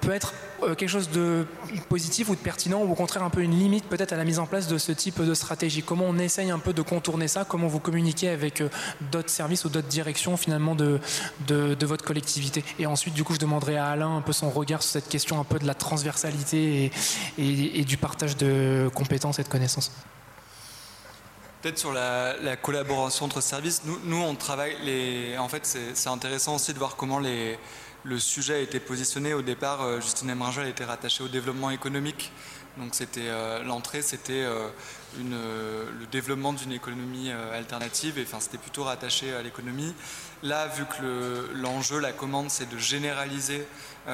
peut 0.00 0.12
être 0.12 0.34
quelque 0.76 0.88
chose 0.88 1.10
de 1.10 1.46
positif 1.88 2.28
ou 2.28 2.34
de 2.34 2.40
pertinent 2.40 2.82
ou 2.82 2.92
au 2.92 2.94
contraire 2.94 3.22
un 3.22 3.30
peu 3.30 3.42
une 3.42 3.58
limite 3.58 3.84
peut-être 3.84 4.12
à 4.12 4.16
la 4.16 4.24
mise 4.24 4.38
en 4.38 4.46
place 4.46 4.68
de 4.68 4.78
ce 4.78 4.92
type 4.92 5.20
de 5.22 5.34
stratégie? 5.34 5.82
Comment 5.82 6.06
on 6.08 6.18
essaye 6.18 6.50
un 6.50 6.58
peu 6.58 6.72
de 6.72 6.82
contourner 6.82 7.28
ça? 7.28 7.44
Comment 7.44 7.68
vous 7.68 7.80
communiquez 7.80 8.28
avec 8.28 8.60
euh, 8.60 8.68
d'autres 9.12 9.30
services 9.30 9.64
ou 9.64 9.68
d'autres 9.68 9.88
directions 9.88 10.36
finalement 10.36 10.74
de, 10.74 11.00
de, 11.46 11.86
votre 11.86 12.04
collectivité? 12.04 12.64
Et 12.78 12.86
ensuite 12.86 13.14
du 13.14 13.24
coup 13.24 13.34
je 13.34 13.38
demanderai 13.38 13.76
à 13.76 13.86
Alain 13.86 14.16
un 14.16 14.20
peu 14.20 14.32
son 14.32 14.50
regard 14.50 14.82
sur 14.82 14.92
cette 14.92 15.08
question 15.08 15.40
un 15.40 15.44
peu 15.44 15.58
de 15.58 15.66
la 15.66 15.74
transversalité 15.74 16.90
et, 17.38 17.84
du 17.84 17.96
partage 17.96 18.36
de 18.36 18.90
compétences 18.94 19.38
et 19.38 19.42
de 19.42 19.48
connaissances. 19.48 19.92
Peut-être 21.60 21.78
sur 21.78 21.92
la, 21.92 22.56
collaboration 22.60 23.26
entre 23.26 23.40
services. 23.40 23.82
Nous, 23.84 23.98
nous, 24.04 24.20
on 24.20 24.34
travaille. 24.34 25.36
En 25.38 25.48
fait, 25.48 25.64
c'est 25.94 26.08
intéressant 26.08 26.56
aussi 26.56 26.72
de 26.72 26.78
voir 26.78 26.96
comment 26.96 27.18
les, 27.18 27.58
le 28.04 28.18
sujet 28.18 28.54
a 28.54 28.58
été 28.58 28.80
positionné. 28.80 29.34
Au 29.34 29.42
départ, 29.42 29.82
euh, 29.82 30.00
Justine 30.00 30.30
Emringel 30.30 30.66
était 30.66 30.84
rattachée 30.84 31.22
au 31.22 31.28
développement 31.28 31.70
économique. 31.70 32.32
Donc 32.78 32.94
c'était 32.94 33.28
euh, 33.28 33.62
l'entrée, 33.62 34.00
c'était 34.00 34.44
euh, 34.44 34.68
le 35.18 36.06
développement 36.10 36.52
d'une 36.52 36.72
économie 36.72 37.30
alternative. 37.30 38.18
Et 38.18 38.22
enfin, 38.22 38.40
c'était 38.40 38.58
plutôt 38.58 38.84
rattaché 38.84 39.32
à 39.34 39.42
l'économie. 39.42 39.94
Là, 40.42 40.66
vu 40.66 40.84
que 40.86 41.50
l'enjeu, 41.54 42.00
la 42.00 42.12
commande, 42.12 42.50
c'est 42.50 42.68
de 42.68 42.78
généraliser 42.78 43.64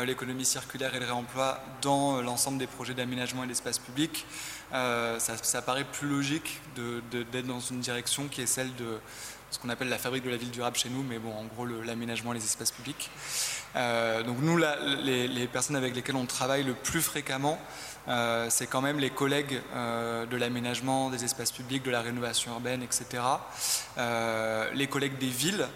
l'économie 0.05 0.45
circulaire 0.45 0.95
et 0.95 0.99
le 0.99 1.07
réemploi 1.07 1.63
dans 1.81 2.21
l'ensemble 2.21 2.59
des 2.59 2.67
projets 2.67 2.93
d'aménagement 2.93 3.45
et 3.45 3.47
d'espace 3.47 3.79
public, 3.79 4.27
ça, 4.73 5.19
ça, 5.19 5.63
paraît 5.63 5.85
plus 5.85 6.07
logique 6.07 6.61
d'être 6.77 7.47
dans 7.47 7.61
une 7.61 7.81
direction 7.81 8.29
qui 8.29 8.43
est 8.43 8.47
celle 8.47 8.75
de 8.75 8.99
ce 9.51 9.59
qu'on 9.59 9.69
appelle 9.69 9.89
la 9.89 9.99
fabrique 9.99 10.25
de 10.25 10.31
la 10.31 10.37
ville 10.37 10.51
durable 10.51 10.77
chez 10.77 10.91
nous, 10.91 11.03
mais 11.03 11.19
bon, 11.19 11.33
en 11.33 11.45
gros, 11.45 11.65
l'aménagement 11.65 12.33
et 12.33 12.37
les 12.37 12.45
espaces 12.45 12.71
publics. 12.71 13.11
Euh, 13.77 14.23
donc 14.23 14.39
nous, 14.41 14.57
les, 14.57 15.47
personnes 15.47 15.77
avec 15.77 15.95
lesquelles 15.95 16.17
on 16.17 16.27
travaille 16.27 16.65
le 16.65 16.75
plus 16.75 17.03
fréquemment, 17.03 17.59
euh, 18.09 18.47
c'est 18.49 18.67
quand 18.67 18.81
même 18.81 18.99
les 18.99 19.11
collègues 19.11 19.61
euh, 19.75 20.27
de 20.27 20.37
l'aménagement, 20.37 21.11
des 21.11 21.25
espaces 21.25 21.53
publics, 21.53 21.83
de 21.83 21.91
la 21.91 22.01
rénovation 22.01 22.53
urbaine, 22.53 22.83
etc. 22.83 23.23
les 24.75 24.87
collègues 24.87 25.19
des 25.19 25.29
villes, 25.29 25.67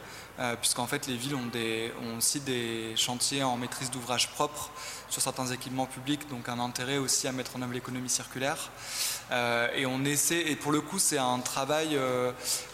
puisqu'en 0.60 0.86
fait 0.86 1.06
les 1.06 1.16
villes 1.16 1.34
ont, 1.34 1.50
aussi 2.16 2.40
des 2.40 2.94
chantiers 2.96 3.42
en 3.42 3.56
maîtrise 3.56 3.90
d'ouvrage 3.90 4.30
propre 4.30 4.70
sur 5.08 5.20
certains 5.20 5.46
équipements 5.46 5.86
publics, 5.86 6.28
donc 6.30 6.48
un 6.48 6.58
intérêt 6.58 6.96
aussi 6.96 7.28
à 7.28 7.32
mettre 7.32 7.56
en 7.56 7.62
œuvre 7.62 7.74
l'économie 7.74 8.08
circulaire. 8.08 8.70
et 9.30 9.86
on 9.86 10.04
essaie, 10.04 10.40
et 10.50 10.56
pour 10.56 10.72
le 10.72 10.80
coup 10.80 10.98
c'est 10.98 11.18
un 11.18 11.38
travail, 11.40 11.98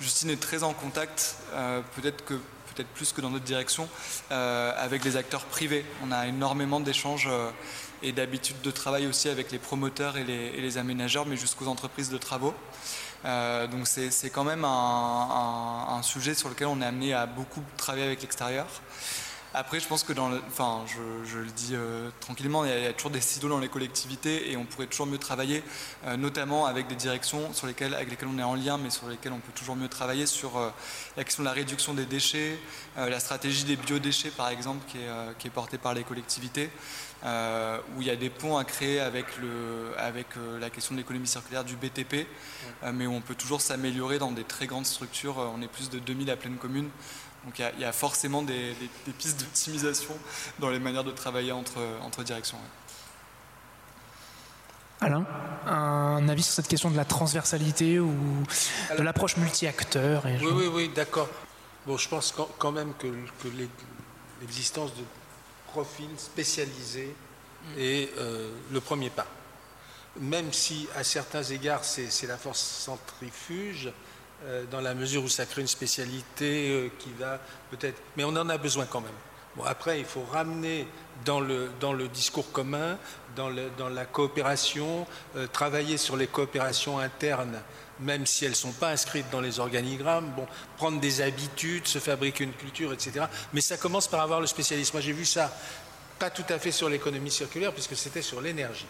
Justine 0.00 0.30
est 0.30 0.40
très 0.40 0.62
en 0.62 0.72
contact, 0.72 1.36
peut-être 1.96 2.24
que 2.24 2.40
peut-être 2.78 2.94
plus 2.94 3.12
que 3.12 3.20
dans 3.20 3.30
notre 3.30 3.44
direction, 3.44 3.88
euh, 4.30 4.72
avec 4.76 5.04
les 5.04 5.16
acteurs 5.16 5.44
privés. 5.44 5.84
On 6.06 6.12
a 6.12 6.28
énormément 6.28 6.78
d'échanges 6.78 7.26
euh, 7.28 7.50
et 8.02 8.12
d'habitudes 8.12 8.60
de 8.62 8.70
travail 8.70 9.08
aussi 9.08 9.28
avec 9.28 9.50
les 9.50 9.58
promoteurs 9.58 10.16
et 10.16 10.22
les, 10.24 10.78
aménageurs, 10.78 11.26
mais 11.26 11.36
jusqu'aux 11.36 11.66
entreprises 11.66 12.08
de 12.08 12.18
travaux. 12.18 12.54
Euh, 13.24 13.66
donc 13.66 13.88
c'est 13.88 14.30
quand 14.30 14.44
même 14.44 14.64
un, 14.64 16.00
sujet 16.02 16.34
sur 16.34 16.48
lequel 16.48 16.68
on 16.68 16.80
est 16.80 16.86
amené 16.86 17.12
à 17.12 17.26
beaucoup 17.26 17.62
travailler 17.76 18.04
avec 18.04 18.22
l'extérieur. 18.22 18.66
Après, 19.54 19.80
je 19.80 19.88
pense 19.88 20.02
que 20.02 20.12
dans 20.12 20.28
le, 20.28 20.42
enfin, 20.46 20.84
je, 21.24 21.38
le 21.38 21.46
dis 21.46 21.70
euh, 21.72 22.10
tranquillement, 22.20 22.66
il 22.66 22.70
y, 22.70 22.86
a, 22.86 22.92
toujours 22.92 23.10
des 23.10 23.22
silos 23.22 23.48
dans 23.48 23.58
les 23.58 23.68
collectivités 23.68 24.52
et 24.52 24.58
on 24.58 24.66
pourrait 24.66 24.86
toujours 24.86 25.06
mieux 25.06 25.16
travailler, 25.16 25.62
euh, 26.06 26.18
notamment 26.18 26.66
avec 26.66 26.86
des 26.86 26.94
directions 26.94 27.54
sur 27.54 27.66
lesquelles, 27.66 27.94
avec 27.94 28.10
lesquelles 28.10 28.28
on 28.28 28.38
est 28.38 28.42
en 28.42 28.54
lien, 28.54 28.76
mais 28.76 28.90
sur 28.90 29.08
lesquelles 29.08 29.32
on 29.32 29.38
peut 29.38 29.52
toujours 29.54 29.74
mieux 29.74 29.88
travailler 29.88 30.26
sur 30.26 30.58
euh, 30.58 30.68
la 31.16 31.24
question 31.24 31.42
de 31.42 31.48
la 31.48 31.54
réduction 31.54 31.94
des 31.94 32.04
déchets, 32.04 32.58
la 32.96 33.20
stratégie 33.20 33.64
des 33.64 33.76
biodéchets, 33.76 34.30
par 34.30 34.48
exemple, 34.50 34.84
qui 34.86 34.98
est, 34.98 35.38
qui 35.38 35.46
est 35.46 35.50
portée 35.50 35.78
par 35.78 35.94
les 35.94 36.02
collectivités, 36.02 36.70
où 37.24 38.00
il 38.00 38.06
y 38.06 38.10
a 38.10 38.16
des 38.16 38.30
ponts 38.30 38.56
à 38.56 38.64
créer 38.64 39.00
avec, 39.00 39.26
le, 39.38 39.92
avec 39.96 40.26
la 40.60 40.68
question 40.70 40.94
de 40.94 41.00
l'économie 41.00 41.26
circulaire 41.26 41.64
du 41.64 41.76
BTP, 41.76 42.26
mais 42.92 43.06
où 43.06 43.12
on 43.12 43.20
peut 43.20 43.34
toujours 43.36 43.60
s'améliorer 43.60 44.18
dans 44.18 44.32
des 44.32 44.44
très 44.44 44.66
grandes 44.66 44.86
structures. 44.86 45.36
On 45.54 45.62
est 45.62 45.68
plus 45.68 45.90
de 45.90 45.98
2000 45.98 46.30
à 46.30 46.36
pleine 46.36 46.56
commune. 46.56 46.90
Donc 47.48 47.64
il 47.76 47.80
y, 47.80 47.84
a 47.86 47.92
forcément 47.92 48.42
des, 48.42 48.74
pistes 49.16 49.40
d'optimisation 49.40 50.14
dans 50.58 50.68
les 50.68 50.78
manières 50.78 51.02
de 51.02 51.12
travailler 51.12 51.50
entre, 51.50 51.78
entre 52.02 52.22
directions. 52.22 52.58
Alain, 55.00 55.24
un 55.64 56.28
avis 56.28 56.42
sur 56.42 56.52
cette 56.52 56.68
question 56.68 56.90
de 56.90 56.96
la 56.98 57.06
transversalité 57.06 58.00
ou 58.00 58.14
de 58.98 59.02
l'approche 59.02 59.38
multi-acteur 59.38 60.24
Oui, 60.26 60.50
oui, 60.52 60.66
oui, 60.70 60.90
d'accord. 60.94 61.30
Bon, 61.86 61.96
je 61.96 62.06
pense 62.06 62.34
quand 62.58 62.72
même 62.72 62.92
que, 62.98 63.06
l'existence 64.42 64.94
de 64.94 65.04
profils 65.68 66.18
spécialisés 66.18 67.14
mm. 67.64 67.78
est 67.78 68.10
euh, 68.18 68.52
le 68.70 68.80
premier 68.82 69.08
pas. 69.08 69.26
Même 70.20 70.52
si 70.52 70.86
à 70.94 71.02
certains 71.02 71.44
égards 71.44 71.84
c'est 71.84 72.26
la 72.26 72.36
force 72.36 72.60
centrifuge, 72.60 73.86
euh, 73.86 74.07
dans 74.70 74.80
la 74.80 74.94
mesure 74.94 75.24
où 75.24 75.28
ça 75.28 75.46
crée 75.46 75.62
une 75.62 75.68
spécialité 75.68 76.70
euh, 76.70 76.90
qui 76.98 77.10
va 77.18 77.40
peut-être... 77.70 78.00
Mais 78.16 78.24
on 78.24 78.36
en 78.36 78.48
a 78.48 78.58
besoin 78.58 78.86
quand 78.86 79.00
même. 79.00 79.10
Bon, 79.56 79.64
après, 79.64 79.98
il 79.98 80.04
faut 80.04 80.22
ramener 80.22 80.86
dans 81.24 81.40
le, 81.40 81.70
dans 81.80 81.92
le 81.92 82.06
discours 82.08 82.52
commun, 82.52 82.98
dans, 83.34 83.48
le, 83.48 83.70
dans 83.76 83.88
la 83.88 84.04
coopération, 84.04 85.06
euh, 85.36 85.46
travailler 85.48 85.96
sur 85.96 86.16
les 86.16 86.28
coopérations 86.28 86.98
internes, 86.98 87.60
même 87.98 88.26
si 88.26 88.44
elles 88.44 88.52
ne 88.52 88.56
sont 88.56 88.72
pas 88.72 88.90
inscrites 88.90 89.28
dans 89.32 89.40
les 89.40 89.58
organigrammes, 89.58 90.30
bon, 90.36 90.46
prendre 90.76 91.00
des 91.00 91.20
habitudes, 91.20 91.88
se 91.88 91.98
fabriquer 91.98 92.44
une 92.44 92.52
culture, 92.52 92.92
etc. 92.92 93.26
Mais 93.52 93.60
ça 93.60 93.76
commence 93.76 94.06
par 94.06 94.20
avoir 94.20 94.40
le 94.40 94.46
spécialisme. 94.46 94.92
Moi, 94.94 95.00
j'ai 95.00 95.12
vu 95.12 95.24
ça, 95.24 95.52
pas 96.20 96.30
tout 96.30 96.46
à 96.48 96.60
fait 96.60 96.70
sur 96.70 96.88
l'économie 96.88 97.32
circulaire, 97.32 97.72
puisque 97.72 97.96
c'était 97.96 98.22
sur 98.22 98.40
l'énergie 98.40 98.86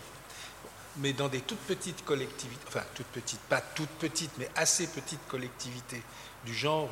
mais 1.01 1.13
dans 1.13 1.29
des 1.29 1.41
toutes 1.41 1.61
petites 1.61 2.05
collectivités, 2.05 2.65
enfin 2.67 2.83
toutes 2.95 3.07
petites, 3.07 3.41
pas 3.41 3.61
toutes 3.61 3.89
petites, 3.91 4.33
mais 4.39 4.49
assez 4.57 4.87
petites 4.89 5.27
collectivités, 5.29 6.03
du 6.45 6.55
genre 6.55 6.91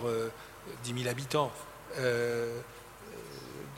10 0.85 0.93
euh, 0.93 0.97
000 0.97 1.09
habitants, 1.09 1.53
euh, 1.99 2.61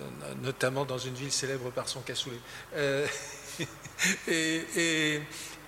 euh, 0.00 0.34
notamment 0.42 0.84
dans 0.84 0.98
une 0.98 1.14
ville 1.14 1.32
célèbre 1.32 1.70
par 1.70 1.88
son 1.88 2.00
cassoulet. 2.00 2.38
et, 4.28 5.20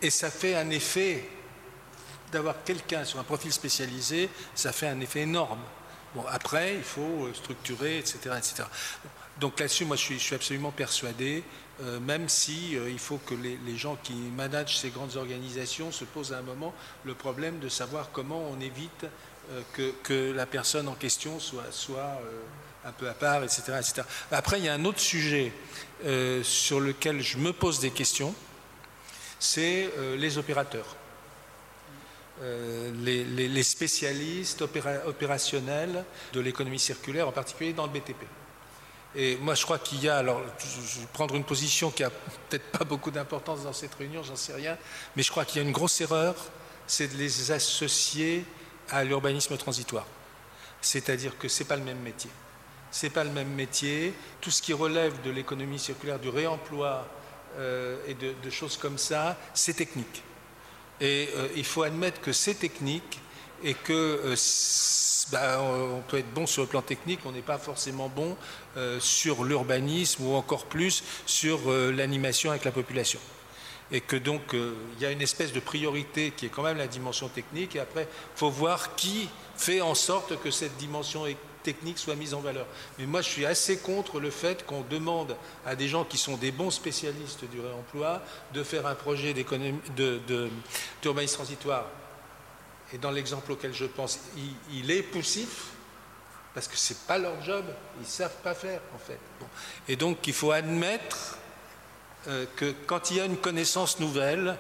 ça 0.09 0.31
fait 0.31 0.55
un 0.55 0.70
effet 0.70 1.28
d'avoir 2.32 2.62
quelqu'un 2.65 3.05
sur 3.05 3.19
un 3.19 3.24
profil 3.24 3.53
spécialisé, 3.53 4.28
ça 4.55 4.73
fait 4.73 4.89
un 4.89 5.01
effet 5.01 5.20
énorme. 5.20 5.61
Bon, 6.15 6.24
après, 6.28 6.74
il 6.77 6.82
faut 6.82 7.28
structurer, 7.35 7.99
etc. 7.99 8.19
etc. 8.39 8.65
Donc 9.39 9.59
là-dessus, 9.59 9.85
moi, 9.85 9.97
je 9.97 10.15
suis 10.15 10.35
absolument 10.35 10.70
persuadé 10.70 11.43
euh, 11.82 11.98
même 11.98 12.28
si 12.28 12.77
euh, 12.77 12.90
il 12.90 12.98
faut 12.98 13.19
que 13.19 13.35
les, 13.35 13.77
gens 13.77 13.97
qui 14.02 14.12
managent 14.12 14.77
ces 14.77 14.90
grandes 14.90 15.16
organisations 15.16 15.93
se 15.93 16.05
posent 16.05 16.32
à 16.32 16.39
un 16.39 16.43
moment 16.43 16.74
le 17.05 17.15
problème 17.15 17.59
de 17.59 17.70
savoir 17.70 18.11
comment 18.12 18.51
on 18.51 18.61
évite 18.61 19.07
euh, 19.51 19.62
que, 20.02 20.32
la 20.32 20.44
personne 20.44 20.89
en 20.89 20.94
question 20.94 21.39
soit, 21.40 22.20
un 22.85 22.93
peu 22.93 23.09
à 23.09 23.15
part, 23.15 23.43
etc., 23.44 23.62
etc. 23.78 24.02
Après, 24.31 24.59
il 24.59 24.66
y 24.66 24.69
a 24.69 24.74
un 24.74 24.85
autre 24.85 25.01
sujet 25.01 25.52
sur 26.43 26.81
lequel 26.81 27.20
je 27.20 27.39
me 27.39 27.52
pose 27.52 27.78
des 27.81 27.90
questions, 27.90 28.35
c'est 29.39 29.90
les 30.16 30.39
opérateurs. 30.39 30.97
Les, 32.40 33.62
spécialistes 33.62 34.62
opérationnels 34.62 36.05
de 36.32 36.40
l'économie 36.40 36.78
circulaire, 36.78 37.28
en 37.28 37.32
particulier 37.32 37.74
dans 37.74 37.86
le 37.86 37.93
BTP. 37.93 38.24
Et 39.16 39.37
moi, 39.37 39.55
je 39.55 39.65
crois 39.65 39.78
qu'il 39.78 40.03
y 40.03 40.09
a, 40.09 40.19
alors, 40.19 40.41
je 40.59 41.01
vais 41.01 41.07
prendre 41.12 41.35
une 41.35 41.45
position 41.45 41.91
qui 41.91 42.05
a 42.05 42.11
peut-être 42.11 42.70
pas 42.70 42.85
beaucoup 42.85 43.11
d'importance 43.11 43.65
dans 43.65 43.73
cette 43.73 43.95
réunion, 43.95 44.23
j'en 44.23 44.37
sais 44.37 44.55
rien, 44.55 44.78
mais 45.16 45.23
je 45.23 45.31
crois 45.31 45.45
qu'il 45.45 45.61
y 45.61 45.65
a 45.65 45.66
une 45.66 45.73
grosse 45.73 46.01
erreur, 46.01 46.37
c'est 46.87 47.09
de 47.09 47.16
les 47.16 47.51
associer 47.51 48.45
à 48.89 49.03
l'urbanisme 49.03 49.57
transitoire. 49.57 50.07
C'est-à-dire 50.81 51.37
que 51.39 51.49
ce 51.49 51.62
n'est 51.62 51.69
pas 51.69 51.77
le 51.77 51.82
même 51.82 52.01
métier. 52.01 52.31
Ce 52.91 53.07
n'est 53.07 53.11
pas 53.11 53.24
le 53.24 53.31
même 53.31 53.53
métier. 53.53 54.15
Tout 54.41 54.51
ce 54.51 54.62
qui 54.62 54.73
relève 54.73 55.20
de 55.23 55.31
l'économie 55.31 55.78
circulaire, 55.78 56.19
du 56.19 56.28
réemploi 56.28 57.07
euh, 57.59 57.99
et 58.07 58.15
de, 58.15 58.51
choses 58.51 58.77
comme 58.77 58.99
ça, 58.99 59.37
c'est 59.55 59.74
technique. 59.74 60.23
Et 61.01 61.31
euh, 61.35 61.49
il 61.57 61.65
faut 61.65 61.82
admettre 61.82 62.20
que 62.20 62.32
c'est 62.32 62.55
technique 62.55 63.20
et 63.62 63.74
que 63.74 63.93
euh, 63.93 64.37
bah, 65.32 65.61
on 65.62 66.01
peut 66.09 66.19
être 66.19 66.32
bon 66.32 66.47
sur 66.47 66.62
le 66.62 66.69
plan 66.69 66.82
technique, 66.82 67.20
on 67.24 67.32
n'est 67.32 67.43
pas 67.43 67.59
forcément 67.59 68.09
bon 68.09 68.37
euh, 68.77 68.99
sur 69.01 69.45
l'urbanisme 69.45 70.27
ou 70.27 70.35
encore 70.35 70.66
plus 70.66 71.03
sur 71.27 71.70
euh, 71.70 71.93
l'animation 71.93 72.51
avec 72.51 72.65
la 72.65 72.73
population. 72.73 73.20
Et 73.93 74.01
que 74.01 74.16
donc 74.16 74.43
il 74.53 75.03
y 75.03 75.05
a 75.05 75.11
une 75.11 75.20
espèce 75.20 75.53
de 75.53 75.59
priorité 75.59 76.31
qui 76.31 76.47
est 76.47 76.49
quand 76.49 76.62
même 76.62 76.78
la 76.78 76.87
dimension 76.87 77.28
technique, 77.28 77.74
et 77.74 77.81
après, 77.81 78.03
il 78.03 78.39
faut 78.39 78.49
voir 78.49 78.95
qui 78.95 79.28
fait 79.57 79.81
en 79.81 79.97
sorte 79.97 80.41
que 80.41 80.53
cette 80.53 80.77
dimension 80.77 81.27
technique 81.65 81.99
soit 81.99 82.15
mise 82.15 82.32
en 82.32 82.41
valeur. 82.41 82.66
Mais 83.01 83.07
moi, 83.07 83.20
je 83.20 83.28
suis 83.28 83.45
assez 83.45 83.78
contre 83.78 84.20
le 84.20 84.31
fait 84.31 84.65
qu'on 84.65 84.82
demande 84.82 85.37
à 85.66 85.74
des 85.74 85.89
gens 85.89 86.05
qui 86.05 86.19
sont 86.19 86.37
des 86.37 86.53
bons 86.53 86.70
spécialistes 86.70 87.45
du 87.51 87.61
réemploi 87.61 88.23
de 88.55 88.62
faire 88.62 88.87
un 88.87 88.95
projet 88.95 89.35
d'urbanisme 91.03 91.35
transitoire 91.35 91.87
et 92.93 92.99
dans 92.99 93.11
l'exemple 93.11 93.53
auquel 93.53 93.75
je 93.75 93.85
pense, 93.85 94.19
il, 94.73 94.91
est 94.91 95.03
poussif, 95.03 95.69
parce 96.55 96.67
que 96.67 96.77
ce 96.77 96.93
n'est 96.93 96.99
pas 97.07 97.19
leur 97.19 97.41
job, 97.43 97.65
ils 97.99 98.05
ne 98.05 98.07
savent 98.07 98.37
pas 98.43 98.55
faire 98.55 98.81
en 98.95 98.99
fait. 98.99 99.19
Et 99.89 99.97
donc 99.97 100.27
il 100.27 100.33
faut 100.33 100.51
admettre 100.51 101.39
euh, 102.29 102.45
que 102.57 102.75
quand 102.87 103.11
il 103.11 103.19
y 103.19 103.21
a 103.21 103.25
une 103.25 103.37
connaissance 103.37 104.01
nouvelle, 104.01 104.57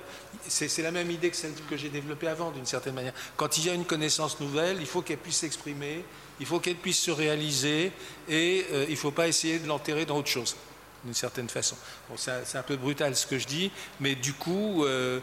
c'est 0.46 0.82
la 0.82 0.92
même 0.92 1.10
idée 1.10 1.30
que 1.30 1.36
celle 1.36 1.52
que 1.68 1.76
j'ai 1.76 1.88
développée 1.88 2.28
avant 2.28 2.52
d'une 2.52 2.66
certaine 2.66 2.94
manière, 2.94 3.14
quand 3.36 3.58
il 3.58 3.66
y 3.66 3.70
a 3.70 3.74
une 3.74 3.84
connaissance 3.84 4.38
nouvelle, 4.40 4.78
il 4.80 4.86
faut 4.86 5.02
qu'elle 5.02 5.18
puisse 5.18 5.38
s'exprimer, 5.38 6.04
il 6.38 6.46
faut 6.46 6.60
qu'elle 6.60 6.76
puisse 6.76 7.00
se 7.00 7.10
réaliser 7.10 7.92
et 8.28 8.66
euh, 8.70 8.84
il 8.88 8.92
ne 8.92 8.96
faut 8.96 9.10
pas 9.10 9.28
essayer 9.28 9.58
de 9.58 9.66
l'enterrer 9.66 10.06
dans 10.06 10.16
autre 10.16 10.28
chose. 10.28 10.56
D'une 11.04 11.14
certaine 11.14 11.48
façon. 11.48 11.76
C'est 12.16 12.58
un 12.58 12.62
peu 12.62 12.76
brutal 12.76 13.16
ce 13.16 13.26
que 13.26 13.38
je 13.38 13.46
dis, 13.46 13.70
mais 14.00 14.14
du 14.14 14.32
coup, 14.32 14.84
euh, 14.84 15.20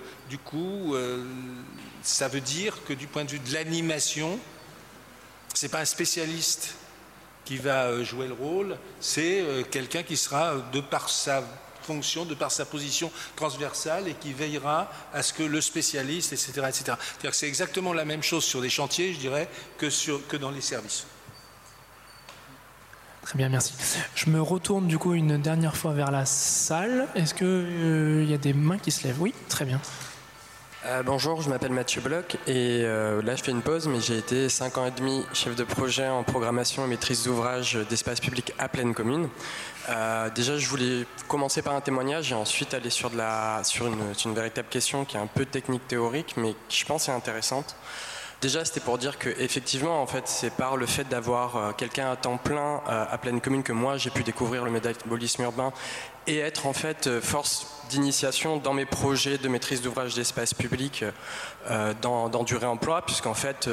euh, 0.56 1.26
ça 2.04 2.28
veut 2.28 2.41
dire 2.41 2.84
que 2.86 2.94
du 2.94 3.08
point 3.08 3.26
de 3.26 3.32
vue 3.32 3.40
de 3.40 3.54
l'animation, 3.54 4.40
c'est 5.54 5.70
pas 5.70 5.80
un 5.80 5.86
spécialiste 5.86 6.76
qui 7.45 7.58
va 7.58 7.86
euh, 7.86 8.04
jouer 8.04 8.28
le 8.28 8.34
rôle, 8.34 8.78
c'est 8.99 9.44
quelqu'un 9.72 10.04
qui 10.04 10.18
sera, 10.18 10.56
de 10.74 10.82
par 10.82 11.10
sa 11.10 11.44
fonction, 11.84 12.26
de 12.26 12.36
par 12.36 12.52
sa 12.52 12.66
position 12.66 13.12
transversale, 13.36 14.08
et 14.08 14.14
qui 14.14 14.34
veillera 14.34 14.91
à 15.14 15.24
ce 15.24 15.32
que 15.32 15.44
le 15.44 15.62
spécialiste, 15.62 16.34
etc., 16.34 16.52
etc. 16.68 16.98
C'est 17.32 17.48
exactement 17.48 17.94
la 17.94 18.04
même 18.04 18.24
chose 18.24 18.44
sur 18.44 18.60
les 18.60 18.70
chantiers, 18.70 19.14
je 19.14 19.20
dirais, 19.20 19.48
que 19.78 20.38
dans 20.38 20.52
les 20.52 20.62
services. 20.62 21.06
Très 23.28 23.38
bien, 23.38 23.49
merci. 23.49 23.74
Je 24.16 24.30
me 24.30 24.41
retourne 24.41 24.88
du 24.88 24.98
coup 24.98 25.14
une 25.14 25.38
dernière 25.38 25.76
fois 25.76 25.91
vers 25.91 26.12
la 26.12 26.26
salle. 26.26 27.10
Est-ce 27.14 27.34
qu'il 27.34 27.45
euh, 27.45 28.24
y 28.26 28.34
a 28.34 28.38
des 28.38 28.54
mains 28.54 28.78
qui 28.78 28.90
se 28.90 29.06
lèvent? 29.06 29.22
Oui, 29.22 29.34
très 29.49 29.66
bien. 29.66 29.82
Euh, 30.86 31.04
bonjour, 31.04 31.41
je 31.41 31.49
m'appelle 31.49 31.74
Mathieu 31.74 31.99
Bloch 31.99 32.38
et 32.48 32.84
euh, 32.86 33.22
là 33.22 33.36
je 33.36 33.44
fais 33.44 33.52
une 33.52 33.64
pause, 33.64 33.90
mais 33.90 33.99
j'ai 33.99 34.18
été 34.18 34.48
5 34.48 34.78
ans 34.78 34.86
et 34.86 34.91
demi 34.91 35.26
chef 35.34 35.58
de 35.58 35.66
projet 35.66 36.08
en 36.08 36.24
programmation 36.24 36.86
et 36.86 36.88
maîtrise 36.88 37.26
d'ouvrage 37.26 37.78
d'espace 37.90 38.22
public 38.22 38.54
à 38.60 38.70
pleine 38.70 38.94
commune. 38.94 39.28
déjà, 40.34 40.58
je 40.58 40.68
voulais 40.70 41.06
commencer 41.28 41.62
par 41.62 41.76
un 41.76 41.82
témoignage 41.82 42.32
et 42.32 42.36
ensuite 42.36 42.74
aller 42.74 42.90
sur, 42.90 43.10
de 43.10 43.18
la, 43.18 43.60
sur 43.66 43.88
une 43.88 44.34
véritable 44.34 44.70
question 44.70 45.04
qui 45.04 45.18
est 45.18 45.20
un 45.20 45.28
peu 45.28 45.44
technique 45.44 45.86
théorique, 45.86 46.36
mais 46.38 46.56
qui 46.70 46.80
je 46.80 46.86
pense 46.86 47.10
est 47.10 47.14
intéressante. 47.14 47.76
Déjà, 48.39 48.64
c'était 48.64 48.81
pour 48.81 48.99
dire 48.99 49.18
que 49.18 49.30
effectivement, 49.39 49.99
en 49.99 50.05
fait, 50.05 50.27
c'est 50.27 50.51
par 50.51 50.77
le 50.77 50.85
fait 50.85 51.05
d'avoir 51.05 51.57
euh, 51.57 51.72
quelqu'un 51.72 52.11
à 52.11 52.15
temps 52.15 52.38
plein 52.38 52.81
euh, 52.88 53.05
à 53.09 53.18
pleine 53.18 53.41
commune 53.41 53.64
que 53.64 53.73
moi 53.73 53.97
j'ai 53.97 54.11
pu 54.11 54.22
découvrir 54.22 54.64
le 54.64 54.69
métabolisme 54.69 55.41
urbain 55.41 55.73
et 56.27 56.38
être 56.38 56.68
en 56.68 56.73
fait 56.73 57.07
euh, 57.07 57.19
force 57.19 57.65
d'initiation 57.89 58.57
dans 58.57 58.73
mes 58.73 58.85
projets 58.85 59.39
de 59.39 59.47
maîtrise 59.47 59.81
d'ouvrage 59.81 60.14
d'espace 60.14 60.53
public 60.53 61.05
dans, 62.01 62.27
du 62.43 62.57
réemploi, 62.57 63.01
puisqu'en 63.05 63.34
fait, 63.34 63.69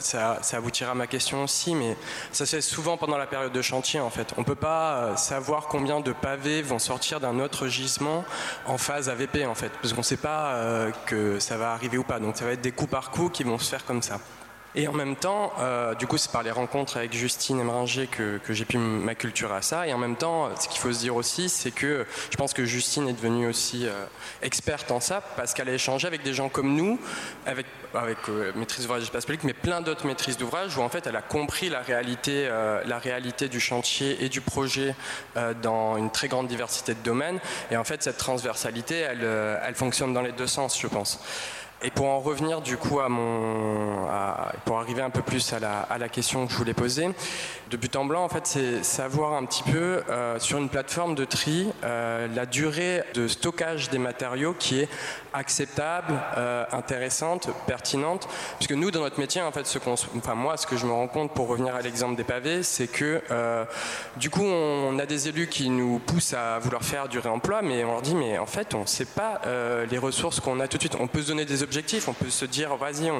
ça, 0.00 0.38
ça, 0.42 0.56
aboutira 0.58 0.90
à 0.90 0.94
ma 0.94 1.06
question 1.06 1.44
aussi, 1.44 1.74
mais 1.74 1.96
ça 2.30 2.44
se 2.44 2.56
fait 2.56 2.60
souvent 2.60 2.98
pendant 2.98 3.16
la 3.16 3.26
période 3.26 3.52
de 3.52 3.62
chantier, 3.62 4.00
en 4.00 4.10
fait. 4.10 4.34
On 4.36 4.42
ne 4.42 4.44
peut 4.44 4.54
pas 4.54 5.16
savoir 5.16 5.66
combien 5.68 6.00
de 6.00 6.12
pavés 6.12 6.60
vont 6.60 6.78
sortir 6.78 7.20
d'un 7.20 7.38
autre 7.38 7.68
gisement 7.68 8.26
en 8.66 8.76
phase 8.76 9.08
AVP, 9.08 9.46
en 9.46 9.54
fait, 9.54 9.70
parce 9.80 9.94
qu'on 9.94 10.00
ne 10.00 10.04
sait 10.04 10.18
pas 10.18 10.90
que 11.06 11.38
ça 11.38 11.56
va 11.56 11.72
arriver 11.72 11.96
ou 11.96 12.04
pas. 12.04 12.20
Donc 12.20 12.36
ça 12.36 12.44
va 12.44 12.52
être 12.52 12.60
des 12.60 12.72
coups 12.72 12.90
par 12.90 13.10
coup 13.10 13.30
qui 13.30 13.44
vont 13.44 13.58
se 13.58 13.70
faire 13.70 13.86
comme 13.86 14.02
Et 14.76 14.88
en 14.88 14.92
même 14.92 15.14
temps, 15.14 15.52
euh, 15.60 15.94
du 15.94 16.08
coup, 16.08 16.18
c'est 16.18 16.32
par 16.32 16.42
les 16.42 16.50
rencontres 16.50 16.96
avec 16.96 17.12
Justine 17.12 17.60
Emringer 17.60 18.08
que, 18.08 18.38
que 18.38 18.52
j'ai 18.52 18.64
pu 18.64 18.76
m'acculturer 18.76 19.54
à 19.54 19.62
ça. 19.62 19.86
Et 19.86 19.92
en 19.92 19.98
même 19.98 20.16
temps, 20.16 20.50
ce 20.58 20.66
qu'il 20.66 20.80
faut 20.80 20.92
se 20.92 20.98
dire 20.98 21.14
aussi, 21.14 21.48
c'est 21.48 21.70
que 21.70 22.04
je 22.30 22.36
pense 22.36 22.52
que 22.52 22.64
Justine 22.64 23.08
est 23.08 23.12
devenue 23.12 23.46
aussi 23.46 23.86
euh, 23.86 24.04
experte 24.42 24.90
en 24.90 24.98
ça 24.98 25.20
parce 25.36 25.54
qu'elle 25.54 25.68
a 25.68 25.74
échangé 25.74 26.08
avec 26.08 26.24
des 26.24 26.34
gens 26.34 26.48
comme 26.48 26.74
nous, 26.74 26.98
avec, 27.46 27.66
euh, 28.28 28.50
maîtrise 28.56 28.82
d'ouvrage 28.82 29.02
d'espace 29.02 29.26
public, 29.26 29.44
mais 29.44 29.52
plein 29.52 29.80
d'autres 29.80 30.06
maîtrises 30.08 30.36
d'ouvrage 30.36 30.76
où 30.76 30.82
en 30.82 30.88
fait 30.88 31.06
elle 31.06 31.14
a 31.14 31.22
compris 31.22 31.68
la 31.68 31.80
réalité, 31.80 32.48
la 32.84 32.98
réalité 32.98 33.48
du 33.48 33.60
chantier 33.60 34.24
et 34.24 34.28
du 34.28 34.40
projet 34.40 34.96
dans 35.62 35.96
une 35.96 36.10
très 36.10 36.26
grande 36.26 36.48
diversité 36.48 36.94
de 36.94 37.00
domaines. 37.04 37.38
Et 37.70 37.76
en 37.76 37.84
fait, 37.84 38.02
cette 38.02 38.18
transversalité, 38.18 38.96
elle 38.96 39.74
fonctionne 39.74 40.12
dans 40.12 40.22
les 40.22 40.32
deux 40.32 40.46
sens, 40.46 40.80
je 40.80 40.88
pense. 40.88 41.20
Et 41.86 41.90
pour 41.90 42.06
en 42.06 42.18
revenir 42.18 42.62
du 42.62 42.78
coup 42.78 43.00
à 43.00 43.10
mon, 43.10 44.06
pour 44.64 44.78
arriver 44.78 45.02
un 45.02 45.10
peu 45.10 45.20
plus 45.20 45.52
à 45.52 45.58
la, 45.58 45.80
à 45.80 45.98
la, 45.98 46.08
question 46.08 46.46
que 46.46 46.52
je 46.52 46.56
voulais 46.56 46.72
poser, 46.72 47.10
de 47.70 47.76
but 47.76 47.94
en 47.96 48.06
blanc, 48.06 48.24
en 48.24 48.28
fait, 48.30 48.46
c'est 48.46 48.82
savoir 48.82 49.34
un 49.34 49.44
petit 49.44 49.62
peu 49.64 50.02
euh, 50.08 50.38
sur 50.38 50.56
une 50.56 50.70
plateforme 50.70 51.14
de 51.14 51.26
tri 51.26 51.66
euh, 51.84 52.26
la 52.34 52.46
durée 52.46 53.02
de 53.12 53.28
stockage 53.28 53.90
des 53.90 53.98
matériaux 53.98 54.54
qui 54.58 54.80
est 54.80 54.88
acceptable, 55.34 56.14
euh, 56.36 56.64
intéressante, 56.72 57.50
pertinente, 57.66 58.28
puisque 58.56 58.72
nous, 58.72 58.90
dans 58.90 59.00
notre 59.00 59.20
métier, 59.20 59.42
en 59.42 59.52
fait, 59.52 59.66
ce 59.66 59.78
enfin 60.16 60.34
moi, 60.34 60.56
ce 60.56 60.66
que 60.66 60.76
je 60.76 60.86
me 60.86 60.92
rends 60.92 61.08
compte 61.08 61.32
pour 61.34 61.48
revenir 61.48 61.74
à 61.74 61.82
l'exemple 61.82 62.16
des 62.16 62.24
pavés, 62.24 62.62
c'est 62.62 62.86
que 62.86 63.22
du 64.16 64.30
coup, 64.30 64.44
on 64.44 64.98
a 64.98 65.06
des 65.06 65.28
élus 65.28 65.48
qui 65.48 65.68
nous 65.68 65.98
poussent 65.98 66.34
à 66.34 66.58
vouloir 66.58 66.82
faire 66.82 67.08
du 67.08 67.18
réemploi, 67.18 67.62
mais 67.62 67.84
on 67.84 67.92
leur 67.92 68.02
dit, 68.02 68.14
mais 68.14 68.38
en 68.38 68.46
fait, 68.46 68.74
on 68.74 68.82
ne 68.82 68.86
sait 68.86 69.04
pas 69.04 69.40
les 69.90 69.98
ressources 69.98 70.40
qu'on 70.40 70.60
a 70.60 70.68
tout 70.68 70.78
de 70.78 70.82
suite. 70.82 70.96
On 70.98 71.06
peut 71.06 71.22
se 71.22 71.28
donner 71.28 71.44
des 71.44 71.62
objectifs 71.62 71.74
on 72.08 72.12
peut 72.12 72.30
se 72.30 72.44
dire, 72.44 72.74
vas-y, 72.76 73.10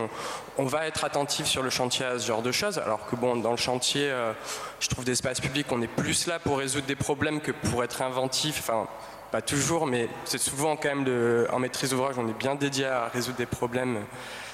on, 0.59 0.65
va 0.65 0.87
être 0.87 1.05
attentif 1.05 1.47
sur 1.47 1.63
le 1.63 1.71
chantier 1.71 2.05
à 2.05 2.19
ce 2.19 2.27
genre 2.27 2.43
de 2.43 2.53
choses. 2.53 2.79
Alors 2.79 3.07
que 3.07 3.17
bon, 3.17 3.37
dans 3.37 3.51
le 3.51 3.57
chantier, 3.57 4.11
euh, 4.11 4.33
je 4.81 4.89
trouve 4.89 5.05
d'espace 5.05 5.41
public, 5.41 5.67
on 5.71 5.83
est 5.83 5.89
plus 5.89 6.27
là 6.27 6.39
pour 6.39 6.59
résoudre 6.59 6.87
des 6.87 6.97
problèmes 6.97 7.41
que 7.41 7.53
pour 7.53 7.85
être 7.85 8.03
inventif. 8.03 8.59
Enfin, 8.61 8.87
pas 9.35 9.43
toujours, 9.43 9.89
mais 9.89 10.09
c'est 10.27 10.39
souvent 10.39 10.77
quand 10.77 10.95
même 10.95 11.47
en 11.51 11.59
maîtrise 11.59 11.91
d'ouvrage, 11.91 12.15
on 12.19 12.29
est 12.29 12.39
bien 12.39 12.55
dédié 12.55 12.87
à 12.87 13.09
résoudre 13.09 13.37
des 13.37 13.47
problèmes 13.47 13.99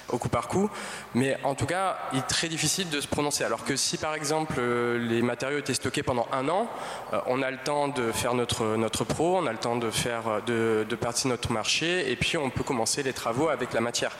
au 0.08 0.16
coup 0.16 0.30
par 0.30 0.48
coup. 0.48 0.70
Mais 1.14 1.36
en 1.44 1.54
tout 1.54 1.66
cas, 1.66 1.98
il 2.14 2.20
est 2.20 2.22
très 2.22 2.48
difficile 2.48 2.88
de 2.88 2.98
se 2.98 3.06
prononcer. 3.06 3.44
Alors 3.44 3.64
que 3.64 3.76
si 3.76 3.98
par 3.98 4.14
exemple 4.14 4.54
euh, 4.58 4.98
les 4.98 5.20
matériaux 5.20 5.58
étaient 5.58 5.74
stockés 5.74 6.02
pendant 6.02 6.26
un 6.32 6.48
an, 6.48 6.66
euh, 7.12 7.20
on 7.26 7.42
a 7.42 7.50
le 7.50 7.58
temps 7.58 7.88
de 7.88 8.10
faire 8.10 8.32
notre, 8.32 8.76
notre 8.76 9.04
pro, 9.04 9.36
on 9.36 9.46
a 9.46 9.52
le 9.52 9.58
temps 9.58 9.76
de, 9.76 9.90
faire, 9.90 10.40
de, 10.46 10.86
de 10.88 10.96
partir 10.96 11.28
notre 11.28 11.52
marché, 11.52 12.10
et 12.10 12.16
puis 12.16 12.38
on 12.38 12.48
peut 12.48 12.64
commencer 12.64 13.02
les 13.02 13.12
travaux 13.12 13.50
avec 13.50 13.74
la 13.74 13.82
matière. 13.82 14.12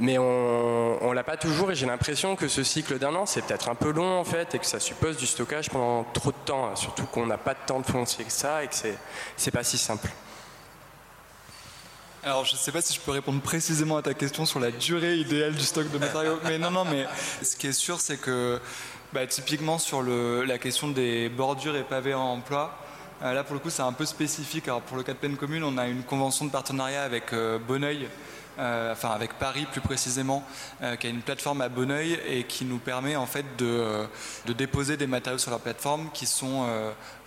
Mais 0.00 0.16
on 0.18 1.08
ne 1.08 1.14
l'a 1.14 1.24
pas 1.24 1.36
toujours 1.36 1.72
et 1.72 1.74
j'ai 1.74 1.86
l'impression 1.86 2.36
que 2.36 2.46
ce 2.46 2.62
cycle 2.62 2.98
d'un 2.98 3.14
an, 3.14 3.26
c'est 3.26 3.42
peut-être 3.42 3.68
un 3.68 3.74
peu 3.74 3.90
long 3.90 4.18
en 4.20 4.24
fait 4.24 4.54
et 4.54 4.58
que 4.58 4.66
ça 4.66 4.78
suppose 4.78 5.16
du 5.16 5.26
stockage 5.26 5.70
pendant 5.70 6.04
trop 6.12 6.30
de 6.30 6.36
temps, 6.44 6.74
surtout 6.76 7.04
qu'on 7.06 7.26
n'a 7.26 7.38
pas 7.38 7.54
de 7.54 7.58
temps 7.66 7.80
de 7.80 7.86
foncer 7.86 8.24
que 8.24 8.32
ça 8.32 8.62
et 8.62 8.68
que 8.68 8.74
c'est 9.36 9.50
pas 9.50 9.64
si 9.64 9.76
simple. 9.76 10.08
Alors, 12.24 12.44
je 12.44 12.54
ne 12.54 12.58
sais 12.58 12.72
pas 12.72 12.80
si 12.80 12.94
je 12.94 13.00
peux 13.00 13.12
répondre 13.12 13.40
précisément 13.40 13.96
à 13.96 14.02
ta 14.02 14.12
question 14.12 14.44
sur 14.44 14.60
la 14.60 14.70
durée 14.70 15.16
idéale 15.16 15.54
du 15.54 15.64
stock 15.64 15.90
de 15.90 15.98
matériaux, 15.98 16.38
mais 16.44 16.58
non, 16.58 16.70
non, 16.70 16.84
mais 16.84 17.06
ce 17.42 17.56
qui 17.56 17.68
est 17.68 17.72
sûr, 17.72 18.00
c'est 18.00 18.20
que 18.20 18.60
bah, 19.12 19.26
typiquement 19.26 19.78
sur 19.78 20.02
le, 20.02 20.44
la 20.44 20.58
question 20.58 20.88
des 20.88 21.28
bordures 21.28 21.76
et 21.76 21.84
pavés 21.84 22.14
en 22.14 22.34
emploi, 22.34 22.76
euh, 23.22 23.32
là 23.32 23.42
pour 23.42 23.54
le 23.54 23.60
coup 23.60 23.70
c'est 23.70 23.82
un 23.82 23.92
peu 23.92 24.04
spécifique. 24.04 24.68
Alors 24.68 24.82
pour 24.82 24.96
le 24.96 25.02
cas 25.02 25.12
de 25.12 25.18
peine 25.18 25.36
commune, 25.36 25.64
on 25.64 25.78
a 25.78 25.88
une 25.88 26.02
convention 26.02 26.44
de 26.44 26.50
partenariat 26.50 27.02
avec 27.02 27.32
euh, 27.32 27.58
Bonneuil, 27.58 28.08
euh, 28.58 28.92
enfin 28.92 29.10
avec 29.10 29.34
Paris 29.34 29.66
plus 29.70 29.80
précisément, 29.80 30.44
qui 31.00 31.06
a 31.06 31.10
une 31.10 31.22
plateforme 31.22 31.60
à 31.60 31.68
Bonneuil 31.68 32.18
et 32.26 32.44
qui 32.44 32.64
nous 32.64 32.78
permet 32.78 33.16
en 33.16 33.26
fait 33.26 33.44
de, 33.56 34.06
de 34.46 34.52
déposer 34.52 34.96
des 34.96 35.06
matériaux 35.06 35.38
sur 35.38 35.50
la 35.50 35.58
plateforme 35.58 36.10
qui 36.12 36.26
sont 36.26 36.66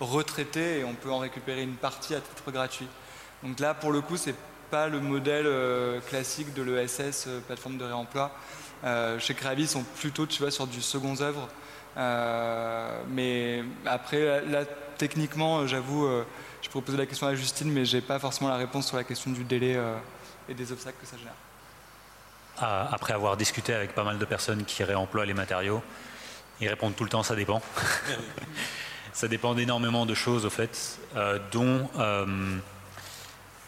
retraités 0.00 0.80
et 0.80 0.84
on 0.84 0.94
peut 0.94 1.10
en 1.10 1.18
récupérer 1.18 1.62
une 1.62 1.74
partie 1.76 2.14
à 2.14 2.20
titre 2.20 2.50
gratuit. 2.50 2.88
Donc 3.42 3.60
là 3.60 3.74
pour 3.74 3.92
le 3.92 4.00
coup 4.00 4.16
c'est 4.16 4.34
pas 4.72 4.88
le 4.88 5.00
modèle 5.00 5.44
euh, 5.46 6.00
classique 6.00 6.54
de 6.54 6.62
l'ESS, 6.62 7.26
euh, 7.26 7.40
plateforme 7.46 7.76
de 7.76 7.84
réemploi. 7.84 8.30
Euh, 8.84 9.18
chez 9.18 9.34
Créavis, 9.34 9.64
ils 9.64 9.68
sont 9.68 9.84
plutôt 10.00 10.24
tu 10.26 10.40
vois, 10.40 10.50
sur 10.50 10.66
du 10.66 10.80
second 10.80 11.14
œuvre. 11.20 11.46
mais 13.10 13.62
après, 13.84 14.40
là, 14.46 14.64
techniquement, 14.96 15.66
j'avoue, 15.66 16.08
je 16.62 16.70
pourrais 16.70 16.84
poser 16.84 16.96
la 16.96 17.04
question 17.04 17.26
à 17.26 17.34
Justine, 17.34 17.70
mais 17.70 17.84
j'ai 17.84 18.00
pas 18.00 18.18
forcément 18.18 18.48
la 18.48 18.56
réponse 18.56 18.86
sur 18.86 18.96
la 18.96 19.04
question 19.04 19.30
du 19.30 19.44
délai 19.44 19.78
et 20.48 20.54
des 20.54 20.72
obstacles 20.72 20.98
que 21.00 21.06
ça 21.06 21.16
génère. 21.16 21.34
Après 22.58 23.14
avoir 23.14 23.36
discuté 23.36 23.74
avec 23.74 23.94
pas 23.94 24.04
mal 24.04 24.18
de 24.18 24.24
personnes 24.24 24.64
qui 24.64 24.84
réemploient 24.84 25.24
les 25.24 25.34
matériaux, 25.34 25.82
ils 26.60 26.68
répondent 26.68 26.94
tout 26.94 27.04
le 27.04 27.10
temps 27.10 27.22
ça 27.22 27.34
dépend. 27.34 27.62
ça 29.12 29.26
dépend 29.26 29.54
d'énormément 29.54 30.06
de 30.06 30.14
choses, 30.14 30.44
au 30.44 30.50
fait, 30.50 30.98
dont 31.50 31.88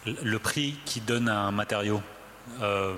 le 0.07 0.39
prix 0.39 0.79
qui 0.85 1.01
donne 1.01 1.29
un 1.29 1.51
matériau 1.51 2.03
euh, 2.61 2.97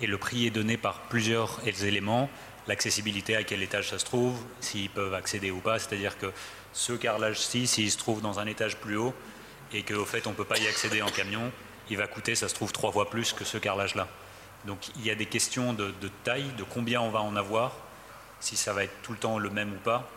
et 0.00 0.06
le 0.06 0.18
prix 0.18 0.46
est 0.46 0.50
donné 0.50 0.76
par 0.76 1.00
plusieurs 1.02 1.60
éléments, 1.66 2.28
l'accessibilité, 2.66 3.36
à 3.36 3.44
quel 3.44 3.62
étage 3.62 3.90
ça 3.90 3.98
se 3.98 4.04
trouve, 4.04 4.38
s'ils 4.60 4.90
peuvent 4.90 5.14
accéder 5.14 5.50
ou 5.50 5.60
pas, 5.60 5.78
c'est-à-dire 5.78 6.18
que 6.18 6.32
ce 6.72 6.92
carrelage-ci, 6.92 7.66
s'il 7.66 7.90
se 7.90 7.98
trouve 7.98 8.20
dans 8.20 8.40
un 8.40 8.46
étage 8.46 8.76
plus 8.76 8.96
haut 8.96 9.14
et 9.72 9.82
qu'au 9.82 10.04
fait 10.04 10.26
on 10.26 10.30
ne 10.30 10.34
peut 10.34 10.44
pas 10.44 10.58
y 10.58 10.66
accéder 10.66 11.00
en 11.02 11.08
camion, 11.08 11.50
il 11.90 11.96
va 11.96 12.06
coûter, 12.06 12.34
ça 12.34 12.48
se 12.48 12.54
trouve, 12.54 12.72
trois 12.72 12.92
fois 12.92 13.10
plus 13.10 13.32
que 13.32 13.44
ce 13.44 13.58
carrelage-là. 13.58 14.08
Donc 14.64 14.88
il 14.96 15.04
y 15.04 15.10
a 15.10 15.14
des 15.14 15.26
questions 15.26 15.72
de, 15.72 15.92
taille, 16.24 16.52
de 16.56 16.62
combien 16.62 17.00
on 17.00 17.10
va 17.10 17.20
en 17.20 17.36
avoir, 17.36 17.72
si 18.40 18.56
ça 18.56 18.72
va 18.72 18.84
être 18.84 19.02
tout 19.02 19.12
le 19.12 19.18
temps 19.18 19.38
le 19.38 19.50
même 19.50 19.72
ou 19.72 19.78
pas, 19.78 20.08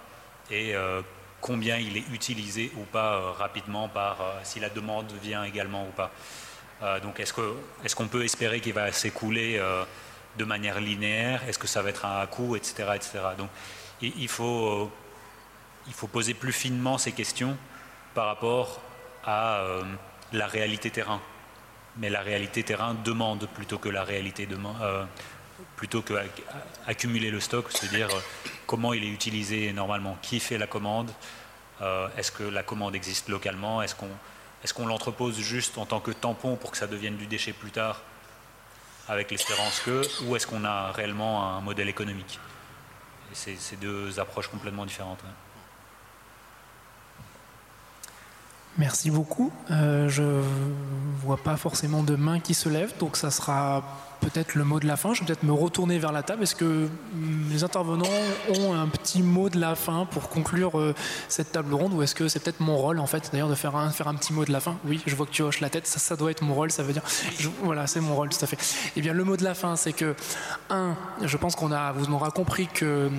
et 0.49 0.76
euh, 0.76 1.02
combien 1.41 1.77
il 1.77 1.98
est 1.98 2.07
utilisé 2.14 2.72
ou 2.77 2.84
pas 2.84 3.15
euh, 3.15 3.31
rapidement 3.31 3.89
par 3.89 4.22
euh, 4.22 4.39
si 4.44 4.60
la 4.60 4.69
demande 4.69 5.11
vient 5.22 5.44
également 5.44 5.84
ou 5.84 5.91
pas. 5.91 6.11
Donc 7.02 7.19
est-ce 7.19 7.34
qu'on 7.34 7.56
est 7.84 7.95
qu'on 7.95 8.07
peut 8.07 8.23
espérer 8.23 8.60
qu'il 8.60 8.73
va 8.73 8.91
s'écouler 8.91 9.60
de 10.38 10.45
manière 10.45 10.80
linéaire? 10.80 11.41
Est-ce 11.49 11.57
que 11.57 11.65
ça 11.65 11.81
va 11.81 11.89
être 11.89 12.06
un 12.06 12.23
coup, 12.27 12.56
etc. 12.56 12.91
etc. 12.94 13.19
Donc 13.35 13.49
il 13.99 14.27
faut, 14.27 14.91
il 15.88 15.94
faut 15.94 16.06
poser 16.06 16.35
plus 16.35 16.53
finement 16.53 16.99
ces 16.99 17.14
questions 17.14 17.57
par 18.14 18.27
rapport 18.27 18.80
à 19.26 19.64
la 20.31 20.45
réalité 20.45 20.91
terrain. 20.91 21.19
Mais 21.99 22.10
la 22.10 22.22
réalité 22.22 22.64
terrain 22.64 22.95
demande 23.03 23.48
plutôt 23.53 23.78
que 23.78 23.90
la 23.90 24.03
réalité 24.03 24.45
demande 24.45 24.76
plutôt 25.76 26.02
que 26.02 26.14
accumuler 26.86 27.32
le 27.32 27.40
stock, 27.40 27.65
c'est-à-dire 27.72 28.10
comment 28.65 28.94
il 28.94 29.03
est 29.03 29.10
utilisé 29.10 29.74
normalement, 29.74 30.18
qui 30.22 30.40
fait 30.40 30.57
la 30.57 30.68
commande, 30.68 31.11
Est-ce 32.18 32.32
que 32.32 32.44
la 32.44 32.64
commande 32.64 32.95
existe 32.95 33.30
localement 33.30 33.82
Est-ce 33.82 33.95
qu'on 33.95 34.07
est 34.64 34.74
qu'on 34.74 34.86
l'entrepose 34.88 35.40
juste 35.40 35.78
en 35.78 35.86
tant 35.86 35.99
que 35.99 36.11
tampon 36.11 36.56
pour 36.56 36.72
que 36.72 36.78
ça 36.78 36.88
devienne 36.88 37.15
du 37.15 37.28
déchet 37.28 37.53
plus 37.53 37.72
tard 37.72 38.02
avec 39.07 39.32
l'espérance 39.32 39.80
que, 39.80 40.02
ou 40.26 40.36
est-ce 40.36 40.45
qu'on 40.45 40.65
a 40.65 40.91
réellement 40.91 41.56
un 41.56 41.61
modèle 41.61 41.88
économique? 41.88 42.40
C'est 43.34 43.80
deux 43.80 44.19
approches 44.19 44.48
complètement 44.48 44.86
différentes. 44.86 45.24
Merci 48.78 49.10
beaucoup. 49.10 49.52
Euh, 49.72 50.08
je 50.08 50.24
vois 51.24 51.38
pas 51.38 51.58
forcément 51.58 52.04
de 52.04 52.16
main 52.16 52.40
qui 52.40 52.54
se 52.54 52.70
lève, 52.70 52.94
donc 52.99 53.18
ça 53.18 53.32
sera 53.32 53.84
peut-être 54.19 54.56
le 54.56 54.64
mot 54.64 54.80
de 54.80 54.88
la 54.88 54.98
fin. 54.98 55.14
Je 55.14 55.22
vais 55.22 55.27
peut-être 55.27 55.44
me 55.44 55.53
retourner 55.53 55.99
vers 55.99 56.11
la 56.11 56.23
table. 56.23 56.44
Est-ce 56.44 56.56
que 56.56 56.65
hum, 56.65 57.49
les 57.52 57.64
intervenants 57.64 58.06
ont 58.60 58.73
un 58.73 58.88
petit 58.88 59.23
mot 59.23 59.49
de 59.49 59.60
la 59.60 59.76
fin 59.76 60.06
pour 60.06 60.30
conclure 60.30 60.80
euh, 60.80 60.94
cette 61.27 61.52
table 61.52 61.73
ronde? 61.73 61.94
Ou 61.94 62.02
est-ce 62.02 62.15
que 62.15 62.27
c'est 62.27 62.39
peut-être 62.39 62.60
mon 62.60 62.77
rôle 62.77 62.99
en 62.99 63.07
fait 63.07 63.30
d'ailleurs 63.31 63.49
de 63.49 63.56
faire 63.56 63.76
un, 63.76 63.89
faire 63.89 64.07
un 64.07 64.15
petit 64.15 64.34
mot 64.34 64.45
de 64.45 64.52
la 64.52 64.60
fin? 64.60 64.77
Oui, 64.85 65.02
je 65.06 65.15
vois 65.15 65.26
que 65.26 65.31
tu 65.31 65.41
hoches 65.41 65.60
la 65.60 65.69
tête. 65.69 65.88
Ça, 65.88 65.99
ça 65.99 66.15
doit 66.15 66.31
être 66.31 66.41
mon 66.41 66.53
rôle. 66.53 66.72
Ça 66.72 66.84
veut 66.84 66.94
dire 66.94 67.03
voilà, 67.61 67.88
c'est 67.88 68.02
mon 68.02 68.15
rôle 68.15 68.30
tout 68.30 68.44
à 68.44 68.48
fait. 68.48 68.57
Eh 68.95 69.02
bien, 69.02 69.14
le 69.14 69.23
mot 69.23 69.38
de 69.38 69.44
la 69.44 69.53
fin, 69.53 69.76
c'est 69.76 69.94
que 69.94 70.15
un, 70.69 70.95
je 71.23 71.38
pense 71.38 71.56
qu'on 71.56 71.72
a, 71.72 71.91
vous 71.91 72.11
aurez 72.14 72.31
compris 72.31 72.68
que 72.68 73.10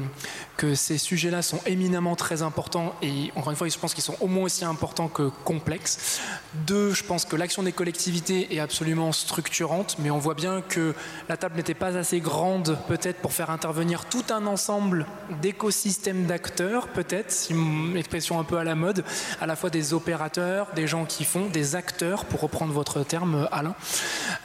que 0.59 0.75
ces 0.75 0.99
sujets-là 0.99 1.41
sont 1.41 1.61
éminemment 1.67 2.17
très 2.17 2.43
importants 2.43 2.93
et 3.01 3.31
encore 3.37 3.51
une 3.51 3.57
fois, 3.57 3.69
je 3.69 3.79
pense 3.79 3.95
qu'ils 3.95 4.03
sont 4.03 4.17
au 4.21 4.27
moins 4.27 4.45
aussi 4.45 4.65
importants 4.65 5.09
que 5.09 5.31
complexes. 5.45 6.21
Deux, 6.55 6.93
je 6.95 7.05
pense 7.05 7.27
que 7.27 7.37
l'action 7.37 7.63
des 7.63 7.73
collectivités 7.73 8.55
est 8.55 8.59
absolument 8.59 9.13
structurante, 9.13 9.97
mais 9.99 10.11
on 10.11 10.19
voit 10.19 10.35
bien 10.35 10.63
que 10.63 10.95
la 11.29 11.37
table 11.37 11.57
n'était 11.57 11.75
pas 11.75 11.97
assez 11.97 12.21
grande 12.21 12.79
peut-être 12.89 13.21
pour 13.21 13.35
faire 13.35 13.51
intervenir 13.51 14.07
tout 14.07 14.25
un 14.31 14.47
ensemble 14.47 15.07
d'écosystèmes 15.43 16.25
d'acteurs, 16.25 16.89
peut-être, 16.89 17.31
si 17.31 17.53
une 17.53 17.97
expression 17.99 18.41
un 18.41 18.45
peu 18.45 18.57
à 18.57 18.65
la 18.65 18.75
mode, 18.75 19.05
à 19.43 19.47
la 19.47 19.57
fois 19.57 19.69
des 19.69 19.93
opérateurs, 19.93 20.69
des 20.75 20.87
gens 20.87 21.05
qui 21.05 21.25
font, 21.25 21.47
des 21.47 21.77
acteurs, 21.77 22.25
pour 22.25 22.41
reprendre 22.41 22.73
votre 22.73 23.03
terme, 23.05 23.47
Alain. 23.53 23.75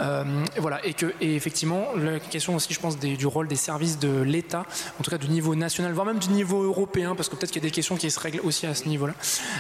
Euh, 0.02 0.46
voilà, 0.58 0.82
et 0.86 1.36
effectivement, 1.36 1.86
la 1.96 2.20
question 2.20 2.56
aussi, 2.56 2.74
je 2.74 2.80
pense, 2.82 3.00
du 3.00 3.28
rôle 3.28 3.48
des 3.48 3.56
services 3.56 3.98
de 3.98 4.22
l'État, 4.22 4.66
en 5.00 5.04
tout 5.04 5.12
cas 5.12 5.18
du 5.18 5.30
niveau 5.30 5.56
national, 5.56 5.94
voire 5.94 6.06
même 6.06 6.20
du 6.20 6.30
niveau 6.30 6.64
européen, 6.64 7.16
parce 7.16 7.30
que 7.30 7.36
peut-être 7.38 7.52
qu'il 7.52 7.64
y 7.64 7.66
a 7.66 7.70
des 7.70 7.74
questions 7.74 7.96
qui 7.96 8.12
se 8.12 8.20
règlent 8.20 8.42
aussi 8.44 8.68
à 8.68 8.76
ce 8.76 8.90
niveau-là. 8.90 9.14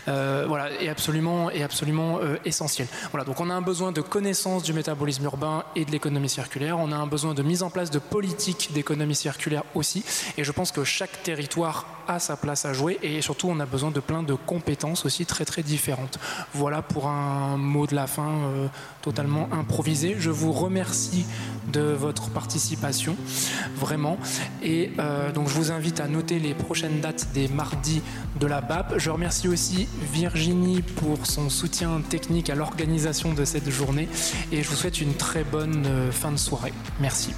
Euh, 0.10 0.46
voilà, 0.48 0.70
est 0.82 0.90
absolument, 0.90 1.50
est 1.50 1.64
absolument 1.64 2.20
euh, 2.22 2.38
essentiel. 2.46 2.88
Voilà, 3.12 3.26
donc 3.26 3.40
on 3.40 3.50
a 3.50 3.54
un 3.54 3.62
besoin 3.62 3.92
de 3.92 4.02
connaissance 4.02 4.64
du 4.64 4.74
métabolisme 4.74 5.24
urbain 5.26 5.64
et 5.76 5.86
de 5.86 5.92
l'économie 5.92 6.30
circulaire 6.30 6.54
on 6.80 6.92
a 6.92 6.96
un 6.96 7.08
besoin 7.08 7.34
de 7.34 7.44
mise 7.44 7.64
en 7.64 7.70
place 7.70 7.92
de 7.92 8.00
politiques 8.00 8.72
d'économie 8.74 9.16
circulaire 9.16 9.64
aussi. 9.76 10.04
Et 10.38 10.44
je 10.44 10.52
pense 10.52 10.72
que 10.72 10.84
chaque 10.84 11.24
territoire 11.24 11.86
a 12.08 12.20
sa 12.20 12.36
place 12.36 12.66
à 12.66 12.74
jouer 12.74 13.00
et 13.02 13.22
surtout 13.22 13.48
on 13.50 13.60
a 13.60 13.66
besoin 13.66 13.92
de 13.92 14.00
plein 14.00 14.24
de 14.24 14.34
compétences 14.34 15.06
aussi 15.06 15.26
très 15.26 15.46
très 15.46 15.64
différentes. 15.64 16.20
Voilà 16.54 16.82
pour 16.82 17.08
un 17.08 17.58
mot 17.58 17.88
de 17.88 17.96
la 17.96 18.08
fin 18.08 18.30
euh, 18.30 18.68
totalement 19.02 19.50
improvisé. 19.52 20.16
Je 20.20 20.30
vous 20.30 20.52
remercie 20.52 21.26
de 21.72 21.82
votre 21.82 22.30
participation, 22.30 23.16
vraiment. 23.76 24.18
Et 24.62 24.92
euh, 25.00 25.32
donc 25.32 25.48
je 25.48 25.54
vous 25.54 25.72
invite 25.72 26.00
à 26.00 26.08
noter 26.08 26.40
les 26.40 26.54
prochaines 26.54 27.02
dates 27.02 27.28
des 27.34 27.48
mardis 27.48 28.02
de 28.40 28.48
la 28.48 28.62
BAP. 28.62 28.98
Je 28.98 29.10
remercie 29.10 29.48
aussi 29.48 29.88
Virginie 30.14 30.82
pour 30.82 31.26
son 31.26 31.50
soutien 31.50 32.02
technique 32.10 32.50
à 32.50 32.56
l'organisation 32.56 33.34
de 33.34 33.46
cette 33.46 33.70
journée 33.70 34.08
et 34.52 34.64
je 34.64 34.70
vous 34.70 34.76
souhaite 34.76 35.02
une 35.02 35.14
très 35.14 35.44
bonne 35.44 35.86
euh, 35.86 36.12
fin 36.12 36.32
de 36.32 36.38
soirée. 36.38 36.74
Merci. 37.00 37.34